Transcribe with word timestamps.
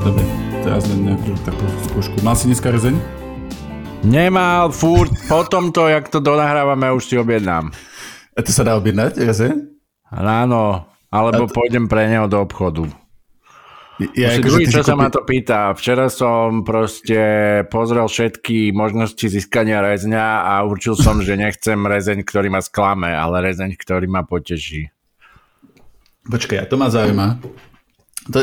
Dobre, 0.00 0.24
teraz 0.64 0.88
len 0.88 1.12
nejakú 1.12 1.36
takú 1.44 1.64
skúšku. 1.92 2.24
Mal 2.24 2.32
si 2.32 2.48
dneska 2.48 2.72
rezeň? 2.72 2.96
Nemal, 4.00 4.72
furt, 4.72 5.12
potom 5.28 5.68
to, 5.76 5.92
jak 5.92 6.08
to 6.08 6.24
donahrávame, 6.24 6.88
už 6.96 7.04
si 7.04 7.14
objednám. 7.20 7.68
A 8.32 8.40
to 8.40 8.48
sa 8.48 8.64
dá 8.64 8.80
objednať, 8.80 9.20
rezeň? 9.20 9.60
Áno, 10.08 10.88
alebo 11.12 11.44
to... 11.44 11.52
pôjdem 11.52 11.84
pre 11.84 12.08
neho 12.08 12.24
do 12.32 12.40
obchodu. 12.40 12.88
Ja, 14.16 14.32
Už 14.32 14.48
druhý, 14.48 14.64
čo 14.72 14.80
sa 14.80 14.96
kúpi... 14.96 15.02
ma 15.04 15.08
to 15.12 15.20
pýta. 15.28 15.76
Včera 15.76 16.08
som 16.08 16.64
proste 16.64 17.20
pozrel 17.68 18.08
všetky 18.08 18.72
možnosti 18.72 19.20
získania 19.20 19.84
rezňa 19.84 20.48
a 20.48 20.64
určil 20.64 20.96
som, 20.96 21.20
že 21.20 21.36
nechcem 21.36 21.76
rezeň, 21.76 22.24
ktorý 22.24 22.48
ma 22.48 22.64
sklame, 22.64 23.12
ale 23.12 23.44
rezeň, 23.44 23.76
ktorý 23.76 24.08
ma 24.08 24.24
poteší. 24.24 24.88
Počkaj, 26.24 26.72
to 26.72 26.80
ma 26.80 26.88
zaujíma. 26.88 27.44
To, 28.30 28.38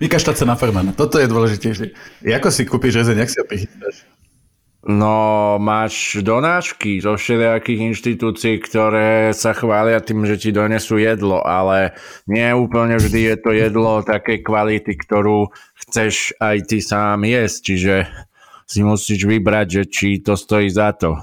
vykašľať 0.00 0.36
sa 0.40 0.46
na 0.48 0.56
farmána, 0.56 0.96
toto 0.96 1.20
je 1.20 1.28
dôležitejšie. 1.28 1.92
Ako 2.32 2.48
si 2.48 2.64
kúpiš 2.64 3.04
rezeň, 3.04 3.24
jak 3.24 3.30
si 3.30 3.38
ho 3.40 3.46
prichystáš? 3.46 4.08
No, 4.88 5.58
máš 5.58 6.22
donášky 6.22 7.02
zo 7.02 7.18
všelijakých 7.18 7.92
inštitúcií, 7.92 8.62
ktoré 8.62 9.34
sa 9.34 9.50
chvália 9.50 9.98
tým, 9.98 10.22
že 10.22 10.38
ti 10.38 10.54
donesú 10.54 11.02
jedlo, 11.02 11.42
ale 11.42 11.98
nie 12.30 12.46
úplne 12.54 12.96
vždy 12.96 13.34
je 13.34 13.36
to 13.42 13.50
jedlo 13.52 14.06
takej 14.06 14.38
kvality, 14.46 14.94
ktorú 14.94 15.50
chceš 15.82 16.30
aj 16.38 16.70
ty 16.70 16.78
sám 16.78 17.26
jesť, 17.26 17.58
čiže 17.68 17.94
si 18.70 18.80
musíš 18.86 19.26
vybrať, 19.26 19.66
že 19.66 19.82
či 19.90 20.08
to 20.22 20.38
stojí 20.38 20.70
za 20.70 20.94
to. 20.94 21.18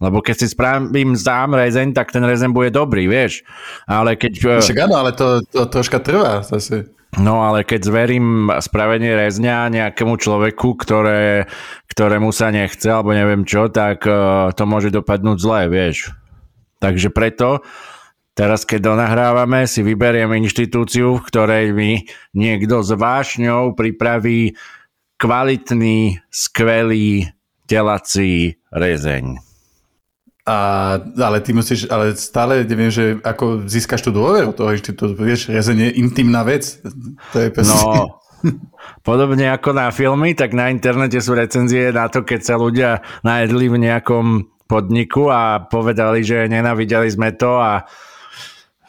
Lebo 0.00 0.22
keď 0.24 0.36
si 0.40 0.46
spravím 0.48 1.12
sám 1.12 1.58
rezeň, 1.58 1.92
tak 1.92 2.14
ten 2.14 2.24
rezeň 2.24 2.54
bude 2.54 2.72
dobrý, 2.72 3.04
vieš. 3.04 3.44
Ale 3.84 4.16
keď... 4.16 4.64
Však 4.64 4.86
áno, 4.86 4.96
ale 4.96 5.12
to, 5.12 5.44
to 5.44 5.68
troška 5.68 6.00
trvá 6.00 6.40
zase. 6.40 6.88
No 7.18 7.42
ale 7.42 7.66
keď 7.66 7.80
zverím 7.90 8.54
spravenie 8.62 9.18
rezňa 9.18 9.66
nejakému 9.66 10.14
človeku, 10.14 10.78
ktoré, 10.78 11.50
ktorému 11.90 12.30
sa 12.30 12.54
nechce, 12.54 12.86
alebo 12.86 13.10
neviem 13.10 13.42
čo, 13.42 13.66
tak 13.66 14.06
uh, 14.06 14.54
to 14.54 14.62
môže 14.62 14.94
dopadnúť 14.94 15.38
zle, 15.42 15.66
vieš. 15.66 16.14
Takže 16.78 17.10
preto 17.10 17.66
teraz, 18.38 18.62
keď 18.62 18.94
donahrávame, 18.94 19.66
si 19.66 19.82
vyberiem 19.82 20.30
inštitúciu, 20.38 21.18
v 21.18 21.26
ktorej 21.26 21.66
mi 21.74 22.06
niekto 22.30 22.86
s 22.86 22.94
vášňou 22.94 23.74
pripraví 23.74 24.54
kvalitný, 25.18 26.22
skvelý 26.30 27.26
telací 27.66 28.54
rezeň. 28.70 29.49
A, 30.50 30.98
ale 30.98 31.38
ty 31.46 31.54
musíš, 31.54 31.86
ale 31.86 32.18
stále 32.18 32.66
neviem, 32.66 32.90
že 32.90 33.22
ako 33.22 33.70
získaš 33.70 34.02
tú 34.02 34.10
dôveru 34.10 34.50
toho 34.50 34.74
inštitútu, 34.74 35.14
vieš, 35.14 35.46
rezenie 35.46 35.94
intimná 35.94 36.42
vec. 36.42 36.82
To 37.30 37.38
je 37.38 37.54
proste... 37.54 37.70
No, 37.70 38.18
podobne 39.06 39.54
ako 39.54 39.70
na 39.70 39.94
filmy, 39.94 40.34
tak 40.34 40.58
na 40.58 40.74
internete 40.74 41.22
sú 41.22 41.38
recenzie 41.38 41.94
na 41.94 42.10
to, 42.10 42.26
keď 42.26 42.40
sa 42.42 42.58
ľudia 42.58 42.98
najedli 43.22 43.70
v 43.70 43.78
nejakom 43.78 44.26
podniku 44.66 45.30
a 45.30 45.62
povedali, 45.62 46.26
že 46.26 46.50
nenavideli 46.50 47.06
sme 47.10 47.30
to 47.38 47.62
a 47.62 47.86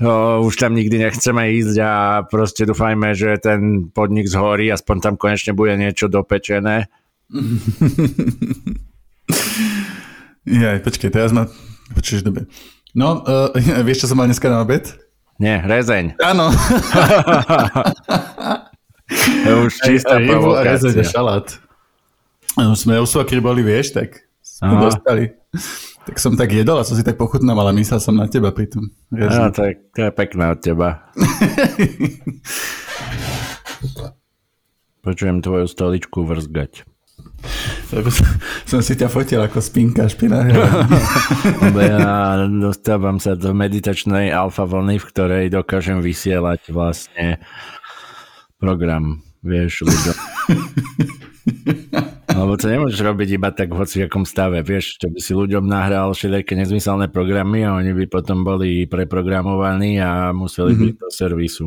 o, 0.01 0.41
už 0.45 0.57
tam 0.57 0.73
nikdy 0.73 0.97
nechceme 0.97 1.45
ísť 1.61 1.77
a 1.77 2.25
proste 2.25 2.65
dúfajme, 2.65 3.13
že 3.13 3.37
ten 3.37 3.93
podnik 3.93 4.25
zhorí, 4.25 4.73
aspoň 4.73 4.97
tam 4.97 5.13
konečne 5.13 5.53
bude 5.53 5.77
niečo 5.77 6.09
dopečené. 6.09 6.89
Ja, 10.45 10.73
počkej, 10.81 11.13
teraz 11.13 11.29
ma... 11.29 11.45
Počkej, 11.93 12.25
dobre. 12.25 12.49
No, 12.97 13.21
uh, 13.21 13.53
vieš, 13.87 14.05
čo 14.05 14.09
som 14.09 14.17
mal 14.17 14.25
dneska 14.25 14.49
na 14.49 14.65
obed? 14.65 14.89
Nie, 15.41 15.57
rezeň. 15.65 16.21
Áno. 16.21 16.49
to 19.45 19.51
už 19.65 19.73
čistá 19.81 20.21
provokácia. 20.21 20.77
Rezeň 20.77 21.01
a 21.01 21.05
šalát. 21.05 21.47
No, 22.57 22.75
sme 22.77 23.01
u 23.01 23.05
svokry 23.09 23.41
boli, 23.41 23.65
vieš, 23.65 23.97
tak 23.97 24.21
sme 24.41 24.85
dostali. 24.85 25.33
Tak 26.05 26.17
som 26.17 26.37
tak 26.37 26.53
jedol 26.53 26.81
a 26.81 26.85
som 26.85 26.97
si 26.97 27.03
tak 27.05 27.17
pochutnal, 27.17 27.57
ale 27.57 27.73
myslel 27.77 27.99
som 28.01 28.15
na 28.17 28.27
teba 28.29 28.51
pri 28.53 28.67
tom. 28.69 28.89
Áno, 29.13 29.51
to, 29.53 29.63
je, 29.65 29.73
to 29.93 30.01
je 30.09 30.11
pekné 30.13 30.51
od 30.53 30.59
teba. 30.61 31.01
Počujem 35.05 35.41
tvoju 35.41 35.65
stoličku 35.65 36.21
vrzgať. 36.25 36.85
Som 38.69 38.79
si 38.79 38.93
ťa 38.95 39.11
fotil 39.11 39.43
ako 39.43 39.59
spinka 39.59 40.07
špina. 40.07 40.47
ja 41.91 42.47
dostávam 42.47 43.19
sa 43.19 43.35
do 43.35 43.51
meditačnej 43.51 44.31
alfa 44.31 44.63
vlny, 44.63 45.01
v 45.01 45.05
ktorej 45.11 45.45
dokážem 45.51 45.99
vysielať 45.99 46.71
vlastne 46.71 47.43
program, 48.61 49.19
vieš, 49.43 49.83
ľuďom. 49.89 50.17
Lebo 52.31 52.53
to 52.55 52.71
nemôžeš 52.71 53.01
robiť 53.01 53.29
iba 53.35 53.49
tak 53.51 53.73
v 53.73 53.81
hociakom 53.83 54.23
stave, 54.23 54.63
vieš, 54.63 55.01
čo 55.01 55.11
by 55.11 55.19
si 55.19 55.33
ľuďom 55.35 55.67
nahral 55.67 56.15
všetky 56.15 56.55
nezmyselné 56.55 57.11
programy 57.11 57.67
a 57.67 57.75
oni 57.75 57.91
by 57.91 58.05
potom 58.07 58.45
boli 58.47 58.87
preprogramovaní 58.87 59.99
a 59.99 60.31
museli 60.31 60.71
mm-hmm. 60.71 60.85
byť 60.87 60.95
do 60.95 61.09
servisu. 61.11 61.65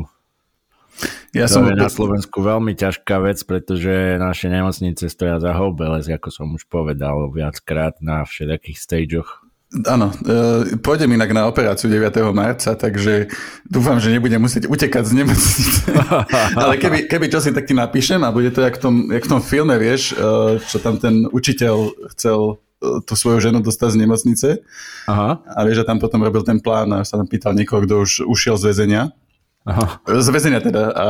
Ja 1.35 1.51
to 1.51 1.59
som 1.59 1.67
je 1.67 1.75
na 1.75 1.91
Slovensku 1.91 2.39
veľmi 2.39 2.79
ťažká 2.79 3.19
vec, 3.19 3.43
pretože 3.43 4.15
naše 4.15 4.47
nemocnice 4.47 5.11
stoja 5.11 5.43
za 5.43 5.51
houbelec, 5.51 6.07
ako 6.07 6.29
som 6.31 6.47
už 6.55 6.63
povedal 6.71 7.27
viackrát 7.27 7.99
na 7.99 8.23
všetkých 8.23 8.79
stageoch. 8.79 9.45
Áno, 9.83 10.15
e, 10.23 10.79
pôjdem 10.79 11.11
inak 11.11 11.35
na 11.35 11.51
operáciu 11.51 11.91
9. 11.91 12.31
marca, 12.31 12.79
takže 12.79 13.27
dúfam, 13.67 13.99
že 13.99 14.13
nebudem 14.13 14.39
musieť 14.39 14.71
utekať 14.71 15.03
z 15.03 15.13
nemocnice. 15.19 15.79
Ale 16.63 16.79
keby, 16.79 17.11
keby 17.11 17.25
čo 17.27 17.43
si 17.43 17.51
tak 17.51 17.67
ti 17.67 17.75
napíšem 17.75 18.23
a 18.23 18.31
bude 18.31 18.55
to 18.55 18.63
jak 18.63 18.79
v 18.79 18.81
tom, 18.81 18.95
jak 19.11 19.27
v 19.27 19.31
tom 19.35 19.41
filme, 19.43 19.75
vieš, 19.75 20.15
e, 20.15 20.63
čo 20.63 20.79
tam 20.79 20.95
ten 20.95 21.27
učiteľ 21.27 21.91
chcel 22.15 22.55
e, 22.55 23.03
tú 23.03 23.13
svoju 23.19 23.43
ženu 23.43 23.59
dostať 23.59 23.99
z 23.99 23.99
nemocnice. 23.99 24.47
Aha. 25.11 25.43
A 25.43 25.59
vieš, 25.67 25.83
že 25.83 25.87
tam 25.91 25.99
potom 25.99 26.23
robil 26.23 26.47
ten 26.47 26.63
plán 26.63 26.95
a 26.95 27.03
sa 27.03 27.19
tam 27.19 27.27
pýtal 27.27 27.51
niekoho, 27.51 27.83
kto 27.83 28.07
už 28.07 28.11
ušiel 28.23 28.55
z 28.55 28.71
väzenia. 28.71 29.11
Aha. 29.65 29.99
Z 30.05 30.29
väzenia 30.29 30.61
teda. 30.61 30.93
A 30.93 31.05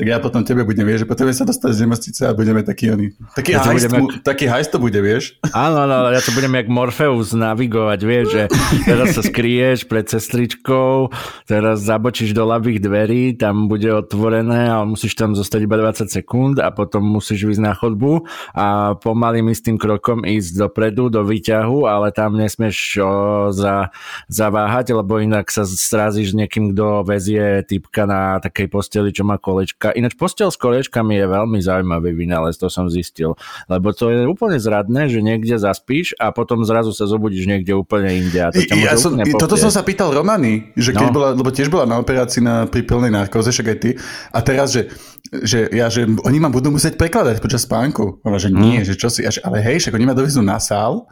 tak 0.00 0.08
ja 0.08 0.16
potom 0.16 0.40
tebe 0.40 0.64
budem, 0.64 0.88
vieš, 0.88 1.04
že 1.04 1.08
potrebujeme 1.12 1.36
sa 1.36 1.44
dostať 1.44 1.70
z 1.76 1.80
nemocnice 1.84 2.20
a 2.24 2.32
budeme 2.32 2.64
taký 2.64 2.88
oni. 2.88 3.12
Taký, 3.36 3.52
ja 3.52 3.60
hajst, 3.60 3.92
jak... 3.92 4.24
taký 4.24 4.48
hajst 4.48 4.72
to 4.72 4.80
bude, 4.80 4.96
vieš. 4.96 5.36
Áno, 5.52 5.84
áno, 5.84 6.08
ja 6.08 6.24
to 6.24 6.32
budem 6.32 6.56
jak 6.56 6.72
Morpheus 6.72 7.36
navigovať, 7.36 8.00
vieš, 8.00 8.26
že 8.32 8.42
teraz 8.88 9.12
sa 9.12 9.20
skrieš 9.20 9.84
pred 9.84 10.08
sestričkou, 10.08 11.12
teraz 11.44 11.84
zabočíš 11.84 12.32
do 12.32 12.48
ľavých 12.48 12.80
dverí, 12.80 13.36
tam 13.36 13.68
bude 13.68 13.92
otvorené 13.92 14.72
a 14.72 14.88
musíš 14.88 15.20
tam 15.20 15.36
zostať 15.36 15.68
iba 15.68 15.76
20 15.76 16.08
sekúnd 16.08 16.56
a 16.64 16.72
potom 16.72 17.04
musíš 17.04 17.52
ísť 17.52 17.60
na 17.60 17.76
chodbu 17.76 18.24
a 18.56 18.96
pomalým 18.96 19.52
istým 19.52 19.76
krokom 19.76 20.24
ísť 20.24 20.64
dopredu, 20.64 21.12
do 21.12 21.20
výťahu, 21.28 21.84
ale 21.84 22.08
tam 22.08 22.40
nesmieš 22.40 22.96
o, 23.04 23.12
za, 23.52 23.92
zaváhať, 24.32 24.96
lebo 24.96 25.20
inak 25.20 25.52
sa 25.52 25.68
strazíš 25.68 26.32
s 26.32 26.38
niekým, 26.40 26.72
kto 26.72 27.04
vezie 27.04 27.60
typka 27.68 28.08
na 28.08 28.40
takej 28.40 28.64
posteli, 28.72 29.12
čo 29.12 29.28
má 29.28 29.36
kolečka 29.36 29.89
Ináč 29.94 30.14
postel 30.14 30.48
s 30.50 30.58
koliečkami 30.58 31.18
je 31.18 31.26
veľmi 31.26 31.58
zaujímavý 31.60 32.14
vynález, 32.14 32.56
to 32.56 32.70
som 32.72 32.86
zistil. 32.90 33.34
Lebo 33.66 33.90
to 33.94 34.10
je 34.10 34.26
úplne 34.26 34.58
zradné, 34.58 35.10
že 35.10 35.20
niekde 35.22 35.56
zaspíš 35.56 36.14
a 36.16 36.30
potom 36.30 36.62
zrazu 36.66 36.90
sa 36.94 37.06
zobudíš 37.06 37.46
niekde 37.46 37.76
úplne 37.76 38.10
inde. 38.10 38.38
A 38.40 38.50
to 38.50 38.62
ja 38.76 38.94
som, 38.96 39.16
toto 39.36 39.56
som 39.58 39.70
sa 39.70 39.84
pýtal 39.86 40.10
Romany, 40.14 40.72
že 40.74 40.94
keď 40.94 41.08
no. 41.10 41.14
bola, 41.14 41.28
lebo 41.34 41.50
tiež 41.50 41.68
bola 41.68 41.86
na 41.86 41.96
operácii 42.00 42.42
na, 42.42 42.66
pri 42.66 42.86
plnej 42.86 43.12
narkóze, 43.12 43.50
však 43.50 43.66
aj 43.70 43.78
ty. 43.78 43.90
A 44.34 44.38
teraz, 44.40 44.74
že, 44.74 44.90
že, 45.30 45.70
ja, 45.70 45.90
že 45.90 46.06
oni 46.06 46.38
ma 46.38 46.50
budú 46.50 46.74
musieť 46.74 46.98
prekladať 46.98 47.42
počas 47.42 47.66
spánku. 47.66 48.22
Ale 48.26 48.36
že 48.38 48.50
nie, 48.50 48.82
mm. 48.82 48.86
že 48.86 48.94
čo 48.98 49.08
si, 49.10 49.22
ale 49.24 49.58
hej, 49.62 49.82
však 49.82 49.94
oni 49.96 50.06
ma 50.06 50.14
dovezú 50.14 50.42
na 50.42 50.58
sál 50.58 51.06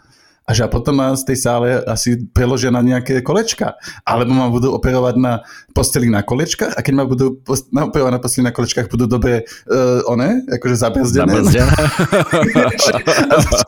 a 0.48 0.56
že 0.56 0.64
a 0.64 0.72
potom 0.72 0.96
ma 0.96 1.12
z 1.12 1.28
tej 1.28 1.38
sále 1.44 1.68
asi 1.84 2.16
preložia 2.32 2.72
na 2.72 2.80
nejaké 2.80 3.20
kolečka. 3.20 3.76
Alebo 4.00 4.32
ma 4.32 4.48
budú 4.48 4.72
operovať 4.72 5.20
na 5.20 5.44
posteli 5.76 6.08
na 6.08 6.24
kolečkách 6.24 6.72
a 6.72 6.80
keď 6.80 6.94
ma 6.96 7.04
budú 7.04 7.36
post- 7.44 7.68
na 7.68 7.84
operovať 7.84 8.12
na 8.16 8.22
posteli 8.24 8.44
na 8.48 8.56
kolečkách, 8.56 8.88
budú 8.88 9.04
dobre 9.04 9.44
uh, 9.44 10.00
one, 10.08 10.48
akože 10.48 10.76
zabrzdené. 10.80 11.32
Zabrzdené. 11.36 11.76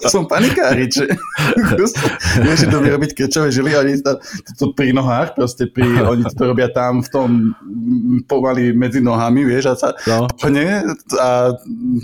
som 0.08 0.24
panikári, 0.24 0.88
že 0.88 1.04
vieš, 2.40 2.64
to 2.64 2.78
vyrobiť 2.80 3.12
krčové 3.12 3.52
žily 3.52 3.76
oni 3.76 4.00
to, 4.00 4.16
to 4.56 4.72
pri 4.72 4.96
nohách, 4.96 5.36
proste 5.36 5.68
pri, 5.68 5.84
oni 6.00 6.24
to 6.32 6.42
robia 6.48 6.72
tam 6.72 7.04
v 7.04 7.08
tom 7.12 7.30
pomaly 8.24 8.72
medzi 8.72 9.04
nohami, 9.04 9.44
vieš, 9.44 9.68
a 9.68 9.74
sa 9.76 9.88
no. 10.08 10.24
a 11.20 11.28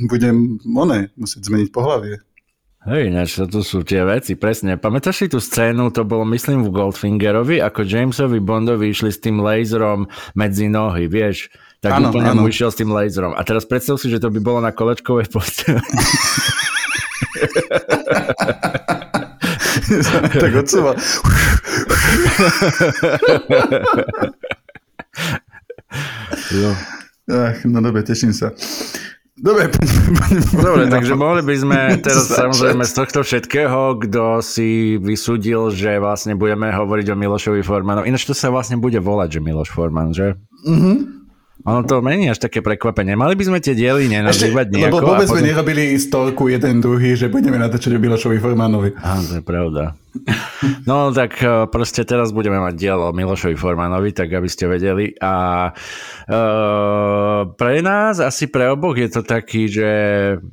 budem, 0.05 0.61
one, 0.69 1.09
musieť 1.17 1.49
zmeniť 1.49 1.73
pohlavie. 1.73 2.21
Hej, 2.87 3.11
ináč 3.11 3.35
to 3.51 3.67
sú 3.67 3.83
tie 3.83 4.07
veci, 4.07 4.39
presne. 4.39 4.79
Pamätáš 4.79 5.19
si 5.19 5.27
tú 5.27 5.43
scénu, 5.43 5.91
to 5.91 6.07
bolo 6.07 6.23
myslím 6.31 6.63
v 6.63 6.71
Goldfingerovi, 6.71 7.59
ako 7.59 7.83
Jamesovi 7.83 8.39
Bondovi 8.39 8.95
išli 8.95 9.11
s 9.11 9.19
tým 9.19 9.43
laserom 9.43 10.07
medzi 10.39 10.71
nohy, 10.71 11.11
vieš? 11.11 11.51
Tak 11.83 11.99
ano, 11.99 12.15
úplne 12.15 12.31
ano. 12.31 12.47
mu 12.47 12.49
išiel 12.49 12.71
s 12.71 12.79
tým 12.79 12.95
laserom. 12.95 13.35
A 13.35 13.43
teraz 13.43 13.67
predstav 13.67 13.99
si, 13.99 14.07
že 14.07 14.23
to 14.23 14.31
by 14.31 14.39
bolo 14.39 14.63
na 14.63 14.71
kolečkovej 14.71 15.27
posteli. 15.35 15.83
tak 20.47 20.53
odsúva. 20.55 20.95
Ach, 27.27 27.59
no 27.67 27.83
dobre, 27.83 28.07
teším 28.07 28.31
sa. 28.31 28.55
Dobre, 29.37 29.69
Dobre, 30.65 30.89
takže 30.89 31.13
mohli 31.13 31.45
by 31.45 31.55
sme 31.61 31.79
teraz 32.05 32.33
samozrejme 32.33 32.89
z 32.89 32.93
tohto 32.97 33.21
všetkého, 33.21 34.01
kto 34.01 34.41
si 34.41 34.97
vysúdil, 34.97 35.69
že 35.77 36.01
vlastne 36.01 36.33
budeme 36.41 36.73
hovoriť 36.73 37.13
o 37.13 37.17
Milošovi 37.21 37.61
Formanovi. 37.61 38.09
Ináč 38.09 38.25
to 38.25 38.33
sa 38.33 38.49
vlastne 38.49 38.81
bude 38.81 38.97
volať, 38.97 39.37
že 39.37 39.41
Miloš 39.45 39.69
Forman, 39.77 40.17
že? 40.17 40.41
Mhm. 40.65 41.26
Ono 41.67 41.83
to 41.83 41.99
mení 41.99 42.31
až 42.31 42.39
také 42.39 42.63
prekvapenie. 42.63 43.19
Mali 43.19 43.35
by 43.35 43.45
sme 43.51 43.59
tie 43.59 43.75
diely 43.75 44.07
nenazývať 44.07 44.71
nejako. 44.71 45.03
Lebo 45.03 45.03
vôbec 45.03 45.27
potom... 45.27 45.43
sme 45.43 45.51
nerobili 45.51 45.99
storku 45.99 46.47
jeden 46.47 46.79
druhý, 46.79 47.19
že 47.19 47.27
budeme 47.27 47.59
natáčať 47.59 47.99
o 47.99 48.01
Milošovi 48.01 48.39
Formanovi. 48.39 48.95
Á, 48.95 49.19
to 49.19 49.35
je 49.39 49.43
pravda. 49.43 49.99
No 50.87 51.13
tak 51.13 51.43
e, 51.43 51.67
proste 51.69 52.07
teraz 52.07 52.31
budeme 52.31 52.63
mať 52.63 52.75
dielo 52.79 53.11
o 53.11 53.17
Milošovi 53.17 53.59
Formanovi, 53.59 54.15
tak 54.15 54.31
aby 54.33 54.49
ste 54.49 54.71
vedeli. 54.71 55.13
A 55.19 55.69
uh, 55.75 57.41
pre 57.53 57.83
nás, 57.85 58.23
asi 58.23 58.49
pre 58.49 58.71
oboch 58.71 58.97
je 58.97 59.11
to 59.11 59.27
taký, 59.27 59.69
že 59.69 59.91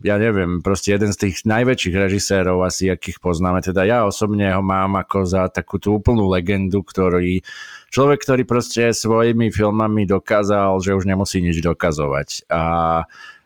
ja 0.04 0.16
neviem, 0.20 0.60
proste 0.66 0.98
jeden 0.98 1.14
z 1.14 1.30
tých 1.30 1.46
najväčších 1.48 1.96
režisérov 1.96 2.66
asi, 2.66 2.92
akých 2.92 3.22
poznáme. 3.22 3.62
Teda 3.62 3.86
ja 3.86 4.04
osobne 4.04 4.52
ho 4.52 4.66
mám 4.66 5.00
ako 5.00 5.30
za 5.30 5.48
takú 5.48 5.80
tú 5.80 6.02
úplnú 6.02 6.28
legendu, 6.28 6.84
ktorý 6.84 7.46
človek, 7.94 8.26
ktorý 8.26 8.44
proste 8.50 8.90
svojimi 8.90 9.54
filmami 9.54 10.10
dokázal, 10.10 10.82
že 10.82 10.98
už 10.98 11.06
nemusí 11.06 11.38
nič 11.46 11.62
dokazovať. 11.62 12.50
A 12.50 12.62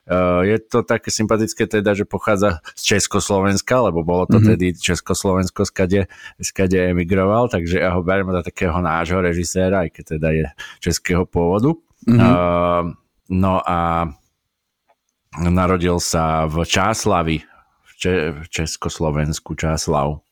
Uh, 0.08 0.40
je 0.48 0.56
to 0.64 0.88
také 0.88 1.12
sympatické 1.12 1.68
teda, 1.68 1.92
že 1.92 2.08
pochádza 2.08 2.64
z 2.80 2.96
Československa, 2.96 3.92
lebo 3.92 4.08
bolo 4.08 4.24
to 4.24 4.40
mm-hmm. 4.40 4.50
tedy 4.56 4.68
Československo, 4.72 5.68
skade, 5.68 6.08
skade 6.40 6.80
emigroval, 6.80 7.52
takže 7.52 7.84
ja 7.84 7.92
ho 7.92 8.00
beriem 8.00 8.32
za 8.32 8.40
takého 8.40 8.80
nášho 8.80 9.20
režiséra, 9.20 9.84
aj 9.84 9.92
keď 9.92 10.04
teda 10.16 10.30
je 10.32 10.48
českého 10.80 11.28
pôvodu. 11.28 11.76
Mm-hmm. 12.08 12.24
Uh, 12.24 12.96
no 13.36 13.60
a 13.68 14.08
narodil 15.44 16.00
sa 16.00 16.48
v 16.48 16.64
Čáslavi, 16.64 17.44
v 18.32 18.46
Československu 18.48 19.60
Čáslav. 19.60 20.24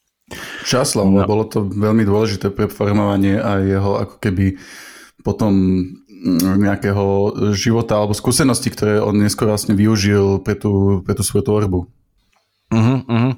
Časlav, 0.65 1.05
no. 1.05 1.21
bolo 1.29 1.45
to 1.45 1.61
veľmi 1.69 2.01
dôležité 2.01 2.49
pre 2.49 2.65
formovanie 2.65 3.37
aj 3.37 3.61
jeho 3.61 3.91
ako 4.01 4.15
keby 4.17 4.57
potom 5.21 5.53
nejakého 6.41 7.37
života 7.53 8.01
alebo 8.01 8.17
skúsenosti, 8.17 8.73
ktoré 8.73 8.97
on 8.97 9.13
neskôr 9.13 9.45
vlastne 9.45 9.77
využil 9.77 10.41
pre 10.41 10.57
tú, 10.57 11.05
pre 11.05 11.13
tú 11.13 11.21
svoju 11.21 11.45
tvorbu. 11.45 11.79
Uh-huh, 12.73 12.99
uh-huh. 13.05 13.33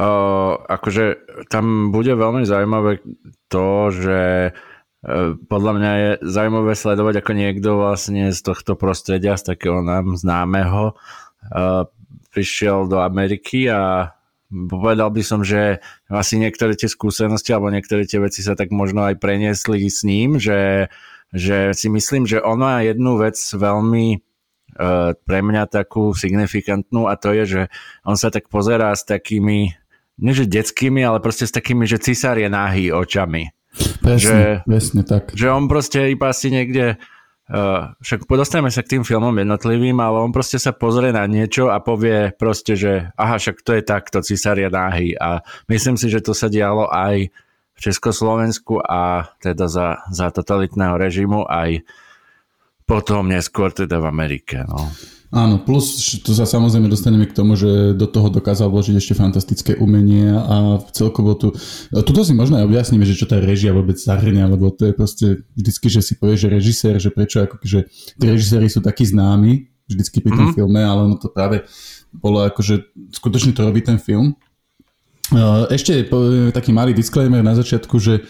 Uh, 0.00 0.56
akože 0.64 1.20
tam 1.52 1.92
bude 1.92 2.16
veľmi 2.16 2.48
zaujímavé 2.48 3.04
to, 3.52 3.92
že 3.92 4.20
uh, 4.56 5.36
podľa 5.36 5.72
mňa 5.76 5.92
je 6.00 6.10
zaujímavé 6.24 6.72
sledovať, 6.72 7.14
ako 7.20 7.32
niekto 7.36 7.68
vlastne 7.76 8.32
z 8.32 8.40
tohto 8.40 8.80
prostredia, 8.80 9.36
z 9.36 9.52
takého 9.52 9.84
nám 9.84 10.16
známeho, 10.16 10.96
uh, 10.96 11.84
prišiel 12.32 12.88
do 12.88 13.04
Ameriky 13.04 13.68
a 13.68 14.16
povedal 14.50 15.14
by 15.14 15.22
som, 15.22 15.40
že 15.46 15.78
asi 16.10 16.34
niektoré 16.36 16.74
tie 16.74 16.90
skúsenosti 16.90 17.54
alebo 17.54 17.70
niektoré 17.70 18.02
tie 18.04 18.18
veci 18.18 18.42
sa 18.42 18.58
tak 18.58 18.74
možno 18.74 19.06
aj 19.06 19.22
preniesli 19.22 19.86
s 19.86 20.02
ním, 20.02 20.42
že, 20.42 20.90
že 21.30 21.70
si 21.72 21.86
myslím, 21.86 22.26
že 22.26 22.42
on 22.42 22.58
má 22.58 22.82
jednu 22.82 23.22
vec 23.22 23.38
veľmi 23.38 24.18
uh, 24.18 25.14
pre 25.14 25.38
mňa 25.40 25.70
takú 25.70 26.10
signifikantnú 26.12 27.06
a 27.06 27.14
to 27.14 27.30
je, 27.30 27.44
že 27.46 27.62
on 28.02 28.18
sa 28.18 28.34
tak 28.34 28.50
pozerá 28.50 28.90
s 28.90 29.06
takými, 29.06 29.70
nie 30.18 30.32
že 30.34 30.50
detskými, 30.50 31.00
ale 31.06 31.22
proste 31.22 31.46
s 31.46 31.54
takými, 31.54 31.86
že 31.86 32.02
cisár 32.02 32.34
je 32.34 32.50
nahý 32.50 32.90
očami. 32.90 33.54
Presne, 34.02 34.18
že, 34.18 34.38
presne 34.66 35.02
tak. 35.06 35.30
Že 35.30 35.46
on 35.54 35.64
proste 35.70 36.10
iba 36.10 36.34
si 36.34 36.50
niekde 36.50 36.98
Uh, 37.50 37.90
však 37.98 38.30
dostaneme 38.30 38.70
sa 38.70 38.86
k 38.86 38.94
tým 38.94 39.02
filmom 39.02 39.34
jednotlivým, 39.34 39.98
ale 39.98 40.22
on 40.22 40.30
proste 40.30 40.62
sa 40.62 40.70
pozrie 40.70 41.10
na 41.10 41.26
niečo 41.26 41.66
a 41.66 41.82
povie 41.82 42.30
proste, 42.30 42.78
že 42.78 43.10
aha, 43.18 43.42
však 43.42 43.66
to 43.66 43.74
je 43.74 43.82
takto, 43.82 44.22
cisária 44.22 44.70
náhy. 44.70 45.18
A 45.18 45.42
myslím 45.66 45.98
si, 45.98 46.06
že 46.06 46.22
to 46.22 46.30
sa 46.30 46.46
dialo 46.46 46.86
aj 46.86 47.26
v 47.74 47.78
Československu 47.82 48.78
a 48.78 49.34
teda 49.42 49.66
za, 49.66 50.06
za 50.14 50.30
totalitného 50.30 50.94
režimu 50.94 51.42
aj 51.50 51.82
potom 52.86 53.26
neskôr 53.26 53.74
teda 53.74 53.98
v 53.98 54.06
Amerike. 54.06 54.62
No. 54.70 54.86
Áno, 55.30 55.62
plus 55.62 56.18
tu 56.26 56.34
sa 56.34 56.42
samozrejme 56.42 56.90
dostaneme 56.90 57.22
k 57.22 57.30
tomu, 57.30 57.54
že 57.54 57.94
do 57.94 58.10
toho 58.10 58.34
dokázal 58.34 58.66
vložiť 58.66 58.98
ešte 58.98 59.14
fantastické 59.14 59.78
umenie 59.78 60.26
a 60.26 60.82
celkovo 60.90 61.38
tu... 61.38 61.54
Tuto 61.94 62.26
si 62.26 62.34
možno 62.34 62.58
aj 62.58 62.66
objasníme, 62.66 63.06
že 63.06 63.14
čo 63.14 63.30
tá 63.30 63.38
režia 63.38 63.70
vôbec 63.70 63.94
zahrňa, 63.94 64.50
lebo 64.50 64.74
to 64.74 64.90
je 64.90 64.94
proste 64.94 65.26
vždycky, 65.54 65.86
že 65.86 66.02
si 66.02 66.18
povie, 66.18 66.34
že 66.34 66.50
režisér, 66.50 66.98
že 66.98 67.14
prečo 67.14 67.46
ako, 67.46 67.62
že 67.62 67.86
tí 68.18 68.26
režiséri 68.26 68.66
sú 68.66 68.82
takí 68.82 69.06
známi 69.06 69.70
vždycky 69.86 70.18
pri 70.18 70.34
tom 70.34 70.46
mm. 70.50 70.54
filme, 70.58 70.82
ale 70.82 71.00
ono 71.06 71.14
to 71.14 71.30
práve 71.30 71.62
bolo 72.10 72.42
ako, 72.42 72.66
že 72.66 72.90
skutočne 73.14 73.54
to 73.54 73.62
robí 73.62 73.86
ten 73.86 74.02
film. 74.02 74.34
Ešte 75.70 76.10
taký 76.50 76.74
malý 76.74 76.90
disclaimer 76.90 77.38
na 77.38 77.54
začiatku, 77.54 78.02
že, 78.02 78.26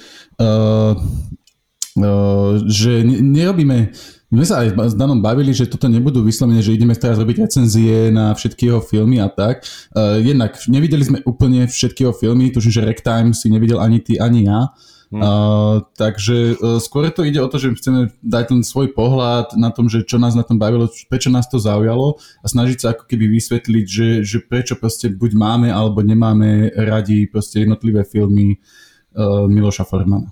že 2.68 2.92
nerobíme 3.08 3.88
my 4.30 4.46
sa 4.46 4.62
aj 4.62 4.78
s 4.78 4.94
Danom 4.94 5.18
bavili, 5.18 5.50
že 5.50 5.66
toto 5.66 5.90
nebudú 5.90 6.22
vyslovene, 6.22 6.62
že 6.62 6.70
ideme 6.70 6.94
teraz 6.94 7.18
robiť 7.18 7.50
recenzie 7.50 8.14
na 8.14 8.30
všetky 8.30 8.70
jeho 8.70 8.78
filmy 8.78 9.18
a 9.18 9.26
tak. 9.26 9.66
Uh, 9.90 10.22
jednak 10.22 10.54
nevideli 10.70 11.02
sme 11.02 11.18
úplne 11.26 11.66
všetky 11.66 12.06
jeho 12.06 12.14
filmy, 12.14 12.54
tuším, 12.54 12.70
že 12.70 12.86
Ragtime 12.86 13.34
si 13.34 13.50
nevidel 13.50 13.82
ani 13.82 13.98
ty, 13.98 14.22
ani 14.22 14.46
ja. 14.46 14.70
Hmm. 15.10 15.18
Uh, 15.18 15.76
takže 15.98 16.54
uh, 16.62 16.78
skôr 16.78 17.10
to 17.10 17.26
ide 17.26 17.42
o 17.42 17.50
to, 17.50 17.58
že 17.58 17.74
chceme 17.74 18.14
dať 18.22 18.54
ten 18.54 18.60
svoj 18.62 18.94
pohľad 18.94 19.58
na 19.58 19.74
tom, 19.74 19.90
že 19.90 20.06
čo 20.06 20.22
nás 20.22 20.38
na 20.38 20.46
tom 20.46 20.54
bavilo, 20.54 20.86
prečo 21.10 21.34
nás 21.34 21.50
to 21.50 21.58
zaujalo 21.58 22.22
a 22.38 22.46
snažiť 22.46 22.78
sa 22.78 22.94
ako 22.94 23.10
keby 23.10 23.26
vysvetliť, 23.26 23.86
že, 23.90 24.08
že 24.22 24.38
prečo 24.38 24.78
proste 24.78 25.10
buď 25.10 25.34
máme 25.34 25.68
alebo 25.74 26.06
nemáme 26.06 26.70
radi 26.78 27.26
proste 27.26 27.66
jednotlivé 27.66 28.06
filmy 28.06 28.62
uh, 29.18 29.50
Miloša 29.50 29.82
Formana. 29.82 30.30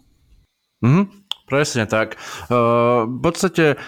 Mm-hmm. 0.79 1.18
Presne 1.49 1.89
tak. 1.89 2.21
Uh, 2.53 3.09
v 3.09 3.21
podstate, 3.25 3.81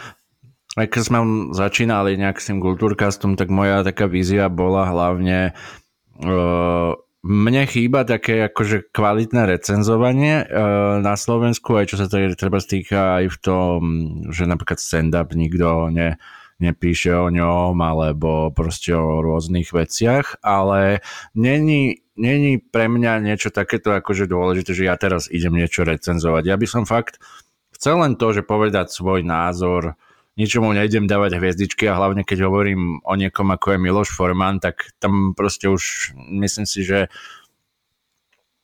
aj 0.80 0.86
keď 0.88 1.02
sme 1.04 1.18
začínali 1.52 2.16
nejak 2.16 2.40
s 2.40 2.48
tým 2.48 2.58
kultúrkastom, 2.64 3.36
tak 3.36 3.52
moja 3.52 3.84
taká 3.84 4.08
vízia 4.08 4.48
bola 4.48 4.88
hlavne 4.88 5.52
uh, 6.24 6.96
mne 7.20 7.62
chýba 7.68 8.08
také 8.08 8.48
akože 8.48 8.96
kvalitné 8.96 9.44
recenzovanie 9.44 10.40
uh, 10.40 11.04
na 11.04 11.20
Slovensku, 11.20 11.76
aj 11.76 11.92
čo 11.92 11.96
sa 12.00 12.08
to 12.08 12.16
treba 12.32 12.56
stýka 12.56 13.20
aj 13.20 13.24
v 13.28 13.38
tom, 13.44 13.78
že 14.32 14.48
napríklad 14.48 14.80
stand-up 14.80 15.36
nikto 15.36 15.92
ne, 15.92 16.16
nepíše 16.64 17.12
o 17.12 17.28
ňom, 17.28 17.76
alebo 17.76 18.48
proste 18.56 18.96
o 18.96 19.20
rôznych 19.20 19.68
veciach, 19.68 20.40
ale 20.40 21.04
není, 21.36 22.04
není 22.16 22.56
pre 22.56 22.88
mňa 22.88 23.20
niečo 23.20 23.52
takéto 23.52 23.92
akože 23.96 24.24
dôležité, 24.24 24.72
že 24.72 24.88
ja 24.88 24.96
teraz 24.96 25.28
idem 25.28 25.56
niečo 25.56 25.84
recenzovať. 25.84 26.48
Ja 26.48 26.56
by 26.56 26.66
som 26.68 26.88
fakt 26.88 27.20
Chcel 27.80 27.96
len 27.96 28.12
to, 28.20 28.36
že 28.36 28.44
povedať 28.44 28.92
svoj 28.92 29.24
názor, 29.24 29.96
ničomu 30.36 30.76
nejdem 30.76 31.08
dávať 31.08 31.40
hviezdičky 31.40 31.88
a 31.88 31.96
hlavne 31.96 32.28
keď 32.28 32.44
hovorím 32.44 33.00
o 33.00 33.14
niekom 33.16 33.48
ako 33.56 33.72
je 33.72 33.78
Miloš 33.80 34.12
Forman, 34.12 34.60
tak 34.60 34.92
tam 35.00 35.32
proste 35.32 35.72
už 35.72 36.12
myslím 36.16 36.68
si, 36.68 36.84
že 36.84 37.08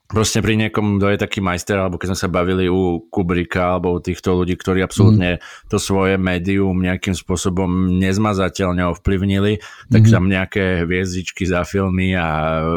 proste 0.04 0.38
pri 0.38 0.60
niekom, 0.60 1.00
kto 1.00 1.16
je 1.16 1.18
taký 1.18 1.40
majster, 1.40 1.80
alebo 1.80 1.96
keď 1.96 2.12
sme 2.12 2.22
sa 2.22 2.28
bavili 2.28 2.68
u 2.68 3.08
Kubrika, 3.08 3.74
alebo 3.74 3.96
u 3.96 4.04
týchto 4.04 4.38
ľudí, 4.38 4.54
ktorí 4.54 4.84
absolútne 4.84 5.40
mm. 5.40 5.72
to 5.72 5.80
svoje 5.80 6.14
médium 6.20 6.78
nejakým 6.78 7.16
spôsobom 7.16 7.96
nezmazateľne 7.98 8.86
ovplyvnili, 8.92 9.64
tak 9.90 10.06
mm. 10.06 10.12
tam 10.12 10.24
nejaké 10.30 10.84
hviezdičky 10.86 11.48
za 11.48 11.64
filmy 11.64 12.14
a 12.14 12.28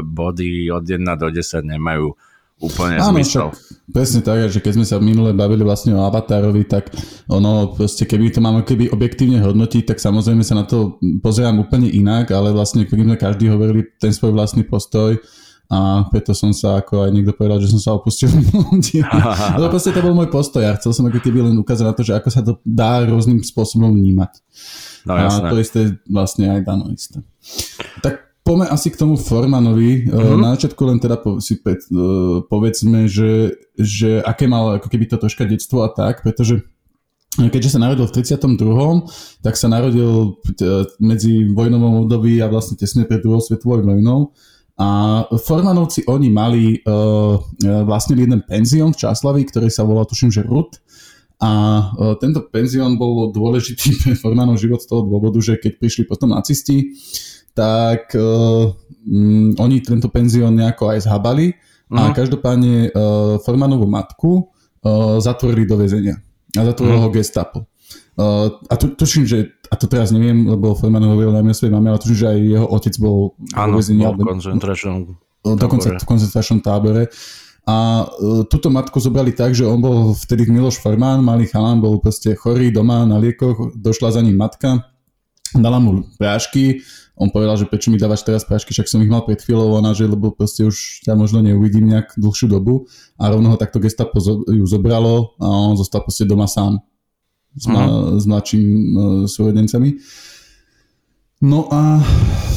body 0.02 0.74
od 0.74 0.88
1 0.88 1.04
do 1.20 1.28
10 1.30 1.68
nemajú 1.68 2.18
úplne 2.60 3.00
Áno, 3.00 3.16
zmysel. 3.16 3.50
Však, 3.56 3.92
presne 3.92 4.20
tak, 4.22 4.52
že 4.52 4.60
keď 4.60 4.72
sme 4.80 4.86
sa 4.86 5.00
minule 5.00 5.32
bavili 5.32 5.64
vlastne 5.64 5.96
o 5.96 6.04
Avatarovi, 6.04 6.68
tak 6.68 6.92
ono 7.32 7.74
proste, 7.74 8.06
keby 8.06 8.36
to 8.36 8.40
máme 8.44 8.62
keby 8.68 8.92
objektívne 8.92 9.40
hodnotiť, 9.42 9.96
tak 9.96 9.98
samozrejme 9.98 10.44
sa 10.44 10.60
na 10.60 10.68
to 10.68 11.00
pozerám 11.24 11.58
úplne 11.58 11.88
inak, 11.90 12.30
ale 12.36 12.52
vlastne 12.52 12.84
keby 12.84 13.08
sme 13.08 13.16
každý 13.16 13.50
hovorili 13.50 13.88
ten 13.98 14.12
svoj 14.12 14.36
vlastný 14.36 14.68
postoj, 14.68 15.18
a 15.70 16.02
preto 16.10 16.34
som 16.34 16.50
sa, 16.50 16.82
ako 16.82 17.06
aj 17.06 17.14
niekto 17.14 17.30
povedal, 17.38 17.62
že 17.62 17.70
som 17.70 17.78
sa 17.78 17.94
opustil 17.94 18.34
Lebo 19.62 19.70
proste 19.70 19.94
to 19.94 20.02
bol 20.02 20.18
môj 20.18 20.34
postoj 20.34 20.66
a 20.66 20.74
chcel 20.82 20.98
som 20.98 21.06
ako 21.06 21.22
keby 21.22 21.46
len 21.46 21.62
ukázať 21.62 21.86
na 21.86 21.94
to, 21.94 22.02
že 22.02 22.18
ako 22.18 22.30
sa 22.34 22.42
to 22.42 22.58
dá 22.66 23.06
rôznym 23.06 23.38
spôsobom 23.46 23.94
vnímať. 23.94 24.42
No, 25.06 25.14
jasné. 25.14 25.46
a 25.46 25.50
to 25.54 25.56
isté 25.62 25.80
vlastne 26.10 26.46
aj 26.50 26.60
dano 26.66 26.90
isté. 26.90 27.22
Tak 28.02 28.29
poďme 28.50 28.66
asi 28.66 28.90
k 28.90 28.98
tomu 28.98 29.14
Formanovi. 29.14 30.10
Uh-huh. 30.10 30.34
Na 30.42 30.58
začiatku 30.58 30.82
len 30.90 30.98
teda 30.98 31.22
po, 31.22 31.38
si 31.38 31.62
pe, 31.62 31.78
uh, 31.78 32.42
povedzme, 32.50 33.06
že, 33.06 33.54
že 33.78 34.26
aké 34.26 34.50
mal 34.50 34.82
ako 34.82 34.90
keby 34.90 35.06
to 35.06 35.22
troška 35.22 35.46
detstvo 35.46 35.86
a 35.86 35.94
tak, 35.94 36.26
pretože 36.26 36.66
keďže 37.38 37.78
sa 37.78 37.80
narodil 37.86 38.10
v 38.10 38.14
32., 38.26 39.46
tak 39.46 39.54
sa 39.54 39.70
narodil 39.70 40.42
medzi 40.98 41.46
vojnovom 41.46 42.10
období 42.10 42.42
a 42.42 42.50
vlastne 42.50 42.74
tesne 42.74 43.06
pred 43.06 43.22
druhou 43.22 43.38
svetovou 43.38 43.86
vojnou. 43.86 44.34
A 44.80 45.22
Formanovci, 45.30 46.10
oni 46.10 46.34
mali 46.34 46.82
uh, 46.82 47.38
vlastne 47.86 48.18
jeden 48.18 48.42
penzión 48.50 48.98
v 48.98 49.06
Časlavi, 49.06 49.46
ktorý 49.46 49.70
sa 49.70 49.86
volal, 49.86 50.10
tuším, 50.10 50.34
že 50.34 50.42
RUT. 50.42 50.82
A 51.40 51.52
tento 52.20 52.44
penzión 52.52 53.00
bol 53.00 53.32
dôležitý 53.32 53.96
pre 54.04 54.14
Formanov 54.18 54.60
život 54.60 54.82
z 54.82 54.90
toho 54.90 55.06
dôvodu, 55.06 55.40
že 55.40 55.56
keď 55.56 55.80
prišli 55.80 56.04
potom 56.04 56.36
nacisti, 56.36 56.92
tak 57.60 58.16
um, 58.16 58.72
oni 59.60 59.84
tento 59.84 60.08
penzión 60.08 60.56
nejako 60.56 60.96
aj 60.96 61.12
zhabali 61.12 61.52
a 61.92 62.08
mhm. 62.08 62.16
každopádne 62.16 62.74
uh, 62.88 63.36
Formanovú 63.44 63.84
matku 63.84 64.48
uh, 64.48 65.20
zatvorili 65.20 65.68
do 65.68 65.76
väzenia. 65.76 66.16
A 66.58 66.66
zatvorilo 66.66 66.98
mm. 66.98 67.04
ho 67.06 67.10
gestapo. 67.14 67.58
Uh, 68.18 68.50
a 68.66 68.74
tu, 68.74 68.90
tuším, 68.90 69.30
že, 69.30 69.54
a 69.70 69.78
to 69.78 69.86
teraz 69.86 70.10
neviem, 70.10 70.50
lebo 70.50 70.74
Forman 70.74 71.06
hovoril 71.06 71.30
najmä 71.30 71.54
svojej 71.54 71.70
mame, 71.78 71.94
ale 71.94 72.02
tuším, 72.02 72.18
že 72.18 72.28
aj 72.34 72.40
jeho 72.42 72.68
otec 72.74 72.94
bol 72.98 73.38
Áno, 73.54 73.78
väzení. 73.78 74.02
Áno, 74.02 74.18
v 74.18 74.34
koncentračnom 74.34 74.96
Dokonca 75.40 75.96
v 75.96 76.10
koncentračnom 76.10 76.60
tábore. 76.60 77.08
A 77.70 78.02
uh, 78.02 78.44
túto 78.50 78.74
matku 78.74 78.98
zobrali 78.98 79.30
tak, 79.30 79.54
že 79.54 79.62
on 79.62 79.78
bol 79.78 80.18
vtedy 80.18 80.50
Miloš 80.50 80.82
Forman, 80.82 81.22
malý 81.22 81.46
chalán, 81.46 81.78
bol 81.86 82.02
proste 82.02 82.34
chorý 82.34 82.74
doma 82.74 83.06
na 83.06 83.22
liekoch, 83.22 83.78
došla 83.78 84.18
za 84.18 84.22
ním 84.26 84.42
matka, 84.42 84.90
dala 85.54 85.78
mu 85.78 86.02
prášky, 86.18 86.82
on 87.20 87.28
povedal, 87.36 87.60
že 87.60 87.68
prečo 87.68 87.92
mi 87.92 88.00
dávaš 88.00 88.24
teraz 88.24 88.48
prášky, 88.48 88.72
však 88.72 88.88
som 88.88 89.04
ich 89.04 89.12
mal 89.12 89.28
pred 89.28 89.36
chvíľou, 89.44 89.76
ona, 89.76 89.92
že 89.92 90.08
lebo 90.08 90.32
proste 90.32 90.64
už 90.64 91.04
ťa 91.04 91.20
možno 91.20 91.44
neuvidím 91.44 91.92
nejak 91.92 92.16
dlhšiu 92.16 92.48
dobu. 92.48 92.88
A 93.20 93.28
rovno 93.28 93.52
ho 93.52 93.58
takto 93.60 93.84
gestapo 93.84 94.24
ju 94.48 94.64
zobralo 94.64 95.36
a 95.36 95.46
on 95.52 95.76
zostal 95.76 96.00
proste 96.08 96.24
doma 96.24 96.48
sám. 96.48 96.80
S, 97.60 97.68
ma, 97.68 98.16
s 98.16 98.24
mladším 98.24 98.64
uh, 98.64 98.84
súrodencami. 99.28 100.00
No 101.44 101.68
a, 101.68 102.00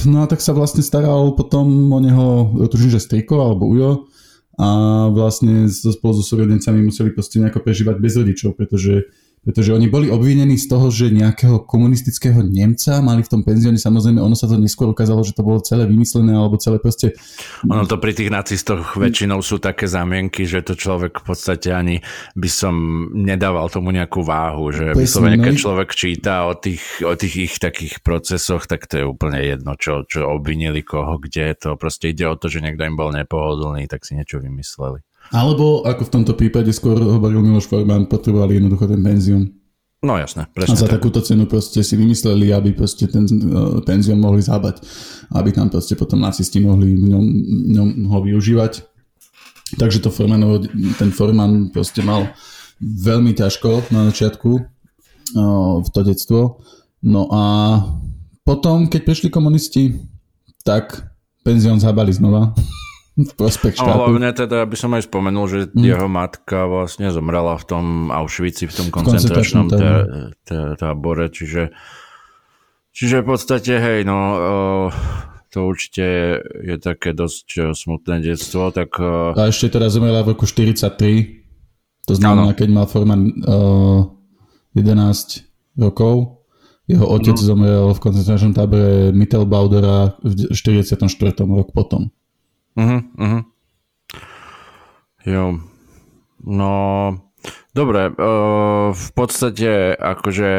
no 0.07 0.23
a 0.23 0.27
tak 0.31 0.39
sa 0.39 0.55
vlastne 0.55 0.87
staral 0.87 1.35
potom 1.35 1.91
o 1.91 1.99
neho, 1.99 2.55
tužím, 2.71 2.95
že 2.95 3.03
striko 3.03 3.43
alebo 3.43 3.67
ujo. 3.67 4.07
A 4.63 5.09
vlastne 5.11 5.67
spolu 5.67 6.15
so 6.15 6.23
súrodencami 6.23 6.87
museli 6.87 7.11
proste 7.11 7.43
nejako 7.43 7.67
prežívať 7.67 7.97
bez 7.99 8.15
rodičov, 8.15 8.55
pretože 8.55 9.11
pretože 9.43 9.75
oni 9.75 9.91
boli 9.91 10.07
obvinení 10.07 10.55
z 10.55 10.71
toho, 10.71 10.87
že 10.87 11.11
nejakého 11.11 11.67
komunistického 11.67 12.47
Nemca 12.47 13.03
mali 13.03 13.27
v 13.27 13.31
tom 13.31 13.43
penzióne, 13.43 13.75
samozrejme 13.75 14.23
ono 14.23 14.39
sa 14.39 14.47
to 14.47 14.55
neskôr 14.55 14.87
ukázalo, 14.95 15.27
že 15.27 15.35
to 15.35 15.43
bolo 15.43 15.59
celé 15.59 15.91
vymyslené 15.91 16.31
alebo 16.31 16.55
celé 16.63 16.79
proste... 16.79 17.19
Ono 17.67 17.83
to 17.83 17.99
pri 17.99 18.15
tých 18.15 18.31
nacistoch 18.31 18.95
väčšinou 18.95 19.43
sú 19.43 19.59
také 19.59 19.91
zámienky, 19.91 20.47
že 20.47 20.63
to 20.63 20.79
človek 20.79 21.19
v 21.19 21.25
podstate 21.27 21.75
ani 21.75 21.99
by 22.39 22.47
som 22.47 22.75
nedával 23.11 23.67
tomu 23.67 23.91
nejakú 23.91 24.23
váhu, 24.23 24.71
že 24.71 24.95
vyslovene 24.95 25.43
keď 25.43 25.55
človek 25.59 25.91
číta 25.91 26.47
o 26.47 26.55
tých, 26.55 27.03
o 27.03 27.19
tých 27.19 27.35
ich 27.51 27.55
takých 27.59 27.99
procesoch, 28.07 28.71
tak 28.71 28.87
to 28.87 29.03
je 29.03 29.05
úplne 29.05 29.43
jedno, 29.43 29.75
čo, 29.75 30.07
čo 30.07 30.31
obvinili 30.31 30.87
koho, 30.87 31.19
kde 31.19 31.59
to 31.59 31.75
proste 31.75 32.15
ide 32.15 32.31
o 32.31 32.39
to, 32.39 32.47
že 32.47 32.63
niekto 32.63 32.87
im 32.87 32.95
bol 32.95 33.11
nepohodlný, 33.11 33.91
tak 33.91 34.07
si 34.07 34.15
niečo 34.15 34.39
vymysleli. 34.39 35.03
Alebo, 35.31 35.87
ako 35.87 36.03
v 36.09 36.13
tomto 36.13 36.33
prípade 36.35 36.75
skôr 36.75 36.99
hovoril 36.99 37.41
Miloš 37.41 37.71
Forman, 37.71 38.11
potrebovali 38.11 38.59
jednoducho 38.59 38.91
ten 38.91 39.01
penzión. 39.01 39.63
No 40.03 40.19
jasné, 40.19 40.51
presne. 40.51 40.75
A 40.75 40.83
za 40.83 40.91
tak. 40.91 40.99
takúto 40.99 41.23
cenu 41.23 41.47
proste 41.47 41.79
si 41.87 41.95
vymysleli, 41.95 42.51
aby 42.51 42.75
proste 42.75 43.07
ten 43.07 43.23
uh, 43.23 43.79
penzión 43.87 44.19
mohli 44.19 44.43
zábať, 44.43 44.83
aby 45.31 45.55
tam 45.55 45.71
proste 45.71 45.95
potom 45.95 46.19
nacisti 46.19 46.59
mohli 46.59 46.99
v 46.99 47.07
ňom, 47.07 47.25
ňom 47.71 47.89
ho 48.11 48.19
využívať. 48.27 48.83
Takže 49.79 50.03
to 50.03 50.11
Formanovo, 50.11 50.59
ten 50.99 51.15
Forman 51.15 51.71
proste 51.71 52.03
mal 52.03 52.35
veľmi 52.83 53.31
ťažko 53.31 53.95
na 53.95 54.11
začiatku 54.11 54.51
uh, 54.59 55.79
v 55.81 55.89
to 55.95 56.01
detstvo. 56.03 56.41
No 57.07 57.31
a 57.31 57.43
potom, 58.43 58.91
keď 58.91 59.07
prišli 59.07 59.31
komunisti, 59.31 60.03
tak 60.67 61.15
penzión 61.47 61.79
zhábali 61.79 62.11
znova 62.11 62.55
v 63.13 63.33
prospech 63.37 63.77
štátu. 63.77 63.93
No, 63.93 64.09
hlavne 64.09 64.33
teda, 64.33 64.65
aby 64.65 64.77
som 64.77 64.97
aj 64.97 65.05
spomenul, 65.05 65.45
že 65.45 65.59
mm. 65.69 65.85
jeho 65.85 66.09
matka 66.09 66.65
vlastne 66.65 67.13
zomrela 67.13 67.61
v 67.61 67.65
tom 67.69 67.85
Auschwitzi, 68.09 68.69
v 68.69 68.75
tom 68.75 68.89
koncentračnom 68.89 69.69
tábore, 70.81 71.29
čiže, 71.29 71.77
čiže 72.97 73.21
v 73.21 73.27
podstate, 73.29 73.73
hej, 73.77 73.99
no, 74.09 74.19
to 75.53 75.69
určite 75.69 76.01
je, 76.01 76.29
je 76.73 76.77
také 76.81 77.13
dosť 77.13 77.77
smutné 77.77 78.25
detstvo, 78.25 78.73
tak... 78.73 78.97
A 79.37 79.53
ešte 79.53 79.77
teda 79.77 79.93
zomrela 79.93 80.25
v 80.25 80.33
roku 80.33 80.49
43, 80.49 81.43
to 82.09 82.15
znamená, 82.17 82.51
ano. 82.51 82.59
keď 82.59 82.69
mal 82.73 82.87
Forman 82.89 83.45
uh, 83.45 84.09
11 84.73 85.45
rokov, 85.77 86.43
jeho 86.89 87.07
otec 87.07 87.37
no. 87.39 87.45
zomrel 87.45 87.85
v 87.95 88.01
koncentračnom 88.03 88.57
tábore 88.57 89.15
Mittelbaudera 89.15 90.19
v 90.25 90.51
44. 90.51 90.99
rok 91.47 91.71
potom. 91.71 92.11
Uh-huh, 92.77 93.01
uh-huh. 93.19 93.43
Jo. 95.23 95.61
No, 96.43 96.75
dobre, 97.71 98.11
uh, 98.11 98.91
v 98.91 99.09
podstate 99.15 99.95
akože 99.95 100.51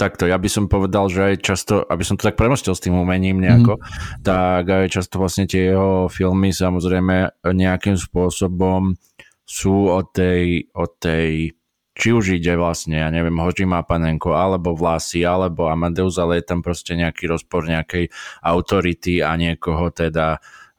takto, 0.00 0.24
ja 0.24 0.40
by 0.40 0.48
som 0.48 0.72
povedal, 0.72 1.12
že 1.12 1.20
aj 1.20 1.34
často, 1.44 1.74
aby 1.84 2.00
som 2.00 2.16
to 2.16 2.24
tak 2.32 2.40
premostil 2.40 2.72
s 2.72 2.80
tým 2.80 2.96
umením 2.96 3.44
nejako, 3.44 3.76
mm. 3.76 3.84
tak 4.24 4.64
aj 4.64 4.88
často 4.88 5.20
vlastne 5.20 5.44
tie 5.44 5.76
jeho 5.76 6.08
filmy 6.08 6.56
samozrejme 6.56 7.44
nejakým 7.44 8.00
spôsobom 8.00 8.96
sú 9.44 9.92
o 9.92 10.00
tej, 10.02 10.72
o 10.72 10.88
tej 10.88 11.52
či 11.96 12.12
už 12.12 12.36
ide 12.36 12.52
vlastne, 12.60 13.00
ja 13.00 13.08
neviem, 13.08 13.40
Hožima 13.40 13.80
Panenko, 13.80 14.36
alebo 14.36 14.76
Vlasy, 14.76 15.24
alebo 15.24 15.72
Amadeus, 15.72 16.20
ale 16.20 16.44
je 16.44 16.52
tam 16.52 16.60
proste 16.60 16.92
nejaký 16.92 17.24
rozpor 17.24 17.64
nejakej 17.64 18.12
autority 18.44 19.24
a 19.24 19.32
niekoho 19.40 19.88
teda 19.88 20.36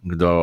kto, 0.09 0.33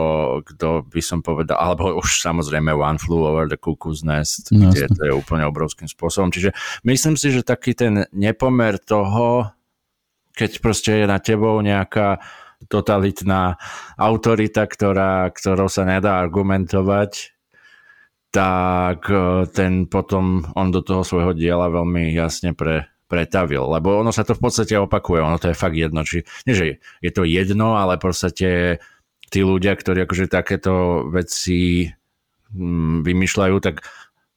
kto 0.44 0.68
by 0.86 1.00
som 1.00 1.20
povedal, 1.24 1.56
alebo 1.56 1.96
už 2.00 2.20
samozrejme 2.20 2.72
One 2.72 3.00
Flew 3.00 3.24
Over 3.24 3.48
the 3.48 3.60
Cuckoo's 3.60 4.04
Nest, 4.04 4.52
no, 4.52 4.70
kde 4.70 4.88
to 4.92 5.02
je 5.08 5.12
úplne 5.12 5.44
obrovským 5.48 5.88
spôsobom. 5.88 6.30
Čiže 6.30 6.52
myslím 6.84 7.16
si, 7.16 7.32
že 7.32 7.46
taký 7.46 7.72
ten 7.72 8.04
nepomer 8.12 8.76
toho, 8.78 9.52
keď 10.34 10.50
proste 10.60 10.92
je 11.02 11.06
na 11.08 11.18
tebou 11.18 11.58
nejaká 11.62 12.20
totalitná 12.68 13.60
autorita, 13.98 14.64
ktorá, 14.64 15.28
ktorou 15.30 15.68
sa 15.68 15.84
nedá 15.84 16.20
argumentovať, 16.20 17.34
tak 18.34 19.06
e, 19.06 19.46
ten 19.54 19.86
potom 19.86 20.42
on 20.58 20.74
do 20.74 20.82
toho 20.82 21.06
svojho 21.06 21.38
diela 21.38 21.70
veľmi 21.70 22.10
jasne 22.10 22.50
pre, 22.50 22.90
pretavil, 23.06 23.70
lebo 23.70 24.02
ono 24.02 24.10
sa 24.10 24.26
to 24.26 24.34
v 24.34 24.42
podstate 24.42 24.74
opakuje, 24.74 25.22
ono 25.22 25.38
to 25.38 25.54
je 25.54 25.56
fakt 25.56 25.78
jedno, 25.78 26.02
či, 26.02 26.26
nie 26.42 26.54
že 26.58 26.82
je 26.98 27.10
to 27.14 27.22
jedno, 27.22 27.78
ale 27.78 27.94
v 27.94 28.04
podstate 28.10 28.48
tí 29.34 29.42
ľudia, 29.42 29.74
ktorí 29.74 30.06
akože 30.06 30.30
takéto 30.30 31.06
veci 31.10 31.90
mm, 32.54 33.02
vymýšľajú, 33.02 33.56
tak 33.58 33.82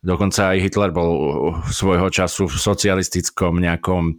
dokonca 0.01 0.57
aj 0.57 0.57
Hitler 0.57 0.89
bol 0.89 1.11
svojho 1.69 2.09
času 2.09 2.49
v 2.49 2.57
socialistickom 2.57 3.61
nejakom 3.61 4.03
e, 4.09 4.13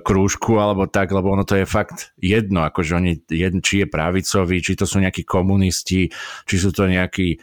krúžku 0.00 0.56
alebo 0.56 0.88
tak, 0.88 1.12
lebo 1.12 1.36
ono 1.36 1.44
to 1.44 1.60
je 1.60 1.68
fakt 1.68 2.16
jedno, 2.16 2.64
akože 2.64 2.96
oni, 2.96 3.12
jedno, 3.28 3.60
či 3.60 3.84
je 3.84 3.92
pravicovi, 3.92 4.64
či 4.64 4.72
to 4.80 4.88
sú 4.88 5.04
nejakí 5.04 5.28
komunisti, 5.28 6.08
či 6.48 6.56
sú 6.56 6.72
to 6.72 6.88
nejakí 6.88 7.36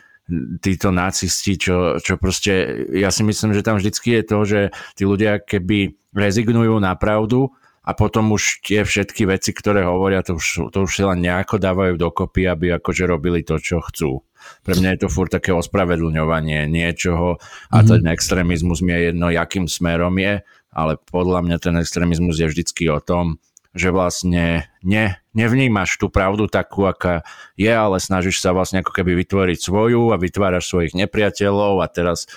títo 0.63 0.89
nacisti, 0.95 1.59
čo, 1.59 1.99
čo 1.99 2.15
proste, 2.15 2.87
ja 2.95 3.11
si 3.11 3.21
myslím, 3.21 3.51
že 3.51 3.65
tam 3.65 3.77
vždycky 3.77 4.15
je 4.15 4.23
to, 4.23 4.37
že 4.47 4.59
tí 4.95 5.03
ľudia 5.03 5.43
keby 5.43 5.99
rezignujú 6.15 6.79
na 6.79 6.95
pravdu, 6.95 7.51
a 7.81 7.97
potom 7.97 8.29
už 8.29 8.61
tie 8.61 8.85
všetky 8.85 9.25
veci, 9.25 9.57
ktoré 9.57 9.81
hovoria, 9.81 10.21
to 10.21 10.37
už, 10.37 10.69
to 10.69 10.85
už 10.85 10.91
si 10.91 11.01
len 11.01 11.17
nejako 11.25 11.57
dávajú 11.57 11.97
dokopy, 11.97 12.45
aby 12.45 12.77
akože 12.77 13.09
robili 13.09 13.41
to, 13.41 13.57
čo 13.57 13.81
chcú. 13.81 14.21
Pre 14.61 14.73
mňa 14.77 14.97
je 14.97 14.99
to 15.05 15.09
furt 15.09 15.33
také 15.33 15.53
ospravedlňovanie 15.53 16.69
niečoho 16.69 17.41
a 17.69 17.77
mm-hmm. 17.81 17.89
ten 17.89 18.03
extrémizmus 18.09 18.85
mi 18.85 18.93
je 18.93 19.01
jedno, 19.13 19.33
jakým 19.33 19.65
smerom 19.65 20.13
je, 20.21 20.45
ale 20.73 20.93
podľa 21.09 21.41
mňa 21.45 21.57
ten 21.57 21.75
extrémizmus 21.81 22.37
je 22.37 22.49
vždycky 22.49 22.89
o 22.89 23.01
tom, 23.01 23.41
že 23.71 23.89
vlastne 23.89 24.67
ne, 24.83 25.05
nevnímaš 25.31 25.95
tú 25.95 26.11
pravdu 26.11 26.45
takú, 26.51 26.85
aká 26.85 27.23
je, 27.55 27.71
ale 27.71 27.97
snažíš 27.97 28.43
sa 28.43 28.51
vlastne 28.51 28.83
ako 28.83 28.91
keby 28.91 29.15
vytvoriť 29.23 29.57
svoju 29.57 30.11
a 30.11 30.19
vytváraš 30.19 30.69
svojich 30.69 30.93
nepriateľov 30.93 31.79
a 31.79 31.87
teraz 31.87 32.27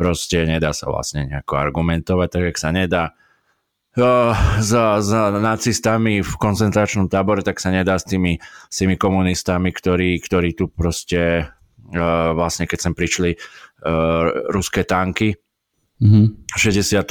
proste 0.00 0.48
nedá 0.48 0.72
sa 0.72 0.88
vlastne 0.88 1.28
nejako 1.28 1.60
argumentovať, 1.60 2.28
tak 2.32 2.42
jak 2.50 2.58
sa 2.58 2.70
nedá 2.72 3.12
za, 4.60 5.02
za 5.02 5.22
nacistami 5.34 6.22
v 6.22 6.32
koncentračnom 6.38 7.10
tábore, 7.10 7.42
tak 7.42 7.58
sa 7.58 7.74
nedá 7.74 7.98
s 7.98 8.06
tými, 8.06 8.38
s 8.42 8.76
tými 8.78 8.94
komunistami, 8.94 9.74
ktorí, 9.74 10.22
ktorí 10.22 10.54
tu 10.54 10.70
proste 10.70 11.50
uh, 11.90 12.30
vlastne 12.32 12.70
keď 12.70 12.78
sem 12.78 12.94
prišli 12.94 13.30
uh, 13.34 14.50
ruské 14.54 14.86
tanky 14.86 15.34
mm-hmm. 15.98 16.24
v 16.54 16.58
68. 16.58 17.02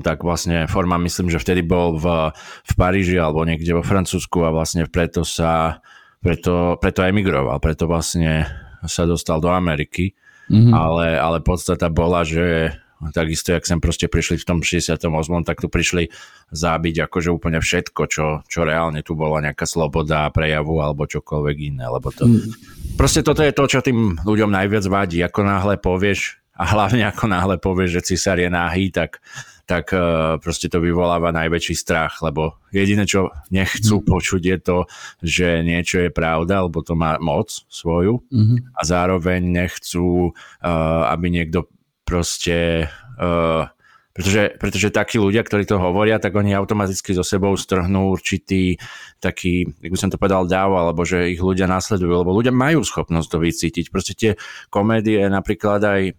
tak 0.00 0.24
vlastne 0.24 0.64
forma 0.72 0.96
myslím, 1.04 1.28
že 1.28 1.42
vtedy 1.42 1.60
bol 1.60 2.00
v, 2.00 2.32
v 2.64 2.72
Paríži 2.80 3.20
alebo 3.20 3.44
niekde 3.44 3.76
vo 3.76 3.84
Francúzsku 3.84 4.40
a 4.40 4.54
vlastne 4.56 4.88
preto 4.88 5.28
sa 5.28 5.84
preto, 6.22 6.78
preto 6.78 7.02
emigroval, 7.02 7.58
preto 7.58 7.84
vlastne 7.84 8.46
sa 8.86 9.04
dostal 9.04 9.42
do 9.42 9.50
Ameriky, 9.50 10.14
mm-hmm. 10.48 10.72
ale, 10.72 11.18
ale 11.18 11.38
podstata 11.44 11.92
bola, 11.92 12.24
že 12.24 12.72
Takisto, 13.10 13.50
jak 13.50 13.66
sem 13.66 13.82
proste 13.82 14.06
prišli 14.06 14.38
v 14.38 14.46
tom 14.46 14.58
68. 14.62 15.10
tak 15.42 15.58
tu 15.58 15.66
prišli 15.66 16.14
zábiť 16.54 17.10
akože 17.10 17.34
úplne 17.34 17.58
všetko, 17.58 18.02
čo, 18.06 18.26
čo 18.46 18.60
reálne 18.62 19.02
tu 19.02 19.18
bola 19.18 19.42
nejaká 19.42 19.66
sloboda 19.66 20.30
prejavu 20.30 20.78
alebo 20.78 21.10
čokoľvek 21.10 21.56
iné. 21.74 21.90
Lebo 21.90 22.14
to... 22.14 22.30
Mm. 22.30 22.54
Proste 22.94 23.26
toto 23.26 23.42
je 23.42 23.50
to, 23.50 23.64
čo 23.66 23.82
tým 23.82 24.22
ľuďom 24.22 24.54
najviac 24.54 24.86
vadí. 24.86 25.18
Ako 25.26 25.42
náhle 25.42 25.82
povieš, 25.82 26.42
a 26.52 26.64
hlavne 26.68 27.08
ako 27.08 27.24
náhle 27.26 27.56
povie, 27.56 27.88
že 27.88 28.04
cisár 28.04 28.36
je 28.36 28.46
náhy, 28.46 28.92
tak, 28.92 29.24
tak 29.64 29.88
uh, 29.96 30.36
proste 30.36 30.68
to 30.68 30.84
vyvoláva 30.84 31.32
najväčší 31.32 31.74
strach, 31.74 32.20
lebo 32.20 32.60
jediné, 32.70 33.08
čo 33.08 33.32
nechcú 33.48 33.98
mm. 33.98 34.06
počuť 34.06 34.42
je 34.46 34.58
to, 34.60 34.78
že 35.24 35.48
niečo 35.64 36.04
je 36.04 36.10
pravda, 36.12 36.68
lebo 36.68 36.84
to 36.84 36.92
má 36.92 37.16
moc 37.18 37.50
svoju 37.72 38.20
mm-hmm. 38.28 38.76
a 38.76 38.80
zároveň 38.84 39.40
nechcú, 39.42 40.30
uh, 40.30 41.08
aby 41.08 41.32
niekto 41.32 41.66
proste 42.12 42.84
uh, 43.16 43.64
pretože, 44.12 44.60
pretože 44.60 44.92
takí 44.92 45.16
ľudia, 45.16 45.40
ktorí 45.40 45.64
to 45.64 45.80
hovoria, 45.80 46.20
tak 46.20 46.36
oni 46.36 46.52
automaticky 46.52 47.16
so 47.16 47.24
sebou 47.24 47.56
strhnú 47.56 48.12
určitý 48.12 48.76
taký, 49.24 49.64
jak 49.80 49.92
by 49.92 49.98
som 49.98 50.12
to 50.12 50.20
povedal, 50.20 50.44
dáv, 50.44 50.76
alebo 50.76 51.00
že 51.08 51.32
ich 51.32 51.40
ľudia 51.40 51.64
nasledujú, 51.64 52.20
lebo 52.20 52.36
ľudia 52.36 52.52
majú 52.52 52.84
schopnosť 52.84 53.28
to 53.32 53.38
vycítiť. 53.40 53.84
Proste 53.88 54.12
tie 54.12 54.30
komédie, 54.68 55.24
napríklad 55.32 55.80
aj 55.80 56.02
e, 56.04 56.12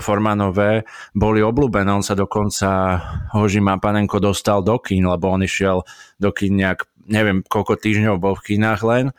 Formanové 0.00 0.88
boli 1.12 1.44
obľúbené. 1.44 1.92
On 1.92 2.00
sa 2.00 2.16
dokonca, 2.16 2.96
Hoži 3.36 3.60
Mapanenko 3.60 4.24
dostal 4.24 4.64
do 4.64 4.80
kín, 4.80 5.04
lebo 5.04 5.28
on 5.28 5.44
išiel 5.44 5.84
do 6.16 6.32
kín 6.32 6.56
nejak, 6.56 6.88
neviem, 7.12 7.44
koľko 7.44 7.76
týždňov 7.76 8.24
bol 8.24 8.40
v 8.40 8.56
kínach 8.56 8.80
len. 8.80 9.12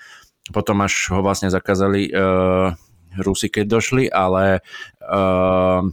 Potom 0.49 0.81
až 0.81 1.13
ho 1.13 1.21
vlastne 1.21 1.53
zakázali 1.53 2.09
uh, 2.09 2.73
Rusi, 3.21 3.53
keď 3.53 3.65
došli, 3.69 4.03
ale 4.09 4.65
uh, 5.01 5.85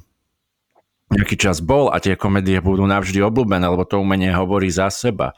nejaký 1.12 1.36
čas 1.36 1.60
bol 1.60 1.92
a 1.92 2.00
tie 2.00 2.16
komédie 2.16 2.58
budú 2.64 2.88
navždy 2.88 3.20
obľúbené, 3.20 3.68
lebo 3.68 3.84
to 3.84 4.00
umenie 4.00 4.32
hovorí 4.32 4.72
za 4.72 4.88
seba. 4.88 5.36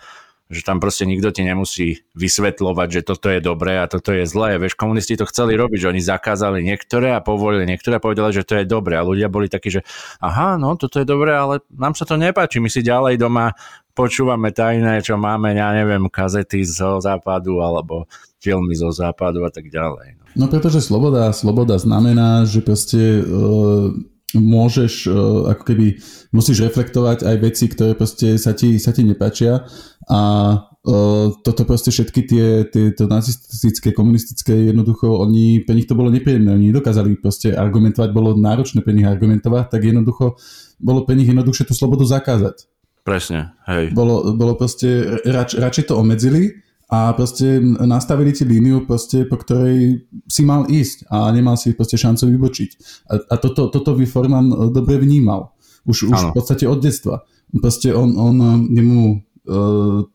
Že 0.52 0.60
tam 0.60 0.76
proste 0.76 1.08
nikto 1.08 1.32
ti 1.32 1.40
nemusí 1.40 2.04
vysvetľovať, 2.12 2.88
že 2.92 3.00
toto 3.00 3.32
je 3.32 3.40
dobré 3.40 3.80
a 3.80 3.88
toto 3.88 4.12
je 4.12 4.28
zlé. 4.28 4.60
Vieš, 4.60 4.76
komunisti 4.76 5.16
to 5.16 5.24
chceli 5.24 5.56
robiť, 5.56 5.88
že 5.88 5.90
oni 5.90 6.04
zakázali 6.04 6.60
niektoré 6.60 7.16
a 7.16 7.24
povolili 7.24 7.64
niektoré 7.64 7.96
a 7.96 8.04
povedali, 8.04 8.30
že 8.36 8.44
to 8.44 8.60
je 8.60 8.68
dobré. 8.68 9.00
A 9.00 9.08
ľudia 9.08 9.32
boli 9.32 9.48
takí, 9.48 9.72
že 9.72 9.80
aha, 10.20 10.60
no 10.60 10.76
toto 10.76 11.00
je 11.00 11.08
dobré, 11.08 11.32
ale 11.32 11.64
nám 11.72 11.96
sa 11.96 12.04
to 12.04 12.20
nepáči. 12.20 12.60
My 12.60 12.68
si 12.68 12.84
ďalej 12.84 13.16
doma 13.16 13.56
počúvame 13.96 14.52
tajné, 14.52 15.00
čo 15.00 15.16
máme, 15.16 15.56
ja 15.56 15.72
neviem, 15.72 16.12
kazety 16.12 16.60
zo 16.60 17.00
západu 17.00 17.64
alebo 17.64 18.04
filmy 18.36 18.76
zo 18.76 18.92
západu 18.92 19.48
a 19.48 19.50
tak 19.50 19.72
ďalej. 19.72 20.20
No, 20.36 20.44
no 20.44 20.46
pretože 20.52 20.84
sloboda, 20.84 21.32
sloboda 21.32 21.80
znamená, 21.80 22.44
že 22.44 22.60
proste 22.60 23.24
uh 23.24 24.12
môžeš, 24.36 25.06
e, 25.06 25.14
ako 25.54 25.62
keby, 25.62 25.86
musíš 26.34 26.66
reflektovať 26.66 27.22
aj 27.22 27.36
veci, 27.38 27.70
ktoré 27.70 27.94
proste 27.94 28.34
sa 28.42 28.52
ti, 28.52 28.82
sa 28.82 28.90
ti 28.90 29.06
nepáčia 29.06 29.70
a 30.10 30.20
uh, 30.84 31.32
toto 31.40 31.62
proste 31.64 31.88
všetky 31.88 32.20
tie, 32.26 32.46
tie 32.68 32.92
to 32.92 33.08
nacistické, 33.08 33.94
komunistické 33.94 34.52
jednoducho, 34.68 35.08
oni, 35.14 35.62
pre 35.64 35.78
nich 35.78 35.88
to 35.88 35.96
bolo 35.96 36.12
nepríjemné, 36.12 36.52
oni 36.52 36.74
dokázali 36.74 37.16
proste 37.22 37.54
argumentovať, 37.54 38.10
bolo 38.10 38.36
náročné 38.36 38.82
pre 38.82 38.92
nich 38.92 39.06
argumentovať, 39.06 39.72
tak 39.72 39.80
jednoducho 39.80 40.36
bolo 40.82 41.06
pre 41.06 41.14
nich 41.16 41.30
jednoduchšie 41.30 41.70
tú 41.70 41.74
slobodu 41.78 42.04
zakázať. 42.04 42.66
Presne, 43.06 43.56
hej. 43.68 43.92
Bolo, 43.94 44.34
bolo 44.34 44.56
proste, 44.56 45.20
rač, 45.24 45.56
radšej 45.56 45.92
to 45.92 45.94
obmedzili, 45.96 46.63
a 46.94 47.12
proste 47.12 47.58
nastavili 47.82 48.30
ti 48.30 48.46
líniu, 48.46 48.86
proste, 48.86 49.26
po 49.26 49.34
ktorej 49.42 50.06
si 50.30 50.42
mal 50.46 50.70
ísť 50.70 51.10
a 51.10 51.26
nemal 51.34 51.58
si 51.58 51.74
proste 51.74 51.98
šancu 51.98 52.30
vybočiť. 52.30 52.70
A, 53.10 53.14
a 53.18 53.34
toto, 53.34 53.66
toto 53.66 53.98
by 53.98 54.06
Forman 54.06 54.46
e, 54.54 54.56
dobre 54.70 55.02
vnímal. 55.02 55.50
Už, 55.90 56.06
už 56.06 56.18
v 56.30 56.34
podstate 56.38 56.70
od 56.70 56.78
detstva. 56.78 57.26
Proste 57.50 57.90
on, 57.90 58.14
on 58.14 58.36
e, 58.38 58.50
nemu 58.78 58.98
e, 59.10 59.16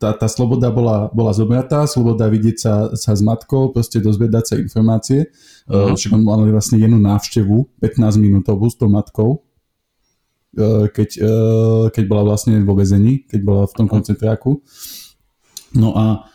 tá, 0.00 0.16
tá 0.16 0.24
sloboda 0.24 0.72
bola, 0.72 1.12
bola 1.12 1.36
zobratá, 1.36 1.84
sloboda 1.84 2.32
vidieť 2.32 2.56
sa, 2.56 2.74
sa 2.96 3.12
s 3.12 3.20
matkou, 3.20 3.76
proste 3.76 4.00
dozvedať 4.00 4.44
sa 4.48 4.54
informácie. 4.56 5.28
Uh-huh. 5.68 5.92
Však 5.92 6.16
on 6.16 6.24
mal 6.24 6.40
vlastne 6.48 6.80
jednu 6.80 6.96
návštevu, 6.96 7.76
15 7.84 8.16
minútovú 8.16 8.72
s 8.72 8.80
tou 8.80 8.88
matkou, 8.88 9.44
keď, 10.90 11.10
keď 11.94 12.04
bola 12.10 12.26
vlastne 12.26 12.58
vo 12.66 12.74
väzení, 12.74 13.22
keď 13.22 13.40
bola 13.46 13.62
v 13.70 13.74
tom 13.78 13.86
koncentráku. 13.86 14.58
No 15.78 15.94
a 15.94 16.26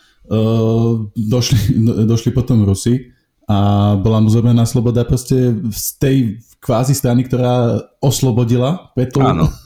došli, 1.14 1.60
došli 2.06 2.32
potom 2.34 2.66
Rusi 2.66 3.14
a 3.46 3.94
bola 4.02 4.18
mu 4.18 4.30
zobraná 4.34 4.66
sloboda 4.66 5.06
proste 5.06 5.54
z 5.70 5.86
tej 6.02 6.18
kvázi 6.58 6.98
strany, 6.98 7.30
ktorá 7.30 7.78
oslobodila 8.02 8.90
preto, 8.98 9.22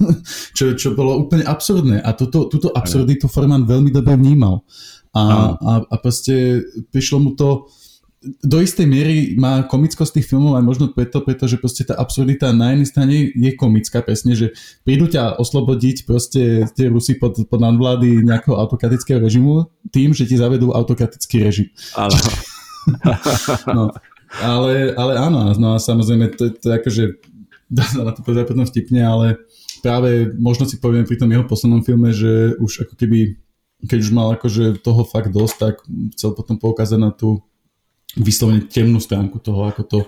čo, 0.58 0.76
čo 0.76 0.92
bolo 1.00 1.16
úplne 1.24 1.48
absurdné. 1.48 2.04
A 2.04 2.12
toto, 2.12 2.52
túto 2.52 2.76
absurditu 2.76 3.32
Forman 3.32 3.64
veľmi 3.64 3.88
dobre 3.88 4.20
vnímal. 4.20 4.68
A, 5.16 5.56
a, 5.56 5.74
a 5.88 5.96
proste 6.04 6.60
prišlo 6.92 7.18
mu 7.24 7.32
to 7.40 7.72
do 8.20 8.60
istej 8.60 8.84
miery 8.84 9.16
má 9.40 9.64
komickosť 9.64 10.20
tých 10.20 10.28
filmov 10.28 10.60
aj 10.60 10.64
možno 10.68 10.86
preto, 10.92 11.24
pretože 11.24 11.56
proste 11.56 11.88
tá 11.88 11.96
absurdita 11.96 12.52
na 12.52 12.76
jednej 12.76 12.88
strane 12.88 13.16
je 13.32 13.52
komická, 13.56 14.04
presne, 14.04 14.36
že 14.36 14.52
prídu 14.84 15.08
ťa 15.08 15.40
oslobodiť 15.40 16.04
proste 16.04 16.68
tie 16.76 16.92
Rusy 16.92 17.16
pod, 17.16 17.40
pod 17.48 17.60
nadvlády 17.64 18.20
nejakého 18.28 18.60
autokratického 18.60 19.24
režimu 19.24 19.72
tým, 19.96 20.12
že 20.12 20.28
ti 20.28 20.36
zavedú 20.36 20.76
autokratický 20.76 21.48
režim. 21.48 21.72
Áno. 21.96 22.20
no, 23.76 23.84
ale, 24.44 24.92
ale 25.00 25.14
áno, 25.16 25.56
no 25.56 25.68
a 25.74 25.78
samozrejme 25.80 26.36
to, 26.36 26.52
to 26.60 26.76
akože 26.76 27.24
dá 27.76 27.88
sa 27.88 28.04
na 28.04 28.12
to 28.12 28.20
pozrieť 28.20 28.52
potom 28.52 28.68
vtipne, 28.68 29.00
ale 29.00 29.40
práve 29.80 30.36
možno 30.36 30.68
si 30.68 30.76
poviem 30.76 31.08
pri 31.08 31.16
tom 31.16 31.32
jeho 31.32 31.48
poslednom 31.48 31.88
filme, 31.88 32.12
že 32.12 32.60
už 32.60 32.84
ako 32.84 33.00
keby 33.00 33.40
keď 33.80 34.00
už 34.04 34.12
mal 34.12 34.36
akože 34.36 34.84
toho 34.84 35.08
fakt 35.08 35.32
dosť, 35.32 35.56
tak 35.56 35.76
chcel 36.12 36.36
potom 36.36 36.60
poukázať 36.60 37.00
na 37.00 37.16
tú 37.16 37.48
vyslovene 38.18 38.66
temnú 38.66 38.98
stránku 38.98 39.38
toho, 39.38 39.70
ako 39.70 39.84
to, 39.86 40.00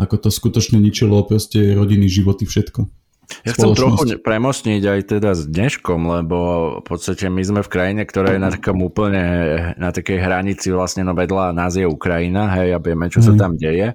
ako 0.00 0.16
to 0.16 0.28
skutočne 0.32 0.80
ničilo 0.80 1.20
proste 1.26 1.76
rodiny, 1.76 2.08
životy, 2.08 2.48
všetko. 2.48 2.88
Ja 3.44 3.52
chcem 3.52 3.76
trochu 3.76 4.16
premostniť 4.24 4.82
aj 4.88 5.00
teda 5.04 5.36
s 5.36 5.44
dneškom, 5.44 6.00
lebo 6.00 6.36
v 6.80 6.84
podstate 6.88 7.28
my 7.28 7.44
sme 7.44 7.60
v 7.60 7.68
krajine, 7.68 8.02
ktorá 8.08 8.32
je 8.32 8.40
na 8.40 8.48
takom 8.48 8.80
úplne, 8.80 9.24
na 9.76 9.92
takej 9.92 10.16
hranici 10.16 10.72
vlastne 10.72 11.04
no 11.04 11.12
vedľa 11.12 11.52
nás 11.52 11.76
je 11.76 11.84
Ukrajina, 11.84 12.48
hej, 12.56 12.72
a 12.72 12.78
vieme, 12.80 13.12
čo 13.12 13.20
sa 13.20 13.36
mhm. 13.36 13.38
tam 13.38 13.52
deje. 13.60 13.92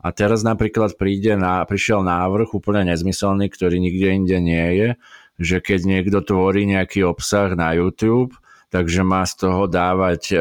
A 0.00 0.08
teraz 0.14 0.40
napríklad 0.46 0.96
príde 0.96 1.36
na, 1.36 1.66
prišiel 1.68 2.00
návrh 2.00 2.56
úplne 2.56 2.88
nezmyselný, 2.94 3.50
ktorý 3.52 3.76
nikde 3.76 4.08
inde 4.08 4.38
nie 4.40 4.66
je, 4.78 4.88
že 5.36 5.56
keď 5.60 5.80
niekto 5.84 6.18
tvorí 6.24 6.64
nejaký 6.64 7.04
obsah 7.04 7.52
na 7.52 7.76
YouTube, 7.76 8.32
takže 8.70 9.06
má 9.06 9.22
z 9.26 9.46
toho 9.46 9.70
dávať 9.70 10.22
e, 10.32 10.36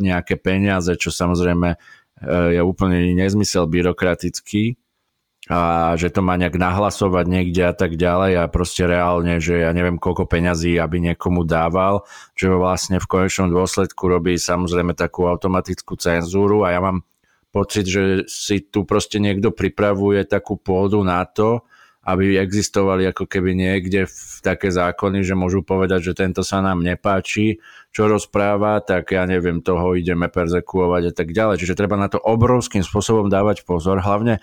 nejaké 0.00 0.36
peniaze, 0.36 0.92
čo 0.96 1.08
samozrejme 1.08 1.68
e, 1.74 1.76
je 2.58 2.60
úplne 2.60 3.12
nezmysel 3.16 3.68
byrokratický 3.68 4.76
a 5.50 5.92
že 5.98 6.14
to 6.14 6.22
má 6.22 6.38
nejak 6.38 6.54
nahlasovať 6.54 7.26
niekde 7.26 7.66
a 7.66 7.74
tak 7.74 7.98
ďalej 7.98 8.38
a 8.38 8.44
proste 8.46 8.86
reálne, 8.86 9.42
že 9.42 9.58
ja 9.66 9.74
neviem 9.74 9.98
koľko 9.98 10.30
peňazí, 10.30 10.78
aby 10.78 11.02
niekomu 11.02 11.42
dával, 11.42 12.06
že 12.38 12.46
vlastne 12.46 13.02
v 13.02 13.10
konečnom 13.10 13.50
dôsledku 13.50 14.06
robí 14.06 14.38
samozrejme 14.38 14.94
takú 14.94 15.26
automatickú 15.26 15.98
cenzúru 15.98 16.62
a 16.62 16.70
ja 16.70 16.80
mám 16.80 17.02
pocit, 17.50 17.90
že 17.90 18.24
si 18.30 18.62
tu 18.62 18.86
proste 18.86 19.18
niekto 19.18 19.50
pripravuje 19.50 20.22
takú 20.30 20.54
pôdu 20.54 21.02
na 21.02 21.26
to, 21.26 21.66
aby 22.02 22.34
existovali 22.34 23.06
ako 23.06 23.30
keby 23.30 23.54
niekde 23.54 24.10
v 24.10 24.38
také 24.42 24.74
zákony, 24.74 25.22
že 25.22 25.38
môžu 25.38 25.62
povedať, 25.62 26.10
že 26.10 26.18
tento 26.18 26.42
sa 26.42 26.58
nám 26.58 26.82
nepáči, 26.82 27.62
čo 27.94 28.10
rozpráva, 28.10 28.82
tak 28.82 29.14
ja 29.14 29.22
neviem, 29.22 29.62
toho 29.62 29.94
ideme 29.94 30.26
perzekuovať 30.26 31.02
a 31.08 31.12
tak 31.14 31.30
ďalej. 31.30 31.62
Čiže 31.62 31.78
treba 31.78 31.94
na 31.94 32.10
to 32.10 32.18
obrovským 32.18 32.82
spôsobom 32.82 33.30
dávať 33.30 33.62
pozor. 33.62 34.02
Hlavne 34.02 34.42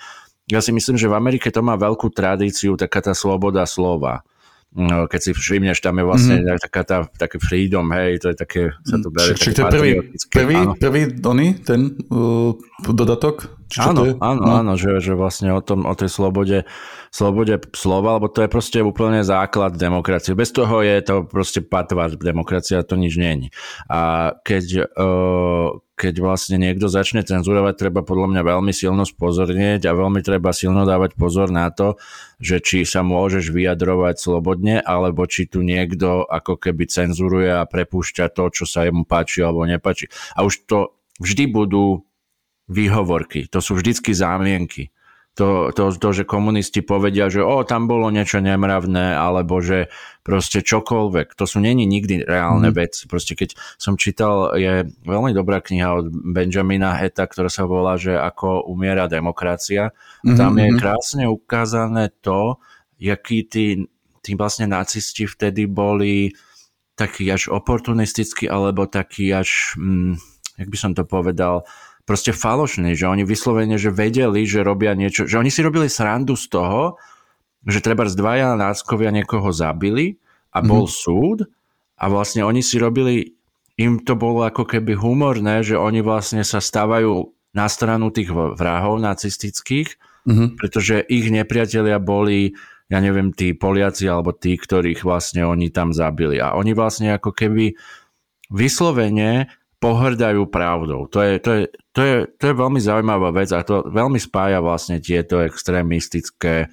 ja 0.50 0.64
si 0.64 0.72
myslím, 0.72 0.96
že 0.96 1.12
v 1.12 1.20
Amerike 1.20 1.52
to 1.52 1.60
má 1.60 1.76
veľkú 1.76 2.10
tradíciu, 2.16 2.80
taká 2.80 3.04
tá 3.06 3.14
sloboda 3.14 3.68
slova. 3.68 4.24
No, 4.70 5.10
keď 5.10 5.20
si 5.20 5.32
všimneš, 5.34 5.82
tam 5.82 5.98
je 5.98 6.06
vlastne 6.06 6.36
mm-hmm. 6.46 6.62
taká 6.62 6.82
tá, 6.86 6.98
také 7.18 7.42
freedom, 7.42 7.90
hej, 7.90 8.22
to 8.22 8.30
je 8.30 8.36
také, 8.38 8.62
sa 8.86 9.02
to 9.02 9.10
bere 9.10 9.34
Čiže 9.34 9.54
to 9.58 9.62
je 9.66 9.74
prvý, 9.74 9.92
prvý, 10.30 10.58
prvý 10.78 11.02
Donny, 11.18 11.58
ten 11.58 11.98
uh, 12.14 12.54
dodatok? 12.86 13.59
Či 13.70 13.86
áno, 13.86 14.18
áno, 14.18 14.42
no. 14.42 14.54
áno, 14.66 14.74
že, 14.74 14.98
že 14.98 15.14
vlastne 15.14 15.54
o, 15.54 15.62
tom, 15.62 15.86
o 15.86 15.94
tej 15.94 16.10
slobode, 16.10 16.66
slobode 17.14 17.62
slova, 17.78 18.18
lebo 18.18 18.26
to 18.26 18.42
je 18.42 18.50
proste 18.50 18.82
úplne 18.82 19.22
základ 19.22 19.78
demokracie. 19.78 20.34
Bez 20.34 20.50
toho 20.50 20.82
je 20.82 20.98
to 21.06 21.30
proste 21.30 21.62
patvar 21.70 22.10
demokracia, 22.18 22.82
to 22.82 22.98
nič 22.98 23.14
není. 23.22 23.54
A 23.86 24.34
keď 24.42 24.90
uh, 24.98 25.78
keď 26.00 26.24
vlastne 26.24 26.56
niekto 26.56 26.88
začne 26.88 27.28
cenzurovať, 27.28 27.76
treba 27.76 28.08
podľa 28.08 28.32
mňa 28.32 28.42
veľmi 28.56 28.72
silno 28.72 29.04
spozornieť 29.04 29.84
a 29.84 29.92
veľmi 29.92 30.24
treba 30.24 30.56
silno 30.56 30.88
dávať 30.88 31.20
pozor 31.20 31.52
na 31.52 31.68
to, 31.76 32.00
že 32.40 32.64
či 32.64 32.78
sa 32.88 33.04
môžeš 33.04 33.52
vyjadrovať 33.52 34.16
slobodne, 34.16 34.80
alebo 34.80 35.28
či 35.28 35.52
tu 35.52 35.60
niekto 35.60 36.24
ako 36.24 36.56
keby 36.56 36.88
cenzuruje 36.88 37.52
a 37.52 37.68
prepúšťa 37.68 38.32
to, 38.32 38.48
čo 38.48 38.64
sa 38.64 38.88
jemu 38.88 39.04
páči 39.04 39.44
alebo 39.44 39.68
nepáči. 39.68 40.08
A 40.40 40.48
už 40.48 40.64
to 40.64 40.96
vždy 41.20 41.52
budú 41.52 42.08
výhovorky, 42.70 43.50
to 43.50 43.60
sú 43.60 43.76
vždycky 43.76 44.14
zámienky. 44.14 44.94
to, 45.40 45.72
to, 45.72 45.96
to, 45.96 46.10
že 46.12 46.28
komunisti 46.28 46.84
povedia, 46.84 47.32
že 47.32 47.40
o, 47.40 47.64
tam 47.64 47.88
bolo 47.88 48.12
niečo 48.12 48.44
nemravné, 48.44 49.16
alebo 49.16 49.64
že 49.64 49.88
proste 50.20 50.60
čokoľvek. 50.60 51.32
To 51.40 51.48
sú 51.48 51.64
není 51.64 51.88
nikdy 51.88 52.28
reálne 52.28 52.70
mm. 52.70 52.76
veci. 52.76 53.08
Proste 53.08 53.40
keď 53.40 53.56
som 53.80 53.96
čítal, 53.96 54.60
je 54.60 54.92
veľmi 55.08 55.32
dobrá 55.32 55.64
kniha 55.64 55.96
od 55.96 56.12
Benjamina 56.12 56.92
Heta, 56.92 57.24
ktorá 57.24 57.48
sa 57.48 57.64
volá, 57.64 57.96
že 57.96 58.20
ako 58.20 58.68
umiera 58.68 59.08
demokracia. 59.08 59.96
Mm-hmm. 60.28 60.36
Tam 60.36 60.54
je 60.60 60.68
mhm. 60.68 60.78
krásne 60.78 61.24
ukázané 61.32 62.12
to, 62.20 62.60
jaký 63.00 63.48
tí, 63.48 63.88
tí 64.20 64.32
vlastne 64.36 64.68
nacisti 64.68 65.24
vtedy 65.24 65.72
boli 65.72 66.36
taký 67.00 67.32
až 67.32 67.48
oportunistický, 67.48 68.52
alebo 68.52 68.92
taký 68.92 69.32
až, 69.32 69.80
hm, 69.80 70.20
jak 70.60 70.68
by 70.68 70.76
som 70.78 70.92
to 70.92 71.08
povedal, 71.08 71.64
proste 72.10 72.34
falošný, 72.34 72.98
že 72.98 73.06
oni 73.06 73.22
vyslovene, 73.22 73.78
že 73.78 73.94
vedeli, 73.94 74.42
že 74.50 74.66
robia 74.66 74.98
niečo, 74.98 75.30
že 75.30 75.38
oni 75.38 75.54
si 75.54 75.62
robili 75.62 75.86
srandu 75.86 76.34
z 76.34 76.50
toho, 76.50 76.98
že 77.70 77.86
treba 77.86 78.10
z 78.10 78.18
dvaja 78.18 78.58
náckovia 78.58 79.14
niekoho 79.14 79.54
zabili 79.54 80.18
a 80.50 80.66
bol 80.66 80.90
mm-hmm. 80.90 81.02
súd 81.06 81.46
a 82.02 82.10
vlastne 82.10 82.42
oni 82.42 82.66
si 82.66 82.82
robili, 82.82 83.38
im 83.78 84.02
to 84.02 84.18
bolo 84.18 84.42
ako 84.42 84.66
keby 84.66 84.98
humorné, 84.98 85.62
že 85.62 85.78
oni 85.78 86.02
vlastne 86.02 86.42
sa 86.42 86.58
stávajú 86.58 87.30
na 87.54 87.70
stranu 87.70 88.10
tých 88.10 88.34
vrahov 88.34 88.98
nacistických, 88.98 89.94
mm-hmm. 90.26 90.58
pretože 90.58 91.06
ich 91.06 91.30
nepriatelia 91.30 92.02
boli, 92.02 92.58
ja 92.90 92.98
neviem, 93.06 93.30
tí 93.38 93.54
Poliaci 93.54 94.10
alebo 94.10 94.34
tí, 94.34 94.58
ktorých 94.58 95.06
vlastne 95.06 95.46
oni 95.46 95.70
tam 95.70 95.94
zabili. 95.94 96.42
A 96.42 96.58
oni 96.58 96.74
vlastne 96.74 97.14
ako 97.14 97.38
keby 97.38 97.78
vyslovene 98.50 99.46
pohrdajú 99.80 100.44
pravdou. 100.52 101.08
To 101.08 101.20
je, 101.24 101.34
to, 101.40 101.52
je, 101.56 101.64
to, 101.96 102.02
je, 102.04 102.18
to 102.36 102.44
je 102.52 102.54
veľmi 102.54 102.80
zaujímavá 102.84 103.32
vec 103.32 103.50
a 103.56 103.64
to 103.64 103.88
veľmi 103.88 104.20
spája 104.20 104.60
vlastne 104.60 105.00
tieto 105.00 105.40
extrémistické 105.40 106.68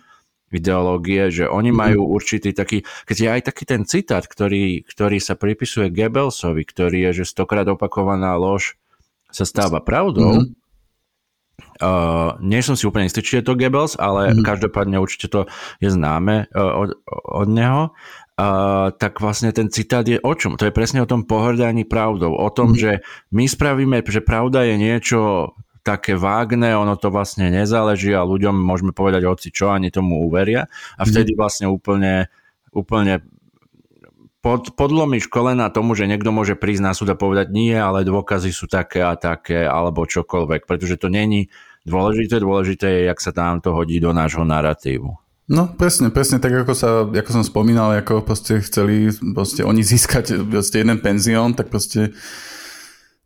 ideológie, 0.51 1.31
že 1.31 1.45
oni 1.47 1.71
mm 1.71 1.79
majú 1.79 2.01
určitý 2.07 2.55
taký, 2.55 2.83
keď 3.07 3.17
je 3.17 3.29
aj 3.31 3.43
taký 3.47 3.65
ten 3.67 3.83
citát, 3.87 4.25
ktorý, 4.27 4.87
ktorý 4.87 5.19
sa 5.19 5.35
pripisuje 5.39 5.91
Goebbelsovi, 5.91 6.63
ktorý 6.67 7.11
je, 7.11 7.23
že 7.23 7.31
stokrát 7.35 7.67
opakovaná 7.67 8.35
lož 8.39 8.79
sa 9.31 9.47
stáva 9.47 9.83
pravdou, 9.83 10.43
mm 10.43 10.67
Uh, 11.77 12.41
nie 12.41 12.65
som 12.65 12.73
si 12.73 12.89
úplne 12.89 13.05
istý, 13.05 13.21
či 13.21 13.41
je 13.41 13.53
to 13.53 13.57
Goebbels, 13.57 14.01
ale 14.01 14.33
mm. 14.33 14.49
každopádne 14.49 14.97
určite 14.97 15.29
to 15.29 15.45
je 15.77 15.93
známe 15.93 16.49
uh, 16.49 16.73
od, 16.73 16.97
od 17.05 17.49
neho 17.53 17.93
uh, 18.37 18.93
tak 18.93 19.21
vlastne 19.21 19.51
ten 19.53 19.73
citát 19.73 20.05
je 20.05 20.21
o 20.21 20.33
čom? 20.37 20.61
To 20.61 20.69
je 20.69 20.75
presne 20.75 21.03
o 21.03 21.11
tom 21.11 21.25
pohrdaní 21.25 21.89
pravdou. 21.89 22.37
O 22.37 22.49
tom, 22.53 22.73
mm. 22.73 22.79
že 22.79 22.93
my 23.33 23.45
spravíme, 23.49 24.05
že 24.05 24.21
pravda 24.25 24.69
je 24.69 24.77
niečo 24.77 25.53
také 25.87 26.19
vágne, 26.19 26.75
ono 26.75 26.99
to 26.99 27.15
vlastne 27.15 27.47
nezáleží 27.47 28.11
a 28.11 28.27
ľuďom 28.27 28.59
môžeme 28.59 28.91
povedať 28.91 29.23
oci 29.23 29.55
čo, 29.55 29.71
ani 29.71 29.95
tomu 29.95 30.27
uveria 30.27 30.67
a 30.99 31.07
mhm. 31.07 31.09
vtedy 31.15 31.31
vlastne 31.39 31.71
úplne, 31.71 32.27
úplne 32.75 33.23
pod, 34.43 34.75
podlomíš 34.75 35.31
kolena 35.31 35.71
tomu, 35.71 35.95
že 35.95 36.11
niekto 36.11 36.35
môže 36.35 36.59
prísť 36.59 36.83
na 36.83 36.91
súd 36.91 37.15
a 37.15 37.17
povedať 37.19 37.55
nie, 37.55 37.75
ale 37.75 38.03
dôkazy 38.03 38.51
sú 38.51 38.67
také 38.67 39.03
a 39.03 39.15
také 39.15 39.63
alebo 39.63 40.03
čokoľvek, 40.07 40.67
pretože 40.67 40.99
to 40.99 41.07
není 41.07 41.55
dôležité, 41.87 42.43
dôležité 42.43 42.87
je, 42.91 43.03
jak 43.07 43.23
sa 43.23 43.31
tam 43.31 43.63
to 43.63 43.71
hodí 43.71 44.03
do 44.03 44.11
nášho 44.11 44.43
narratívu. 44.43 45.26
No 45.47 45.71
presne, 45.71 46.11
presne 46.11 46.43
tak 46.43 46.51
ako, 46.51 46.75
sa, 46.75 47.07
ako 47.07 47.31
som 47.31 47.45
spomínal, 47.47 47.95
ako 47.95 48.27
proste 48.27 48.59
chceli 48.67 49.15
proste 49.15 49.63
oni 49.63 49.79
získať 49.87 50.43
proste 50.43 50.83
jeden 50.83 50.99
penzión, 50.99 51.55
tak 51.55 51.71
proste 51.71 52.11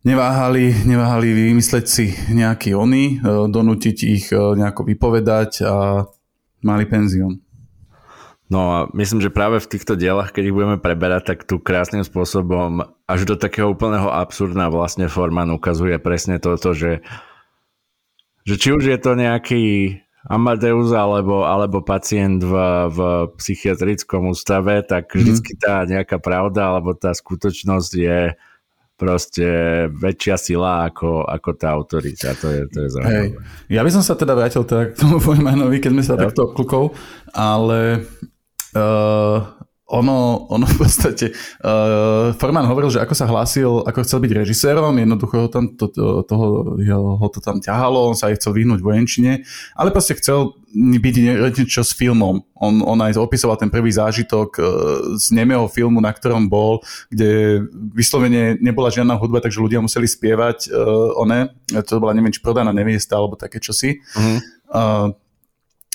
neváhali, 0.05 0.85
neváhali 0.85 1.33
vymysleť 1.33 1.85
si 1.89 2.13
nejaký 2.29 2.77
oni, 2.77 3.17
e, 3.17 3.49
donútiť 3.49 3.97
ich 4.05 4.29
e, 4.29 4.37
nejako 4.37 4.85
vypovedať 4.85 5.65
a 5.65 6.05
mali 6.61 6.85
penzión. 6.85 7.41
No 8.53 8.59
a 8.69 8.77
myslím, 8.93 9.23
že 9.23 9.33
práve 9.33 9.57
v 9.57 9.71
týchto 9.73 9.97
dielach, 9.97 10.29
keď 10.29 10.51
ich 10.51 10.57
budeme 10.57 10.77
preberať, 10.77 11.33
tak 11.33 11.49
tu 11.49 11.57
krásnym 11.57 12.05
spôsobom 12.05 12.83
až 13.07 13.23
do 13.23 13.39
takého 13.39 13.71
úplného 13.71 14.11
absurdná 14.11 14.67
vlastne 14.67 15.07
Forman 15.09 15.49
ukazuje 15.55 15.97
presne 15.97 16.37
toto, 16.37 16.75
že, 16.75 17.01
že 18.43 18.55
či 18.59 18.75
už 18.75 18.91
je 18.91 18.99
to 18.99 19.15
nejaký 19.15 19.63
Amadeus 20.29 20.93
alebo, 20.93 21.49
alebo 21.49 21.81
pacient 21.81 22.45
v, 22.45 22.53
v 22.93 22.99
psychiatrickom 23.41 24.29
ústave, 24.29 24.85
tak 24.85 25.09
mhm. 25.13 25.17
vždycky 25.17 25.53
tá 25.57 25.81
nejaká 25.85 26.21
pravda 26.21 26.69
alebo 26.69 26.93
tá 26.93 27.13
skutočnosť 27.13 27.91
je 27.97 28.19
proste 29.01 29.49
väčšia 29.97 30.37
sila 30.37 30.85
ako, 30.85 31.25
ako 31.25 31.49
tá 31.57 31.73
autorita. 31.73 32.37
To 32.37 32.53
je, 32.53 32.61
to 32.69 32.85
je 32.85 32.89
zaujímavé. 32.93 33.33
Hey. 33.33 33.73
Ja 33.73 33.81
by 33.81 33.89
som 33.89 34.05
sa 34.05 34.13
teda 34.13 34.37
vrátil 34.37 34.61
teda 34.61 34.93
k 34.93 35.01
tomu 35.01 35.17
Feynmanovi, 35.25 35.81
keď 35.81 35.91
sme 35.97 36.03
sa 36.05 36.13
ja. 36.13 36.29
takto 36.29 36.53
obklukol, 36.53 36.93
ale 37.33 38.05
uh, 38.77 39.41
ono, 39.91 40.47
ono 40.47 40.63
v 40.63 40.77
podstate, 40.79 41.35
uh, 41.35 42.31
Forman 42.39 42.63
hovoril, 42.63 42.87
že 42.87 43.03
ako 43.03 43.11
sa 43.11 43.27
hlásil, 43.27 43.83
ako 43.83 44.07
chcel 44.07 44.23
byť 44.23 44.31
režisérom, 44.31 44.95
jednoducho 44.95 45.35
ho 45.45 45.49
tam 45.51 45.75
to, 45.75 45.91
to, 45.91 46.23
toho, 46.23 46.79
ho 47.19 47.27
to 47.27 47.43
tam 47.43 47.59
ťahalo, 47.59 48.07
on 48.07 48.15
sa 48.15 48.31
aj 48.31 48.39
chcel 48.39 48.55
vyhnúť 48.55 48.79
vojenčine, 48.79 49.43
ale 49.75 49.91
proste 49.91 50.15
chcel 50.15 50.55
byť 50.71 51.15
niečo 51.59 51.83
s 51.83 51.91
filmom. 51.91 52.39
On, 52.55 52.73
on 52.87 52.99
aj 53.03 53.19
opisoval 53.19 53.59
ten 53.59 53.67
prvý 53.67 53.91
zážitok 53.91 54.49
uh, 54.55 54.65
z 55.19 55.35
nemého 55.35 55.67
filmu, 55.67 55.99
na 55.99 56.15
ktorom 56.15 56.47
bol, 56.47 56.79
kde 57.11 57.59
vyslovene 57.91 58.55
nebola 58.63 58.87
žiadna 58.87 59.19
hudba, 59.19 59.43
takže 59.43 59.59
ľudia 59.59 59.83
museli 59.83 60.07
spievať 60.07 60.71
uh, 60.71 61.19
one, 61.19 61.51
to 61.67 61.99
bola 61.99 62.15
neviem, 62.15 62.31
či 62.31 62.39
prodaná 62.39 62.71
neviesta 62.71 63.19
alebo 63.19 63.35
také 63.35 63.59
čosi. 63.59 63.99
Uh-huh. 64.15 64.39
Uh, 64.71 65.07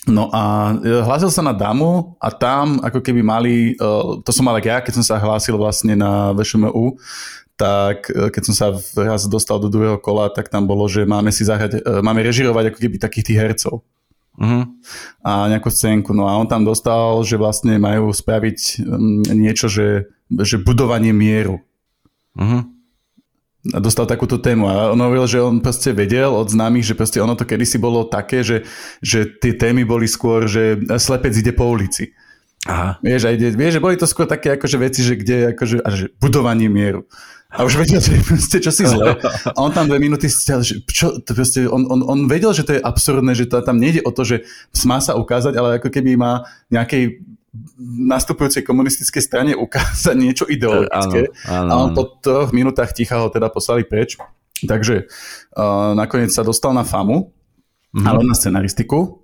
No 0.07 0.31
a 0.31 0.71
e, 0.79 1.03
hlásil 1.03 1.35
sa 1.35 1.43
na 1.43 1.51
damu 1.51 2.15
a 2.23 2.31
tam 2.31 2.79
ako 2.79 3.03
keby 3.03 3.27
mali, 3.27 3.75
e, 3.75 3.91
to 4.23 4.31
som 4.31 4.47
mal 4.47 4.55
ja, 4.63 4.79
keď 4.79 5.03
som 5.03 5.05
sa 5.05 5.19
hlásil 5.19 5.59
vlastne 5.59 5.99
na 5.99 6.31
VŠMU, 6.31 6.95
tak 7.59 8.07
e, 8.15 8.31
keď 8.31 8.43
som 8.47 8.55
sa 8.55 8.67
raz 8.95 9.27
dostal 9.27 9.59
do 9.59 9.67
druhého 9.67 9.99
kola, 9.99 10.31
tak 10.31 10.47
tam 10.47 10.71
bolo, 10.71 10.87
že 10.87 11.03
máme 11.03 11.35
si 11.35 11.43
zahrať, 11.43 11.83
máme 12.07 12.23
režirovať 12.23 12.71
ako 12.71 12.79
keby 12.79 12.97
takých 13.03 13.27
tých 13.27 13.41
hercov. 13.43 13.75
Uh-huh. 14.37 14.69
A 15.25 15.49
nejakú 15.49 15.73
scénku. 15.73 16.13
No 16.13 16.29
a 16.29 16.37
on 16.37 16.45
tam 16.45 16.63
dostal, 16.63 17.25
že 17.25 17.41
vlastne 17.41 17.81
majú 17.81 18.13
spraviť 18.13 18.85
niečo, 19.33 19.67
že, 19.67 20.13
že 20.29 20.61
budovanie 20.61 21.17
mieru. 21.17 21.65
Uh-huh 22.37 22.76
dostal 23.75 24.07
takúto 24.07 24.39
tému 24.39 24.71
a 24.71 24.95
on 24.95 25.01
hovoril, 25.01 25.27
že 25.27 25.43
on 25.43 25.59
proste 25.59 25.91
vedel 25.91 26.31
od 26.31 26.47
známych, 26.47 26.87
že 26.87 26.99
proste 26.99 27.19
ono 27.19 27.35
to 27.35 27.49
kedysi 27.49 27.81
bolo 27.83 28.07
také, 28.07 28.47
že, 28.47 28.63
že 29.03 29.27
tie 29.27 29.57
témy 29.57 29.83
boli 29.83 30.07
skôr, 30.07 30.47
že 30.47 30.79
slepec 30.99 31.35
ide 31.35 31.51
po 31.51 31.67
ulici. 31.67 32.15
Aha. 32.67 32.99
Vieš, 32.99 33.31
ide, 33.31 33.55
vieš, 33.55 33.79
že 33.79 33.85
boli 33.85 33.95
to 33.95 34.11
skôr 34.11 34.27
také 34.27 34.59
akože 34.59 34.77
veci, 34.79 35.01
že 35.07 35.15
kde 35.15 35.55
akože, 35.55 35.77
a 35.83 35.89
že 35.95 36.11
budovanie 36.19 36.67
mieru. 36.67 37.07
A 37.55 37.63
už 37.63 37.79
vedel, 37.79 38.03
že 38.05 38.19
proste 38.27 38.59
čo 38.59 38.75
si 38.75 38.85
zle. 38.85 39.17
A 39.23 39.59
on 39.63 39.71
tam 39.71 39.87
dve 39.87 40.03
minúty 40.03 40.27
stiaľ, 40.27 40.67
že 40.67 40.83
čo, 40.91 41.23
to 41.23 41.31
proste, 41.33 41.65
on, 41.71 41.87
on, 41.87 42.03
on 42.03 42.19
vedel, 42.27 42.51
že 42.51 42.67
to 42.67 42.75
je 42.75 42.83
absurdné, 42.83 43.33
že 43.39 43.47
to 43.47 43.63
tam 43.63 43.79
nejde 43.79 44.03
o 44.03 44.11
to, 44.11 44.27
že 44.27 44.37
má 44.83 44.99
sa 44.99 45.15
ukázať, 45.15 45.55
ale 45.55 45.79
ako 45.79 45.89
keby 45.95 46.19
má 46.19 46.43
nejakej 46.75 47.23
nastupujúcej 48.07 48.63
komunistickej 48.65 49.23
strane 49.23 49.53
ukázať 49.57 50.17
niečo 50.17 50.45
ideologické. 50.49 51.31
Áno, 51.49 51.61
áno. 51.67 51.71
A 51.71 51.75
on 51.83 51.91
po 51.93 52.19
troch 52.21 52.51
minútach 52.57 52.93
ticha 52.93 53.21
ho 53.21 53.29
teda 53.29 53.53
poslali 53.53 53.85
preč. 53.85 54.17
Takže 54.65 55.05
uh, 55.05 55.93
nakoniec 55.93 56.33
sa 56.33 56.41
dostal 56.41 56.73
na 56.73 56.81
FAMu, 56.81 57.29
mm-hmm. 57.93 58.07
ale 58.09 58.21
na 58.25 58.33
scenaristiku. 58.33 59.21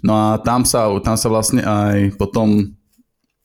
No 0.00 0.12
a 0.14 0.26
tam 0.40 0.64
sa, 0.64 0.88
tam 1.04 1.16
sa 1.20 1.28
vlastne 1.28 1.60
aj 1.60 2.16
potom 2.16 2.72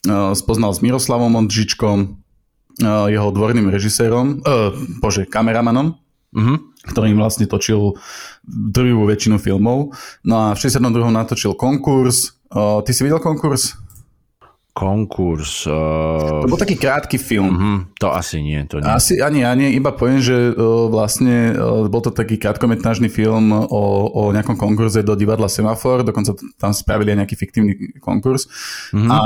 uh, 0.07 0.31
spoznal 0.31 0.71
s 0.71 0.79
Miroslavom 0.79 1.35
Ondžičkom, 1.35 1.97
uh, 2.07 3.11
jeho 3.11 3.29
dvorným 3.35 3.67
režisérom, 3.67 4.39
uh, 4.39 4.71
bože, 5.03 5.27
kameramanom, 5.27 5.99
mm-hmm. 6.31 6.57
ktorým 6.95 7.19
vlastne 7.19 7.49
točil 7.49 7.99
druhú 8.47 9.03
väčšinu 9.03 9.41
filmov. 9.41 9.91
No 10.23 10.35
a 10.47 10.55
v 10.55 10.61
62. 10.63 11.11
natočil 11.11 11.57
konkurs. 11.57 12.39
Uh, 12.51 12.79
ty 12.87 12.95
si 12.95 13.03
videl 13.03 13.19
konkurs? 13.19 13.80
Konkurs. 14.71 15.67
Uh... 15.67 16.47
To 16.47 16.51
bol 16.51 16.59
taký 16.59 16.79
krátky 16.79 17.19
film. 17.19 17.51
Uh-huh, 17.51 17.77
to 17.99 18.07
asi 18.07 18.39
nie. 18.39 18.63
To 18.71 18.79
nie. 18.79 18.87
Asi 18.87 19.19
ani 19.19 19.43
ja 19.43 19.51
nie, 19.51 19.75
iba 19.75 19.91
poviem, 19.91 20.23
že 20.23 20.55
uh, 20.55 20.87
vlastne 20.87 21.51
uh, 21.51 21.91
bol 21.91 21.99
to 21.99 22.15
taký 22.15 22.39
krátkometražný 22.39 23.11
film 23.11 23.51
o, 23.51 23.83
o 24.07 24.21
nejakom 24.31 24.55
konkurze 24.55 25.03
do 25.03 25.11
divadla 25.19 25.51
Semafor, 25.51 26.07
dokonca 26.07 26.39
tam 26.55 26.71
spravili 26.71 27.11
aj 27.11 27.17
nejaký 27.23 27.35
fiktívny 27.35 27.73
konkurs. 27.99 28.47
Uh-huh. 28.95 29.11
A 29.11 29.19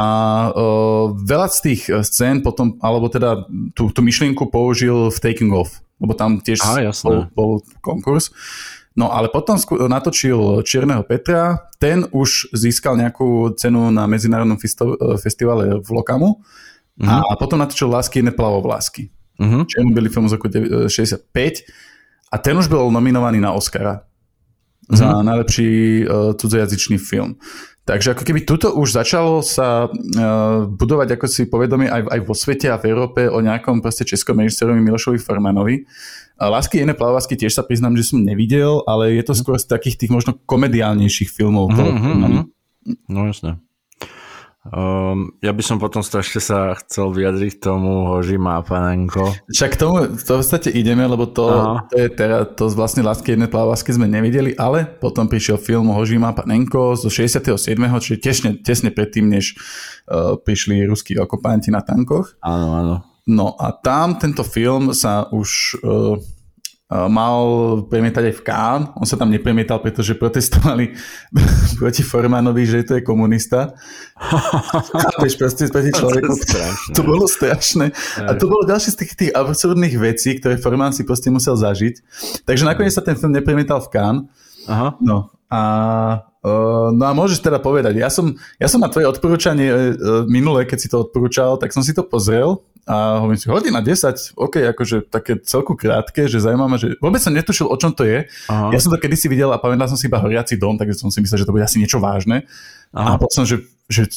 uh, 0.49 1.05
veľa 1.13 1.47
z 1.53 1.58
tých 1.62 1.81
scén 2.10 2.41
potom, 2.41 2.81
alebo 2.81 3.05
teda 3.13 3.45
tú, 3.77 3.93
tú 3.93 4.01
myšlienku 4.01 4.49
použil 4.49 5.13
v 5.13 5.17
Taking 5.21 5.53
Off, 5.53 5.86
lebo 6.01 6.17
tam 6.17 6.41
tiež 6.41 6.60
Aha, 6.65 6.89
bol, 7.05 7.29
bol 7.38 7.51
konkurs. 7.86 8.34
No 8.95 9.12
ale 9.12 9.27
potom 9.27 9.60
natočil 9.91 10.63
Čierneho 10.63 11.03
Petra, 11.03 11.67
ten 11.84 12.08
už 12.15 12.55
získal 12.55 12.95
nejakú 12.95 13.51
cenu 13.60 13.91
na 13.91 14.08
medzinárodnom 14.08 14.55
festivale 15.19 15.84
v 15.84 15.89
Lokamu 15.91 16.39
uh-huh. 16.39 17.23
a 17.27 17.34
potom 17.36 17.60
natočil 17.60 17.91
Lásky 17.91 18.23
neplavo 18.23 18.63
v 18.63 18.71
lásky. 18.71 19.03
Uh-huh. 19.36 19.67
Čierny 19.67 19.91
byli 19.91 20.08
film 20.08 20.31
z 20.31 20.39
roku 20.39 20.47
65 20.47 21.27
a 22.31 22.36
ten 22.39 22.55
už 22.55 22.71
bol 22.71 22.88
nominovaný 22.88 23.43
na 23.43 23.51
Oscara. 23.51 24.08
mm-hmm. 24.88 24.95
za 24.95 25.08
najlepší 25.25 25.71
uh, 26.05 26.31
cudzojazyčný 26.38 26.97
film. 27.01 27.36
Takže 27.86 28.17
ako 28.17 28.23
keby 28.25 28.49
tuto 28.49 28.73
už 28.73 28.97
začalo 28.97 29.45
sa 29.45 29.86
uh, 29.86 30.65
budovať 30.65 31.17
ako 31.17 31.25
si 31.29 31.45
povedomie 31.45 31.86
aj, 31.86 32.01
aj 32.10 32.19
vo 32.25 32.34
svete 32.34 32.69
a 32.69 32.81
v 32.81 32.89
Európe 32.89 33.29
o 33.29 33.41
nejakom 33.41 33.81
proste 33.81 34.05
českom 34.05 34.41
režisérovi 34.41 34.81
Milošovi 34.81 35.21
Formanovi. 35.21 35.86
Lásky 36.36 36.84
iné 36.84 36.91
plavásky 36.91 37.39
tiež 37.39 37.56
sa 37.56 37.63
priznám, 37.63 37.95
že 37.95 38.12
som 38.12 38.19
nevidel, 38.19 38.84
ale 38.84 39.15
je 39.15 39.24
to 39.24 39.34
skôr 39.36 39.56
z 39.56 39.71
takých 39.71 39.95
tých 39.95 40.12
možno 40.12 40.36
komediálnejších 40.36 41.32
filmov. 41.32 41.71
Mm-hmm. 41.71 42.43
No 43.08 43.19
jasné. 43.32 43.58
Um, 44.65 45.38
ja 45.45 45.54
by 45.54 45.62
som 45.62 45.78
potom 45.78 46.02
strašne 46.02 46.41
sa 46.41 46.74
chcel 46.82 47.13
vyjadriť 47.13 47.62
tomu 47.62 48.10
Hožima 48.10 48.58
a 48.58 48.65
Panenko. 48.65 49.30
Však 49.45 49.78
k 49.78 49.80
tomu 49.80 50.10
to 50.10 50.17
v 50.17 50.41
podstate 50.41 50.74
ideme, 50.74 51.06
lebo 51.06 51.30
to, 51.30 51.78
to 51.93 51.95
je 52.02 52.10
teraz, 52.10 52.50
to 52.58 52.65
vlastne 52.74 53.06
Lásky 53.06 53.38
jedné 53.38 53.45
plávasky 53.45 53.93
sme 53.93 54.10
nevideli, 54.10 54.58
ale 54.58 54.89
potom 54.89 55.30
prišiel 55.30 55.62
film 55.62 55.93
Hožima 55.93 56.34
a 56.34 56.38
Panenko 56.38 56.98
zo 56.98 57.13
67. 57.13 57.45
čiže 58.02 58.17
tesne, 58.17 58.50
tesne 58.58 58.89
predtým, 58.89 59.30
než 59.30 59.54
uh, 60.10 60.34
prišli 60.41 60.82
ruskí 60.89 61.13
okupanti 61.13 61.69
na 61.69 61.86
tankoch. 61.86 62.34
Áno, 62.41 62.74
áno. 62.74 62.95
No 63.25 63.57
a 63.57 63.73
tam 63.73 64.21
tento 64.21 64.45
film 64.45 64.93
sa 64.93 65.25
už 65.33 65.81
uh, 65.81 66.21
mal 67.09 67.41
premietať 67.89 68.29
aj 68.29 68.35
v 68.38 68.45
Kán. 68.45 68.81
On 68.93 69.07
sa 69.09 69.17
tam 69.17 69.33
nepremietal, 69.33 69.81
pretože 69.81 70.13
protestovali 70.13 70.93
proti 71.81 72.05
Formanovi, 72.05 72.63
že 72.69 72.85
to 72.85 72.93
je 72.97 73.01
komunista. 73.01 73.73
Chápeš, 74.93 75.33
proste 75.41 75.65
proti 75.73 75.89
človeku. 75.89 76.31
To, 76.38 76.59
to 76.93 77.01
bolo 77.01 77.25
strašné. 77.25 77.89
A 78.21 78.38
to 78.38 78.45
bolo 78.45 78.69
ďalšie 78.69 78.93
z 78.93 78.97
tých, 79.01 79.11
tých 79.17 79.31
absurdných 79.33 79.97
vecí, 79.97 80.38
ktoré 80.38 80.61
Forman 80.61 80.93
si 80.93 81.01
proste 81.01 81.33
musel 81.33 81.57
zažiť. 81.57 82.05
Takže 82.45 82.63
nakoniec 82.69 82.93
sa 82.93 83.01
ten 83.01 83.17
film 83.17 83.33
nepremietal 83.33 83.81
v 83.81 83.89
Kán. 83.89 84.15
Aha. 84.69 84.93
No 85.01 85.33
a 85.49 85.61
no 86.93 87.03
a 87.05 87.12
môžeš 87.17 87.41
teda 87.41 87.58
povedať, 87.58 87.97
ja 87.97 88.10
som, 88.13 88.38
ja 88.62 88.69
som 88.69 88.77
na 88.77 88.91
tvoje 88.91 89.10
odporúčanie 89.10 89.69
uh, 89.71 89.86
minule, 90.29 90.67
keď 90.69 90.77
si 90.77 90.88
to 90.91 91.01
odporúčal, 91.08 91.58
tak 91.58 91.73
som 91.73 91.81
si 91.81 91.95
to 91.95 92.05
pozrel 92.05 92.62
a 92.86 93.17
hovorím 93.17 93.41
si, 93.41 93.49
hodina 93.49 93.81
10, 93.81 94.38
ok, 94.38 94.55
akože 94.77 95.10
také 95.10 95.41
celku 95.41 95.73
krátke, 95.73 96.29
že 96.29 96.38
zaujímavé, 96.38 96.77
že 96.77 96.88
vôbec 97.01 97.17
som 97.17 97.34
netušil, 97.34 97.65
o 97.65 97.73
čom 97.81 97.97
to 97.97 98.05
je. 98.05 98.29
Aha. 98.45 98.69
Ja 98.69 98.77
som 98.77 98.93
to 98.93 99.01
kedysi 99.01 99.25
videl 99.25 99.49
a 99.49 99.58
pamätal 99.58 99.89
som 99.89 99.97
si 99.97 100.05
iba 100.05 100.21
horiaci 100.21 100.53
dom, 100.62 100.77
takže 100.77 101.01
som 101.01 101.10
si 101.10 101.17
myslel, 101.17 101.41
že 101.41 101.47
to 101.49 101.53
bude 101.55 101.65
asi 101.65 101.81
niečo 101.81 101.97
vážne. 101.97 102.45
Aha. 102.93 103.17
A 103.17 103.19
potom, 103.19 103.41
že 103.41 103.65
že 103.86 104.10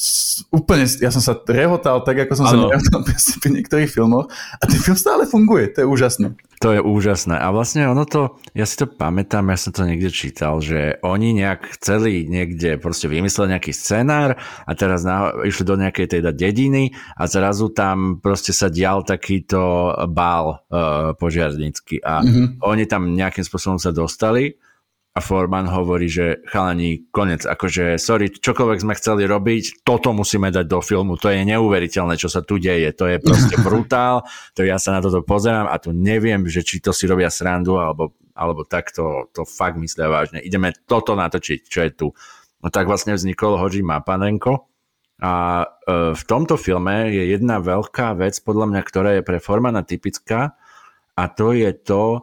úplne, 0.49 0.89
ja 0.89 1.13
som 1.13 1.21
sa 1.21 1.37
rehotal 1.45 2.01
tak, 2.01 2.25
ako 2.25 2.33
som 2.41 2.47
ano. 2.49 2.73
sa 2.73 2.81
rehotal 2.81 3.01
pri 3.45 3.51
niektorých 3.61 3.91
filmoch 3.93 4.33
a 4.33 4.63
ten 4.65 4.81
film 4.81 4.97
stále 4.97 5.29
funguje, 5.29 5.69
to 5.77 5.85
je 5.85 5.89
úžasné. 5.89 6.33
To 6.59 6.75
je 6.75 6.81
úžasné 6.83 7.37
a 7.39 7.53
vlastne 7.53 7.85
ono 7.85 8.09
to, 8.09 8.41
ja 8.57 8.65
si 8.65 8.81
to 8.81 8.89
pamätám, 8.89 9.47
ja 9.53 9.61
som 9.61 9.71
to 9.77 9.85
niekde 9.85 10.09
čítal, 10.09 10.59
že 10.65 10.97
oni 11.05 11.37
nejak 11.37 11.79
chceli 11.79 12.25
niekde 12.27 12.81
proste 12.81 13.07
vymysleli 13.13 13.55
nejaký 13.55 13.71
scenár 13.77 14.41
a 14.65 14.73
teraz 14.73 15.05
na, 15.05 15.37
išli 15.45 15.69
do 15.69 15.77
nejakej 15.77 16.19
teda 16.19 16.33
dediny 16.33 16.97
a 17.15 17.29
zrazu 17.29 17.69
tam 17.71 18.19
proste 18.25 18.57
sa 18.57 18.73
dial 18.73 19.05
takýto 19.05 19.93
bál 20.11 20.65
uh, 20.73 21.13
požiarnícky 21.15 22.01
a 22.03 22.25
mm-hmm. 22.25 22.65
oni 22.65 22.85
tam 22.89 23.13
nejakým 23.15 23.45
spôsobom 23.45 23.77
sa 23.77 23.93
dostali 23.93 24.57
a 25.19 25.21
Forman 25.21 25.67
hovorí, 25.67 26.07
že 26.07 26.47
chalani, 26.47 27.11
konec, 27.11 27.43
akože 27.43 27.99
sorry, 27.99 28.31
čokoľvek 28.31 28.79
sme 28.87 28.95
chceli 28.95 29.27
robiť, 29.27 29.83
toto 29.83 30.15
musíme 30.15 30.55
dať 30.55 30.63
do 30.71 30.79
filmu, 30.79 31.19
to 31.19 31.35
je 31.35 31.43
neuveriteľné, 31.43 32.15
čo 32.15 32.31
sa 32.31 32.47
tu 32.47 32.63
deje, 32.63 32.95
to 32.95 33.11
je 33.11 33.19
proste 33.19 33.59
brutál, 33.67 34.23
to 34.55 34.63
ja 34.63 34.79
sa 34.79 34.95
na 34.95 35.03
toto 35.03 35.27
pozerám 35.27 35.67
a 35.67 35.75
tu 35.83 35.91
neviem, 35.91 36.47
že 36.47 36.63
či 36.63 36.79
to 36.79 36.95
si 36.95 37.11
robia 37.11 37.35
srandu, 37.35 37.83
alebo, 37.83 38.15
alebo 38.39 38.63
tak 38.63 38.95
to, 38.95 39.27
to 39.35 39.43
fakt 39.43 39.75
myslia 39.83 40.07
vážne. 40.07 40.39
Ideme 40.39 40.71
toto 40.87 41.19
natočiť, 41.19 41.59
čo 41.67 41.83
je 41.83 41.91
tu. 41.91 42.07
No 42.63 42.71
tak 42.71 42.87
vlastne 42.87 43.19
vznikol 43.19 43.59
Hoji 43.59 43.83
Mapanenko 43.83 44.71
a 45.19 45.67
e, 45.67 46.15
v 46.15 46.23
tomto 46.31 46.55
filme 46.55 47.11
je 47.11 47.35
jedna 47.35 47.59
veľká 47.59 48.15
vec, 48.15 48.39
podľa 48.39 48.71
mňa, 48.71 48.81
ktorá 48.87 49.11
je 49.19 49.27
pre 49.27 49.43
Formana 49.43 49.83
typická 49.83 50.55
a 51.19 51.27
to 51.27 51.51
je 51.51 51.75
to, 51.75 52.23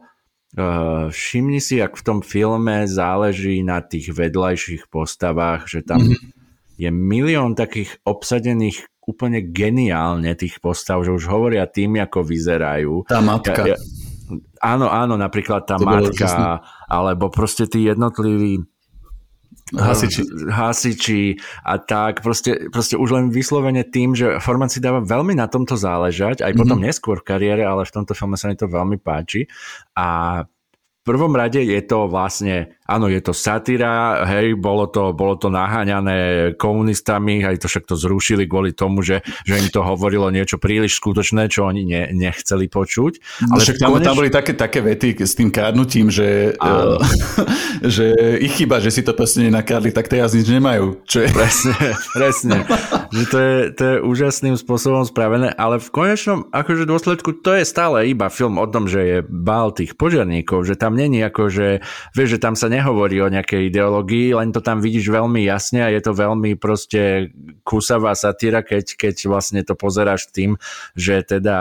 Uh, 0.56 1.12
všimni 1.12 1.60
si, 1.60 1.84
ak 1.84 2.00
v 2.00 2.04
tom 2.08 2.20
filme 2.24 2.88
záleží 2.88 3.60
na 3.60 3.84
tých 3.84 4.16
vedľajších 4.16 4.88
postavách, 4.88 5.68
že 5.68 5.84
tam 5.84 6.00
mm-hmm. 6.00 6.32
je 6.80 6.90
milión 6.96 7.60
takých 7.60 8.00
obsadených 8.08 8.88
úplne 9.04 9.44
geniálne 9.44 10.32
tých 10.34 10.64
postav, 10.64 11.04
že 11.04 11.12
už 11.12 11.28
hovoria 11.28 11.68
tým, 11.68 12.00
ako 12.00 12.24
vyzerajú. 12.24 13.04
Tá 13.04 13.20
matka. 13.20 13.68
Ja, 13.68 13.76
ja, 13.76 13.78
áno, 14.64 14.90
áno, 14.90 15.20
napríklad 15.20 15.70
tá 15.70 15.78
to 15.78 15.86
matka, 15.86 16.64
alebo 16.90 17.30
proste 17.30 17.70
tí 17.70 17.86
jednotliví 17.86 18.66
hasiči. 19.74 20.22
hasiči 20.50 21.22
a 21.66 21.82
tak, 21.82 22.22
proste, 22.22 22.70
proste 22.70 22.96
už 22.96 23.10
len 23.16 23.26
vyslovene 23.34 23.82
tým, 23.86 24.14
že 24.14 24.38
Forman 24.38 24.70
si 24.70 24.84
dáva 24.84 25.02
veľmi 25.02 25.34
na 25.34 25.50
tomto 25.50 25.74
záležať, 25.74 26.46
aj 26.46 26.54
potom 26.54 26.78
mm-hmm. 26.78 26.90
neskôr 26.92 27.20
v 27.22 27.28
kariére, 27.28 27.64
ale 27.66 27.88
v 27.88 27.94
tomto 27.96 28.14
filme 28.14 28.38
sa 28.38 28.52
mi 28.52 28.56
to 28.60 28.70
veľmi 28.70 29.02
páči 29.02 29.50
a 29.98 30.42
prvom 31.06 31.38
rade 31.38 31.62
je 31.62 31.82
to 31.86 32.10
vlastne, 32.10 32.74
áno, 32.86 33.10
je 33.10 33.18
to 33.18 33.34
satíra, 33.34 34.22
hej, 34.30 34.54
bolo 34.54 34.86
to, 34.86 35.10
bolo 35.18 35.34
to 35.42 35.50
naháňané 35.50 36.54
komunistami, 36.54 37.42
aj 37.42 37.66
to 37.66 37.68
však 37.68 37.90
to 37.90 37.98
zrušili 37.98 38.46
kvôli 38.46 38.78
tomu, 38.78 39.02
že, 39.02 39.26
že 39.42 39.58
im 39.58 39.70
to 39.74 39.82
hovorilo 39.82 40.30
niečo 40.30 40.62
príliš 40.62 41.02
skutočné, 41.02 41.50
čo 41.50 41.66
oni 41.66 41.82
ne, 41.82 42.04
nechceli 42.14 42.70
počuť. 42.70 43.42
Ale 43.50 43.60
však 43.62 43.78
tam, 43.82 43.90
koneš... 43.98 44.06
tam 44.06 44.16
boli 44.22 44.30
také, 44.30 44.54
také 44.54 44.80
vety 44.86 45.18
s 45.18 45.34
tým 45.34 45.50
kradnutím, 45.50 46.14
že, 46.14 46.54
uh, 46.62 47.02
že 47.96 48.14
ich 48.38 48.54
chyba, 48.54 48.78
že 48.78 48.94
si 48.94 49.02
to 49.02 49.18
proste 49.18 49.42
nenakradli, 49.42 49.90
tak 49.90 50.06
teraz 50.06 50.38
nič 50.38 50.46
nemajú. 50.46 51.02
Čo 51.10 51.26
je... 51.26 51.30
Presne, 51.34 51.74
presne. 52.14 52.70
že 53.10 53.24
to 53.26 53.38
je, 53.42 53.58
to 53.74 53.82
je 53.82 53.96
úžasným 54.06 54.56
spôsobom 54.62 55.02
spravené, 55.10 55.50
ale 55.58 55.82
v 55.82 55.90
konečnom 55.90 56.46
akože 56.54 56.86
dôsledku 56.86 57.42
to 57.42 57.58
je 57.58 57.66
stále 57.66 58.06
iba 58.06 58.30
film 58.30 58.62
o 58.62 58.68
tom, 58.70 58.86
že 58.86 59.02
je 59.02 59.18
bál 59.26 59.74
tých 59.74 59.98
požiarníkov, 59.98 60.70
že 60.70 60.78
tam 60.78 60.94
není 60.94 61.26
ako, 61.26 61.50
že 61.50 61.68
vieš, 62.14 62.38
že 62.38 62.44
tam 62.46 62.54
sa 62.54 62.75
nehovorí 62.76 63.24
o 63.24 63.32
nejakej 63.32 63.72
ideológii, 63.72 64.36
len 64.36 64.52
to 64.52 64.60
tam 64.60 64.84
vidíš 64.84 65.08
veľmi 65.08 65.48
jasne 65.48 65.88
a 65.88 65.90
je 65.90 66.02
to 66.04 66.12
veľmi 66.12 66.60
proste 66.60 67.32
kusavá 67.64 68.12
satíra, 68.14 68.60
keď, 68.62 69.00
keď 69.00 69.16
vlastne 69.32 69.64
to 69.64 69.74
pozeráš 69.80 70.28
tým, 70.36 70.60
že 70.94 71.24
teda 71.24 71.58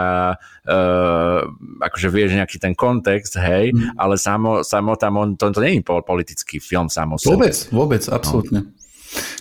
uh, 0.67 1.39
akože 1.79 2.07
vieš 2.11 2.35
nejaký 2.35 2.57
ten 2.59 2.75
kontext, 2.75 3.39
hej, 3.39 3.71
mm. 3.71 3.95
ale 3.95 4.19
samo, 4.19 4.61
samo 4.67 4.99
tam 4.99 5.15
on, 5.15 5.29
to, 5.39 5.49
to 5.55 5.63
nie 5.63 5.79
je 5.79 5.87
politický 5.87 6.59
film 6.59 6.91
samo 6.91 7.15
Vôbec, 7.23 7.55
vôbec, 7.71 8.03
absolútne. 8.11 8.67
No. 8.67 8.84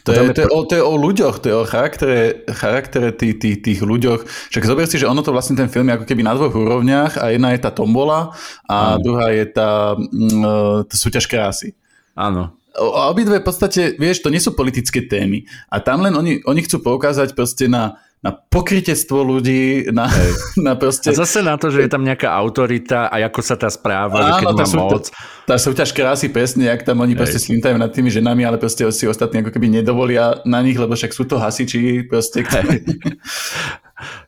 To 0.05 0.13
je, 0.13 0.21
to, 0.37 0.41
je 0.45 0.49
o, 0.53 0.59
to 0.69 0.75
je 0.77 0.85
o 0.85 0.95
ľuďoch, 1.01 1.41
to 1.41 1.47
je 1.49 1.57
o 1.57 1.65
charaktere, 1.65 2.45
charaktere 2.53 3.09
tých, 3.17 3.41
tých, 3.41 3.57
tých 3.65 3.81
ľuďoch. 3.81 4.29
Však 4.53 4.69
zober 4.69 4.85
si, 4.85 5.01
že 5.01 5.09
ono 5.09 5.25
to 5.25 5.33
vlastne 5.33 5.57
ten 5.57 5.73
film 5.73 5.89
je 5.89 5.97
ako 5.97 6.07
keby 6.07 6.21
na 6.21 6.37
dvoch 6.37 6.53
úrovniach 6.53 7.17
a 7.17 7.33
jedna 7.33 7.57
je 7.57 7.65
tá 7.65 7.73
tombola 7.73 8.37
a 8.69 8.95
mm. 8.95 9.01
druhá 9.01 9.27
je 9.33 9.45
tá, 9.49 9.97
mm, 9.97 10.85
tá 10.87 10.95
súťaž 10.95 11.25
krásy. 11.25 11.73
Áno. 12.13 12.53
A 12.75 13.09
obidve 13.09 13.39
v 13.39 13.47
podstate, 13.47 13.95
vieš, 13.97 14.21
to 14.21 14.35
nie 14.35 14.43
sú 14.43 14.53
politické 14.53 15.07
témy. 15.07 15.47
A 15.71 15.79
tam 15.79 16.03
len 16.03 16.13
oni, 16.13 16.43
oni 16.43 16.61
chcú 16.67 16.83
poukázať 16.83 17.33
proste 17.39 17.71
na 17.71 18.03
na 18.25 18.33
pokrytectvo 18.33 19.21
ľudí, 19.21 19.93
na, 19.93 20.09
na 20.67 20.73
proste... 20.81 21.13
A 21.13 21.21
zase 21.21 21.45
na 21.45 21.61
to, 21.61 21.69
že 21.69 21.85
je 21.85 21.91
tam 21.93 22.01
nejaká 22.01 22.33
autorita 22.33 23.13
a 23.13 23.21
ako 23.21 23.41
sa 23.45 23.61
tá 23.61 23.69
správa, 23.69 24.17
Áno, 24.17 24.25
že 24.25 24.33
keď 24.41 24.47
má 24.49 24.67
moc. 24.81 25.05
Tá, 25.13 25.21
tá 25.45 25.57
súťaž 25.61 25.93
krásy 25.93 26.33
presne, 26.33 26.73
jak 26.73 26.89
tam 26.89 27.05
oni 27.05 27.13
Hej. 27.13 27.21
proste 27.21 27.39
slintajú 27.45 27.77
nad 27.77 27.93
tými 27.93 28.09
ženami, 28.09 28.49
ale 28.49 28.57
proste 28.57 28.89
si 28.97 29.05
ostatní 29.05 29.45
ako 29.45 29.53
keby 29.53 29.69
nedovolia 29.69 30.41
na 30.49 30.65
nich, 30.65 30.81
lebo 30.81 30.97
však 30.97 31.13
sú 31.13 31.29
to 31.29 31.37
hasiči 31.37 32.09
proste. 32.09 32.49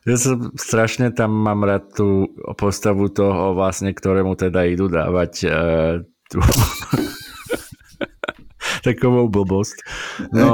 Ja 0.07 0.15
som 0.15 0.55
strašne 0.55 1.11
tam 1.11 1.43
mám 1.43 1.67
rád 1.67 1.91
tú 1.91 2.31
postavu 2.55 3.11
toho 3.11 3.51
vlastne, 3.51 3.91
ktorému 3.91 4.39
teda 4.39 4.63
idú 4.63 4.87
dávať 4.87 5.33
uh, 5.43 5.99
tú 6.31 6.39
takovou 8.87 9.29
blbosť. 9.29 9.77
No 10.33 10.47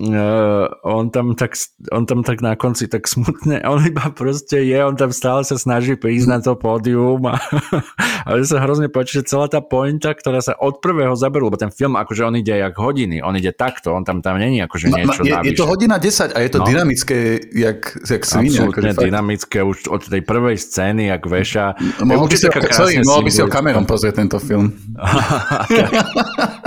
uh, 0.00 0.66
on, 0.82 1.10
tam 1.10 1.34
tak, 1.34 1.54
on 1.94 2.06
tam 2.06 2.26
tak 2.26 2.42
na 2.42 2.58
konci 2.58 2.90
tak 2.90 3.06
smutne, 3.06 3.62
on 3.62 3.78
iba 3.86 4.10
proste 4.10 4.66
je, 4.66 4.78
on 4.82 4.98
tam 4.98 5.14
stále 5.14 5.46
sa 5.46 5.54
snaží 5.54 5.94
prísť 5.94 6.26
na 6.26 6.38
to 6.42 6.58
pódium 6.58 7.22
a, 7.30 7.38
ale 8.26 8.42
sa 8.42 8.58
hrozne 8.58 8.90
páči, 8.90 9.22
že 9.22 9.30
celá 9.30 9.46
tá 9.46 9.62
pointa, 9.62 10.10
ktorá 10.10 10.42
sa 10.42 10.58
od 10.58 10.82
prvého 10.82 11.14
zaberú, 11.14 11.46
lebo 11.46 11.58
ten 11.60 11.70
film 11.70 11.94
akože 11.94 12.26
on 12.26 12.34
ide 12.34 12.58
jak 12.58 12.74
hodiny, 12.74 13.22
on 13.22 13.38
ide 13.38 13.54
takto, 13.54 13.94
on 13.94 14.02
tam 14.02 14.18
tam 14.18 14.42
není 14.42 14.58
akože 14.66 14.90
niečo 14.90 15.22
no, 15.22 15.46
je, 15.46 15.54
je 15.54 15.54
to 15.54 15.66
hodina 15.70 15.96
10 16.02 16.34
a 16.34 16.38
je 16.42 16.50
to 16.50 16.58
no. 16.58 16.66
dynamické 16.66 17.38
jak, 17.54 17.94
jak 18.02 18.22
svine. 18.26 18.50
Absolutne 18.50 18.90
akože 18.90 18.90
dynamické 18.98 19.58
už 19.62 19.78
od 19.94 20.02
tej 20.10 20.22
prvej 20.26 20.58
scény, 20.58 21.06
jak 21.06 21.22
veša. 21.22 21.78
Mohol 22.02 22.26
by 22.26 22.36
si, 22.36 22.46
sorry, 22.50 22.94
mohol 23.06 23.22
by 23.22 23.30
si 23.30 23.40
ho 23.42 23.48
kamerom 23.48 23.86
pozrieť 23.86 24.26
tento 24.26 24.38
film. 24.42 24.74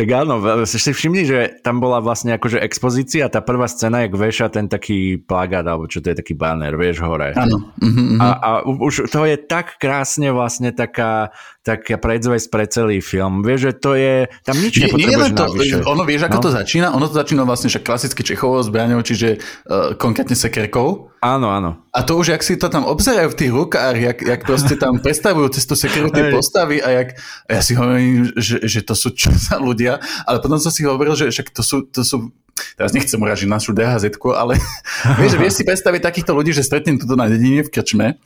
Tak 0.00 0.08
áno, 0.16 0.40
si 0.64 0.96
všimni, 0.96 1.28
že 1.28 1.60
tam 1.60 1.76
bola 1.76 2.00
vlastne 2.00 2.32
akože 2.32 2.56
expozícia, 2.56 3.28
tá 3.28 3.44
prvá 3.44 3.68
scéna, 3.68 4.08
jak 4.08 4.16
veša 4.16 4.48
ten 4.48 4.64
taký 4.64 5.20
plagát, 5.20 5.68
alebo 5.68 5.84
čo 5.84 6.00
to 6.00 6.08
je 6.08 6.16
taký 6.16 6.32
banner, 6.32 6.72
vieš, 6.72 7.04
hore. 7.04 7.36
Áno. 7.36 7.68
Uh-huh, 7.76 8.16
A, 8.16 8.28
a 8.40 8.50
už 8.64 9.12
to 9.12 9.28
je 9.28 9.36
tak 9.36 9.76
krásne 9.76 10.32
vlastne 10.32 10.72
taká, 10.72 11.36
taká 11.60 12.00
predzvesť 12.00 12.46
pre 12.48 12.64
celý 12.64 13.04
film. 13.04 13.44
Vieš, 13.44 13.60
že 13.60 13.72
to 13.76 13.90
je, 13.92 14.14
tam 14.42 14.56
nič 14.56 14.80
nie 14.80 14.88
nepotrebuješ 14.88 15.30
to, 15.30 15.44
navyše. 15.44 15.76
ono 15.84 16.02
vieš, 16.08 16.22
ako 16.24 16.38
No. 16.40 16.44
to 16.44 16.50
začína? 16.56 16.86
Ono 16.96 17.04
to 17.04 17.14
začína 17.14 17.42
vlastne 17.44 17.68
však 17.68 17.84
klasicky 17.84 18.22
Čechovou 18.24 18.64
zbraňou, 18.64 19.04
čiže 19.04 19.36
uh, 19.36 19.92
konkrétne 19.94 20.32
sekerkou. 20.32 21.12
Áno, 21.20 21.52
áno. 21.52 21.84
A 21.92 22.00
to 22.00 22.16
už, 22.16 22.32
jak 22.32 22.40
si 22.40 22.56
to 22.56 22.72
tam 22.72 22.88
obzerajú 22.88 23.28
v 23.28 23.38
tých 23.44 23.52
rukách, 23.52 23.92
jak, 24.00 24.18
jak 24.24 24.40
proste 24.40 24.72
tam 24.80 25.04
predstavujú 25.04 25.52
cez 25.52 25.68
tú 25.68 25.76
sekeru 25.76 26.08
tie 26.08 26.32
postavy 26.32 26.80
a 26.80 26.88
jak, 26.96 27.08
ja 27.44 27.60
si 27.60 27.76
hovorím, 27.76 28.32
že, 28.40 28.56
že 28.64 28.80
to 28.80 28.96
sú 28.96 29.12
čo 29.12 29.28
za 29.28 29.60
ľudia, 29.60 30.00
ale 30.24 30.40
potom 30.40 30.56
som 30.56 30.72
si 30.72 30.80
hovoril, 30.88 31.12
že 31.12 31.28
však 31.28 31.52
to 31.52 31.60
sú, 31.60 31.84
to 31.92 32.00
sú 32.00 32.32
teraz 32.76 32.90
nechcem 32.92 33.20
uražiť 33.20 33.48
našu 33.48 33.72
dhz 33.72 34.10
ale 34.36 34.54
vieš, 35.20 35.32
vieš 35.36 35.54
si 35.60 35.62
predstaviť 35.66 36.00
takýchto 36.00 36.32
ľudí, 36.32 36.50
že 36.54 36.64
stretnem 36.64 36.96
toto 36.98 37.14
na 37.16 37.26
dedine 37.26 37.64
v 37.64 37.70
krčme 37.70 38.16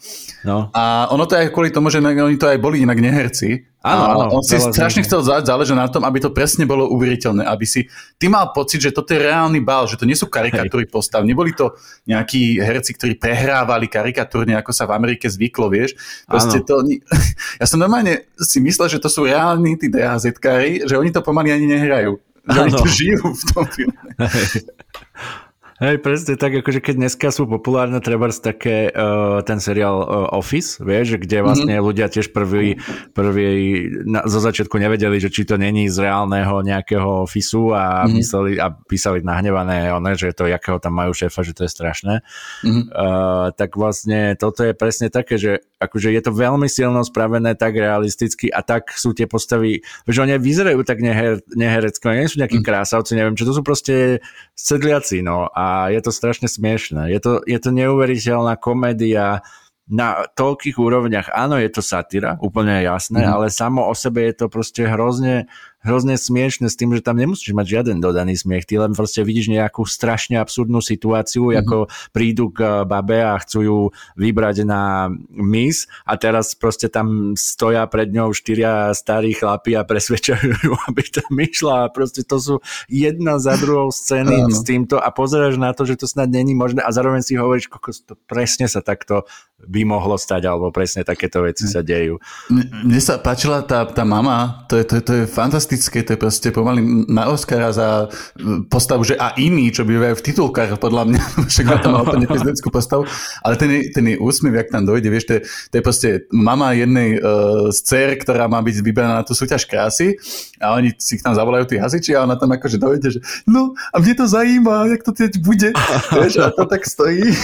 No. 0.44 0.68
a 0.76 1.08
ono 1.08 1.24
to 1.24 1.40
aj 1.40 1.48
kvôli 1.56 1.72
tomu, 1.72 1.88
že 1.88 2.04
oni 2.04 2.36
to 2.36 2.44
aj 2.44 2.60
boli 2.60 2.84
inak 2.84 3.00
neherci. 3.00 3.64
Áno, 3.84 4.16
áno, 4.16 4.40
on 4.40 4.44
si 4.44 4.56
strašne 4.56 5.04
chcel 5.04 5.20
zá- 5.20 5.44
záležať 5.44 5.76
na 5.76 5.88
tom, 5.92 6.08
aby 6.08 6.16
to 6.16 6.32
presne 6.32 6.64
bolo 6.64 6.88
uveriteľné, 6.88 7.44
aby 7.44 7.68
si 7.68 7.84
ty 8.16 8.32
mal 8.32 8.48
pocit, 8.52 8.80
že 8.80 8.96
toto 8.96 9.12
je 9.12 9.20
reálny 9.20 9.60
bal, 9.60 9.84
že 9.84 10.00
to 10.00 10.08
nie 10.08 10.16
sú 10.16 10.28
karikatúry 10.28 10.88
postav, 10.88 11.20
neboli 11.20 11.52
to 11.52 11.76
nejakí 12.08 12.60
herci, 12.60 12.96
ktorí 12.96 13.20
prehrávali 13.20 13.88
karikatúrne, 13.88 14.56
ako 14.56 14.72
sa 14.72 14.88
v 14.88 14.96
Amerike 14.96 15.28
zvyklo, 15.28 15.68
vieš. 15.68 15.96
Proste 16.24 16.64
Áno. 16.64 16.68
to, 16.68 16.74
ja 17.60 17.66
som 17.68 17.76
normálne 17.76 18.24
si 18.40 18.56
myslel, 18.60 18.88
že 18.88 19.00
to 19.00 19.12
sú 19.12 19.28
reálni 19.28 19.76
tí 19.76 19.92
DHZ-kári, 19.92 20.88
že 20.88 20.96
oni 20.96 21.12
to 21.12 21.20
pomaly 21.20 21.52
ani 21.52 21.68
nehrajú. 21.68 22.16
Že 22.44 22.58
oni 22.60 22.72
Áno. 22.72 22.80
to 22.80 22.86
žijú 22.92 23.24
v 23.32 23.42
tom 23.52 23.64
filme. 23.72 24.00
Hej, 25.74 26.06
presne 26.06 26.38
tak, 26.38 26.54
akože 26.54 26.78
keď 26.78 26.94
dneska 27.02 27.34
sú 27.34 27.50
populárne 27.50 27.98
treba 27.98 28.30
také 28.30 28.94
uh, 28.94 29.42
ten 29.42 29.58
seriál 29.58 30.06
uh, 30.06 30.30
Office, 30.30 30.78
vieš, 30.78 31.18
kde 31.18 31.42
vlastne 31.42 31.74
mm-hmm. 31.74 31.88
ľudia 31.90 32.06
tiež 32.06 32.30
prvý, 32.30 32.78
prvý 33.10 33.82
na, 34.06 34.22
zo 34.22 34.38
začiatku 34.38 34.78
nevedeli, 34.78 35.18
že 35.18 35.34
či 35.34 35.42
to 35.42 35.58
není 35.58 35.90
z 35.90 35.98
reálneho 35.98 36.62
nejakého 36.62 37.26
ofisu 37.26 37.74
a 37.74 38.06
mm-hmm. 38.06 38.14
mysleli 38.14 38.50
a 38.62 38.70
písali 38.70 39.26
nahnevané 39.26 39.90
one, 39.90 40.14
že 40.14 40.30
to, 40.30 40.46
jakého 40.46 40.78
tam 40.78 40.94
majú 40.94 41.10
šéfa, 41.10 41.42
že 41.42 41.58
to 41.58 41.66
je 41.66 41.70
strašné. 41.74 42.14
Mm-hmm. 42.62 42.84
Uh, 42.94 43.50
tak 43.58 43.74
vlastne 43.74 44.38
toto 44.38 44.62
je 44.62 44.78
presne 44.78 45.10
také, 45.10 45.42
že 45.42 45.58
akože 45.82 46.14
je 46.14 46.22
to 46.22 46.30
veľmi 46.30 46.70
silno 46.70 47.02
spravené, 47.02 47.58
tak 47.58 47.74
realisticky 47.74 48.46
a 48.46 48.62
tak 48.62 48.94
sú 48.94 49.10
tie 49.10 49.26
postavy, 49.26 49.82
že 50.06 50.22
oni 50.22 50.38
vyzerajú 50.38 50.86
tak 50.86 51.02
neher, 51.02 51.42
neherecko, 51.50 52.14
nie 52.14 52.30
sú 52.30 52.38
nejakí 52.38 52.62
krásavci, 52.62 53.18
neviem 53.18 53.34
čo, 53.34 53.42
to 53.42 53.58
sú 53.58 53.66
proste 53.66 54.22
sedliaci, 54.54 55.18
no 55.20 55.50
a 55.50 55.63
je 55.92 56.00
to 56.00 56.10
strašne 56.10 56.48
smiešné. 56.48 57.12
Je 57.12 57.20
to, 57.20 57.32
je 57.44 57.58
to 57.60 57.70
neuveriteľná 57.70 58.56
komédia 58.56 59.44
na 59.84 60.24
toľkých 60.32 60.80
úrovniach. 60.80 61.28
Áno, 61.36 61.60
je 61.60 61.68
to 61.68 61.84
satíra, 61.84 62.40
úplne 62.40 62.80
jasné, 62.80 63.20
mm. 63.20 63.30
ale 63.30 63.46
samo 63.52 63.84
o 63.84 63.92
sebe 63.92 64.24
je 64.32 64.34
to 64.44 64.46
proste 64.48 64.80
hrozne, 64.88 65.44
hrozne 65.84 66.16
smiešne 66.16 66.72
s 66.72 66.74
tým, 66.74 66.96
že 66.96 67.04
tam 67.04 67.20
nemusíš 67.20 67.52
mať 67.52 67.66
žiaden 67.68 68.00
dodaný 68.00 68.34
smiech. 68.34 68.64
Ty 68.64 68.88
len 68.88 68.96
proste 68.96 69.20
vidíš 69.20 69.52
nejakú 69.52 69.84
strašne 69.84 70.40
absurdnú 70.40 70.80
situáciu, 70.80 71.52
mm. 71.52 71.56
ako 71.60 71.76
prídu 72.10 72.50
k 72.50 72.88
babe 72.88 73.20
a 73.20 73.36
chcú 73.38 73.58
ju 73.60 73.78
vybrať 74.16 74.64
na 74.64 75.12
mis 75.30 75.86
a 76.08 76.16
teraz 76.16 76.56
proste 76.56 76.88
tam 76.88 77.36
stoja 77.36 77.84
pred 77.86 78.10
ňou 78.10 78.32
štyria 78.32 78.90
starí 78.96 79.36
chlapi 79.36 79.76
a 79.76 79.84
presvedčajú 79.84 80.50
ju, 80.64 80.72
aby 80.88 81.02
tam 81.04 81.32
išla 81.36 81.86
a 81.86 81.92
proste 81.92 82.24
to 82.24 82.40
sú 82.40 82.54
jedna 82.88 83.36
za 83.36 83.54
druhou 83.60 83.92
scény 83.92 84.48
s 84.48 84.64
týmto 84.64 84.96
a 84.96 85.12
pozeráš 85.12 85.60
na 85.60 85.76
to, 85.76 85.84
že 85.84 86.00
to 86.00 86.06
snad 86.08 86.32
není 86.32 86.56
možné 86.56 86.80
a 86.80 86.90
zároveň 86.90 87.20
si 87.20 87.36
hovoríš, 87.36 87.68
kokos, 87.68 88.00
to 88.00 88.16
presne 88.24 88.64
sa 88.64 88.80
takto 88.80 89.28
by 89.64 89.82
mohlo 89.86 90.20
stať, 90.20 90.44
alebo 90.44 90.68
presne 90.68 91.06
takéto 91.06 91.40
veci 91.40 91.64
sa 91.64 91.80
dejú. 91.80 92.20
Mne, 92.52 92.64
mne 92.84 93.00
sa 93.00 93.16
páčila 93.16 93.64
tá, 93.64 93.88
tá 93.88 94.04
mama, 94.04 94.66
to 94.68 94.76
je, 94.76 94.84
to, 94.84 94.94
je, 95.00 95.02
to 95.02 95.12
je 95.14 95.24
fantastické, 95.24 95.73
to 95.78 96.12
je 96.14 96.20
proste 96.20 96.48
pomaly 96.54 96.80
na 97.08 97.28
Oscara 97.30 97.72
za 97.72 98.06
e, 98.06 98.66
postavu, 98.68 99.04
že 99.04 99.18
a 99.18 99.34
iní, 99.40 99.72
čo 99.72 99.82
bývajú 99.86 100.14
v 100.18 100.26
titulkách, 100.26 100.76
podľa 100.78 101.04
mňa, 101.10 101.22
však 101.50 101.64
tam 101.82 101.96
má 101.96 102.00
úplne 102.04 102.26
pizdeckú 102.28 102.68
postavu, 102.70 103.08
ale 103.40 103.54
ten, 103.56 103.70
ten 103.90 104.04
jej 104.04 104.18
úsmev, 104.18 104.54
jak 104.54 104.68
tam 104.70 104.84
dojde, 104.86 105.08
vieš, 105.10 105.24
to 105.26 105.32
je, 105.38 105.40
to 105.44 105.74
je 105.78 105.82
proste 105.82 106.08
mama 106.30 106.76
jednej 106.76 107.18
uh, 107.18 107.70
z 107.72 107.78
dcer, 107.82 108.08
ktorá 108.20 108.46
má 108.46 108.60
byť 108.60 108.76
vybraná 108.84 109.20
na 109.20 109.24
tú 109.24 109.32
súťaž 109.32 109.64
krásy 109.64 110.18
a 110.60 110.76
oni 110.76 110.94
si 110.98 111.18
tam 111.20 111.34
zavolajú 111.34 111.68
tí 111.68 111.76
hasiči 111.80 112.14
a 112.14 112.24
ona 112.24 112.36
tam 112.38 112.52
akože 112.52 112.78
dojde, 112.78 113.08
že 113.16 113.20
no 113.48 113.74
a 113.92 113.96
mne 114.00 114.14
to 114.14 114.26
zajíma, 114.28 114.88
jak 114.90 115.02
to 115.02 115.12
teď 115.12 115.32
bude, 115.42 115.68
vieš, 116.20 116.40
a 116.40 116.50
to 116.50 116.64
tak 116.68 116.86
stojí. 116.86 117.34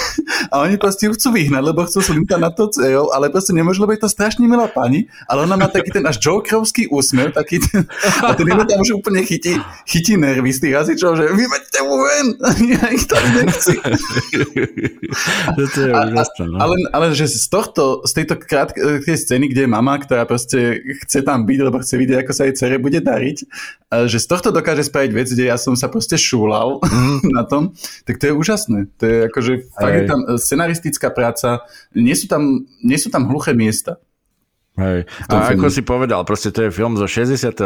A 0.50 0.64
oni 0.66 0.76
proste 0.76 1.10
chcú 1.10 1.34
vyhnať, 1.34 1.62
lebo 1.62 1.86
chcú 1.86 2.00
slintať 2.00 2.40
na 2.40 2.50
to 2.50 2.70
dcerou, 2.70 3.10
ale 3.14 3.32
proste 3.32 3.52
nemôžu, 3.56 3.82
lebo 3.82 3.94
je 3.94 4.02
to 4.06 4.10
strašne 4.10 4.44
milá 4.46 4.66
pani, 4.70 5.06
ale 5.26 5.46
ona 5.46 5.56
má 5.56 5.66
taký 5.68 5.90
ten 5.90 6.04
až 6.06 6.18
jokerovský 6.20 6.90
úsmev, 6.90 7.32
taký 7.34 7.62
ten, 7.62 7.86
a 8.22 8.34
ten 8.36 8.46
jeden 8.46 8.66
tam 8.66 8.80
už 8.80 9.00
úplne 9.00 9.24
chytí, 9.24 9.56
chytí 9.88 10.14
nervy 10.20 10.52
z 10.52 10.60
tých 10.68 10.74
hasičov, 10.76 11.16
že 11.16 11.24
vyveďte 11.32 11.80
mu 11.84 11.96
ven, 12.00 12.26
ja 12.76 12.82
ich 12.92 13.04
tam 13.08 13.24
nechci. 13.34 13.74
Toto 15.58 15.78
je 15.80 15.92
A- 15.92 16.06
úžasné, 16.06 16.44
no. 16.50 16.56
Ale, 16.60 16.76
ale 16.92 17.06
že 17.16 17.26
z 17.26 17.46
tohto, 17.48 18.04
z 18.04 18.12
tejto 18.22 18.34
krátkej 18.36 19.16
scény, 19.16 19.48
kde 19.50 19.66
je 19.66 19.70
mama, 19.70 19.96
ktorá 19.98 20.28
proste 20.28 20.80
chce 21.06 21.24
tam 21.24 21.48
byť, 21.48 21.58
lebo 21.64 21.80
chce 21.80 21.94
vidieť, 21.96 22.18
ako 22.22 22.32
sa 22.36 22.42
jej 22.48 22.54
cere 22.56 22.76
bude 22.76 23.00
dariť, 23.00 23.38
že 24.06 24.18
z 24.22 24.26
tohto 24.28 24.54
dokáže 24.54 24.86
spraviť 24.86 25.10
vec, 25.10 25.28
kde 25.32 25.50
ja 25.50 25.56
som 25.58 25.74
sa 25.74 25.90
proste 25.90 26.14
šúlal 26.14 26.78
na 27.36 27.42
tom, 27.48 27.74
tak 28.06 28.20
to 28.20 28.30
je 28.30 28.34
úžasné. 28.36 28.78
To 29.00 29.04
je 29.06 29.16
akože, 29.26 29.52
fakt 29.74 29.96
je 29.96 30.04
tam 30.06 30.20
scenaristická 30.38 31.08
práca, 31.10 31.64
nie 31.96 32.14
sú 32.14 32.30
tam, 32.30 32.68
nie 32.84 32.98
sú 33.00 33.08
tam 33.10 33.26
hluché 33.26 33.56
miesta. 33.56 33.98
Hej. 34.80 34.98
A 35.28 35.52
ako 35.52 35.68
si 35.68 35.84
povedal, 35.84 36.24
proste 36.24 36.48
to 36.48 36.66
je 36.66 36.70
film 36.72 36.96
zo 36.96 37.04
67. 37.04 37.60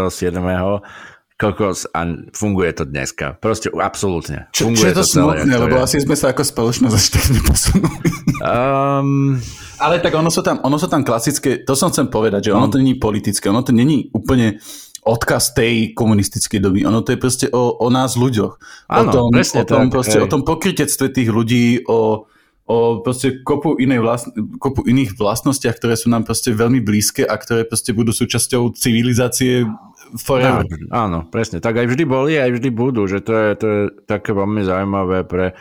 kokos 1.35 1.87
a 1.91 2.01
funguje 2.31 2.71
to 2.75 2.85
dneska. 2.87 3.39
Proste 3.39 3.71
absolútne. 3.75 4.51
Čo, 4.55 4.71
čo 4.71 4.87
je 4.87 4.95
to, 4.95 5.03
jak 5.03 5.15
smutné, 5.15 5.55
to 5.55 5.63
lebo 5.67 5.77
je. 5.79 5.83
asi 5.83 5.97
sme 6.03 6.15
sa 6.15 6.31
ako 6.31 6.43
spoločnosť 6.47 6.95
až 6.95 7.07
tak 7.11 7.25
neposunuli. 7.35 8.09
Um, 8.45 9.39
Ale 9.83 9.99
tak 9.99 10.15
ono 10.15 10.31
sú 10.31 10.43
tam, 10.47 10.63
ono 10.63 10.79
sú 10.79 10.87
tam 10.87 11.03
klasické, 11.03 11.67
to 11.67 11.75
som 11.75 11.91
chcem 11.91 12.07
povedať, 12.07 12.51
že 12.51 12.55
ono 12.55 12.71
to 12.71 12.79
není 12.79 12.95
politické, 12.99 13.51
ono 13.51 13.67
to 13.67 13.75
není 13.75 14.11
úplne 14.15 14.63
odkaz 15.05 15.53
tej 15.53 15.93
komunistickej 15.93 16.61
doby. 16.65 16.81
Ono 16.89 17.05
to 17.05 17.13
je 17.13 17.19
proste 17.21 17.47
o, 17.53 17.77
o 17.77 17.89
nás 17.93 18.17
ľuďoch. 18.17 18.57
Áno, 18.89 19.11
o 19.11 19.13
tom, 19.13 19.27
presne 19.35 19.61
o 19.61 19.69
tom, 19.69 19.83
tak, 19.87 19.93
proste, 19.93 20.17
hej. 20.17 20.25
o 20.25 20.29
tom 20.33 20.43
pokrytectve 20.49 21.13
tých 21.13 21.29
ľudí, 21.29 21.85
o, 21.85 22.25
o 22.65 23.05
proste 23.05 23.45
kopu, 23.45 23.77
inej 23.77 24.01
vlast, 24.01 24.33
kopu 24.57 24.89
iných 24.89 25.21
vlastnostiach, 25.21 25.77
ktoré 25.77 26.01
sú 26.01 26.09
nám 26.09 26.25
proste 26.25 26.49
veľmi 26.49 26.81
blízke 26.81 27.29
a 27.29 27.37
ktoré 27.37 27.69
proste 27.69 27.93
budú 27.93 28.17
súčasťou 28.17 28.73
civilizácie 28.73 29.69
forever. 30.17 30.65
áno, 30.65 30.89
áno, 30.89 31.19
presne. 31.29 31.61
Tak 31.61 31.85
aj 31.85 31.87
vždy 31.93 32.05
boli, 32.09 32.41
aj 32.41 32.57
vždy 32.57 32.69
budú. 32.73 33.05
Že 33.05 33.19
to 33.21 33.33
je, 33.37 33.49
to 33.61 33.67
je 33.69 33.81
také 34.09 34.33
veľmi 34.33 34.65
zaujímavé 34.65 35.29
pre, 35.29 35.53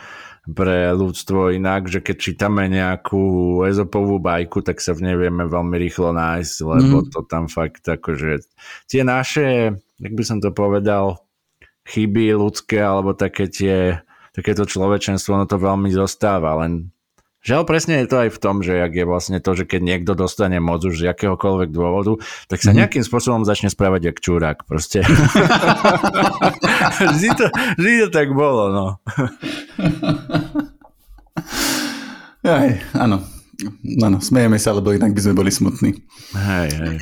pre 0.48 0.96
ľudstvo 0.96 1.52
inak, 1.52 1.92
že 1.92 2.00
keď 2.00 2.16
čítame 2.16 2.72
nejakú 2.72 3.60
ezopovú 3.68 4.16
bajku, 4.16 4.64
tak 4.64 4.80
sa 4.80 4.96
v 4.96 5.08
nej 5.08 5.16
vieme 5.16 5.44
veľmi 5.44 5.76
rýchlo 5.76 6.12
nájsť, 6.16 6.56
lebo 6.64 6.96
mm. 7.04 7.08
to 7.12 7.20
tam 7.28 7.52
fakt 7.52 7.84
akože 7.84 8.44
tie 8.88 9.04
naše, 9.04 9.76
jak 10.00 10.12
by 10.16 10.24
som 10.24 10.40
to 10.44 10.52
povedal, 10.52 11.20
chyby 11.84 12.32
ľudské 12.32 12.80
alebo 12.80 13.12
také 13.12 13.48
tie, 13.48 14.00
takéto 14.32 14.64
človečenstvo, 14.64 15.36
ono 15.36 15.44
to 15.44 15.60
veľmi 15.60 15.92
zostáva, 15.92 16.64
len 16.64 16.93
Žiaľ, 17.44 17.62
presne 17.68 18.00
je 18.00 18.08
to 18.08 18.16
aj 18.24 18.30
v 18.32 18.40
tom, 18.40 18.64
že 18.64 18.72
jak 18.72 18.92
je 18.96 19.04
vlastne 19.04 19.36
to, 19.36 19.52
že 19.52 19.68
keď 19.68 19.80
niekto 19.84 20.16
dostane 20.16 20.56
moc 20.64 20.80
už 20.80 20.96
z 20.96 21.12
akéhokoľvek 21.12 21.68
dôvodu, 21.76 22.16
tak 22.48 22.64
sa 22.64 22.72
nejakým 22.72 23.04
spôsobom 23.04 23.44
začne 23.44 23.68
správať 23.68 24.08
jak 24.08 24.18
čurák. 24.24 24.64
Proste. 24.64 25.04
vždy, 27.12 27.28
to, 27.36 27.46
vždy 27.76 27.92
to 28.00 28.08
tak 28.08 28.32
bolo, 28.32 28.72
no. 28.72 28.86
Aj, 32.48 32.80
áno. 32.96 33.20
Áno, 34.02 34.18
smejeme 34.20 34.58
sa, 34.60 34.74
lebo 34.74 34.92
inak 34.92 35.14
by 35.16 35.20
sme 35.20 35.34
boli 35.34 35.50
smutní. 35.52 36.04
Hej, 36.34 36.70
hej. 36.74 36.96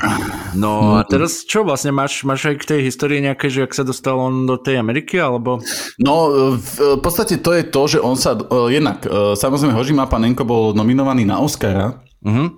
No 0.54 0.98
a 0.98 1.06
teraz 1.08 1.42
čo 1.46 1.66
vlastne, 1.66 1.90
máš, 1.90 2.22
máš 2.22 2.50
aj 2.52 2.56
k 2.62 2.68
tej 2.68 2.80
histórii 2.86 3.20
nejaké, 3.24 3.50
že 3.50 3.66
ak 3.66 3.72
sa 3.74 3.84
dostal 3.86 4.18
on 4.18 4.46
do 4.46 4.58
tej 4.60 4.78
Ameriky, 4.78 5.18
alebo? 5.18 5.58
No, 5.98 6.52
v 6.54 7.00
podstate 7.02 7.42
to 7.42 7.52
je 7.56 7.64
to, 7.66 7.82
že 7.86 7.98
on 7.98 8.14
sa, 8.14 8.38
uh, 8.38 8.70
jednak, 8.70 9.02
uh, 9.08 9.34
samozrejme 9.34 9.74
Hožima 9.74 10.06
Panenko 10.06 10.46
bol 10.46 10.72
nominovaný 10.72 11.26
na 11.26 11.42
Oscara, 11.42 12.02
Uh-huh. 12.22 12.54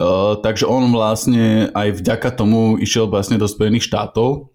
uh, 0.00 0.40
takže 0.40 0.64
on 0.64 0.88
vlastne 0.88 1.68
aj 1.76 2.00
vďaka 2.00 2.32
tomu 2.32 2.80
išiel 2.80 3.12
vlastne 3.12 3.36
do 3.36 3.44
Spojených 3.44 3.84
štátov, 3.92 4.48